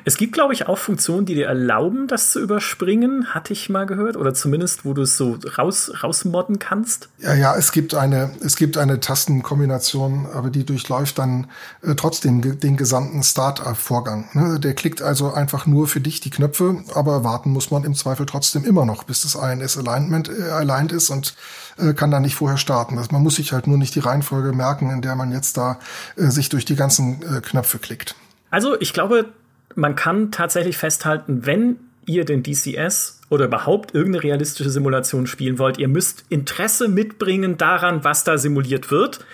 Es 0.05 0.17
gibt, 0.17 0.33
glaube 0.33 0.53
ich, 0.53 0.69
auch 0.69 0.79
Funktionen, 0.79 1.27
die 1.27 1.35
dir 1.35 1.47
erlauben, 1.47 2.07
das 2.07 2.31
zu 2.31 2.41
überspringen, 2.41 3.35
hatte 3.35 3.53
ich 3.53 3.69
mal 3.69 3.87
gehört. 3.87 4.17
Oder 4.17 4.35
zumindest, 4.35 4.85
wo 4.85 4.95
du 4.95 5.03
es 5.03 5.17
so 5.17 5.39
raus, 5.59 5.93
rausmodden 6.03 6.59
kannst. 6.59 7.09
Ja, 7.19 7.35
ja, 7.35 7.57
es 7.57 7.73
gibt 7.73 7.95
eine, 7.95 8.31
es 8.45 8.57
gibt 8.57 8.79
eine 8.79 9.01
Tastenkombination, 9.01 10.27
aber 10.33 10.51
die 10.51 10.65
durchläuft 10.65 11.19
dann 11.19 11.49
äh, 11.83 11.95
trotzdem 11.95 12.59
den 12.59 12.77
gesamten 12.77 13.23
Start-Vorgang. 13.23 14.29
Ne? 14.35 14.61
Der 14.61 14.75
klickt 14.75 15.03
also 15.03 15.33
einfach 15.33 15.67
nur 15.67 15.87
für 15.89 16.01
dich 16.01 16.21
die 16.21 16.31
Knöpfe, 16.31 16.83
aber 16.95 17.25
warten 17.25 17.51
muss 17.51 17.71
man 17.71 17.85
im 17.85 17.95
Zweifel 17.95 18.27
trotzdem 18.27 18.65
immer 18.65 18.85
noch, 18.85 19.05
bis 19.05 19.23
das 19.23 19.35
INS 19.35 19.79
Alignment 19.79 20.29
äh, 20.29 20.51
aligned 20.51 20.93
ist 20.93 21.11
und 21.11 21.35
äh, 21.79 21.95
kann 21.95 22.11
da 22.11 22.21
nicht 22.21 22.35
vorher 22.35 22.59
starten. 22.59 22.99
Also 22.99 23.11
man 23.13 23.23
muss 23.23 23.37
sich 23.37 23.53
halt 23.53 23.67
nur 23.67 23.79
nicht 23.79 23.95
die 23.95 24.01
Reihenfolge 24.01 24.53
merken, 24.53 24.91
in 24.91 25.03
der 25.03 25.17
man 25.17 25.33
jetzt 25.33 25.57
da 25.57 25.79
äh, 26.17 26.27
sich 26.29 26.49
durch 26.49 26.65
die 26.65 26.77
ganzen 26.77 27.23
äh, 27.23 27.41
Knöpfe 27.41 27.79
klickt. 27.79 28.15
Also 28.51 28.79
ich 28.81 28.93
glaube, 28.93 29.33
man 29.75 29.95
kann 29.95 30.31
tatsächlich 30.31 30.77
festhalten, 30.77 31.47
wenn 31.47 31.77
ihr 32.07 32.25
den 32.25 32.43
DCS 32.43 33.21
oder 33.31 33.47
überhaupt 33.47 33.95
irgendeine 33.95 34.25
realistische 34.25 34.71
Simulation 34.71 35.27
spielen 35.27 35.59
wollt, 35.59 35.79
ihr 35.79 35.89
müsst 35.89 36.25
Interesse 36.29 36.89
mitbringen 36.89 37.57
daran, 37.57 38.05
was 38.05 38.25
da 38.25 38.39
simuliert 38.39 38.91
wird. 38.91 39.25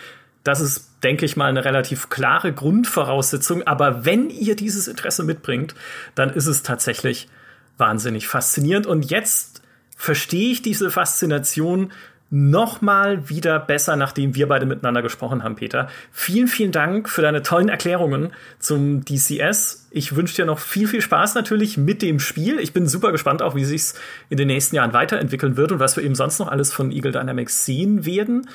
Das 0.45 0.61
ist, 0.61 1.03
denke 1.03 1.25
ich 1.25 1.37
mal, 1.37 1.47
eine 1.47 1.65
relativ 1.65 2.09
klare 2.09 2.53
Grundvoraussetzung. 2.53 3.67
Aber 3.67 4.05
wenn 4.05 4.31
ihr 4.31 4.57
dieses 4.57 4.89
Interesse 4.89 5.25
mitbringt, 5.25 5.75
dann 6.15 6.31
ist 6.31 6.47
es 6.47 6.63
tatsächlich 6.63 7.29
wahnsinnig 7.77 8.29
faszinierend. 8.29 8.87
Und 8.87 9.11
jetzt 9.11 9.63
verstehe 9.97 10.53
ich 10.53 10.63
diese 10.63 10.91
Faszination 10.91 11.93
nochmal 12.31 13.29
wieder 13.31 13.59
besser, 13.59 13.97
nachdem 13.97 14.35
wir 14.35 14.49
beide 14.49 14.67
miteinander 14.67 15.01
gesprochen 15.01 15.43
haben, 15.43 15.57
Peter. 15.57 15.89
Vielen, 16.13 16.47
vielen 16.47 16.73
Dank 16.73 17.09
für 17.09 17.23
deine 17.23 17.43
tollen 17.43 17.71
Erklärungen 17.71 18.33
zum 18.59 19.05
DCS. 19.05 19.89
Ich 19.91 20.15
wünsche 20.15 20.37
dir 20.37 20.45
noch 20.45 20.59
viel, 20.59 20.87
viel 20.87 21.01
Spaß 21.01 21.35
natürlich 21.35 21.79
mit 21.79 22.03
dem 22.03 22.21
Spiel. 22.21 22.59
Ich 22.59 22.75
bin 22.75 22.87
super 22.87 23.13
gespannt 23.13 23.41
auch, 23.41 23.55
wie 23.55 23.65
sich's 23.65 23.95
in 24.29 24.37
den 24.37 24.49
nächsten 24.49 24.77
Jahren 24.77 24.93
weiterentwickeln 24.93 25.57
wird 25.57 25.73
und 25.73 25.79
was 25.79 25.97
wir 25.97 26.05
eben 26.05 26.15
sonst 26.15 26.39
noch 26.39 26.49
alles 26.49 26.73
von 26.73 26.93
Eagle 26.93 27.13
Dynamics 27.13 27.65
sehen 27.65 28.05
werden. 28.05 28.49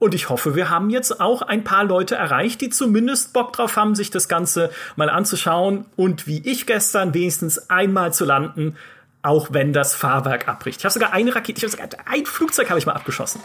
Und 0.00 0.14
ich 0.14 0.28
hoffe, 0.28 0.56
wir 0.56 0.68
haben 0.68 0.90
jetzt 0.90 1.20
auch 1.20 1.42
ein 1.42 1.62
paar 1.62 1.84
Leute 1.84 2.16
erreicht, 2.16 2.60
die 2.60 2.70
zumindest 2.70 3.32
Bock 3.32 3.52
drauf 3.52 3.76
haben, 3.76 3.94
sich 3.94 4.10
das 4.10 4.28
Ganze 4.28 4.70
mal 4.96 5.08
anzuschauen 5.08 5.84
und 5.94 6.26
wie 6.26 6.42
ich 6.44 6.66
gestern 6.66 7.14
wenigstens 7.14 7.70
einmal 7.70 8.12
zu 8.12 8.24
landen 8.24 8.76
auch 9.24 9.48
wenn 9.50 9.72
das 9.72 9.94
Fahrwerk 9.94 10.46
abbricht. 10.48 10.80
Ich 10.80 10.84
habe 10.84 10.92
sogar 10.92 11.12
eine 11.12 11.34
Rakete, 11.34 11.64
ich 11.64 11.72
sogar 11.72 11.88
ein 12.04 12.26
Flugzeug 12.26 12.68
habe 12.68 12.78
ich 12.78 12.86
mal 12.86 12.92
abgeschossen 12.92 13.40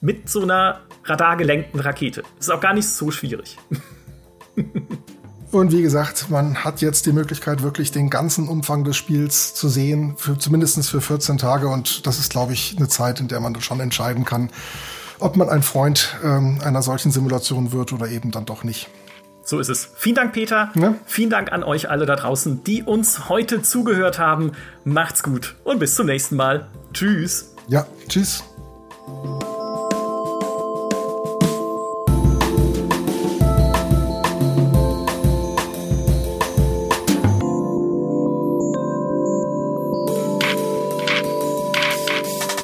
mit 0.00 0.28
so 0.28 0.42
einer 0.42 0.80
radargelenkten 1.04 1.80
Rakete. 1.80 2.22
Ist 2.38 2.50
auch 2.50 2.60
gar 2.60 2.74
nicht 2.74 2.88
so 2.88 3.10
schwierig. 3.10 3.58
Und 5.50 5.72
wie 5.72 5.82
gesagt, 5.82 6.30
man 6.30 6.64
hat 6.64 6.80
jetzt 6.82 7.06
die 7.06 7.12
Möglichkeit, 7.12 7.62
wirklich 7.62 7.90
den 7.90 8.10
ganzen 8.10 8.48
Umfang 8.48 8.84
des 8.84 8.96
Spiels 8.96 9.54
zu 9.54 9.68
sehen, 9.68 10.14
für, 10.16 10.36
zumindest 10.36 10.88
für 10.90 11.00
14 11.00 11.38
Tage. 11.38 11.68
Und 11.68 12.06
das 12.06 12.18
ist, 12.18 12.30
glaube 12.30 12.52
ich, 12.52 12.74
eine 12.76 12.88
Zeit, 12.88 13.20
in 13.20 13.28
der 13.28 13.40
man 13.40 13.60
schon 13.60 13.80
entscheiden 13.80 14.24
kann, 14.24 14.50
ob 15.20 15.36
man 15.36 15.48
ein 15.48 15.62
Freund 15.62 16.16
ähm, 16.22 16.60
einer 16.62 16.82
solchen 16.82 17.12
Simulation 17.12 17.72
wird 17.72 17.92
oder 17.92 18.08
eben 18.08 18.30
dann 18.30 18.44
doch 18.46 18.62
nicht. 18.64 18.88
So 19.44 19.58
ist 19.60 19.68
es. 19.68 19.88
Vielen 19.94 20.16
Dank, 20.16 20.32
Peter. 20.32 20.70
Ja. 20.74 20.94
Vielen 21.06 21.30
Dank 21.30 21.52
an 21.52 21.62
euch 21.62 21.90
alle 21.90 22.06
da 22.06 22.16
draußen, 22.16 22.64
die 22.64 22.82
uns 22.82 23.28
heute 23.28 23.62
zugehört 23.62 24.18
haben. 24.18 24.52
Macht's 24.84 25.22
gut 25.22 25.54
und 25.64 25.78
bis 25.78 25.94
zum 25.94 26.06
nächsten 26.06 26.36
Mal. 26.36 26.66
Tschüss. 26.92 27.54
Ja, 27.68 27.86
tschüss. 28.08 28.42